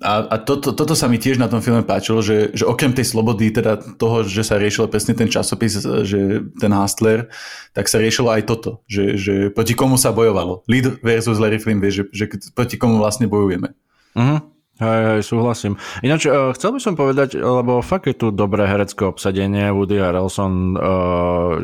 A, 0.05 0.27
a 0.27 0.37
toto, 0.37 0.75
toto 0.77 0.93
sa 0.93 1.09
mi 1.09 1.16
tiež 1.16 1.41
na 1.41 1.49
tom 1.49 1.65
filme 1.65 1.81
páčilo, 1.81 2.21
že, 2.21 2.53
že 2.53 2.69
okrem 2.69 2.93
tej 2.93 3.09
slobody, 3.09 3.49
teda 3.49 3.81
toho, 3.97 4.21
že 4.27 4.45
sa 4.45 4.61
riešil 4.61 4.91
presne 4.91 5.16
ten 5.16 5.33
časopis, 5.33 5.81
že 5.81 6.45
ten 6.61 6.73
Hustler, 6.77 7.33
tak 7.73 7.89
sa 7.89 8.03
riešilo 8.03 8.29
aj 8.29 8.43
toto, 8.45 8.85
že, 8.85 9.16
že 9.16 9.35
proti 9.49 9.73
komu 9.73 9.97
sa 9.97 10.12
bojovalo. 10.12 10.66
Lead 10.69 11.01
versus 11.01 11.41
Larry 11.41 11.57
Flynn, 11.57 11.81
vieš, 11.81 12.05
že, 12.12 12.27
že 12.29 12.53
proti 12.53 12.77
komu 12.77 13.01
vlastne 13.01 13.31
bojujeme. 13.31 13.73
Uh-huh. 14.12 14.45
Hej, 14.74 15.01
hej, 15.06 15.20
súhlasím. 15.22 15.78
Ináč, 16.02 16.26
uh, 16.26 16.51
chcel 16.51 16.74
by 16.74 16.80
som 16.82 16.98
povedať, 16.98 17.38
lebo 17.38 17.78
fakt 17.78 18.10
je 18.10 18.18
tu 18.18 18.34
dobré 18.34 18.66
herecké 18.66 19.06
obsadenie, 19.06 19.70
Woody 19.70 20.02
Harrelson 20.02 20.74
uh, 20.74 21.62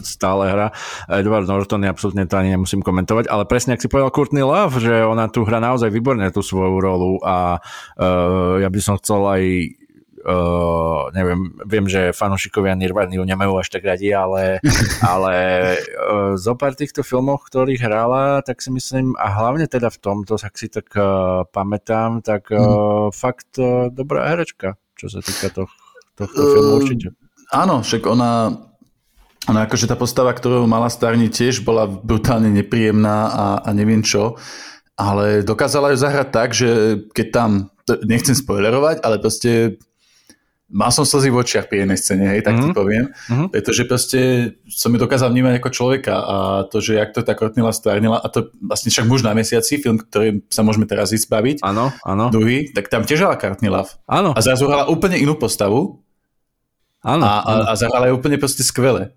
stále 0.00 0.48
hra, 0.48 0.72
Edward 1.12 1.44
Norton 1.44 1.84
je 1.84 1.92
absolútne 1.92 2.24
to 2.24 2.40
ani 2.40 2.56
nemusím 2.56 2.80
komentovať, 2.80 3.28
ale 3.28 3.44
presne, 3.44 3.76
ak 3.76 3.84
si 3.84 3.92
povedal 3.92 4.16
Courtney 4.16 4.40
Love, 4.40 4.80
že 4.80 5.04
ona 5.04 5.28
tu 5.28 5.44
hra 5.44 5.60
naozaj 5.60 5.92
výborne 5.92 6.24
tú 6.32 6.40
svoju 6.40 6.80
rolu 6.80 7.20
a 7.20 7.60
uh, 8.00 8.64
ja 8.64 8.68
by 8.72 8.80
som 8.80 8.96
chcel 8.96 9.20
aj 9.28 9.42
Uh, 10.22 11.10
neviem, 11.18 11.50
viem, 11.66 11.86
že 11.90 12.14
fanúšikovia 12.14 12.78
Nirvany 12.78 13.18
ju 13.18 13.26
nemajú 13.26 13.58
až 13.58 13.74
tak 13.74 13.82
radi, 13.82 14.14
ale, 14.14 14.62
ale 15.02 15.34
uh, 15.98 16.38
zo 16.38 16.54
pár 16.54 16.78
týchto 16.78 17.02
filmov, 17.02 17.42
ktorých 17.50 17.82
hrala, 17.82 18.38
tak 18.46 18.62
si 18.62 18.70
myslím, 18.70 19.18
a 19.18 19.34
hlavne 19.34 19.66
teda 19.66 19.90
v 19.90 19.98
tomto, 19.98 20.38
ak 20.38 20.54
si 20.54 20.70
tak 20.70 20.94
uh, 20.94 21.42
pamätám, 21.50 22.22
tak 22.22 22.54
uh, 22.54 22.62
mm. 22.62 23.10
fakt 23.10 23.58
uh, 23.58 23.90
dobrá 23.90 24.30
herečka, 24.30 24.78
čo 24.94 25.10
sa 25.10 25.18
týka 25.18 25.50
to, 25.50 25.66
tohto 26.14 26.38
filmu 26.38 26.70
uh, 26.70 26.78
určite. 26.78 27.08
Áno, 27.50 27.82
však 27.82 28.06
ona 28.06 28.62
ona 29.50 29.66
akože 29.66 29.90
tá 29.90 29.98
postava, 29.98 30.30
ktorú 30.30 30.70
mala 30.70 30.86
starni 30.86 31.26
tiež 31.26 31.66
bola 31.66 31.90
brutálne 31.90 32.46
nepríjemná 32.46 33.16
a, 33.26 33.46
a 33.66 33.68
neviem 33.74 33.98
čo, 34.06 34.38
ale 34.94 35.42
dokázala 35.42 35.90
ju 35.90 35.98
zahrať 35.98 36.28
tak, 36.30 36.54
že 36.54 36.70
keď 37.10 37.26
tam, 37.34 37.50
nechcem 38.06 38.38
spoilerovať, 38.38 39.02
ale 39.02 39.18
proste 39.18 39.82
mal 40.72 40.88
som 40.88 41.04
slzy 41.04 41.28
v 41.28 41.36
očiach 41.36 41.68
pri 41.68 41.84
jednej 41.84 41.98
scéne, 42.00 42.24
hej, 42.32 42.40
tak 42.40 42.56
mm-hmm. 42.56 42.64
ti 42.64 42.70
mhm. 42.72 42.76
poviem, 42.76 43.04
mm-hmm. 43.12 43.48
pretože 43.52 43.82
proste 43.84 44.20
som 44.72 44.88
ju 44.88 44.98
dokázal 44.98 45.28
vnímať 45.28 45.60
ako 45.60 45.68
človeka 45.68 46.14
a 46.16 46.36
to, 46.66 46.80
že 46.80 46.96
jak 46.96 47.12
to 47.12 47.20
tá 47.20 47.36
Kortnila 47.36 47.70
stvárnila 47.76 48.18
a 48.18 48.26
to 48.32 48.48
vlastne 48.64 48.88
však 48.88 49.04
muž 49.04 49.20
na 49.20 49.36
mesiaci, 49.36 49.78
film, 49.78 50.00
ktorý 50.00 50.40
sa 50.48 50.64
môžeme 50.64 50.88
teraz 50.88 51.12
ísť 51.12 51.28
baviť, 51.28 51.56
áno, 51.60 51.92
áno. 52.02 52.32
druhý, 52.32 52.72
tak 52.72 52.88
tam 52.88 53.04
tiež 53.04 53.22
hrala 53.22 53.36
Love. 53.62 53.92
Áno. 54.08 54.32
A 54.32 54.40
zrazu 54.40 54.64
hrala 54.66 54.88
úplne 54.88 55.20
inú 55.20 55.36
postavu 55.36 56.02
áno, 57.04 57.24
a, 57.28 57.44
a, 57.44 57.52
a 57.70 57.72
zahrala 57.76 58.08
je 58.08 58.16
úplne 58.16 58.40
proste 58.40 58.64
skvele. 58.64 59.12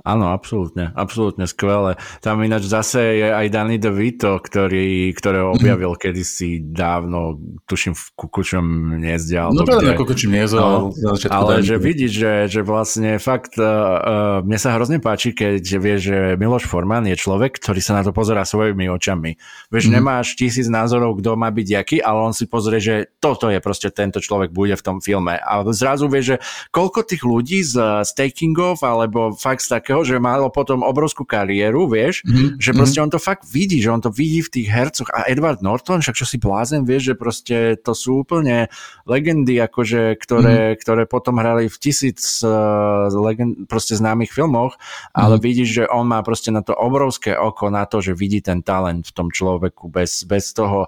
Áno, 0.00 0.32
absolútne, 0.32 0.96
absolútne 0.96 1.44
skvelé. 1.44 2.00
Tam 2.24 2.40
ináč 2.40 2.66
zase 2.72 3.20
je 3.20 3.28
aj 3.28 3.46
Danny 3.52 3.76
DeVito, 3.76 4.40
ktorý, 4.40 5.12
ktorého 5.12 5.52
mhm. 5.52 5.56
objavil 5.60 5.92
mm. 5.96 6.00
kedysi 6.00 6.50
dávno, 6.64 7.36
tuším 7.68 7.92
v 7.92 8.04
Kukučom 8.16 8.96
hniezde. 8.96 9.36
No 9.52 9.64
to 9.68 9.84
je 9.84 9.94
Kukučom 9.96 10.30
hniezde, 10.32 10.56
no, 10.56 10.92
ale, 10.94 11.12
ale 11.28 11.52
že 11.60 11.76
vidíš, 11.76 12.12
že, 12.12 12.34
že 12.48 12.60
vlastne 12.64 13.20
fakt 13.20 13.60
uh, 13.60 13.66
uh, 13.66 14.38
mne 14.40 14.58
sa 14.58 14.72
hrozne 14.76 14.98
páči, 15.00 15.36
keď 15.36 15.62
vieš, 15.76 16.00
že 16.12 16.18
Miloš 16.40 16.64
Forman 16.64 17.04
je 17.08 17.16
človek, 17.16 17.60
ktorý 17.60 17.80
sa 17.84 18.00
na 18.00 18.02
to 18.02 18.16
pozerá 18.16 18.44
svojimi 18.44 18.88
očami. 18.88 19.36
Vieš, 19.68 19.84
mm. 19.88 19.92
nemáš 19.92 20.34
tisíc 20.34 20.66
názorov, 20.66 21.20
kto 21.20 21.36
má 21.36 21.52
byť 21.52 21.66
jaký, 21.68 21.96
ale 22.00 22.18
on 22.24 22.34
si 22.34 22.48
pozrie, 22.48 22.80
že 22.80 23.12
toto 23.20 23.52
je 23.52 23.60
proste 23.60 23.92
tento 23.92 24.18
človek 24.18 24.50
bude 24.50 24.72
v 24.74 24.82
tom 24.84 24.98
filme. 25.04 25.36
A 25.36 25.60
zrazu 25.70 26.08
vieš, 26.08 26.24
že 26.24 26.36
koľko 26.72 27.04
tých 27.04 27.22
ľudí 27.22 27.60
z, 27.60 28.04
z 28.06 28.10
takingov 28.16 28.80
alebo 28.80 29.36
fakt 29.36 29.62
z 29.66 29.80
takého, 29.90 30.06
že 30.06 30.22
malo 30.22 30.54
potom 30.54 30.86
obrovskú 30.86 31.26
kariéru, 31.26 31.90
vieš, 31.90 32.22
mm-hmm. 32.22 32.62
že 32.62 32.70
proste 32.70 33.02
on 33.02 33.10
to 33.10 33.18
fakt 33.18 33.42
vidí, 33.42 33.82
že 33.82 33.90
on 33.90 33.98
to 33.98 34.14
vidí 34.14 34.38
v 34.38 34.52
tých 34.54 34.68
hercoch 34.70 35.10
a 35.10 35.26
Edward 35.26 35.66
Norton, 35.66 35.98
však 35.98 36.14
čo 36.14 36.22
si 36.22 36.38
blázen, 36.38 36.86
vieš, 36.86 37.10
že 37.10 37.14
proste 37.18 37.56
to 37.74 37.90
sú 37.90 38.22
úplne 38.22 38.70
legendy, 39.02 39.58
akože, 39.58 40.14
ktoré, 40.14 40.78
mm-hmm. 40.78 40.80
ktoré 40.86 41.02
potom 41.10 41.42
hrali 41.42 41.66
v 41.66 41.76
tisíc 41.82 42.38
uh, 42.46 43.10
legend, 43.10 43.66
proste 43.66 43.98
známych 43.98 44.30
filmoch, 44.30 44.78
ale 45.10 45.34
mm-hmm. 45.34 45.42
vidíš, 45.50 45.68
že 45.74 45.84
on 45.90 46.06
má 46.06 46.22
proste 46.22 46.54
na 46.54 46.62
to 46.62 46.70
obrovské 46.70 47.34
oko 47.34 47.66
na 47.66 47.82
to, 47.90 47.98
že 47.98 48.14
vidí 48.14 48.38
ten 48.38 48.62
talent 48.62 49.10
v 49.10 49.14
tom 49.18 49.34
človeku 49.34 49.90
bez, 49.90 50.22
bez 50.22 50.54
toho 50.54 50.86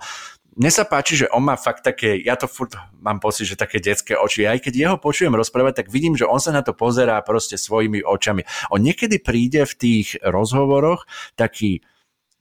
mne 0.53 0.71
sa 0.71 0.85
páči, 0.85 1.25
že 1.25 1.31
on 1.33 1.41
má 1.49 1.57
fakt 1.57 1.81
také, 1.81 2.21
ja 2.21 2.37
to 2.37 2.45
furt 2.45 2.77
mám 3.01 3.25
pocit, 3.25 3.49
že 3.49 3.57
také 3.57 3.81
detské 3.81 4.21
oči. 4.21 4.45
Aj 4.45 4.61
keď 4.61 4.75
jeho 4.77 4.97
počujem 5.01 5.33
rozprávať, 5.33 5.85
tak 5.85 5.89
vidím, 5.89 6.13
že 6.13 6.29
on 6.29 6.41
sa 6.45 6.53
na 6.53 6.61
to 6.61 6.77
pozerá 6.77 7.17
proste 7.25 7.57
svojimi 7.57 8.05
očami. 8.05 8.45
On 8.69 8.77
niekedy 8.77 9.17
príde 9.25 9.65
v 9.65 9.75
tých 9.75 10.21
rozhovoroch 10.21 11.09
taký 11.41 11.81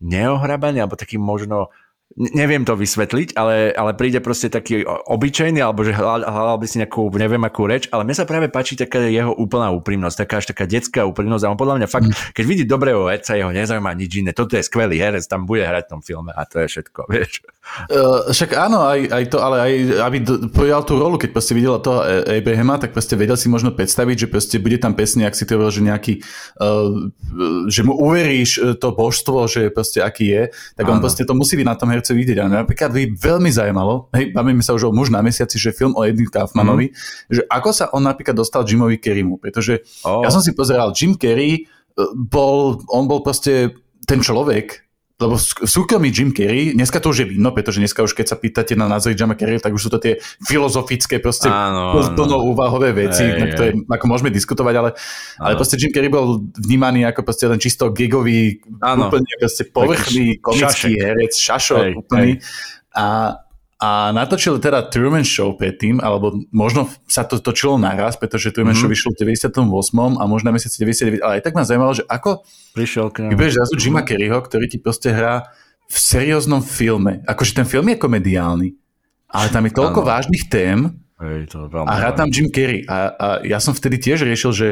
neohrabaný, 0.03 0.83
alebo 0.83 0.99
taký 0.99 1.21
možno 1.21 1.71
neviem 2.17 2.67
to 2.67 2.75
vysvetliť, 2.75 3.39
ale, 3.39 3.71
ale 3.71 3.95
príde 3.95 4.19
proste 4.19 4.51
taký 4.51 4.83
obyčajný, 4.85 5.63
alebo 5.63 5.88
že 5.88 5.95
hľadal 5.95 6.59
by 6.59 6.67
si 6.67 6.83
nejakú, 6.83 7.07
neviem 7.15 7.41
akú 7.47 7.69
reč, 7.69 7.88
ale 7.91 8.03
mne 8.03 8.15
sa 8.17 8.27
práve 8.27 8.51
páči 8.51 8.75
taká 8.75 9.07
jeho 9.07 9.31
úplná 9.31 9.71
úprimnosť, 9.71 10.27
taká 10.27 10.43
až 10.43 10.51
taká 10.51 10.67
detská 10.67 11.07
úprimnosť 11.07 11.43
a 11.47 11.51
on 11.51 11.59
podľa 11.59 11.75
mňa 11.81 11.88
fakt, 11.88 12.11
mm. 12.11 12.35
keď 12.35 12.43
vidí 12.43 12.63
dobrého 12.67 13.07
herca, 13.07 13.39
jeho 13.39 13.55
nezaujíma 13.55 13.95
nič 13.95 14.11
iné, 14.19 14.31
toto 14.35 14.59
je 14.59 14.63
skvelý 14.65 14.99
herec, 14.99 15.23
tam 15.27 15.47
bude 15.47 15.63
hrať 15.63 15.88
v 15.88 15.91
tom 15.91 16.01
filme 16.03 16.31
a 16.35 16.41
to 16.43 16.59
je 16.59 16.67
všetko, 16.67 16.99
vieš. 17.13 17.45
Uh, 17.88 18.27
však 18.33 18.57
áno, 18.57 18.83
aj, 18.83 18.99
aj 19.07 19.23
to, 19.31 19.38
ale 19.39 19.57
aj 19.61 19.73
aby 20.01 20.17
pojal 20.51 20.81
tú 20.83 20.97
rolu, 20.97 21.15
keď 21.15 21.29
proste 21.31 21.53
videla 21.55 21.79
toho 21.79 22.03
Abrahama, 22.27 22.81
tak 22.81 22.91
proste 22.91 23.15
vedel 23.15 23.38
si 23.38 23.47
možno 23.47 23.71
predstaviť, 23.71 24.25
že 24.25 24.27
proste 24.27 24.57
bude 24.57 24.81
tam 24.81 24.97
pesne, 24.97 25.29
ak 25.29 25.38
si 25.38 25.45
to 25.47 25.61
že 25.71 25.79
nejaký, 25.85 26.25
uh, 26.59 27.07
že 27.69 27.81
mu 27.85 27.93
uveríš 27.95 28.51
e, 28.57 28.61
to 28.75 28.91
božstvo, 28.91 29.45
že 29.45 29.69
proste 29.69 30.01
aký 30.01 30.25
je, 30.25 30.43
tak 30.73 30.83
áno. 30.89 30.97
on 30.97 30.99
proste 30.99 31.23
to 31.23 31.38
musí 31.38 31.55
byť 31.55 31.67
na 31.67 31.77
tom 31.77 31.93
herce 32.02 32.18
vidieť. 32.18 32.41
A 32.41 32.65
napríklad 32.65 32.90
by 32.90 33.14
veľmi 33.14 33.53
zaujímalo, 33.53 34.10
hej, 34.18 34.34
bavíme 34.34 34.65
sa 34.65 34.73
už 34.73 34.90
o 34.90 34.91
muž 34.91 35.14
na 35.14 35.22
mesiaci, 35.22 35.61
že 35.61 35.69
film 35.69 35.94
o 35.94 36.02
Eddie 36.02 36.26
Kaufmanovi, 36.26 36.90
mm. 36.90 36.95
že 37.30 37.41
ako 37.45 37.69
sa 37.69 37.86
on 37.94 38.02
napríklad 38.02 38.34
dostal 38.34 38.65
Jimovi 38.65 38.98
Kerrymu, 38.98 39.38
pretože 39.38 39.86
oh. 40.02 40.26
ja 40.26 40.34
som 40.34 40.41
si 40.41 40.57
pozeral, 40.57 40.98
Jim 40.98 41.14
Kerry 41.14 41.69
bol, 42.18 42.82
on 42.90 43.06
bol 43.06 43.22
proste 43.22 43.78
ten 44.10 44.19
človek, 44.19 44.90
lebo 45.22 45.38
súkromný 45.65 46.10
Jim 46.10 46.34
Carrey, 46.34 46.73
dneska 46.73 46.98
to 46.98 47.14
už 47.14 47.18
je 47.23 47.27
vidno, 47.35 47.53
pretože 47.53 47.77
dneska 47.77 48.02
už 48.02 48.18
keď 48.18 48.26
sa 48.34 48.38
pýtate 48.38 48.73
na 48.73 48.89
názory 48.89 49.14
Jima 49.14 49.38
Carrey, 49.38 49.61
tak 49.61 49.72
už 49.72 49.88
sú 49.88 49.89
to 49.93 50.02
tie 50.02 50.18
filozofické 50.41 51.22
proste 51.22 51.48
plno 52.18 52.38
úvahové 52.49 52.91
veci, 52.95 53.23
hey, 53.23 53.38
na 53.38 53.45
ktoré 53.53 53.69
hey. 53.77 53.85
ako 53.85 54.06
môžeme 54.10 54.34
diskutovať, 54.34 54.73
ale, 54.77 54.89
ale 55.38 55.53
proste 55.53 55.77
Jim 55.77 55.93
Carrey 55.93 56.10
bol 56.10 56.41
vnímaný 56.57 57.06
ako 57.06 57.22
proste 57.22 57.45
len 57.45 57.61
čisto 57.61 57.93
gigový, 57.93 58.60
ano. 58.81 59.14
úplne 59.14 59.31
proste 59.38 59.69
povrchný 59.69 60.41
komický 60.41 60.98
šašek. 60.98 61.03
herec, 61.06 61.34
šašok 61.38 61.85
hey, 61.85 61.93
úplný. 61.93 62.31
Hey. 62.38 62.98
A 62.98 63.06
a 63.82 64.14
natočil 64.14 64.62
teda 64.62 64.86
Truman 64.94 65.26
Show 65.26 65.58
predtým, 65.58 65.98
alebo 65.98 66.38
možno 66.53 66.86
sa 67.10 67.26
to 67.26 67.41
točilo 67.41 67.82
naraz, 67.82 68.14
pretože 68.14 68.53
Truman 68.53 68.78
mm-hmm. 68.78 68.86
Show 68.86 68.94
vyšlo 68.94 69.10
v 69.18 69.34
98. 69.58 70.22
a 70.22 70.24
možno 70.30 70.45
na 70.49 70.53
mesiaci 70.53 70.78
99, 70.86 71.26
ale 71.26 71.41
aj 71.41 71.44
tak 71.49 71.58
ma 71.58 71.66
zaujímalo, 71.66 71.98
že 71.98 72.06
ako 72.06 72.45
prišiel 72.78 73.10
k 73.10 73.26
nám. 73.26 73.34
Vybereš 73.34 73.58
zrazu 73.58 73.74
Jima 73.82 74.06
Kerryho, 74.06 74.38
ktorý 74.38 74.70
ti 74.70 74.78
proste 74.78 75.10
hrá 75.10 75.49
v 75.90 75.98
serióznom 75.98 76.62
filme. 76.62 77.26
Akože 77.26 77.58
ten 77.58 77.66
film 77.66 77.90
je 77.90 77.98
komediálny, 77.98 78.70
ale 79.34 79.48
tam 79.49 79.66
je 79.66 79.74
toľko 79.74 80.06
ano. 80.06 80.10
vážnych 80.14 80.45
tém 80.45 81.02
Hej, 81.22 81.53
to 81.53 81.70
je 81.70 81.86
a 81.86 81.94
hrá 82.02 82.18
tam 82.18 82.34
Jim 82.34 82.49
Carrey. 82.49 82.82
A, 82.90 82.98
a 83.14 83.28
ja 83.45 83.62
som 83.62 83.78
vtedy 83.78 84.02
tiež 84.02 84.26
riešil, 84.26 84.52
že, 84.58 84.70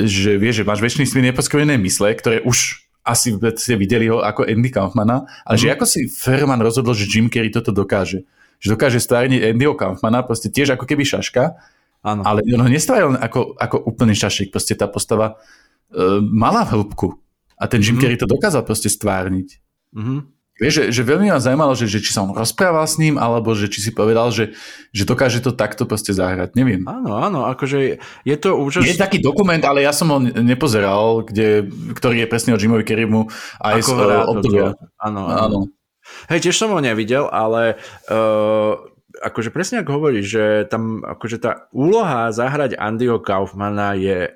že 0.00 0.40
vieš, 0.40 0.64
že 0.64 0.68
máš 0.68 0.80
väčšiny 0.80 1.04
svoj 1.04 1.24
neposkrojené 1.32 1.76
mysle, 1.76 2.16
ktoré 2.16 2.40
už 2.40 2.85
asi 3.06 3.38
ste 3.38 3.78
videli 3.78 4.10
ho 4.10 4.18
ako 4.18 4.42
Andy 4.42 4.74
Kaufmana, 4.74 5.22
ale 5.46 5.54
mm. 5.54 5.62
že 5.62 5.66
mhm. 5.70 5.74
ako 5.78 5.84
si 5.86 6.00
Ferman 6.10 6.60
rozhodol, 6.60 6.92
že 6.98 7.06
Jim 7.06 7.30
Carrey 7.30 7.54
toto 7.54 7.70
dokáže. 7.70 8.26
Že 8.58 8.74
dokáže 8.74 8.98
stvárniť 8.98 9.54
Andyho 9.54 9.78
Kaufmana, 9.78 10.26
proste 10.26 10.50
tiež 10.50 10.74
ako 10.74 10.88
keby 10.88 11.06
šaška, 11.06 11.54
ano. 12.02 12.22
ale 12.26 12.42
on 12.56 12.66
nestváril 12.66 13.14
ako, 13.14 13.54
ako 13.54 13.76
úplný 13.86 14.16
šašik, 14.16 14.50
proste 14.50 14.74
tá 14.74 14.90
postava 14.90 15.38
uh, 15.38 16.18
mala 16.24 16.66
hĺbku 16.66 17.14
a 17.56 17.64
ten 17.70 17.78
Jim 17.80 17.96
mm. 17.96 18.02
Carrey 18.02 18.18
to 18.18 18.26
dokázal 18.26 18.66
proste 18.66 18.90
stvárniť. 18.90 19.60
Mm. 19.94 20.35
Vieš, 20.56 20.72
že, 20.72 20.84
že 20.88 21.02
veľmi 21.04 21.28
ma 21.28 21.36
zaujímalo, 21.36 21.76
že, 21.76 21.84
že 21.84 22.00
či 22.00 22.16
sa 22.16 22.24
on 22.24 22.32
rozprával 22.32 22.88
s 22.88 22.96
ním, 22.96 23.20
alebo 23.20 23.52
že 23.52 23.68
či 23.68 23.84
si 23.84 23.90
povedal, 23.92 24.32
že, 24.32 24.56
že 24.88 25.04
dokáže 25.04 25.44
to 25.44 25.52
takto 25.52 25.84
proste 25.84 26.16
zahrať. 26.16 26.56
Neviem. 26.56 26.80
Áno, 26.88 27.20
áno, 27.20 27.44
akože 27.44 28.00
je 28.00 28.36
to 28.40 28.56
úžasné. 28.56 28.88
Je 28.88 28.96
taký 28.96 29.20
dokument, 29.20 29.60
ale 29.60 29.84
ja 29.84 29.92
som 29.92 30.08
ho 30.08 30.18
nepozeral, 30.20 31.28
kde, 31.28 31.68
ktorý 31.92 32.24
je 32.24 32.28
presne 32.32 32.56
o 32.56 32.60
Jimovi 32.60 32.88
Kerimu 32.88 33.28
aj 33.60 33.84
Ako 33.84 33.90
z 33.92 34.00
obdobia. 34.32 34.66
Áno, 34.96 35.28
áno. 35.28 35.36
áno. 35.36 35.60
Hej, 36.32 36.48
tiež 36.48 36.56
som 36.56 36.72
ho 36.72 36.80
nevidel, 36.80 37.28
ale 37.28 37.76
uh, 38.08 38.80
akože 39.20 39.52
presne 39.52 39.84
ako 39.84 40.00
hovoríš, 40.00 40.26
že 40.26 40.44
tam 40.72 41.04
akože 41.04 41.36
tá 41.36 41.68
úloha 41.72 42.32
zahrať 42.32 42.80
Andyho 42.80 43.20
Kaufmana 43.20 43.92
je 43.92 44.32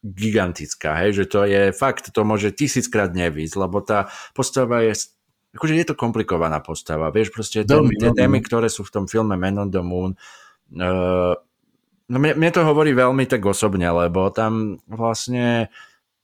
gigantická, 0.00 0.94
hej, 1.04 1.24
že 1.24 1.24
to 1.26 1.42
je 1.42 1.74
fakt, 1.74 2.14
to 2.14 2.22
môže 2.22 2.54
tisíckrát 2.54 3.10
nevísť, 3.10 3.54
lebo 3.58 3.82
tá 3.82 4.06
postava 4.30 4.80
je 4.86 4.94
akože 5.56 5.74
je 5.76 5.86
to 5.88 5.94
komplikovaná 5.96 6.60
postava, 6.60 7.08
vieš, 7.08 7.32
proste 7.32 7.64
témy, 7.64 7.96
tie 7.96 8.12
témy, 8.12 8.44
ktoré 8.44 8.68
sú 8.68 8.84
v 8.84 8.92
tom 8.92 9.04
filme 9.08 9.36
Man 9.36 9.60
on 9.60 9.70
the 9.72 9.80
Moon, 9.80 10.12
uh, 10.76 11.34
no 12.08 12.16
mne, 12.16 12.36
mne 12.36 12.50
to 12.52 12.64
hovorí 12.64 12.92
veľmi 12.92 13.24
tak 13.24 13.44
osobne, 13.44 13.88
lebo 13.88 14.28
tam 14.32 14.82
vlastne 14.88 15.72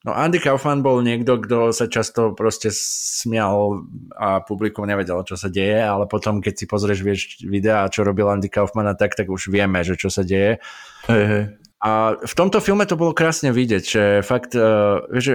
No 0.05 0.13
Andy 0.13 0.37
Kaufman 0.37 0.85
bol 0.85 1.01
niekto, 1.01 1.41
kto 1.41 1.73
sa 1.73 1.89
často 1.89 2.37
proste 2.37 2.69
smial 2.69 3.89
a 4.13 4.45
publikum 4.45 4.85
nevedelo, 4.85 5.25
čo 5.25 5.33
sa 5.33 5.49
deje, 5.49 5.81
ale 5.81 6.05
potom, 6.05 6.45
keď 6.45 6.55
si 6.61 6.65
pozrieš 6.69 7.01
vieš, 7.01 7.21
videa, 7.41 7.89
čo 7.89 8.05
robil 8.05 8.29
Andy 8.29 8.53
Kaufman 8.53 8.85
a 8.85 8.93
tak, 8.93 9.17
tak 9.17 9.33
už 9.33 9.49
vieme, 9.49 9.81
že 9.81 9.97
čo 9.97 10.13
sa 10.13 10.21
deje. 10.21 10.61
Hey, 11.09 11.25
hey. 11.25 11.45
A 11.81 12.21
v 12.21 12.35
tomto 12.37 12.61
filme 12.61 12.85
to 12.85 13.01
bolo 13.01 13.17
krásne 13.17 13.49
vidieť, 13.49 13.85
že 13.85 14.03
fakt, 14.21 14.53
uh, 14.53 15.09
vieš, 15.09 15.25
že 15.25 15.35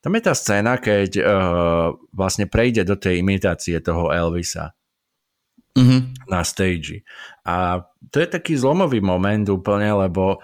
tam 0.00 0.16
je 0.16 0.22
tá 0.24 0.32
scéna, 0.32 0.80
keď 0.80 1.10
uh, 1.20 1.92
vlastne 2.16 2.48
prejde 2.48 2.88
do 2.88 2.96
tej 2.96 3.20
imitácie 3.20 3.76
toho 3.84 4.08
Elvisa 4.08 4.72
mm-hmm. 5.76 6.26
na 6.28 6.40
stage. 6.40 7.04
A 7.44 7.84
to 8.08 8.16
je 8.20 8.28
taký 8.28 8.56
zlomový 8.56 9.04
moment 9.04 9.44
úplne, 9.52 9.92
lebo 9.92 10.40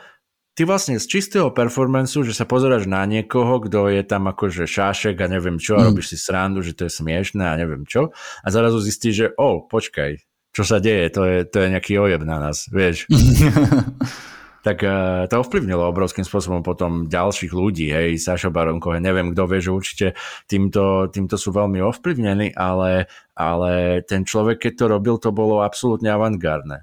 ty 0.56 0.68
vlastne 0.68 1.00
z 1.00 1.08
čistého 1.08 1.48
performanceu, 1.52 2.24
že 2.24 2.36
sa 2.36 2.44
pozeráš 2.44 2.84
na 2.84 3.04
niekoho, 3.08 3.60
kto 3.64 3.88
je 3.92 4.02
tam 4.04 4.28
akože 4.28 4.68
šášek 4.68 5.16
a 5.20 5.26
neviem 5.28 5.56
čo, 5.56 5.76
a 5.76 5.84
mm. 5.84 5.86
robíš 5.92 6.12
si 6.12 6.16
srandu, 6.20 6.60
že 6.60 6.76
to 6.76 6.88
je 6.88 6.92
smiešné 6.92 7.44
a 7.44 7.56
neviem 7.56 7.84
čo, 7.88 8.12
a 8.16 8.46
zrazu 8.48 8.80
zistíš, 8.80 9.14
že 9.14 9.26
o, 9.36 9.40
oh, 9.40 9.56
počkaj, 9.68 10.20
čo 10.56 10.62
sa 10.64 10.80
deje, 10.80 11.12
to 11.12 11.22
je, 11.24 11.38
to 11.44 11.56
je 11.60 11.72
nejaký 11.72 12.00
ojeb 12.00 12.24
na 12.24 12.40
nás, 12.40 12.68
vieš. 12.72 13.04
tak 14.66 14.82
uh, 14.82 15.30
to 15.30 15.38
ovplyvnilo 15.46 15.86
obrovským 15.86 16.26
spôsobom 16.26 16.66
potom 16.66 17.06
ďalších 17.06 17.54
ľudí, 17.54 17.94
hej, 17.94 18.18
Saša 18.18 18.50
Baron 18.50 18.82
Cohen, 18.82 19.06
neviem 19.06 19.30
kto 19.30 19.46
vie, 19.46 19.62
že 19.62 19.70
určite 19.70 20.06
týmto, 20.50 21.06
týmto 21.14 21.38
sú 21.38 21.54
veľmi 21.54 21.78
ovplyvnení, 21.86 22.58
ale, 22.58 23.06
ale 23.38 24.02
ten 24.02 24.26
človek, 24.26 24.66
keď 24.66 24.72
to 24.74 24.84
robil, 24.90 25.22
to 25.22 25.30
bolo 25.30 25.62
absolútne 25.62 26.10
avantgardné. 26.10 26.82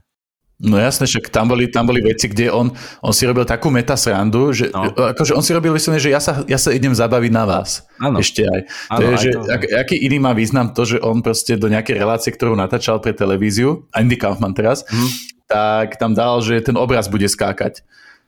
No 0.63 0.79
jasne, 0.79 1.03
však 1.11 1.27
tam 1.27 1.51
boli, 1.51 1.67
tam 1.67 1.91
boli 1.91 1.99
veci, 1.99 2.31
kde 2.31 2.47
on, 2.47 2.71
on 3.03 3.11
si 3.11 3.27
robil 3.27 3.43
takú 3.43 3.67
metasrandu, 3.67 4.55
že 4.55 4.71
no. 4.71 4.95
akože 4.95 5.35
on 5.35 5.43
si 5.43 5.51
robil 5.51 5.75
vyslovene, 5.75 5.99
že 5.99 6.07
ja 6.07 6.23
sa, 6.23 6.39
ja 6.47 6.55
sa 6.55 6.71
idem 6.71 6.95
zabaviť 6.95 7.31
na 7.35 7.43
vás. 7.43 7.83
Ano. 7.99 8.23
Ešte 8.23 8.47
aj. 8.47 8.61
Ano, 8.87 8.95
to 8.95 9.03
je, 9.03 9.11
aj 9.11 9.19
že, 9.19 9.29
to. 9.35 9.39
Ak, 9.51 9.61
aký 9.83 9.95
iný 9.99 10.23
má 10.23 10.31
význam 10.31 10.71
to, 10.71 10.87
že 10.87 11.03
on 11.03 11.19
proste 11.19 11.59
do 11.59 11.67
nejakej 11.67 11.99
relácie, 11.99 12.31
ktorú 12.31 12.55
natáčal 12.55 13.03
pre 13.03 13.11
televíziu, 13.11 13.91
Andy 13.91 14.15
Kaufman 14.15 14.55
teraz, 14.55 14.87
hmm 14.87 15.32
tak 15.47 15.99
tam 15.99 16.13
dal, 16.13 16.41
že 16.41 16.61
ten 16.63 16.75
obraz 16.77 17.07
bude 17.11 17.27
skákať. 17.27 17.83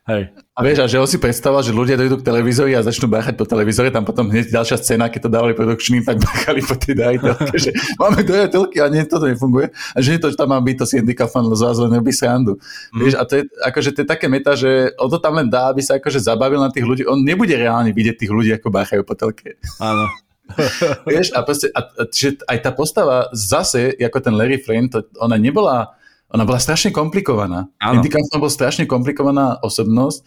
Hej. 0.06 0.30
A 0.54 0.62
vieš, 0.62 0.86
a 0.86 0.88
že 0.88 1.02
on 1.02 1.10
si 1.10 1.18
predstavoval, 1.18 1.66
že 1.66 1.74
ľudia 1.74 1.98
dojdú 1.98 2.22
k 2.22 2.28
televízori 2.30 2.78
a 2.78 2.86
začnú 2.86 3.10
báchať 3.10 3.42
po 3.42 3.50
televízore, 3.50 3.90
tam 3.90 4.06
potom 4.06 4.30
hneď 4.30 4.54
ďalšia 4.54 4.78
scéna, 4.78 5.10
keď 5.10 5.26
to 5.26 5.34
dávali 5.34 5.58
produkčným, 5.58 6.06
tak 6.06 6.22
báchali 6.22 6.62
po 6.62 6.78
tej 6.78 6.94
dajiteľke, 6.94 7.58
že 7.58 7.74
máme 8.02 8.22
dojateľky 8.22 8.86
a 8.86 8.88
nie, 8.94 9.02
toto 9.10 9.26
nefunguje. 9.26 9.74
A 9.74 9.98
že 10.06 10.22
to, 10.22 10.30
že 10.30 10.38
tam 10.38 10.54
má 10.54 10.62
byť, 10.62 10.76
to 10.78 10.86
si 10.86 11.02
Andy 11.02 11.18
Kaufman 11.18 11.50
z 11.50 11.64
vás 11.66 11.82
len 11.82 11.90
robí 11.90 12.14
srandu. 12.14 12.62
Mm. 12.94 13.02
Vieš, 13.02 13.14
a 13.18 13.24
to 13.26 13.34
je, 13.42 13.44
akože, 13.66 13.90
to 13.98 14.00
je 14.06 14.08
také 14.08 14.30
meta, 14.30 14.54
že 14.54 14.94
on 15.02 15.10
to 15.10 15.18
tam 15.18 15.42
len 15.42 15.50
dá, 15.50 15.74
aby 15.74 15.82
sa 15.82 15.98
akože 15.98 16.22
zabavil 16.22 16.62
na 16.62 16.70
tých 16.70 16.86
ľudí. 16.86 17.02
On 17.10 17.18
nebude 17.18 17.58
reálne 17.58 17.90
vidieť 17.90 18.22
tých 18.22 18.30
ľudí, 18.30 18.54
ako 18.54 18.70
báchajú 18.70 19.02
po 19.02 19.18
telke. 19.18 19.58
Áno. 19.82 20.06
vieš, 21.10 21.34
a, 21.34 21.42
proste, 21.42 21.74
a, 21.74 21.82
a, 21.82 22.06
že 22.14 22.38
aj 22.46 22.58
tá 22.62 22.70
postava 22.70 23.34
zase, 23.34 23.98
ako 23.98 24.22
ten 24.22 24.38
Larry 24.38 24.62
Flynn, 24.62 24.86
to, 24.94 25.02
ona 25.18 25.42
nebola 25.42 25.98
ona 26.30 26.44
bola 26.44 26.58
strašne 26.58 26.90
komplikovaná. 26.90 27.70
Andy 27.78 28.10
Kaufman 28.10 28.42
bol 28.42 28.52
strašne 28.52 28.90
komplikovaná 28.90 29.62
osobnosť, 29.62 30.26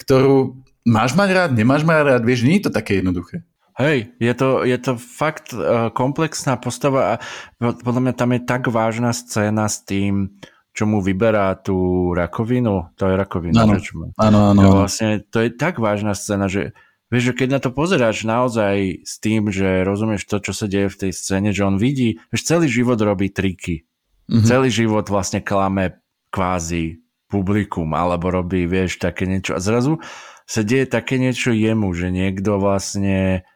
ktorú 0.00 0.64
máš 0.88 1.16
mať 1.16 1.30
rád, 1.32 1.50
nemáš 1.56 1.84
mať 1.84 1.98
rád, 2.04 2.22
vieš, 2.24 2.44
nie 2.44 2.60
je 2.60 2.68
to 2.68 2.72
také 2.72 3.00
jednoduché. 3.00 3.44
Hej, 3.74 4.14
je 4.22 4.34
to, 4.38 4.62
je 4.62 4.78
to 4.78 4.94
fakt 4.94 5.50
uh, 5.50 5.90
komplexná 5.90 6.54
postava 6.54 7.18
a 7.18 7.20
podľa 7.58 8.00
mňa 8.06 8.14
tam 8.14 8.30
je 8.30 8.40
tak 8.46 8.70
vážna 8.70 9.10
scéna 9.10 9.66
s 9.66 9.82
tým, 9.82 10.38
čo 10.70 10.86
mu 10.86 11.02
vyberá 11.02 11.58
tú 11.58 12.10
rakovinu, 12.14 12.94
to 12.94 13.10
je 13.10 13.14
rakovina. 13.18 13.66
Áno, 13.66 13.78
áno, 14.18 14.38
áno. 14.54 14.62
Vlastne, 14.86 15.26
to 15.26 15.42
je 15.42 15.50
tak 15.50 15.82
vážna 15.82 16.14
scéna, 16.14 16.46
že 16.46 16.70
vieš, 17.10 17.34
že 17.34 17.46
keď 17.46 17.48
na 17.50 17.60
to 17.62 17.74
pozeráš 17.74 18.22
naozaj 18.22 19.02
s 19.02 19.18
tým, 19.18 19.50
že 19.50 19.82
rozumieš 19.82 20.26
to, 20.30 20.38
čo 20.38 20.54
sa 20.54 20.70
deje 20.70 20.94
v 20.94 20.98
tej 21.06 21.12
scéne, 21.14 21.50
že 21.50 21.66
on 21.66 21.74
vidí, 21.74 22.22
vieš, 22.30 22.46
celý 22.46 22.70
život 22.70 22.98
robí 23.02 23.26
triky. 23.30 23.86
Mm-hmm. 24.24 24.46
Celý 24.48 24.68
život 24.72 25.06
vlastne 25.08 25.44
klame 25.44 26.00
kvázi 26.32 27.04
publikum, 27.28 27.92
alebo 27.92 28.30
robí, 28.30 28.64
vieš, 28.64 29.02
také 29.02 29.26
niečo. 29.26 29.56
A 29.56 29.60
zrazu 29.60 30.00
sa 30.44 30.60
deje 30.62 30.86
také 30.88 31.16
niečo 31.16 31.50
jemu, 31.50 31.90
že 31.96 32.12
niekto 32.12 32.60
vlastne 32.60 33.48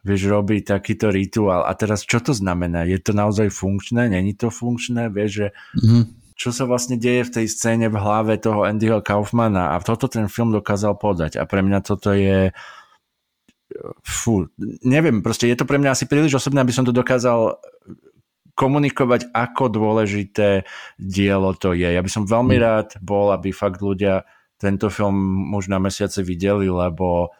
vieš, 0.00 0.28
robí 0.28 0.64
takýto 0.64 1.12
rituál. 1.12 1.68
A 1.68 1.72
teraz 1.76 2.04
čo 2.04 2.20
to 2.20 2.32
znamená? 2.32 2.88
Je 2.88 2.96
to 2.96 3.12
naozaj 3.12 3.52
funkčné? 3.52 4.08
Není 4.08 4.36
to 4.36 4.48
funkčné? 4.48 5.12
Vieš, 5.12 5.30
že 5.30 5.46
mm-hmm. 5.76 6.02
čo 6.36 6.50
sa 6.50 6.64
vlastne 6.64 6.96
deje 6.96 7.28
v 7.28 7.34
tej 7.40 7.46
scéne 7.52 7.86
v 7.92 8.00
hlave 8.00 8.40
toho 8.40 8.64
Andyho 8.64 9.04
Kaufmana 9.04 9.76
a 9.76 9.80
toto 9.84 10.08
ten 10.08 10.28
film 10.32 10.52
dokázal 10.52 10.96
podať. 10.96 11.36
A 11.36 11.44
pre 11.44 11.60
mňa 11.60 11.78
toto 11.84 12.16
je 12.16 12.52
fú, 14.02 14.50
neviem, 14.82 15.22
proste 15.22 15.46
je 15.46 15.54
to 15.54 15.68
pre 15.68 15.78
mňa 15.78 15.94
asi 15.94 16.10
príliš 16.10 16.42
osobné, 16.42 16.58
aby 16.58 16.74
som 16.74 16.82
to 16.82 16.90
dokázal 16.90 17.60
komunikovať, 18.60 19.32
ako 19.32 19.72
dôležité 19.72 20.68
dielo 21.00 21.56
to 21.56 21.72
je. 21.72 21.88
Ja 21.88 22.04
by 22.04 22.10
som 22.12 22.28
veľmi 22.28 22.60
mm. 22.60 22.62
rád 22.62 22.88
bol, 23.00 23.32
aby 23.32 23.56
fakt 23.56 23.80
ľudia 23.80 24.28
tento 24.60 24.92
film 24.92 25.48
už 25.56 25.72
na 25.72 25.80
mesiace 25.80 26.20
videli, 26.20 26.68
lebo, 26.68 27.32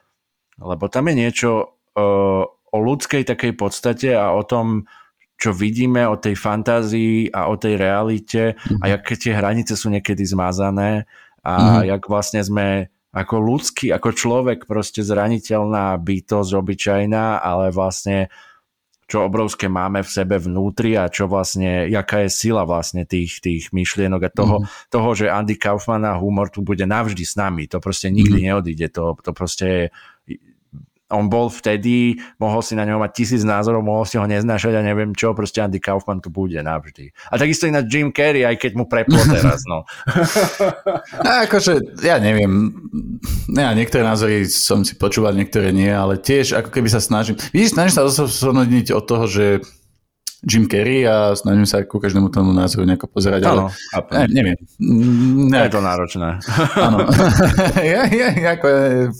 lebo 0.56 0.84
tam 0.88 1.12
je 1.12 1.14
niečo 1.20 1.50
uh, 1.60 2.42
o 2.48 2.78
ľudskej 2.80 3.28
takej 3.28 3.52
podstate 3.52 4.16
a 4.16 4.32
o 4.32 4.40
tom, 4.48 4.88
čo 5.36 5.52
vidíme 5.52 6.08
o 6.08 6.16
tej 6.16 6.36
fantázii 6.36 7.28
a 7.36 7.52
o 7.52 7.60
tej 7.60 7.76
realite 7.76 8.56
a 8.80 8.84
aké 8.88 9.20
tie 9.20 9.36
hranice 9.36 9.76
sú 9.76 9.92
niekedy 9.92 10.24
zmazané 10.24 11.04
a 11.44 11.84
mm. 11.84 11.96
jak 11.96 12.02
vlastne 12.08 12.40
sme 12.40 12.88
ako 13.10 13.42
ľudský, 13.42 13.90
ako 13.90 14.14
človek 14.14 14.58
proste 14.70 15.02
zraniteľná 15.02 15.98
bytosť 15.98 16.50
obyčajná, 16.54 17.42
ale 17.42 17.74
vlastne 17.74 18.30
čo 19.10 19.26
obrovské 19.26 19.66
máme 19.66 20.06
v 20.06 20.10
sebe 20.14 20.38
vnútri 20.38 20.94
a 20.94 21.10
čo 21.10 21.26
vlastne, 21.26 21.90
jaká 21.90 22.22
je 22.22 22.30
sila 22.30 22.62
vlastne 22.62 23.02
tých, 23.02 23.42
tých 23.42 23.74
myšlienok 23.74 24.22
a 24.22 24.30
toho, 24.30 24.56
mm. 24.62 24.66
toho, 24.86 25.10
že 25.18 25.26
Andy 25.26 25.58
Kaufman 25.58 26.06
a 26.06 26.14
humor 26.14 26.46
tu 26.46 26.62
bude 26.62 26.86
navždy 26.86 27.26
s 27.26 27.34
nami. 27.34 27.66
To 27.74 27.82
proste 27.82 28.06
nikdy 28.06 28.38
mm. 28.38 28.44
neodíde. 28.46 28.86
To, 28.94 29.18
to 29.18 29.34
proste 29.34 29.66
je 29.66 29.82
on 31.10 31.26
bol 31.26 31.50
vtedy, 31.50 32.18
mohol 32.38 32.62
si 32.62 32.78
na 32.78 32.86
neho 32.86 33.02
mať 33.02 33.10
tisíc 33.18 33.42
názorov, 33.42 33.82
mohol 33.82 34.06
si 34.06 34.16
ho 34.16 34.24
neznášať 34.24 34.78
a 34.78 34.86
neviem 34.86 35.10
čo, 35.12 35.34
proste 35.34 35.58
Andy 35.58 35.82
Kaufman 35.82 36.22
tu 36.22 36.30
bude 36.30 36.56
navždy. 36.62 37.10
A 37.30 37.36
takisto 37.36 37.66
i 37.66 37.74
na 37.74 37.82
Jim 37.82 38.14
Carrey, 38.14 38.46
aj 38.46 38.56
keď 38.62 38.72
mu 38.78 38.86
preplo 38.86 39.18
teraz, 39.26 39.66
no. 39.66 39.82
a 41.26 41.50
akože, 41.50 42.02
ja 42.06 42.22
neviem, 42.22 42.70
ja 43.50 43.74
niektoré 43.74 44.06
názory 44.06 44.46
som 44.46 44.86
si 44.86 44.94
počúval, 44.94 45.34
niektoré 45.34 45.74
nie, 45.74 45.90
ale 45.90 46.16
tiež 46.16 46.54
ako 46.54 46.70
keby 46.70 46.88
sa 46.88 47.02
snažím, 47.02 47.34
vidíš, 47.50 47.74
snažím 47.74 47.94
sa 47.94 48.06
osvobodniť 48.06 48.94
od 48.94 49.04
toho, 49.04 49.26
že 49.26 49.46
Jim 50.40 50.64
Carrey 50.64 51.04
a 51.04 51.36
snažím 51.36 51.68
sa 51.68 51.84
ku 51.84 52.00
každému 52.00 52.32
tomu 52.32 52.56
názoru 52.56 52.88
nejako 52.88 53.12
pozerať, 53.12 53.44
ale 53.44 53.68
ne, 53.92 54.24
neviem. 54.32 54.58
Ne. 55.52 55.68
Je 55.68 55.72
to 55.72 55.84
náročné. 55.84 56.40
Áno. 56.88 57.04
ja, 57.92 58.08
ja, 58.08 58.28
ako 58.56 58.66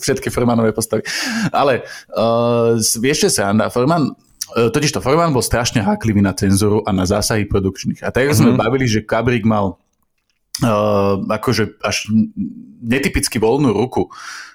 všetky 0.00 0.32
Formanové 0.32 0.72
postavy. 0.72 1.04
Ale 1.52 1.84
uh, 2.16 2.80
vieš, 3.04 3.28
čo 3.28 3.44
sa, 3.44 3.52
Forman, 3.68 4.16
uh, 4.16 4.72
totiž 4.72 4.96
to 4.96 5.04
Forman 5.04 5.36
bol 5.36 5.44
strašne 5.44 5.84
háklivý 5.84 6.24
na 6.24 6.32
cenzuru 6.32 6.80
a 6.88 6.90
na 6.96 7.04
zásahy 7.04 7.44
produkčných. 7.44 8.00
A 8.00 8.08
tak 8.08 8.32
mm-hmm. 8.32 8.40
sme 8.40 8.50
mhm. 8.56 8.60
bavili, 8.60 8.88
že 8.88 9.04
Kabrik 9.04 9.44
mal 9.44 9.76
uh, 10.64 11.20
akože 11.20 11.84
až 11.84 12.08
netypicky 12.80 13.36
voľnú 13.36 13.76
ruku, 13.76 14.08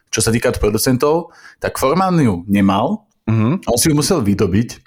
čo 0.09 0.19
sa 0.23 0.33
týka 0.33 0.49
producentov, 0.57 1.29
tak 1.61 1.77
Forman 1.77 2.17
ju 2.17 2.41
nemal, 2.49 3.05
mm-hmm. 3.29 3.69
on 3.69 3.77
si 3.77 3.91
ju 3.91 3.93
musel 3.93 4.25
vydobiť 4.25 4.84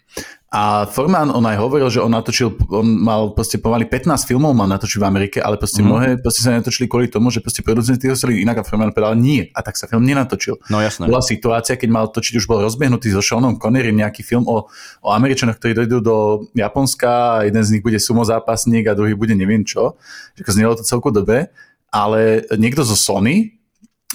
a 0.48 0.88
Forman, 0.88 1.28
on 1.28 1.44
aj 1.44 1.60
hovoril, 1.60 1.92
že 1.92 2.00
on 2.00 2.08
natočil, 2.08 2.56
on 2.72 3.04
mal 3.04 3.36
proste 3.36 3.60
pomaly 3.60 3.84
15 3.84 4.24
filmov 4.24 4.56
mal 4.56 4.64
natočiť 4.64 4.96
v 4.96 5.04
Amerike, 5.04 5.38
ale 5.44 5.60
proste 5.60 5.84
mm. 5.84 5.86
mnohé 5.86 6.08
proste 6.24 6.40
sa 6.40 6.56
natočili 6.56 6.88
kvôli 6.88 7.12
tomu, 7.12 7.28
že 7.28 7.44
proste 7.44 7.60
producenti 7.60 8.08
ho 8.08 8.16
chceli 8.16 8.40
inak 8.40 8.60
a 8.60 8.64
Forman 8.64 8.96
povedal 8.96 9.12
nie. 9.12 9.52
A 9.52 9.60
tak 9.60 9.76
sa 9.76 9.84
film 9.84 10.08
nenatočil. 10.08 10.56
No 10.72 10.80
jasné. 10.80 11.04
Bola 11.04 11.20
situácia, 11.20 11.76
keď 11.76 11.88
mal 11.92 12.08
točiť, 12.08 12.40
už 12.40 12.48
bol 12.48 12.64
rozbehnutý 12.64 13.12
so 13.12 13.20
Seanom 13.20 13.60
Connerym 13.60 14.00
nejaký 14.00 14.24
film 14.24 14.48
o, 14.48 14.72
o 15.04 15.08
Američanoch, 15.12 15.60
ktorí 15.60 15.84
dojdú 15.84 16.00
do 16.00 16.16
Japonska 16.56 17.44
a 17.44 17.44
jeden 17.44 17.60
z 17.60 17.76
nich 17.76 17.84
bude 17.84 18.00
sumo 18.00 18.24
zápasník 18.24 18.88
a 18.88 18.96
druhý 18.96 19.12
bude 19.12 19.36
neviem 19.36 19.68
čo. 19.68 20.00
Znelo 20.40 20.80
to 20.80 20.82
celku 20.86 21.12
dobe. 21.12 21.52
Ale 21.92 22.44
niekto 22.56 22.88
zo 22.88 22.96
Sony, 22.96 23.57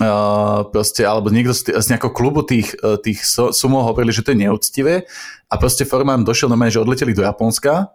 Uh, 0.01 0.65
proste, 0.73 1.05
alebo 1.05 1.29
niekto 1.29 1.53
z, 1.53 1.69
z 1.69 1.93
nejakého 1.93 2.09
klubu 2.09 2.41
tých, 2.41 2.73
uh, 2.81 2.97
tých 2.97 3.21
sumov 3.29 3.93
hovorili, 3.93 4.09
že 4.09 4.25
to 4.25 4.33
je 4.33 4.41
neúctivé 4.41 5.05
a 5.45 5.53
proste 5.61 5.85
Forman 5.85 6.25
došiel 6.25 6.49
na 6.49 6.57
že 6.65 6.81
odleteli 6.81 7.13
do 7.13 7.21
Japonska 7.21 7.93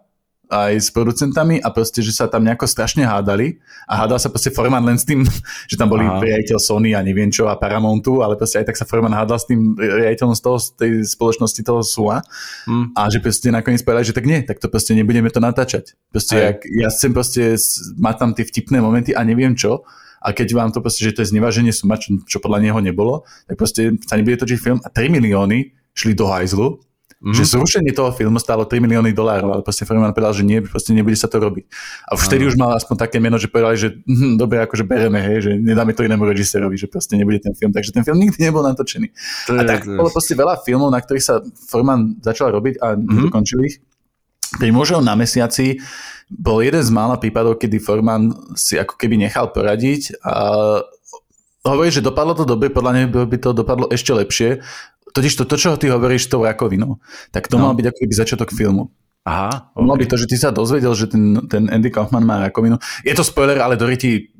aj 0.49 0.73
s 0.81 0.89
producentami 0.89 1.61
a 1.61 1.69
proste, 1.69 2.01
že 2.01 2.09
sa 2.09 2.25
tam 2.25 2.41
nejako 2.41 2.65
strašne 2.65 3.05
hádali 3.05 3.61
a 3.85 4.01
hádal 4.01 4.17
sa 4.17 4.33
proste 4.33 4.49
Forman 4.49 4.81
len 4.81 4.97
s 4.97 5.05
tým, 5.05 5.21
že 5.69 5.77
tam 5.77 5.93
boli 5.93 6.07
Aha. 6.09 6.23
riaditeľ 6.23 6.57
Sony 6.57 6.97
a 6.97 7.05
neviem 7.05 7.29
čo 7.29 7.51
a 7.51 7.59
Paramountu, 7.59 8.25
ale 8.25 8.33
proste 8.33 8.63
aj 8.63 8.73
tak 8.73 8.79
sa 8.81 8.89
Forman 8.89 9.13
hádal 9.13 9.37
s 9.37 9.45
tým 9.45 9.77
riaditeľom 9.77 10.33
z 10.33 10.41
toho, 10.41 10.57
z 10.57 10.67
tej 10.79 10.91
spoločnosti 11.05 11.61
toho 11.61 11.85
SUA 11.85 12.23
hmm. 12.65 12.97
a 12.97 13.01
že 13.13 13.21
proste 13.21 13.53
nakoniec 13.53 13.85
povedali, 13.85 14.09
že 14.09 14.15
tak 14.17 14.25
nie, 14.25 14.41
tak 14.41 14.57
to 14.57 14.67
proste 14.71 14.97
nebudeme 14.97 15.29
to 15.29 15.43
natáčať. 15.43 15.93
Proste, 16.09 16.35
jak, 16.39 16.65
ja 16.65 16.89
chcem 16.89 17.13
proste 17.13 17.59
mať 17.99 18.15
tam 18.17 18.29
tie 18.33 18.47
vtipné 18.47 18.81
momenty 18.81 19.13
a 19.13 19.21
neviem 19.21 19.53
čo 19.53 19.85
a 20.19 20.35
keď 20.35 20.47
vám 20.51 20.69
to 20.75 20.83
proste, 20.83 21.01
že 21.03 21.15
to 21.15 21.21
je 21.23 21.31
zneváženie 21.31 21.71
suma, 21.71 21.95
čo, 21.95 22.19
čo 22.27 22.37
podľa 22.43 22.59
neho 22.69 22.79
nebolo, 22.83 23.23
tak 23.47 23.55
proste 23.55 23.95
sa 24.03 24.19
nebude 24.19 24.35
točiť 24.39 24.59
film 24.59 24.79
a 24.83 24.91
3 24.91 25.07
milióny 25.07 25.71
šli 25.95 26.13
do 26.15 26.27
hajzlu, 26.27 26.79
mm. 27.23 27.35
že 27.35 27.43
zrušenie 27.43 27.91
toho 27.91 28.11
filmu 28.15 28.39
stálo 28.39 28.63
3 28.63 28.79
milióny 28.79 29.11
dolárov, 29.11 29.59
ale 29.59 29.61
proste 29.63 29.83
Freeman 29.83 30.15
povedal, 30.15 30.35
že 30.35 30.43
nie, 30.47 30.63
proste 30.63 30.95
nebude 30.95 31.15
sa 31.19 31.27
to 31.27 31.39
robiť. 31.39 31.65
A 32.07 32.15
už 32.15 32.31
vtedy 32.31 32.47
už 32.47 32.55
mal 32.55 32.75
aspoň 32.75 32.95
také 32.95 33.17
meno, 33.19 33.35
že 33.35 33.51
povedali, 33.51 33.75
že 33.75 33.89
hm, 34.07 34.39
dobre, 34.39 34.63
akože 34.63 34.83
bereme, 34.87 35.19
hej, 35.19 35.37
že 35.43 35.51
nedáme 35.59 35.91
to 35.91 36.03
inému 36.07 36.23
režisérovi, 36.23 36.79
že 36.79 36.87
proste 36.87 37.19
nebude 37.19 37.43
ten 37.43 37.51
film. 37.55 37.75
Takže 37.75 37.91
ten 37.91 38.03
film 38.07 38.17
nikdy 38.19 38.39
nebol 38.39 38.63
natočený. 38.63 39.11
To 39.51 39.59
a 39.59 39.61
tak 39.67 39.83
bolo 39.85 40.09
proste 40.11 40.33
veľa 40.35 40.63
filmov, 40.63 40.89
na 40.91 40.99
ktorých 41.03 41.25
sa 41.25 41.43
Forman 41.67 42.19
začal 42.23 42.55
robiť 42.55 42.79
a 42.79 42.95
mm-hmm. 42.95 43.23
dokončili 43.27 43.63
ich. 43.67 43.77
Pri 44.57 44.73
mužov 44.73 45.05
na 45.05 45.13
mesiaci 45.13 45.77
bol 46.29 46.61
jeden 46.65 46.81
z 46.81 46.89
mála 46.89 47.21
prípadov, 47.21 47.61
kedy 47.61 47.77
Forman 47.77 48.33
si 48.57 48.77
ako 48.77 48.97
keby 48.97 49.21
nechal 49.21 49.49
poradiť 49.53 50.17
a 50.25 50.35
hovorí, 51.65 51.89
že 51.93 52.05
dopadlo 52.05 52.33
to 52.33 52.45
dobre, 52.45 52.73
podľa 52.73 52.91
neho 52.95 53.07
by 53.09 53.37
to 53.37 53.53
dopadlo 53.53 53.85
ešte 53.93 54.13
lepšie. 54.13 54.61
Totiž 55.09 55.33
to, 55.41 55.43
to 55.49 55.55
čo 55.57 55.77
ty 55.77 55.89
hovoríš 55.89 56.29
s 56.29 56.31
tou 56.31 56.45
rakovinou, 56.45 57.01
tak 57.33 57.49
to 57.49 57.57
no. 57.57 57.69
mal 57.69 57.73
byť 57.73 57.85
ako 57.89 57.99
keby 58.05 58.13
začiatok 58.13 58.53
filmu. 58.53 58.93
Aha, 59.27 59.73
okay. 59.75 59.83
Mal 59.83 59.97
by 59.99 60.05
to, 60.07 60.15
že 60.15 60.25
ty 60.31 60.35
sa 60.39 60.49
dozvedel, 60.49 60.95
že 60.95 61.11
ten, 61.11 61.43
ten 61.51 61.67
Andy 61.67 61.91
Kaufman 61.91 62.23
má 62.23 62.39
rakovinu. 62.39 62.79
Je 63.03 63.11
to 63.11 63.21
spoiler, 63.21 63.59
ale 63.59 63.75
do 63.75 63.83
ryti 63.83 64.31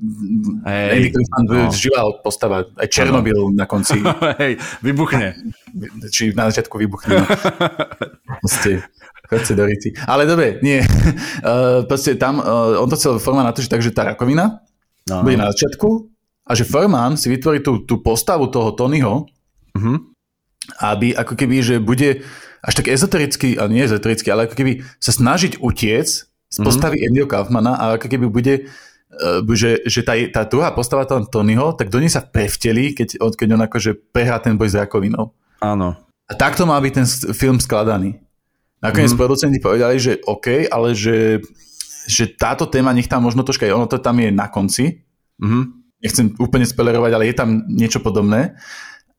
hey, 0.63 0.97
Andy 0.97 1.09
Kaufman 1.13 1.43
no. 1.45 1.69
živá 1.69 2.01
postava. 2.23 2.63
Aj 2.79 2.87
Černobyl 2.87 3.51
na 3.53 3.67
konci. 3.67 3.99
Hej, 4.41 4.55
vybuchne. 4.79 5.35
Či 6.09 6.31
na 6.31 6.47
začiatku 6.47 6.79
vybuchne. 6.79 7.21
No. 7.21 7.25
Chodce 9.29 9.53
do 9.53 9.61
ryti. 9.61 9.93
Ale 10.09 10.25
dobre, 10.25 10.57
nie. 10.65 10.81
Uh, 10.81 11.85
proste 11.89 12.17
tam, 12.17 12.41
uh, 12.41 12.81
on 12.81 12.89
to 12.89 12.97
chcel 12.97 13.21
Forman 13.21 13.45
natočiť 13.45 13.69
tak, 13.69 13.85
že 13.85 13.93
tá 13.93 14.01
rakovina 14.01 14.65
no. 15.05 15.21
bude 15.21 15.37
na 15.37 15.53
začiatku 15.53 16.09
a 16.49 16.51
že 16.57 16.65
Forman 16.65 17.13
si 17.13 17.29
vytvorí 17.29 17.61
tú, 17.61 17.85
tú 17.85 18.01
postavu 18.01 18.49
toho 18.49 18.73
Tonyho, 18.73 19.29
uh-huh. 19.77 19.97
aby 20.81 21.13
ako 21.13 21.37
keby, 21.37 21.61
že 21.61 21.75
bude 21.77 22.25
až 22.65 22.73
tak 22.73 22.89
ezoterický, 22.89 23.61
a 23.61 23.69
nie 23.69 23.85
ezoterický, 23.85 24.33
ale 24.33 24.49
ako 24.49 24.57
keby 24.57 24.81
sa 24.97 25.13
snažiť 25.13 25.61
utiec 25.61 26.09
z 26.49 26.57
mhm. 26.57 26.65
postavy 26.65 26.97
uh-huh. 26.97 27.07
Andyho 27.13 27.27
Kaufmana 27.29 27.77
a 27.77 27.85
ako 28.01 28.07
keby 28.09 28.27
bude 28.27 28.65
že, 29.57 29.81
že 29.89 30.01
tá, 30.05 30.13
tá 30.29 30.45
druhá 30.45 30.69
postava 30.71 31.03
toho 31.03 31.25
Tonyho, 31.25 31.73
tak 31.73 31.89
do 31.89 31.97
nej 31.97 32.13
sa 32.13 32.21
prevteli, 32.21 32.93
keď, 32.93 33.17
keď 33.17 33.47
on 33.57 33.61
akože 33.65 33.91
prehrá 34.13 34.37
ten 34.37 34.55
boj 34.55 34.69
s 34.69 34.77
rakovinou. 34.77 35.33
Áno. 35.59 35.97
A 36.29 36.33
takto 36.37 36.63
má 36.69 36.77
byť 36.77 36.93
ten 36.93 37.07
film 37.33 37.57
skladaný. 37.57 38.21
Nakoniec 38.79 39.11
mm. 39.11 39.19
producenti 39.19 39.59
povedali, 39.59 39.99
že 39.99 40.23
OK, 40.23 40.71
ale 40.71 40.95
že, 40.95 41.43
že 42.07 42.31
táto 42.31 42.67
téma 42.67 42.95
nech 42.95 43.11
tam 43.11 43.27
možno 43.27 43.43
troška, 43.43 43.67
ono 43.67 43.87
to 43.87 43.99
tam 43.99 44.19
je 44.23 44.31
na 44.31 44.47
konci. 44.47 45.03
Mm. 45.39 45.83
Nechcem 45.99 46.31
úplne 46.39 46.63
spoilerovať, 46.63 47.11
ale 47.11 47.27
je 47.27 47.35
tam 47.35 47.49
niečo 47.67 47.99
podobné. 47.99 48.55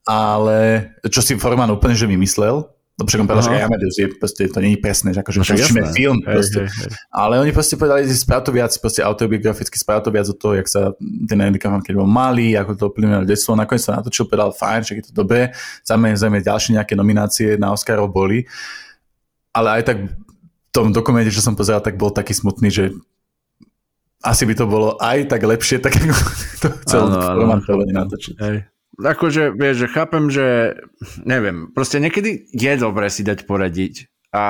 Ale 0.09 0.91
čo 1.12 1.20
si 1.20 1.37
Forman 1.37 1.69
úplne 1.69 1.93
že 1.93 2.09
vymyslel, 2.09 2.65
lebo 3.01 3.09
však 3.09 3.20
on 3.24 3.28
povedal, 3.32 3.45
že 3.49 3.65
Amadeus 3.65 3.97
je, 3.97 4.07
proste, 4.12 4.45
to 4.53 4.61
nie 4.61 4.77
je 4.77 4.81
presné, 4.85 5.16
že 5.16 5.24
akože 5.24 5.41
no, 5.41 5.89
film. 5.97 6.20
Hej, 6.20 6.37
proste. 6.37 6.61
Hej, 6.69 6.85
hej. 6.85 6.91
Ale 7.09 7.41
oni 7.41 7.49
proste 7.49 7.81
povedali, 7.81 8.05
že 8.05 8.12
sprav 8.12 8.45
to 8.45 8.53
viac, 8.53 8.69
proste 8.77 9.01
autobiograficky, 9.01 9.73
sprav 9.81 10.05
to 10.05 10.12
viac 10.12 10.28
od 10.28 10.37
toho, 10.37 10.61
jak 10.61 10.69
sa 10.69 10.93
ten 11.24 11.41
Andy 11.41 11.57
Kaufman, 11.57 11.81
keď 11.81 11.97
bol 11.97 12.05
malý, 12.05 12.61
ako 12.61 12.77
to 12.77 12.82
ovplyvnilo 12.93 13.24
detstvo, 13.24 13.57
nakoniec 13.57 13.81
sa 13.81 13.97
natočil, 13.97 14.28
povedal, 14.28 14.53
fajn, 14.53 14.81
že 14.85 14.93
je 15.01 15.05
to 15.09 15.12
dobré, 15.16 15.49
samozrejme 15.81 16.45
ďalšie 16.45 16.77
nejaké 16.77 16.93
nominácie 16.93 17.57
na 17.57 17.73
Oscarov 17.73 18.12
boli, 18.12 18.45
ale 19.55 19.81
aj 19.81 19.82
tak 19.86 19.98
v 20.06 20.12
tom 20.70 20.94
dokumente, 20.94 21.35
čo 21.35 21.43
som 21.43 21.59
pozeral, 21.59 21.82
tak 21.82 21.98
bol 21.98 22.14
taký 22.14 22.35
smutný, 22.35 22.70
že 22.70 22.85
asi 24.22 24.44
by 24.44 24.55
to 24.55 24.68
bolo 24.68 25.01
aj 25.01 25.27
tak 25.32 25.43
lepšie, 25.43 25.82
tak 25.82 25.97
ako 25.97 26.14
to 26.62 26.68
chcel 26.86 27.02
Roman 27.10 27.60
natočiť. 27.64 28.35
Hej 28.39 28.70
akože, 29.05 29.56
vieš, 29.56 29.86
že 29.86 29.93
chápem, 29.93 30.28
že 30.28 30.77
neviem, 31.24 31.72
proste 31.72 31.97
niekedy 32.02 32.52
je 32.52 32.72
dobré 32.77 33.09
si 33.09 33.24
dať 33.24 33.48
poradiť. 33.48 34.10
A 34.31 34.44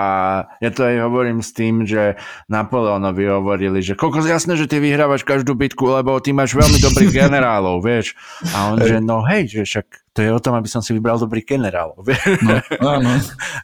ja 0.61 0.71
to 0.77 0.85
aj 0.85 1.09
hovorím 1.09 1.41
s 1.41 1.57
tým, 1.57 1.89
že 1.89 2.21
Napoleonovi 2.53 3.25
hovorili, 3.33 3.81
že 3.81 3.97
koľko 3.97 4.29
jasné, 4.29 4.53
že 4.61 4.69
ty 4.69 4.77
vyhrávaš 4.77 5.25
každú 5.25 5.57
bitku, 5.57 5.89
lebo 5.89 6.21
ty 6.21 6.37
máš 6.37 6.53
veľmi 6.53 6.77
dobrých 6.85 7.17
generálov, 7.25 7.81
vieš. 7.81 8.13
A 8.53 8.77
on, 8.77 8.79
že 8.85 9.01
no 9.01 9.25
hej, 9.25 9.49
že 9.49 9.65
však 9.65 10.00
to 10.11 10.27
je 10.27 10.31
o 10.35 10.43
tom, 10.43 10.59
aby 10.59 10.67
som 10.67 10.83
si 10.83 10.91
vybral 10.91 11.23
dobrý 11.23 11.47
generál. 11.47 11.95
No, 12.81 12.99
áno. 12.99 13.11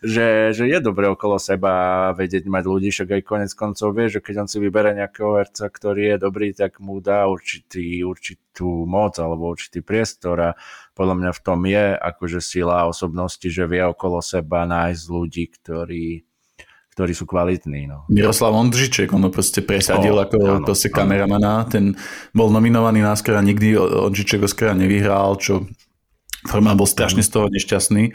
že, 0.04 0.52
že 0.54 0.64
je 0.68 0.78
dobre 0.78 1.08
okolo 1.10 1.40
seba 1.40 2.12
vedieť 2.14 2.46
mať 2.46 2.64
ľudí, 2.66 2.88
však 2.92 3.18
aj 3.18 3.22
konec 3.26 3.50
koncov 3.56 3.96
vie, 3.96 4.06
že 4.06 4.22
keď 4.22 4.46
on 4.46 4.48
si 4.50 4.62
vybere 4.62 4.94
nejakého 4.94 5.42
herca, 5.42 5.66
ktorý 5.66 6.14
je 6.14 6.16
dobrý, 6.20 6.54
tak 6.54 6.78
mu 6.78 7.02
dá 7.02 7.26
určitý, 7.26 8.04
určitú 8.06 8.86
moc 8.86 9.18
alebo 9.18 9.50
určitý 9.50 9.82
priestor 9.82 10.36
a 10.38 10.50
podľa 10.94 11.14
mňa 11.18 11.30
v 11.34 11.40
tom 11.42 11.60
je 11.66 11.84
akože 11.98 12.40
sila 12.44 12.86
osobnosti, 12.86 13.46
že 13.48 13.64
vie 13.66 13.82
okolo 13.82 14.22
seba 14.22 14.68
nájsť 14.68 15.04
ľudí, 15.10 15.44
ktorí 15.50 16.26
ktorí 16.96 17.12
sú 17.12 17.28
kvalitní. 17.28 17.92
No. 17.92 18.08
Miroslav 18.08 18.56
Ondžiček, 18.56 19.12
on 19.12 19.28
proste 19.28 19.60
presadil 19.60 20.16
oh, 20.16 20.24
ako 20.24 20.36
áno, 20.40 20.64
proste 20.64 20.88
kameramana, 20.88 21.68
ten 21.68 21.92
bol 22.32 22.48
nominovaný 22.48 23.04
na 23.04 23.12
Oscara, 23.12 23.44
nikdy 23.44 23.76
Ondžiček 23.76 24.40
Oscara 24.40 24.72
nevyhral, 24.72 25.36
čo 25.36 25.68
Forman 26.48 26.78
bol 26.78 26.88
strašne 26.88 27.22
z 27.22 27.30
toho 27.30 27.46
nešťastný, 27.52 28.14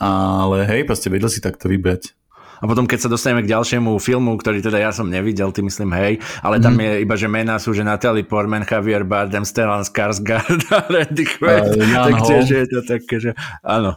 ale 0.00 0.56
hej, 0.66 0.88
proste 0.88 1.12
vedel 1.12 1.28
si 1.28 1.44
takto 1.44 1.68
vybrať. 1.68 2.16
A 2.60 2.68
potom, 2.68 2.84
keď 2.84 3.08
sa 3.08 3.12
dostaneme 3.12 3.40
k 3.40 3.56
ďalšiemu 3.56 3.96
filmu, 3.96 4.36
ktorý 4.36 4.60
teda 4.60 4.76
ja 4.76 4.92
som 4.92 5.08
nevidel, 5.08 5.48
ty 5.48 5.64
myslím, 5.64 5.96
hej, 5.96 6.20
ale 6.44 6.60
tam 6.60 6.76
mm. 6.76 6.80
je 6.84 6.92
iba, 7.08 7.14
že 7.16 7.24
mená 7.24 7.56
sú, 7.56 7.72
že 7.72 7.80
Natalie 7.80 8.20
Portman, 8.20 8.68
Javier 8.68 9.00
Bardem, 9.00 9.48
Stellan 9.48 9.80
Skarsgård 9.80 10.68
a 10.68 10.84
Randy 10.92 11.24
Quaid. 11.24 11.72
Uh, 11.72 11.88
tak 11.88 12.16
tiež 12.28 12.44
je 12.52 12.64
to 12.68 12.80
také, 12.84 13.16
že 13.16 13.30
áno. 13.64 13.96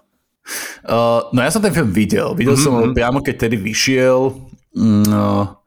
Uh, 0.88 1.27
no 1.35 1.44
ja 1.44 1.52
som 1.52 1.60
ten 1.60 1.76
film 1.76 1.91
videl. 1.91 2.31
Videl 2.40 2.56
mm-hmm. 2.56 2.64
som 2.64 2.80
ho 2.80 2.88
mhm. 2.88 2.95
priamo, 2.95 3.19
keď 3.19 3.35
tedy 3.48 3.60
vyšiel. 3.60 4.31
No, 4.80 5.60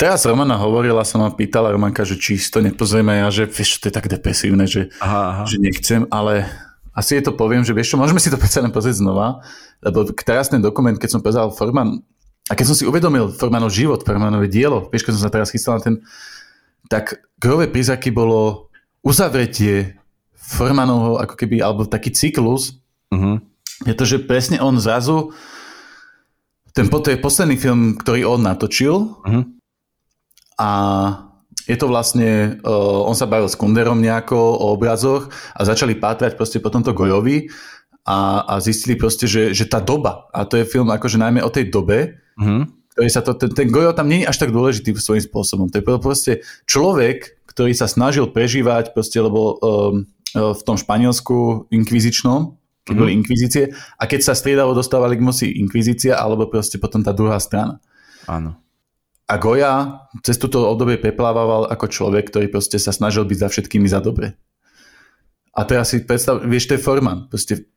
Teraz 0.00 0.24
Romana 0.24 0.56
hovorila, 0.56 1.04
sa 1.04 1.20
ma 1.20 1.28
pýtala 1.28 1.74
Romanka, 1.74 2.08
že 2.08 2.16
či 2.16 2.40
si 2.40 2.48
to 2.48 2.64
nepozrieme 2.64 3.20
ja, 3.20 3.28
že 3.28 3.44
vieš, 3.44 3.84
to 3.84 3.90
je 3.90 3.94
tak 3.94 4.08
depresívne, 4.08 4.64
že, 4.64 4.88
aha, 5.02 5.24
aha. 5.28 5.44
že 5.44 5.60
nechcem, 5.60 6.08
ale 6.08 6.48
asi 6.94 7.18
je 7.18 7.30
to 7.30 7.32
poviem, 7.38 7.62
že 7.62 7.70
vieš 7.70 7.94
čo, 7.94 8.00
môžeme 8.00 8.18
si 8.18 8.32
to 8.32 8.40
predsa 8.40 8.62
len 8.62 8.74
pozrieť 8.74 8.98
znova, 8.98 9.46
lebo 9.82 10.04
teraz 10.10 10.50
ten 10.50 10.58
dokument, 10.58 10.98
keď 10.98 11.10
som 11.18 11.20
pozrel 11.22 11.54
Forman, 11.54 12.02
a 12.50 12.58
keď 12.58 12.66
som 12.66 12.76
si 12.76 12.82
uvedomil 12.82 13.30
Formanov 13.30 13.70
život, 13.70 14.02
Formanové 14.02 14.50
dielo, 14.50 14.90
vieš, 14.90 15.06
keď 15.06 15.12
som 15.14 15.22
sa 15.22 15.30
teraz 15.30 15.54
chystal 15.54 15.78
na 15.78 15.82
ten, 15.86 15.94
tak 16.90 17.22
grové 17.38 17.70
prízaky 17.70 18.10
bolo 18.10 18.66
uzavretie 19.06 19.94
Formanovho 20.34 21.22
ako 21.22 21.38
keby, 21.38 21.62
alebo 21.62 21.86
taký 21.86 22.10
cyklus, 22.10 22.82
uh-huh. 23.14 23.38
pretože 23.86 24.18
presne 24.26 24.58
on 24.58 24.82
zrazu, 24.82 25.30
ten 26.74 26.90
to 26.90 27.06
je 27.06 27.22
posledný 27.22 27.54
film, 27.54 27.94
ktorý 27.94 28.26
on 28.26 28.42
natočil 28.42 29.14
uh-huh. 29.22 29.46
a 30.58 30.70
je 31.70 31.76
to 31.78 31.86
vlastne, 31.86 32.58
uh, 32.66 33.06
on 33.06 33.14
sa 33.14 33.30
bavil 33.30 33.46
s 33.46 33.54
Kunderom 33.54 34.02
nejako 34.02 34.34
o 34.34 34.74
obrazoch 34.74 35.30
a 35.54 35.62
začali 35.62 35.94
pátrať 35.94 36.34
proste 36.34 36.58
po 36.58 36.74
tomto 36.74 36.90
Gojovi 36.90 37.46
a, 38.02 38.42
a 38.42 38.54
zistili 38.58 38.98
proste, 38.98 39.30
že, 39.30 39.54
že 39.54 39.70
tá 39.70 39.78
doba, 39.78 40.26
a 40.34 40.42
to 40.42 40.58
je 40.58 40.66
film 40.66 40.90
akože 40.90 41.22
najmä 41.22 41.46
o 41.46 41.50
tej 41.54 41.70
dobe, 41.70 42.18
mm-hmm. 42.34 42.62
ktorý 42.98 43.08
sa 43.08 43.22
to, 43.22 43.38
ten, 43.38 43.54
ten 43.54 43.68
Gojo 43.70 43.94
tam 43.94 44.10
nie 44.10 44.26
je 44.26 44.30
až 44.30 44.42
tak 44.42 44.50
dôležitý 44.50 44.98
svojím 44.98 45.22
spôsobom. 45.22 45.70
To 45.70 45.78
je 45.78 45.86
proste 45.86 46.32
človek, 46.66 47.38
ktorý 47.46 47.70
sa 47.76 47.86
snažil 47.86 48.26
prežívať 48.26 48.90
proste, 48.90 49.22
lebo 49.22 49.60
um, 49.60 50.06
v 50.34 50.60
tom 50.66 50.74
Španielsku 50.74 51.70
inkvizičnom, 51.70 52.56
keď 52.82 52.88
mm-hmm. 52.88 52.98
boli 52.98 53.12
inkvizície, 53.14 53.64
a 54.00 54.02
keď 54.08 54.20
sa 54.26 54.34
striedalo, 54.34 54.74
dostávali 54.74 55.14
k 55.14 55.26
moci 55.26 55.46
inkvizícia, 55.54 56.18
alebo 56.18 56.50
proste 56.50 56.80
potom 56.80 57.04
tá 57.04 57.14
druhá 57.14 57.38
strana. 57.38 57.78
Áno. 58.26 58.58
A 59.30 59.38
Goja 59.38 60.02
cez 60.26 60.42
túto 60.42 60.66
obdobie 60.66 60.98
preplával 60.98 61.70
ako 61.70 61.86
človek, 61.86 62.34
ktorý 62.34 62.50
proste 62.50 62.82
sa 62.82 62.90
snažil 62.90 63.22
byť 63.22 63.38
za 63.38 63.48
všetkými 63.48 63.86
za 63.86 64.02
dobre. 64.02 64.34
A 65.54 65.62
teraz 65.62 65.94
si 65.94 66.02
predstav, 66.02 66.42
vieš, 66.42 66.66
to 66.66 66.74
je 66.74 66.82
Forman. 66.82 67.30
Proste, 67.30 67.70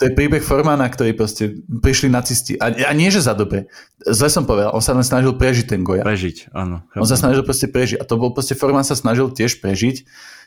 to 0.00 0.08
je 0.08 0.12
príbeh 0.16 0.40
Formana, 0.40 0.88
ktorý 0.88 1.12
proste 1.12 1.60
prišli 1.66 2.08
nacisti. 2.08 2.56
A, 2.56 2.72
a 2.72 2.92
nie, 2.96 3.12
že 3.12 3.20
za 3.20 3.36
dobre. 3.36 3.68
Zle 4.00 4.32
som 4.32 4.48
povedal, 4.48 4.72
on 4.72 4.80
sa 4.80 4.96
len 4.96 5.04
snažil 5.04 5.36
prežiť 5.36 5.76
ten 5.76 5.84
Goja. 5.84 6.06
Prežiť, 6.06 6.54
áno. 6.56 6.86
On 6.96 7.08
sa 7.08 7.20
snažil 7.20 7.44
proste 7.44 7.68
prežiť. 7.68 8.00
A 8.00 8.08
to 8.08 8.16
bol 8.16 8.32
proste 8.32 8.56
Forman 8.56 8.86
sa 8.86 8.96
snažil 8.96 9.28
tiež 9.28 9.60
prežiť 9.60 9.96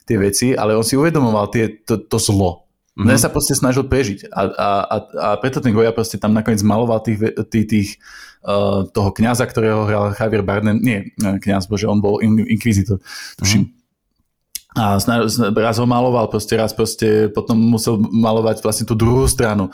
tie 0.10 0.18
veci, 0.18 0.58
ale 0.58 0.74
on 0.74 0.82
si 0.82 0.98
uvedomoval 0.98 1.54
tie, 1.54 1.70
to, 1.86 2.02
to 2.02 2.18
zlo. 2.18 2.71
Mm-hmm. 2.92 3.08
Len 3.08 3.18
sa 3.24 3.32
proste 3.32 3.56
snažil 3.56 3.88
prežiť. 3.88 4.28
A, 4.36 4.42
a, 4.52 4.70
a, 4.84 4.98
a 5.16 5.28
preto 5.40 5.64
ten 5.64 5.72
Goja 5.72 5.96
proste 5.96 6.20
tam 6.20 6.36
nakoniec 6.36 6.60
maloval 6.60 7.00
tých, 7.00 7.24
tých, 7.48 7.66
tých 7.72 7.90
uh, 8.44 8.84
toho 8.84 9.10
kňaza, 9.16 9.48
ktorého 9.48 9.88
hral 9.88 10.12
Javier 10.12 10.44
Bardem, 10.44 10.76
nie 10.76 11.16
kňaz, 11.16 11.72
bože, 11.72 11.88
on 11.88 12.04
bol 12.04 12.20
in, 12.20 12.44
inkvizitor, 12.44 13.00
tuším. 13.40 13.72
Mm. 13.72 13.82
A 14.72 15.00
raz 15.56 15.80
ho 15.80 15.88
maloval, 15.88 16.28
proste 16.32 16.56
raz 16.56 16.72
proste 16.72 17.32
potom 17.32 17.60
musel 17.60 17.96
malovať 18.00 18.64
vlastne 18.64 18.88
tú 18.88 18.96
druhú 18.96 19.24
stranu. 19.28 19.72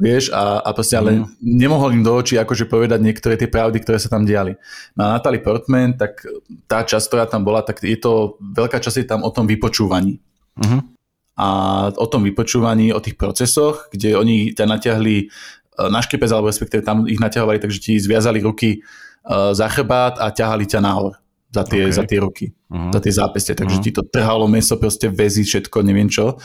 Vieš, 0.00 0.32
a, 0.32 0.64
a 0.64 0.72
proste 0.72 0.96
ale 0.96 1.20
mm. 1.20 1.36
nemohol 1.44 1.92
im 1.92 2.04
do 2.04 2.16
očí 2.16 2.40
akože 2.40 2.64
povedať 2.64 3.00
niektoré 3.04 3.36
tie 3.36 3.48
pravdy, 3.48 3.76
ktoré 3.80 4.00
sa 4.00 4.08
tam 4.08 4.24
diali. 4.24 4.56
No 4.96 5.04
a 5.04 5.20
Natalie 5.20 5.44
Portman, 5.44 6.00
tak 6.00 6.24
tá 6.64 6.80
časť, 6.80 7.12
ktorá 7.12 7.24
tam 7.28 7.44
bola, 7.44 7.60
tak 7.60 7.84
je 7.84 7.96
to, 8.00 8.40
veľká 8.40 8.80
časť 8.80 9.04
je 9.04 9.08
tam 9.08 9.20
o 9.20 9.28
tom 9.28 9.44
vypočúvaní. 9.44 10.16
Mm-hmm. 10.56 10.93
A 11.34 11.90
o 11.90 12.06
tom 12.06 12.22
vypočúvaní, 12.22 12.94
o 12.94 13.02
tých 13.02 13.18
procesoch, 13.18 13.90
kde 13.90 14.14
oni 14.14 14.54
ťa 14.54 14.64
natiahli 14.70 15.28
E, 15.74 15.90
na 15.90 15.98
škripec, 16.02 16.30
alebo 16.30 16.46
respektíve 16.46 16.86
tam 16.86 17.06
ich 17.10 17.18
naťahovali, 17.18 17.58
takže 17.58 17.78
ti 17.82 17.92
zviazali 17.98 18.38
ruky 18.38 18.78
uh, 19.26 19.50
za 19.50 19.66
chrbát 19.66 20.22
a 20.22 20.30
ťahali 20.30 20.70
ťa 20.70 20.78
nahor 20.78 21.18
za 21.50 21.66
tie, 21.66 21.90
okay. 21.90 21.94
za 21.94 22.04
tie 22.06 22.18
ruky, 22.22 22.46
uh-huh. 22.50 22.94
za 22.94 23.00
tie 23.02 23.12
zápestie, 23.14 23.54
takže 23.58 23.78
uh-huh. 23.82 23.86
ti 23.86 23.94
to 23.94 24.02
trhalo 24.06 24.46
meso, 24.46 24.78
proste 24.78 25.10
väzy, 25.10 25.42
všetko, 25.42 25.82
neviem 25.82 26.10
čo. 26.10 26.38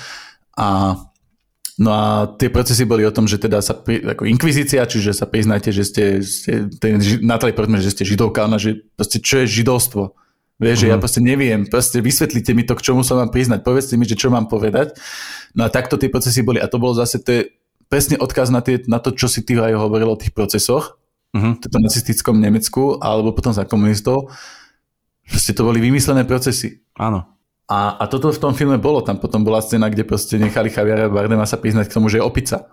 A 0.58 0.98
No 1.80 1.96
a 1.96 2.28
tie 2.36 2.52
procesy 2.52 2.84
boli 2.84 3.08
o 3.08 3.16
tom, 3.16 3.24
že 3.24 3.40
teda 3.40 3.64
sa, 3.64 3.72
pri, 3.72 4.04
ako 4.04 4.28
inkvizícia, 4.28 4.84
čiže 4.84 5.16
sa 5.16 5.24
priznáte, 5.24 5.72
že 5.72 5.88
ste, 5.88 6.20
ste 6.20 6.68
ten, 6.76 7.00
Natali, 7.24 7.56
povedzme, 7.56 7.80
že 7.80 7.96
ste 7.96 8.04
židovka, 8.04 8.44
ona, 8.44 8.60
že 8.60 8.84
proste 9.00 9.24
čo 9.24 9.40
je 9.40 9.64
židovstvo? 9.64 10.12
Vieš, 10.60 10.76
uh-huh. 10.76 10.84
že 10.84 10.92
ja 10.92 10.98
mhm. 11.00 11.04
proste 11.04 11.22
neviem, 11.24 11.60
proste 11.66 11.98
vysvetlite 12.04 12.52
mi 12.52 12.68
to, 12.68 12.76
k 12.76 12.92
čomu 12.92 13.02
sa 13.02 13.16
mám 13.16 13.32
priznať, 13.32 13.64
povedzte 13.64 13.96
mi, 13.96 14.04
že 14.04 14.20
čo 14.20 14.28
mám 14.28 14.52
povedať. 14.52 14.92
No 15.56 15.66
a 15.66 15.72
takto 15.72 15.96
tie 15.96 16.12
procesy 16.12 16.44
boli. 16.44 16.60
A 16.60 16.68
to 16.68 16.78
bolo 16.78 16.92
zase, 16.92 17.24
to 17.24 17.32
je, 17.32 17.42
presne 17.88 18.20
odkaz 18.20 18.52
na, 18.52 18.60
tie, 18.60 18.84
na 18.86 19.00
to, 19.00 19.16
čo 19.16 19.32
si 19.32 19.42
ty 19.48 19.56
aj 19.56 19.80
hovoril 19.80 20.12
o 20.12 20.20
tých 20.20 20.36
procesoch, 20.36 21.00
uh-huh. 21.32 21.54
v 21.64 21.78
nacistickom 21.80 22.36
Nemecku, 22.36 23.00
alebo 23.00 23.32
potom 23.32 23.56
za 23.56 23.64
komunistov. 23.64 24.36
Proste 25.32 25.56
to 25.56 25.64
boli 25.64 25.80
vymyslené 25.80 26.28
procesy. 26.28 26.84
Áno. 27.00 27.40
A, 27.70 28.02
a 28.02 28.04
toto 28.10 28.34
v 28.34 28.42
tom 28.42 28.52
filme 28.58 28.82
bolo. 28.82 29.06
Tam 29.06 29.22
potom 29.22 29.46
bola 29.46 29.62
scéna, 29.62 29.88
kde 29.94 30.04
proste 30.04 30.42
nechali 30.42 30.74
Javiera 30.74 31.06
Bardema 31.06 31.46
sa 31.46 31.62
priznať 31.62 31.88
k 31.88 31.96
tomu, 31.96 32.10
že 32.10 32.18
je 32.18 32.26
opica. 32.26 32.66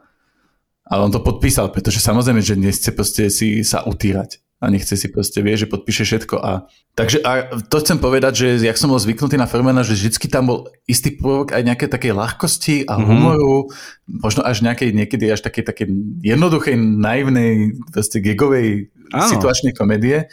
Ale 0.88 1.04
on 1.04 1.12
to 1.12 1.20
podpísal, 1.20 1.68
pretože 1.68 2.00
samozrejme, 2.00 2.40
že 2.40 2.56
nechce 2.56 2.90
proste 2.96 3.28
si 3.28 3.60
sa 3.60 3.84
utírať 3.84 4.45
a 4.56 4.72
nechce 4.72 4.96
si 4.96 5.12
proste, 5.12 5.44
vie, 5.44 5.52
že 5.52 5.68
podpíše 5.68 6.08
všetko. 6.08 6.40
A, 6.40 6.64
takže 6.96 7.20
a 7.20 7.60
to 7.60 7.76
chcem 7.84 8.00
povedať, 8.00 8.32
že 8.40 8.48
jak 8.64 8.80
som 8.80 8.88
bol 8.88 8.96
zvyknutý 8.96 9.36
na 9.36 9.44
Fermana, 9.44 9.84
že 9.84 9.92
vždycky 9.92 10.32
tam 10.32 10.48
bol 10.48 10.58
istý 10.88 11.12
prvok 11.12 11.52
aj 11.52 11.60
nejaké 11.60 11.86
také 11.92 12.16
ľahkosti 12.16 12.88
a 12.88 12.96
mm-hmm. 12.96 13.04
humoru, 13.04 13.68
možno 14.08 14.40
až 14.48 14.64
nejakej, 14.64 14.96
niekedy 14.96 15.28
až 15.28 15.44
také, 15.44 15.60
také 15.60 15.84
jednoduchej, 16.24 16.72
naivnej, 16.76 17.76
proste 17.92 18.24
gigovej 18.24 18.88
Áno. 19.12 19.28
situačnej 19.28 19.76
komedie. 19.76 20.32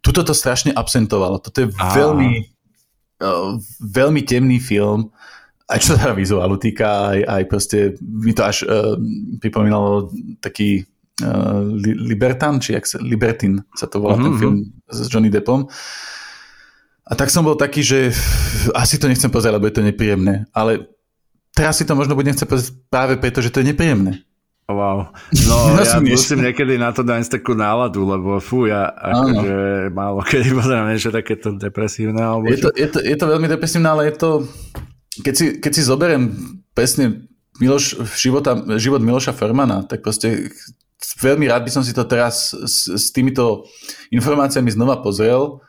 Tuto 0.00 0.24
to 0.24 0.32
strašne 0.32 0.72
absentovalo. 0.72 1.36
Toto 1.36 1.60
je 1.60 1.68
Á. 1.76 1.92
veľmi 1.92 2.58
uh, 3.20 3.58
veľmi 3.82 4.22
temný 4.24 4.58
film, 4.62 5.12
aj 5.68 5.78
čo 5.84 5.92
sa 6.00 6.16
vizuálu 6.16 6.56
týka, 6.56 7.12
aj, 7.12 7.20
aj 7.20 7.42
proste 7.44 7.78
mi 8.00 8.32
to 8.32 8.42
až 8.48 8.64
uh, 8.64 8.96
pripomínalo 9.42 10.08
taký 10.40 10.88
Libertan, 11.82 12.62
či 12.62 12.78
jak 12.78 12.86
sa, 12.86 13.02
Libertin 13.02 13.58
sa 13.74 13.90
to 13.90 13.98
volá, 13.98 14.14
mm-hmm. 14.14 14.26
ten 14.26 14.34
mhm. 14.34 14.40
film 14.40 14.56
s 14.86 15.08
Johnny 15.10 15.30
Deppom. 15.30 15.66
A 17.08 17.12
tak 17.16 17.32
som 17.32 17.40
bol 17.40 17.56
taký, 17.56 17.80
že 17.80 18.12
asi 18.76 19.00
to 19.00 19.08
nechcem 19.08 19.32
pozrieť, 19.32 19.56
lebo 19.56 19.64
je 19.64 19.74
to 19.80 19.86
nepríjemné. 19.86 20.44
Ale 20.52 20.92
teraz 21.56 21.80
si 21.80 21.88
to 21.88 21.96
možno 21.96 22.12
bude 22.12 22.28
nechcem 22.28 22.44
pozrieť 22.44 22.76
práve 22.92 23.16
preto, 23.16 23.40
že 23.40 23.48
to 23.48 23.64
je 23.64 23.72
nepríjemné. 23.72 24.28
Wow. 24.68 25.16
No 25.48 25.56
ja 25.80 25.96
musím 26.04 26.44
niekedy 26.44 26.76
na 26.76 26.92
to 26.92 27.00
dať 27.00 27.40
takú 27.40 27.56
náladu, 27.56 28.04
lebo 28.04 28.36
fú, 28.36 28.68
ja 28.68 28.92
akože 28.92 29.88
málo 29.96 30.20
kedy 30.20 30.52
pozerám 30.60 30.92
niečo 30.92 31.08
takéto 31.08 31.56
depresívne. 31.56 32.20
Alebo 32.20 32.52
je, 32.52 32.60
to, 32.60 32.68
je, 32.76 32.88
to, 32.92 32.98
je 33.00 33.16
to 33.16 33.24
veľmi 33.24 33.48
depresívne, 33.48 33.88
ale 33.88 34.12
je 34.12 34.14
to, 34.20 34.30
keď 35.24 35.34
si, 35.34 35.46
keď 35.56 35.72
si 35.72 35.82
zoberiem 35.88 36.24
presne 36.76 37.24
Miloš, 37.58 38.04
života, 38.20 38.54
život 38.76 39.00
Miloša 39.00 39.32
Fermana, 39.32 39.82
tak 39.88 40.04
proste 40.04 40.52
veľmi 40.98 41.46
rád 41.46 41.62
by 41.66 41.70
som 41.70 41.82
si 41.86 41.94
to 41.94 42.04
teraz 42.04 42.52
s, 42.54 42.90
s 42.90 43.14
týmito 43.14 43.66
informáciami 44.10 44.70
znova 44.70 44.98
pozrel, 44.98 45.62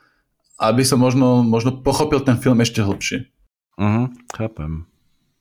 aby 0.60 0.84
som 0.84 1.00
možno, 1.00 1.46
možno 1.46 1.80
pochopil 1.80 2.20
ten 2.20 2.36
film 2.36 2.60
ešte 2.60 2.84
hlbšie. 2.84 3.30
Mhm, 3.80 4.30
chápem. 4.36 4.84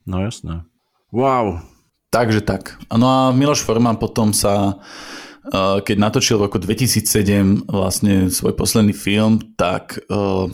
No 0.07 0.23
jasné. 0.23 0.63
Wow, 1.09 1.65
Takže 2.09 2.41
tak. 2.41 2.81
No 2.89 3.05
a 3.05 3.19
Miloš 3.29 3.61
Forman 3.61 4.01
potom 4.01 4.33
sa, 4.33 4.81
eh, 5.45 5.77
keď 5.85 5.95
natočil 5.97 6.41
v 6.41 6.49
roku 6.49 6.57
2007 6.57 7.69
vlastne 7.69 8.33
svoj 8.33 8.57
posledný 8.57 8.97
film, 8.97 9.53
tak 9.53 10.01
eh, 10.01 10.49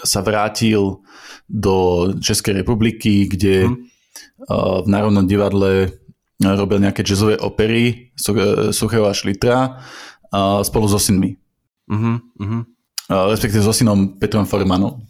sa 0.00 0.20
vrátil 0.24 1.04
do 1.48 2.08
Českej 2.18 2.60
republiky, 2.60 3.28
kde 3.28 3.68
hmm. 3.68 3.84
v 4.84 4.86
Národnom 4.88 5.24
divadle 5.24 5.92
robil 6.52 6.84
nejaké 6.84 7.00
jazzové 7.00 7.40
opery 7.40 8.12
Suchého 8.68 9.08
a 9.08 9.16
Šlitra 9.16 9.80
spolu 10.60 10.84
so 10.84 11.00
synmi. 11.00 11.40
Uh-huh, 11.88 12.20
uh-huh. 12.20 12.62
Respektíve 13.32 13.64
so 13.64 13.72
synom 13.72 14.20
Petrom 14.20 14.44
Formanom. 14.44 15.00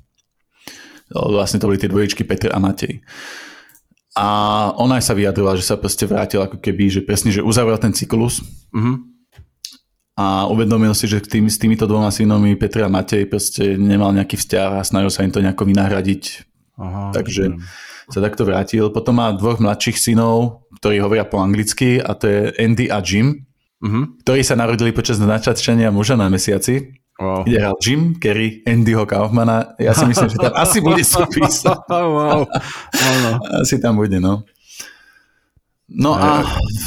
Vlastne 1.11 1.59
to 1.59 1.67
boli 1.67 1.83
tie 1.83 1.91
dvojičky 1.91 2.23
Petr 2.23 2.55
a 2.55 2.63
Matej. 2.63 3.03
A 4.15 4.27
ona 4.79 5.03
aj 5.03 5.11
sa 5.11 5.15
vyjadrila, 5.19 5.59
že 5.59 5.67
sa 5.67 5.75
proste 5.75 6.07
vrátil 6.07 6.39
ako 6.39 6.63
keby, 6.63 6.87
že 6.87 7.01
presne, 7.03 7.35
že 7.35 7.43
uzavrel 7.43 7.79
ten 7.83 7.91
cyklus. 7.91 8.39
Uh-huh. 8.71 9.03
A 10.15 10.47
uvedomil 10.47 10.95
si, 10.95 11.11
že 11.11 11.19
tým, 11.19 11.51
s 11.51 11.59
týmito 11.59 11.91
dvoma 11.91 12.15
synomi 12.15 12.55
Petra 12.55 12.87
a 12.87 12.93
Matej 12.93 13.27
proste 13.27 13.75
nemal 13.75 14.15
nejaký 14.15 14.39
vzťah 14.39 14.79
a 14.79 14.87
snažil 14.87 15.11
sa 15.11 15.27
im 15.27 15.35
to 15.35 15.43
nejako 15.43 15.67
vynahradiť. 15.67 16.23
Aha, 16.79 17.11
Takže 17.15 17.55
neviem. 17.55 17.63
Sa 18.09 18.21
takto 18.21 18.45
vrátil. 18.45 18.93
Potom 18.93 19.21
má 19.21 19.33
dvoch 19.33 19.61
mladších 19.61 19.97
synov, 19.97 20.67
ktorí 20.81 21.01
hovoria 21.01 21.25
po 21.25 21.41
anglicky 21.41 22.01
a 22.01 22.13
to 22.13 22.25
je 22.29 22.41
Andy 22.61 22.93
a 22.93 23.01
Jim, 23.01 23.49
uh-huh. 23.81 24.21
ktorí 24.27 24.45
sa 24.45 24.59
narodili 24.59 24.93
počas 24.93 25.17
načačenia 25.21 25.89
muža 25.89 26.19
na 26.19 26.29
mesiaci. 26.29 27.01
Wow. 27.15 27.47
Kde 27.47 27.57
hral 27.63 27.77
Jim 27.79 28.19
Kerry, 28.19 28.67
Andyho 28.67 29.07
Kaufmana. 29.07 29.79
Ja 29.79 29.95
si 29.95 30.03
myslím, 30.03 30.35
že 30.35 30.39
tam 30.43 30.55
asi 30.67 30.83
bude 30.83 31.07
súpis. 31.07 31.63
wow. 31.63 32.43
wow. 32.43 33.33
Asi 33.63 33.79
tam 33.79 34.03
bude, 34.03 34.19
no. 34.19 34.43
No 35.87 36.19
a 36.19 36.43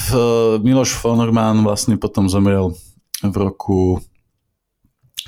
v, 0.10 0.18
Miloš 0.66 1.00
Fonorman 1.00 1.64
vlastne 1.64 1.96
potom 1.96 2.28
zomrel 2.28 2.76
v 3.24 3.36
roku 3.40 4.04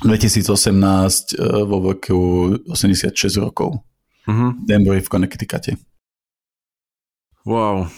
2018 0.04 0.44
e, 0.44 1.64
vo 1.64 1.78
veku 1.92 2.20
86 2.68 3.40
rokov. 3.40 3.80
Uh-huh. 4.30 4.54
Danbury 4.62 5.02
v 5.02 5.10
Connecticute. 5.10 5.74
Wow, 7.42 7.90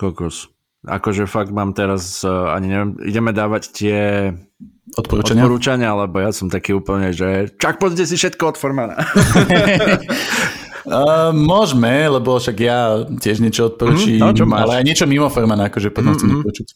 kokos. 0.00 0.48
Akože 0.84 1.28
fakt 1.28 1.52
mám 1.52 1.72
teraz, 1.76 2.24
uh, 2.24 2.52
ani 2.52 2.72
neviem, 2.72 2.90
ideme 3.04 3.32
dávať 3.32 3.62
tie 3.72 3.98
odporúčania? 4.96 5.44
Odporúčania, 5.44 5.90
lebo 5.96 6.20
ja 6.20 6.30
som 6.32 6.52
taký 6.52 6.76
úplne, 6.76 7.12
že 7.12 7.52
čak 7.56 7.80
pozrite 7.80 8.04
si 8.04 8.20
všetko 8.20 8.52
od 8.52 8.56
Formana. 8.60 8.96
uh, 10.84 11.32
môžeme, 11.52 12.08
lebo 12.08 12.36
však 12.36 12.56
ja 12.60 13.04
tiež 13.16 13.40
niečo 13.40 13.72
odporúčim, 13.72 14.20
mm, 14.20 14.28
no, 14.28 14.36
čo 14.36 14.44
máš? 14.44 14.60
ale 14.68 14.72
aj 14.80 14.84
niečo 14.84 15.04
mimo 15.08 15.32
Formana, 15.32 15.72
akože 15.72 15.88
potom 15.88 16.12
mm-hmm. 16.12 16.20
chcem 16.20 16.36
odporučiť. 16.40 16.68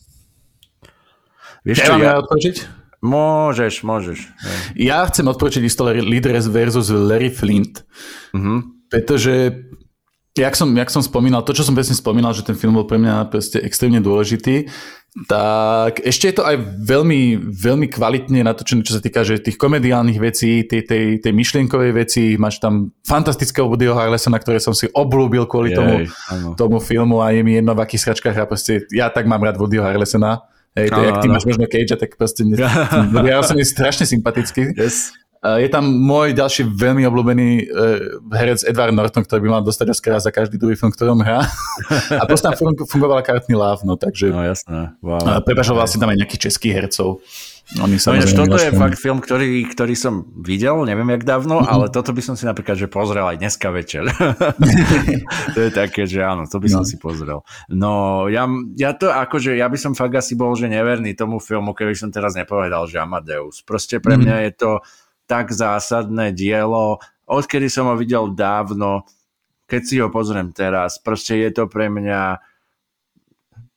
Vieš 1.68 1.78
čo, 1.84 1.92
ja... 2.00 2.12
odporučiť? 2.24 2.56
Môžeš, 2.98 3.86
môžeš. 3.86 4.26
Ja 4.74 5.06
chcem 5.06 5.26
odporučiť 5.30 5.62
isto 5.62 5.86
Leaders 5.86 6.50
versus 6.50 6.90
Larry 6.90 7.30
Flint. 7.30 7.86
Mm-hmm. 8.34 8.58
Pretože 8.90 9.54
jak 10.38 10.54
som, 10.56 10.70
jak 10.74 10.90
som 10.90 11.02
spomínal, 11.02 11.42
to, 11.42 11.54
čo 11.54 11.66
som 11.66 11.74
presne 11.74 11.98
spomínal, 11.98 12.34
že 12.34 12.46
ten 12.46 12.58
film 12.58 12.74
bol 12.74 12.86
pre 12.86 12.98
mňa 12.98 13.30
proste 13.30 13.58
extrémne 13.62 13.98
dôležitý, 13.98 14.70
tak 15.26 15.98
ešte 16.04 16.30
je 16.30 16.34
to 16.38 16.46
aj 16.46 16.56
veľmi, 16.84 17.40
veľmi 17.42 17.86
kvalitne 17.90 18.44
natočené, 18.46 18.86
čo 18.86 18.94
sa 18.94 19.02
týka 19.02 19.26
že 19.26 19.42
tých 19.42 19.58
komediálnych 19.58 20.20
vecí, 20.20 20.62
tej, 20.62 20.86
tej, 20.86 21.04
tej 21.18 21.32
myšlienkovej 21.34 21.92
veci. 21.96 22.22
Máš 22.38 22.62
tam 22.62 22.94
fantastického 23.02 23.66
Woodyho 23.66 23.98
Harlesona, 23.98 24.38
ktoré 24.38 24.62
som 24.62 24.76
si 24.76 24.86
oblúbil 24.94 25.48
kvôli 25.50 25.74
Jej, 25.74 25.78
tomu, 25.80 25.94
tomu 26.54 26.76
filmu 26.78 27.18
a 27.18 27.34
je 27.34 27.42
mi 27.42 27.58
jedno 27.58 27.74
v 27.74 27.82
akých 27.82 28.12
sračkách 28.12 28.36
a 28.38 28.46
proste 28.46 28.86
ja 28.94 29.10
tak 29.10 29.26
mám 29.26 29.42
rád 29.42 29.58
Woodyho 29.58 29.82
Harlesona. 29.82 30.44
Hej, 30.76 30.90
to, 30.90 31.00
jak 31.02 31.16
ty 31.22 31.28
máš 31.28 31.44
možno 31.44 31.64
Cage, 31.66 31.96
tak 31.96 32.16
proste 32.16 32.44
ja 33.30 33.42
som 33.42 33.56
je 33.56 33.66
strašne 33.66 34.04
sympatický. 34.04 34.76
Yes. 34.76 35.14
Je 35.38 35.70
tam 35.70 35.86
môj 35.86 36.34
ďalší 36.34 36.66
veľmi 36.66 37.06
obľúbený 37.06 37.70
uh, 37.70 38.34
herec 38.34 38.66
Edward 38.66 38.90
Norton, 38.90 39.22
ktorý 39.22 39.46
by 39.46 39.50
mal 39.54 39.62
dostať 39.62 39.86
Oscara 39.94 40.18
za 40.18 40.34
každý 40.34 40.58
druhý 40.58 40.74
film, 40.74 40.90
ktorom 40.90 41.22
hrá. 41.22 41.46
A 42.10 42.26
proste 42.26 42.50
tam 42.50 42.74
fungovala 42.90 43.22
Courtney 43.22 43.54
Love, 43.54 43.86
no 43.86 43.94
takže... 43.94 44.34
No 44.34 44.42
jasné, 44.42 44.98
wow. 44.98 45.38
Prepažoval 45.46 45.86
si 45.86 45.94
tam 46.02 46.10
aj 46.10 46.26
nejakých 46.26 46.50
českých 46.50 46.82
hercov. 46.82 47.22
Oni 47.76 48.00
no 48.00 48.16
ináč, 48.16 48.32
toto 48.32 48.56
je 48.56 48.72
fakt 48.72 48.96
film, 48.96 49.20
ktorý, 49.20 49.60
ktorý 49.68 49.92
som 49.92 50.24
videl, 50.40 50.88
neviem 50.88 51.04
jak 51.12 51.28
dávno, 51.28 51.60
mm-hmm. 51.60 51.68
ale 51.68 51.92
toto 51.92 52.16
by 52.16 52.24
som 52.24 52.32
si 52.32 52.48
napríklad 52.48 52.80
že 52.80 52.88
pozrel 52.88 53.28
aj 53.28 53.36
dneska 53.36 53.68
večer. 53.68 54.08
to 55.54 55.58
je 55.60 55.68
také, 55.68 56.08
že 56.08 56.24
áno, 56.24 56.48
to 56.48 56.64
by 56.64 56.68
som 56.72 56.80
no. 56.80 56.88
si 56.88 56.96
pozrel. 56.96 57.44
No, 57.68 58.24
ja, 58.32 58.48
ja 58.72 58.96
to 58.96 59.12
akože, 59.12 59.52
ja 59.52 59.68
by 59.68 59.76
som 59.76 59.92
fakt 59.92 60.16
asi 60.16 60.32
bol, 60.32 60.56
že 60.56 60.64
neverný 60.64 61.12
tomu 61.12 61.44
filmu, 61.44 61.76
keby 61.76 61.92
som 61.92 62.08
teraz 62.08 62.32
nepovedal, 62.40 62.88
že 62.88 63.04
Amadeus. 63.04 63.60
Proste 63.60 64.00
pre 64.00 64.16
mňa 64.16 64.36
mm-hmm. 64.40 64.48
je 64.48 64.52
to 64.56 64.70
tak 65.28 65.52
zásadné 65.52 66.32
dielo, 66.32 67.04
odkedy 67.28 67.68
som 67.68 67.92
ho 67.92 68.00
videl 68.00 68.32
dávno, 68.32 69.04
keď 69.68 69.82
si 69.84 70.00
ho 70.00 70.08
pozriem 70.08 70.56
teraz, 70.56 70.96
proste 70.96 71.36
je 71.36 71.52
to 71.52 71.68
pre 71.68 71.92
mňa 71.92 72.40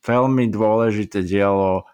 veľmi 0.00 0.48
dôležité 0.48 1.20
dielo 1.20 1.84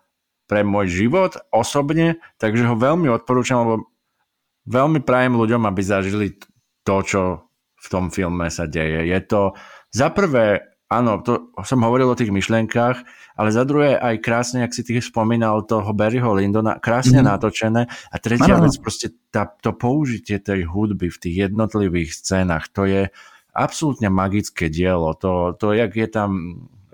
pre 0.48 0.64
môj 0.64 0.88
život 0.88 1.36
osobne, 1.52 2.18
takže 2.40 2.64
ho 2.64 2.74
veľmi 2.74 3.12
odporúčam, 3.12 3.62
lebo 3.62 3.74
veľmi 4.64 5.04
prajem 5.04 5.36
ľuďom, 5.36 5.62
aby 5.68 5.80
zažili 5.84 6.26
to, 6.82 6.96
čo 7.04 7.20
v 7.78 7.86
tom 7.92 8.08
filme 8.08 8.48
sa 8.48 8.64
deje. 8.64 9.06
Je 9.06 9.20
to 9.22 9.52
za 9.92 10.08
prvé 10.10 10.64
áno, 10.88 11.20
to 11.20 11.52
som 11.62 11.84
hovoril 11.84 12.08
o 12.08 12.18
tých 12.18 12.32
myšlienkách, 12.32 12.96
ale 13.36 13.48
za 13.52 13.62
druhé 13.68 14.00
aj 14.00 14.24
krásne, 14.24 14.64
ak 14.64 14.72
si 14.72 14.82
ty 14.82 14.96
spomínal 14.98 15.68
toho 15.68 15.92
Barryho 15.92 16.32
Lindona, 16.32 16.80
krásne 16.80 17.20
mm. 17.20 17.26
natočené. 17.28 17.82
A 17.86 18.16
tretia 18.16 18.56
ano. 18.56 18.66
vec, 18.66 18.74
proste 18.80 19.12
tá, 19.28 19.46
to 19.46 19.76
použitie 19.76 20.40
tej 20.40 20.64
hudby 20.64 21.12
v 21.12 21.20
tých 21.20 21.36
jednotlivých 21.48 22.10
scénach, 22.16 22.72
to 22.72 22.88
je 22.88 23.12
absolútne 23.52 24.08
magické 24.08 24.72
dielo. 24.72 25.12
To, 25.20 25.52
to 25.54 25.76
jak 25.76 25.92
je 25.92 26.08
tam 26.08 26.30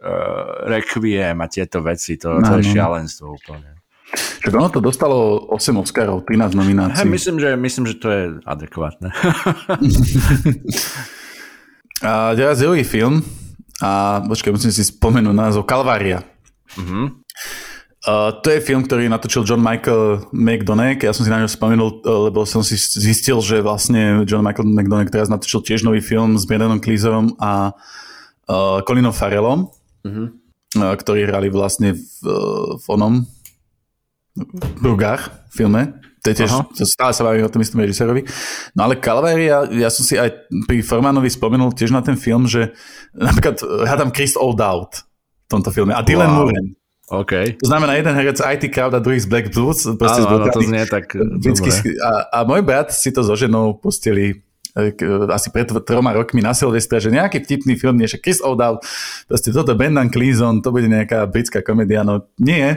uh, 0.05 0.69
Requiem 0.69 1.41
a 1.41 1.49
tieto 1.49 1.81
veci, 1.81 2.21
to, 2.21 2.45
to 2.45 2.61
je 2.61 2.77
šialenstvo 2.77 3.33
úplne. 3.33 3.81
Čiže 4.15 4.61
ono 4.61 4.69
to 4.69 4.85
dostalo 4.85 5.49
8 5.51 5.81
Oscarov, 5.81 6.29
13 6.29 6.53
nominácií. 6.53 7.03
Hey, 7.03 7.09
myslím, 7.09 7.41
že, 7.41 7.57
myslím, 7.57 7.89
že 7.89 7.97
to 7.97 8.09
je 8.13 8.23
adekvátne. 8.45 9.09
a 12.05 12.37
teraz 12.37 12.61
druhý 12.61 12.85
film, 12.85 13.25
a 13.81 14.23
počkaj, 14.23 14.55
musím 14.55 14.71
si 14.71 14.85
spomenúť 14.85 15.35
názov 15.35 15.67
Kalvária. 15.67 16.23
Uh-huh. 16.77 17.11
Uh, 18.05 18.37
to 18.45 18.53
je 18.53 18.61
film, 18.61 18.85
ktorý 18.85 19.09
natočil 19.09 19.49
John 19.49 19.65
Michael 19.65 20.29
McDonagh. 20.29 21.01
Ja 21.01 21.17
som 21.17 21.25
si 21.25 21.33
na 21.33 21.41
ňo 21.41 21.49
spomenul, 21.49 22.05
uh, 22.05 22.29
lebo 22.29 22.45
som 22.45 22.61
si 22.61 22.77
zistil, 22.77 23.41
že 23.41 23.65
vlastne 23.65 24.29
John 24.29 24.45
Michael 24.45 24.69
McDonagh 24.69 25.09
teraz 25.09 25.33
natočil 25.33 25.65
tiež 25.65 25.89
nový 25.89 26.05
film 26.05 26.37
s 26.37 26.45
Brendanom 26.45 26.85
Cleaserom 26.85 27.33
a 27.41 27.73
uh, 27.73 28.85
Colinom 28.85 29.17
Farrellom, 29.17 29.73
uh-huh. 30.05 30.29
uh, 30.79 30.95
ktorí 30.95 31.25
hrali 31.27 31.49
vlastne 31.49 31.97
v, 31.97 32.21
v 32.79 32.87
onom 32.93 33.25
v 34.35 34.81
Brugách 34.83 35.31
filme. 35.51 36.05
To 36.25 36.33
je 36.33 36.41
tiež, 36.41 36.51
to 36.73 36.89
stále 36.89 37.13
sa 37.13 37.21
bavím 37.21 37.45
o 37.45 37.53
tom 37.53 37.61
istom 37.61 37.85
režisérovi. 37.85 38.25
No 38.73 38.89
ale 38.89 38.97
Calvaria, 38.97 39.69
ja 39.77 39.93
som 39.93 40.09
si 40.09 40.17
aj 40.17 40.49
pri 40.65 40.81
Formanovi 40.81 41.29
spomenul 41.29 41.77
tiež 41.77 41.93
na 41.93 42.01
ten 42.01 42.17
film, 42.17 42.49
že 42.49 42.73
napríklad 43.13 43.61
hľadám 43.61 44.09
Chris 44.09 44.33
Out 44.41 45.05
v 45.45 45.49
tomto 45.53 45.69
filme 45.69 45.93
a 45.93 46.01
Dylan 46.01 46.33
wow. 46.33 46.49
Mullen. 46.49 46.73
Okay. 47.05 47.61
To 47.61 47.69
znamená, 47.69 48.01
jeden 48.01 48.17
herec 48.17 48.41
IT 48.41 48.73
Crowd 48.73 48.97
a 48.97 49.01
druhý 49.05 49.21
z 49.21 49.29
Black 49.29 49.53
Blues. 49.53 49.85
Áno, 49.85 50.01
áno, 50.01 50.49
to 50.49 50.65
znie 50.65 50.89
tak 50.89 51.13
a, 51.13 52.13
a 52.33 52.39
môj 52.49 52.65
brat 52.65 52.97
si 52.97 53.13
to 53.13 53.21
so 53.21 53.37
ženou 53.37 53.77
pustili 53.77 54.41
asi 55.31 55.49
pred 55.55 55.71
troma 55.87 56.11
rokmi 56.11 56.43
na 56.43 56.51
Silvestra, 56.51 56.99
že 56.99 57.15
nejaký 57.15 57.47
vtipný 57.47 57.79
film, 57.79 57.95
nie, 57.95 58.11
že 58.11 58.19
Kiss 58.19 58.43
O'Dowd, 58.43 58.83
proste 59.31 59.55
toto 59.55 59.79
Brendan 59.79 60.11
Cleason, 60.11 60.59
to 60.61 60.75
bude 60.75 60.91
nejaká 60.91 61.31
britská 61.31 61.63
komédia, 61.63 62.03
no 62.03 62.27
nie, 62.43 62.75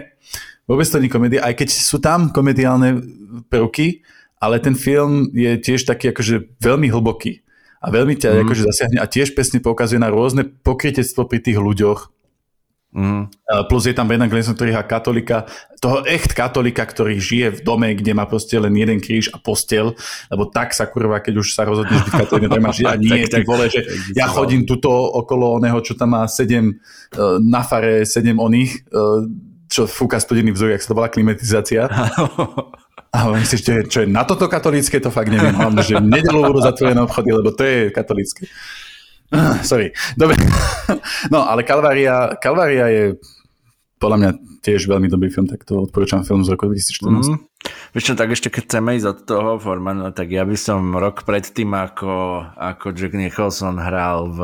vôbec 0.70 0.86
to 0.86 1.02
nie 1.02 1.10
komédia, 1.10 1.42
aj 1.42 1.58
keď 1.58 1.70
sú 1.74 1.98
tam 1.98 2.30
komediálne 2.30 3.02
prvky, 3.50 4.06
ale 4.38 4.62
ten 4.62 4.78
film 4.78 5.34
je 5.34 5.58
tiež 5.58 5.90
taký 5.90 6.14
akože 6.14 6.62
veľmi 6.62 6.94
hlboký 6.94 7.42
a 7.82 7.90
veľmi 7.90 8.14
ťa 8.18 8.30
mm. 8.30 8.42
akože 8.46 8.64
zasiahne 8.70 8.98
a 9.02 9.10
tiež 9.10 9.34
presne 9.34 9.58
poukazuje 9.58 9.98
na 9.98 10.14
rôzne 10.14 10.46
pokrytectvo 10.46 11.26
pri 11.26 11.42
tých 11.42 11.58
ľuďoch, 11.58 12.14
Mm. 12.96 13.30
Plus 13.70 13.84
je 13.86 13.94
tam 13.94 14.08
ktorý 14.08 14.72
hrá 14.72 14.82
katolika, 14.82 15.46
toho 15.78 16.02
echt 16.08 16.34
katolika, 16.34 16.82
ktorý 16.82 17.20
žije 17.20 17.60
v 17.60 17.62
dome, 17.62 17.94
kde 17.94 18.16
má 18.16 18.26
proste 18.26 18.58
len 18.58 18.74
jeden 18.74 18.98
kríž 19.04 19.30
a 19.36 19.38
postel, 19.38 19.94
lebo 20.32 20.50
tak 20.50 20.74
sa 20.74 20.90
kurva, 20.90 21.22
keď 21.22 21.44
už 21.44 21.54
sa 21.54 21.68
rozhodneš 21.68 22.08
byť 22.08 22.14
katolík, 22.16 22.50
tak 22.50 22.64
máš 22.64 22.82
a 22.90 22.96
nie, 22.98 23.28
tak, 23.28 23.44
ty 23.44 23.48
vole, 23.48 23.70
že 23.70 23.86
ja 24.16 24.26
chodím 24.32 24.66
tuto 24.66 24.90
okolo 24.90 25.62
oného, 25.62 25.78
čo 25.84 25.94
tam 25.94 26.18
má 26.18 26.26
sedem 26.26 26.74
uh, 26.74 27.38
na 27.44 27.62
fare, 27.62 28.08
sedem 28.08 28.40
oných, 28.40 28.88
uh, 28.90 29.22
čo 29.68 29.86
fúka 29.86 30.18
studený 30.18 30.56
vzor, 30.56 30.74
jak 30.74 30.82
sa 30.82 30.90
to 30.90 30.98
volá 30.98 31.12
klimatizácia. 31.12 31.86
A 33.08 33.32
myslíš, 33.34 33.62
čo 33.64 33.72
je, 33.72 33.82
čo 33.88 34.00
je 34.04 34.08
na 34.12 34.28
toto 34.28 34.52
katolícke, 34.52 35.00
to 35.00 35.10
fakt 35.10 35.32
neviem. 35.32 35.56
Hlavne, 35.56 35.80
že 35.80 35.96
v 35.96 36.12
nedelu 36.12 36.44
budú 36.44 36.60
zatvorené 36.60 37.02
obchody, 37.02 37.30
lebo 37.32 37.50
to 37.56 37.64
je 37.64 37.90
katolícke. 37.90 38.46
Sorry. 39.70 39.92
Dobre. 40.16 40.36
No, 41.34 41.44
ale 41.44 41.68
Kalvária, 41.68 42.40
Kalvária 42.40 42.88
je 42.88 43.20
podľa 43.98 44.18
mňa 44.18 44.32
tiež 44.62 44.86
veľmi 44.86 45.10
dobrý 45.10 45.34
film, 45.34 45.50
tak 45.50 45.66
to 45.66 45.90
odporúčam 45.90 46.22
film 46.22 46.46
z 46.46 46.54
roku 46.54 46.70
2014. 46.70 47.34
Mm. 47.34 47.38
Vieš 47.92 48.04
čo, 48.08 48.14
tak 48.14 48.30
ešte 48.30 48.48
keď 48.54 48.64
chceme 48.70 48.90
ísť 48.96 49.08
od 49.10 49.20
toho 49.26 49.52
Formana, 49.58 50.14
tak 50.14 50.30
ja 50.30 50.46
by 50.46 50.54
som 50.54 50.94
rok 50.94 51.26
predtým, 51.26 51.74
ako, 51.74 52.46
ako 52.56 52.94
Jack 52.94 53.18
Nicholson 53.18 53.82
hral 53.82 54.30
v, 54.32 54.40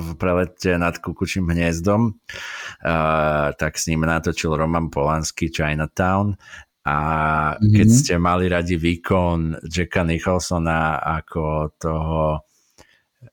v 0.00 0.06
prelete 0.16 0.80
nad 0.80 0.96
Kukučím 0.96 1.52
hniezdom, 1.52 2.16
uh, 2.16 3.52
tak 3.54 3.76
s 3.76 3.92
ním 3.92 4.08
natočil 4.08 4.56
Roman 4.56 4.88
Polanský 4.88 5.52
Chinatown 5.52 6.34
a 6.84 6.98
keď 7.60 7.88
mm-hmm. 7.88 8.00
ste 8.00 8.14
mali 8.16 8.48
radi 8.48 8.76
výkon 8.80 9.68
Jacka 9.68 10.04
Nicholsona 10.04 11.00
ako 11.00 11.76
toho 11.76 12.44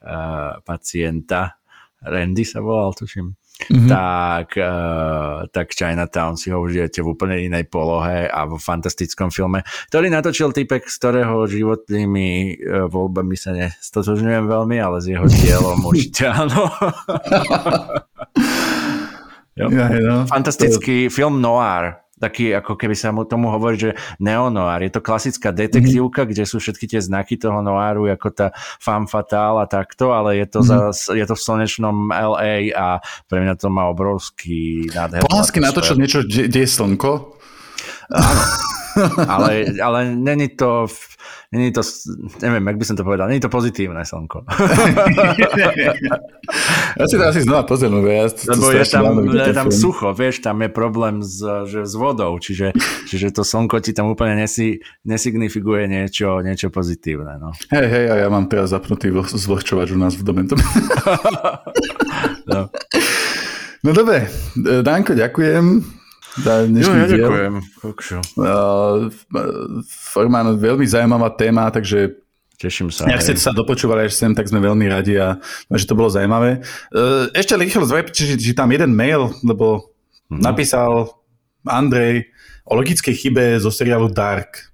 uh, 0.06 0.60
pacienta, 0.66 1.62
Randy 2.02 2.42
sa 2.42 2.60
volal, 2.66 2.98
tuším, 2.98 3.38
mm-hmm. 3.70 3.90
tak, 3.90 4.58
uh, 4.58 5.46
tak 5.54 5.70
Chinatown 5.70 6.34
si 6.38 6.50
ho 6.50 6.58
užijete 6.58 7.06
v 7.06 7.14
úplne 7.14 7.38
inej 7.38 7.70
polohe 7.70 8.26
a 8.26 8.50
vo 8.50 8.58
fantastickom 8.58 9.30
filme, 9.30 9.62
ktorý 9.94 10.10
natočil 10.10 10.50
typek, 10.50 10.90
z 10.90 10.96
ktorého 10.98 11.46
životnými 11.46 12.30
uh, 12.58 12.90
voľbami 12.90 13.38
sa 13.38 13.54
nestotožňujem 13.54 14.46
veľmi, 14.50 14.78
ale 14.82 14.98
s 14.98 15.06
jeho 15.10 15.26
dielom 15.30 15.86
určite 15.90 16.26
áno. 16.26 16.66
jo. 19.60 19.68
Ja, 19.70 19.86
no. 19.94 20.26
Fantastický 20.26 21.14
film 21.14 21.38
noir 21.38 22.02
taký, 22.22 22.54
ako 22.54 22.78
keby 22.78 22.94
sa 22.94 23.10
mu 23.10 23.26
tomu 23.26 23.50
hovorí, 23.50 23.82
že 23.82 23.92
neonoár. 24.22 24.86
Je 24.86 24.94
to 24.94 25.02
klasická 25.02 25.50
detektívka, 25.50 26.24
mm-hmm. 26.24 26.32
kde 26.38 26.44
sú 26.46 26.62
všetky 26.62 26.86
tie 26.86 27.02
znaky 27.02 27.42
toho 27.42 27.66
noáru, 27.66 28.06
ako 28.14 28.30
tá 28.30 28.48
femme 28.78 29.10
fatale 29.10 29.66
a 29.66 29.68
takto, 29.68 30.14
ale 30.14 30.38
je 30.38 30.46
to, 30.46 30.60
mm-hmm. 30.62 30.94
za, 30.94 31.18
je 31.18 31.26
to 31.26 31.34
v 31.34 31.42
slnečnom 31.42 32.14
LA 32.14 32.78
a 32.78 33.02
pre 33.26 33.42
mňa 33.42 33.58
to 33.58 33.68
má 33.74 33.90
obrovský 33.90 34.86
nádherný. 34.94 35.26
Polánsky 35.26 35.58
natočil 35.58 35.98
niečo, 35.98 36.22
kde, 36.22 36.46
kde 36.46 36.60
je 36.62 36.70
slnko? 36.70 37.12
Áno. 38.14 38.44
ale, 39.34 39.66
ale 39.82 40.16
není 40.16 40.50
to 40.50 40.88
není 41.52 41.72
to, 41.72 41.82
neviem, 42.42 42.68
jak 42.68 42.78
by 42.78 42.86
som 42.86 42.96
to 42.96 43.04
povedal, 43.04 43.28
není 43.28 43.44
to 43.44 43.52
pozitívne 43.52 44.06
slnko. 44.08 44.48
ja 47.00 47.06
si 47.12 47.16
to 47.20 47.24
asi 47.28 47.44
znova 47.44 47.68
pozriem, 47.68 48.00
lebo 48.00 48.08
ja 48.08 48.32
Lebo 48.32 48.72
je 48.72 48.86
tam, 48.88 49.20
je 49.28 49.52
tam 49.54 49.68
sucho, 49.68 50.16
vieš, 50.16 50.40
tam 50.40 50.64
je 50.64 50.72
problém 50.72 51.20
s, 51.20 51.44
že, 51.68 51.84
s 51.84 51.94
vodou, 52.00 52.40
čiže, 52.40 52.72
čiže 53.04 53.36
to 53.36 53.44
slnko 53.44 53.84
ti 53.84 53.92
tam 53.92 54.16
úplne 54.16 54.40
nesi, 54.40 54.80
nesignifikuje 55.04 55.92
niečo, 55.92 56.40
niečo 56.40 56.72
pozitívne. 56.72 57.36
No. 57.36 57.52
Hej, 57.68 57.88
hej, 57.92 58.06
a 58.08 58.16
ja 58.24 58.28
mám 58.32 58.48
teraz 58.48 58.72
zapnutý 58.72 59.12
zvlhčovač 59.12 59.92
u 59.92 60.00
nás 60.00 60.16
v 60.16 60.24
dome. 60.24 60.48
no. 62.52 62.72
no 63.84 63.90
dobre, 63.92 64.32
Danko, 64.56 65.20
ďakujem 65.20 66.00
za 66.40 66.64
dnešný 66.64 66.96
jo, 66.96 67.02
ja 67.02 67.08
diel. 67.08 67.20
ďakujem. 67.28 67.54
Uh, 68.40 69.12
Formán, 69.88 70.56
veľmi 70.56 70.88
zaujímavá 70.88 71.36
téma, 71.36 71.68
takže 71.68 72.22
Teším 72.62 72.94
sa. 72.94 73.10
Ak 73.10 73.26
ste 73.26 73.34
sa 73.42 73.58
dopočúvali 73.58 74.06
až 74.06 74.14
sem, 74.14 74.38
tak 74.38 74.46
sme 74.46 74.62
veľmi 74.62 74.86
radi 74.86 75.18
a 75.18 75.42
že 75.74 75.90
to 75.90 75.98
bolo 75.98 76.14
zaujímavé. 76.14 76.62
Uh, 76.94 77.26
ešte 77.34 77.58
rýchlo 77.58 77.90
či, 78.14 78.38
či 78.38 78.54
tam 78.54 78.70
jeden 78.70 78.94
mail, 78.94 79.34
lebo 79.42 79.90
mm-hmm. 80.30 80.46
napísal 80.46 81.10
Andrej 81.66 82.30
o 82.70 82.78
logickej 82.78 83.18
chybe 83.18 83.58
zo 83.58 83.74
seriálu 83.74 84.14
Dark, 84.14 84.70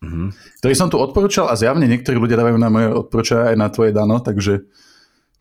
mm-hmm. 0.00 0.32
ktorý 0.64 0.74
som 0.80 0.88
tu 0.88 0.96
odporúčal 0.96 1.52
a 1.52 1.60
zjavne 1.60 1.84
niektorí 1.84 2.16
ľudia 2.16 2.40
dávajú 2.40 2.56
na 2.56 2.72
moje 2.72 2.88
odporúčania 3.04 3.52
aj 3.52 3.56
na 3.60 3.68
tvoje 3.68 3.92
dano, 3.92 4.16
takže 4.24 4.64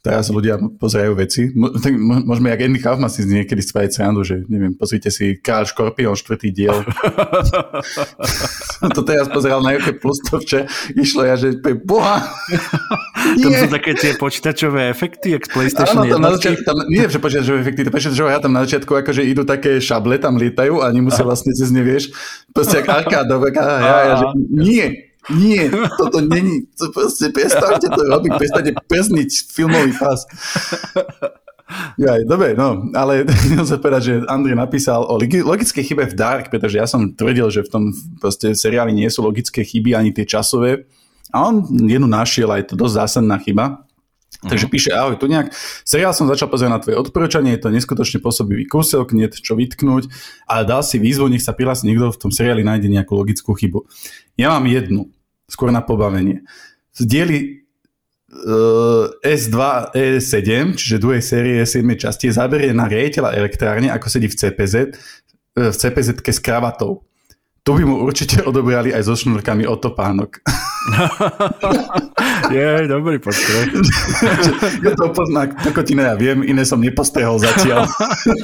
teraz 0.05 0.29
ľudia 0.29 0.61
pozerajú 0.77 1.17
veci. 1.17 1.49
Tak 1.57 1.93
môžeme, 1.97 2.53
jak 2.53 2.61
Andy 2.61 2.77
Kaufman 2.77 3.09
si 3.09 3.25
niekedy 3.25 3.65
spraviť 3.65 3.89
srandu, 3.89 4.21
že 4.21 4.45
neviem, 4.45 4.77
pozrite 4.77 5.09
si 5.09 5.41
Kráľ 5.41 5.65
Škorpión, 5.65 6.13
štvrtý 6.13 6.53
diel. 6.53 6.85
to 8.95 9.01
teraz 9.01 9.25
pozeral 9.33 9.65
na 9.65 9.73
UK 9.73 9.97
Plus 9.97 10.21
to 10.21 10.37
vče, 10.37 10.69
išlo 10.93 11.25
ja, 11.25 11.33
že 11.33 11.57
boha. 11.81 12.21
Tam 13.41 13.51
sú 13.57 13.67
také 13.73 13.97
tie 13.97 14.13
počítačové 14.13 14.93
efekty, 14.93 15.33
jak 15.33 15.49
z 15.49 15.49
PlayStation 15.49 16.05
Áno, 16.05 16.13
tam 16.13 16.21
na 16.21 16.31
začiatku, 16.37 16.61
tam, 16.61 16.75
nie, 16.85 17.01
že 17.09 17.17
počítačové 17.17 17.57
efekty, 17.65 17.81
to 17.81 17.89
počítačové, 17.89 18.29
ja 18.29 18.39
tam 18.43 18.53
na 18.53 18.61
začiatku 18.69 18.91
akože 19.01 19.25
idú 19.25 19.41
také 19.41 19.81
šable, 19.81 20.21
tam 20.21 20.37
lietajú 20.37 20.85
a 20.85 20.93
ani 20.93 21.01
musia 21.01 21.25
vlastne 21.25 21.49
cez 21.57 21.73
ne, 21.73 21.81
vieš, 21.81 22.13
proste 22.53 22.85
jak 22.85 22.87
arkádovek, 22.91 23.55
a 23.57 23.65
ja, 23.81 23.95
ja, 24.05 24.13
že 24.21 24.25
nie, 24.53 24.85
nie, 25.33 25.69
toto 25.97 26.21
není, 26.21 26.69
to 26.77 26.93
proste 26.93 27.33
prestavte 27.33 27.89
to 27.89 28.01
robiť, 28.05 28.31
prestante 28.37 28.71
pesniť 28.85 29.29
filmový 29.49 29.93
pás. 29.97 30.29
Ja, 31.97 32.21
dobre, 32.21 32.53
no, 32.53 32.93
ale 32.93 33.25
sa 33.69 33.81
povedať, 33.81 34.01
že 34.05 34.13
Andrej 34.29 34.53
napísal 34.53 35.01
o 35.01 35.17
logické 35.17 35.81
chybe 35.81 36.05
v 36.05 36.13
Dark, 36.13 36.53
pretože 36.53 36.77
ja 36.77 36.85
som 36.85 37.17
tvrdil, 37.17 37.49
že 37.49 37.65
v 37.65 37.71
tom 37.73 37.83
proste 38.21 38.53
seriáli 38.53 38.93
nie 38.93 39.09
sú 39.09 39.25
logické 39.25 39.65
chyby 39.65 39.97
ani 39.97 40.13
tie 40.13 40.29
časové. 40.29 40.85
A 41.33 41.49
on 41.49 41.65
jednu 41.89 42.05
našiel, 42.05 42.53
aj 42.53 42.69
to 42.69 42.75
dosť 42.77 42.93
zásadná 43.01 43.41
chyba. 43.41 43.81
Takže 44.45 44.69
mhm. 44.69 44.71
píše, 44.71 44.89
ahoj, 44.93 45.17
tu 45.17 45.25
nejak, 45.25 45.49
seriál 45.81 46.13
som 46.13 46.29
začal 46.29 46.51
pozrieť 46.53 46.69
na 46.69 46.77
tvoje 46.77 47.01
odporúčanie, 47.01 47.57
je 47.57 47.65
to 47.65 47.73
neskutočne 47.73 48.21
pôsobivý 48.21 48.69
kúsok, 48.69 49.15
nie 49.17 49.25
čo 49.31 49.57
vytknúť, 49.57 50.11
ale 50.45 50.69
dal 50.69 50.85
si 50.85 51.01
výzvu, 51.01 51.31
nech 51.31 51.41
sa 51.41 51.55
prihlási 51.55 51.89
niekto 51.89 52.13
v 52.13 52.19
tom 52.19 52.29
seriáli 52.29 52.61
nájde 52.61 52.93
nejakú 52.93 53.17
logickú 53.17 53.57
chybu. 53.57 53.89
Ja 54.37 54.53
mám 54.53 54.69
jednu 54.69 55.14
skôr 55.45 55.69
na 55.69 55.81
pobavenie. 55.81 56.41
V 56.95 57.01
dieli 57.05 57.39
uh, 58.31 59.11
S2 59.21 59.57
E7, 59.93 60.75
čiže 60.75 61.01
druhej 61.01 61.23
série 61.23 61.63
7 61.63 61.85
časti, 61.95 62.31
zaberie 62.31 62.73
na 62.73 62.89
riaditeľa 62.89 63.35
elektrárne, 63.35 63.91
ako 63.91 64.07
sedí 64.09 64.27
v 64.31 64.35
CPZ, 64.35 64.75
uh, 65.57 65.71
v 65.71 65.75
CPZ 65.75 66.21
s 66.21 66.39
kravatou. 66.41 67.05
Tu 67.65 67.73
by 67.73 67.81
mu 67.81 68.05
určite 68.05 68.45
odobrali 68.45 68.93
aj 68.93 69.09
so 69.09 69.17
šnúrkami 69.17 69.65
od 69.65 69.81
topánok. 69.81 70.37
Je, 72.53 72.85
dobrý 72.85 73.17
postreh. 73.17 73.73
Je 74.85 74.93
to 74.93 75.09
pozná 75.09 75.49
kokotina, 75.49 76.13
ja 76.13 76.15
viem, 76.15 76.45
iné 76.45 76.61
som 76.61 76.77
nepostrehol 76.77 77.41
zatiaľ. 77.41 77.89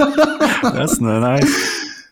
Jasné, 0.82 1.22
nice. 1.22 1.54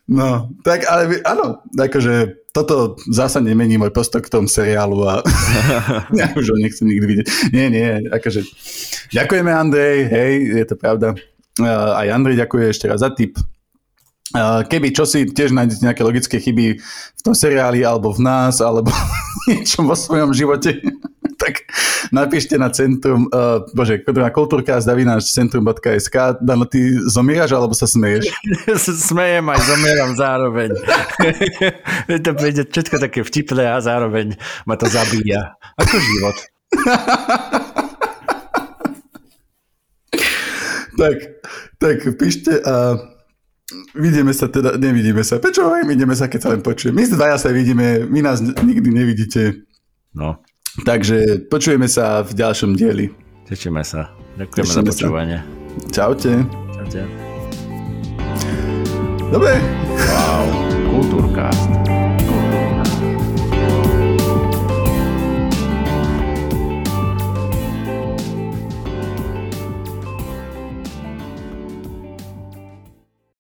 No, 0.10 0.49
tak 0.65 0.90
ale 0.90 1.22
áno, 1.22 1.61
akože 1.77 2.49
toto 2.49 2.98
zasa 3.14 3.38
nemení 3.38 3.77
môj 3.77 3.94
postoj 3.94 4.26
k 4.26 4.34
tomu 4.34 4.49
seriálu 4.49 5.06
a 5.06 5.22
ja 6.19 6.34
už 6.34 6.49
ho 6.49 6.57
nechcem 6.57 6.90
nikdy 6.90 7.06
vidieť. 7.06 7.27
Nie, 7.53 7.69
nie, 7.69 8.10
akože 8.10 8.41
ďakujeme 9.14 9.53
Andrej, 9.53 10.10
hej, 10.10 10.34
je 10.57 10.65
to 10.65 10.76
pravda. 10.81 11.14
Aj 11.61 12.10
Andrej 12.10 12.41
ďakuje 12.41 12.65
ešte 12.73 12.90
raz 12.90 13.06
za 13.06 13.14
tip. 13.14 13.38
Keby 14.65 14.94
čo 14.98 15.06
si 15.06 15.30
tiež 15.30 15.53
nájdete 15.53 15.86
nejaké 15.86 16.02
logické 16.02 16.41
chyby 16.41 16.81
v 16.81 17.22
tom 17.22 17.38
seriáli 17.38 17.86
alebo 17.86 18.10
v 18.10 18.26
nás, 18.26 18.65
alebo 18.65 18.90
niečo 19.49 19.81
vo 19.81 19.97
svojom 19.97 20.30
živote, 20.31 20.77
tak 21.41 21.65
napíšte 22.13 22.59
na 22.61 22.69
centrum, 22.69 23.26
uh, 23.34 23.65
bože, 23.73 24.05
na 24.05 24.30
kultúrka 24.30 24.77
zavináš 24.77 25.34
centrum.sk. 25.34 26.38
Dano, 26.43 26.69
ty 26.69 26.93
zomieraš 27.09 27.57
alebo 27.57 27.73
sa 27.73 27.89
smeješ? 27.89 28.30
Smejem 29.09 29.49
aj 29.49 29.61
zomieram 29.65 30.11
zároveň. 30.13 30.69
to 32.26 32.31
príde 32.38 32.69
všetko 32.69 32.95
také 33.01 33.19
vtipné 33.26 33.65
a 33.73 33.81
zároveň 33.81 34.38
ma 34.69 34.77
to 34.77 34.85
zabíja. 34.85 35.57
Ako 35.80 35.95
život. 35.97 36.38
tak, 40.99 41.17
tak 41.80 41.97
píšte 42.19 42.53
a 42.61 42.99
Vidíme 43.94 44.34
sa 44.34 44.50
teda, 44.50 44.78
nevidíme 44.78 45.22
sa. 45.22 45.38
Prečo 45.38 45.66
hovorím, 45.66 45.94
vidíme 45.94 46.14
sa, 46.18 46.26
keď 46.26 46.40
sa 46.41 46.50
len 46.54 46.62
počujem. 46.62 46.94
My 46.96 47.06
dvaja 47.06 47.38
sa 47.38 47.50
vidíme, 47.54 48.06
vy 48.10 48.20
nás 48.22 48.41
nikdy 48.41 48.90
nevidíte. 48.90 49.66
No. 50.14 50.41
Takže 50.86 51.50
počujeme 51.50 51.90
sa 51.90 52.22
v 52.26 52.32
ďalšom 52.34 52.78
dieli. 52.78 53.14
Tešíme 53.50 53.82
sa. 53.82 54.14
Ďakujeme 54.38 54.66
Tešíme 54.70 54.78
za 54.78 54.82
počúvanie. 54.86 55.38
Sa. 55.41 55.90
Čaute. 55.90 56.34
Čaute. 56.78 57.02
Dobre. 59.30 59.54
Wow, 60.10 60.46
kultúrkast. 60.90 61.78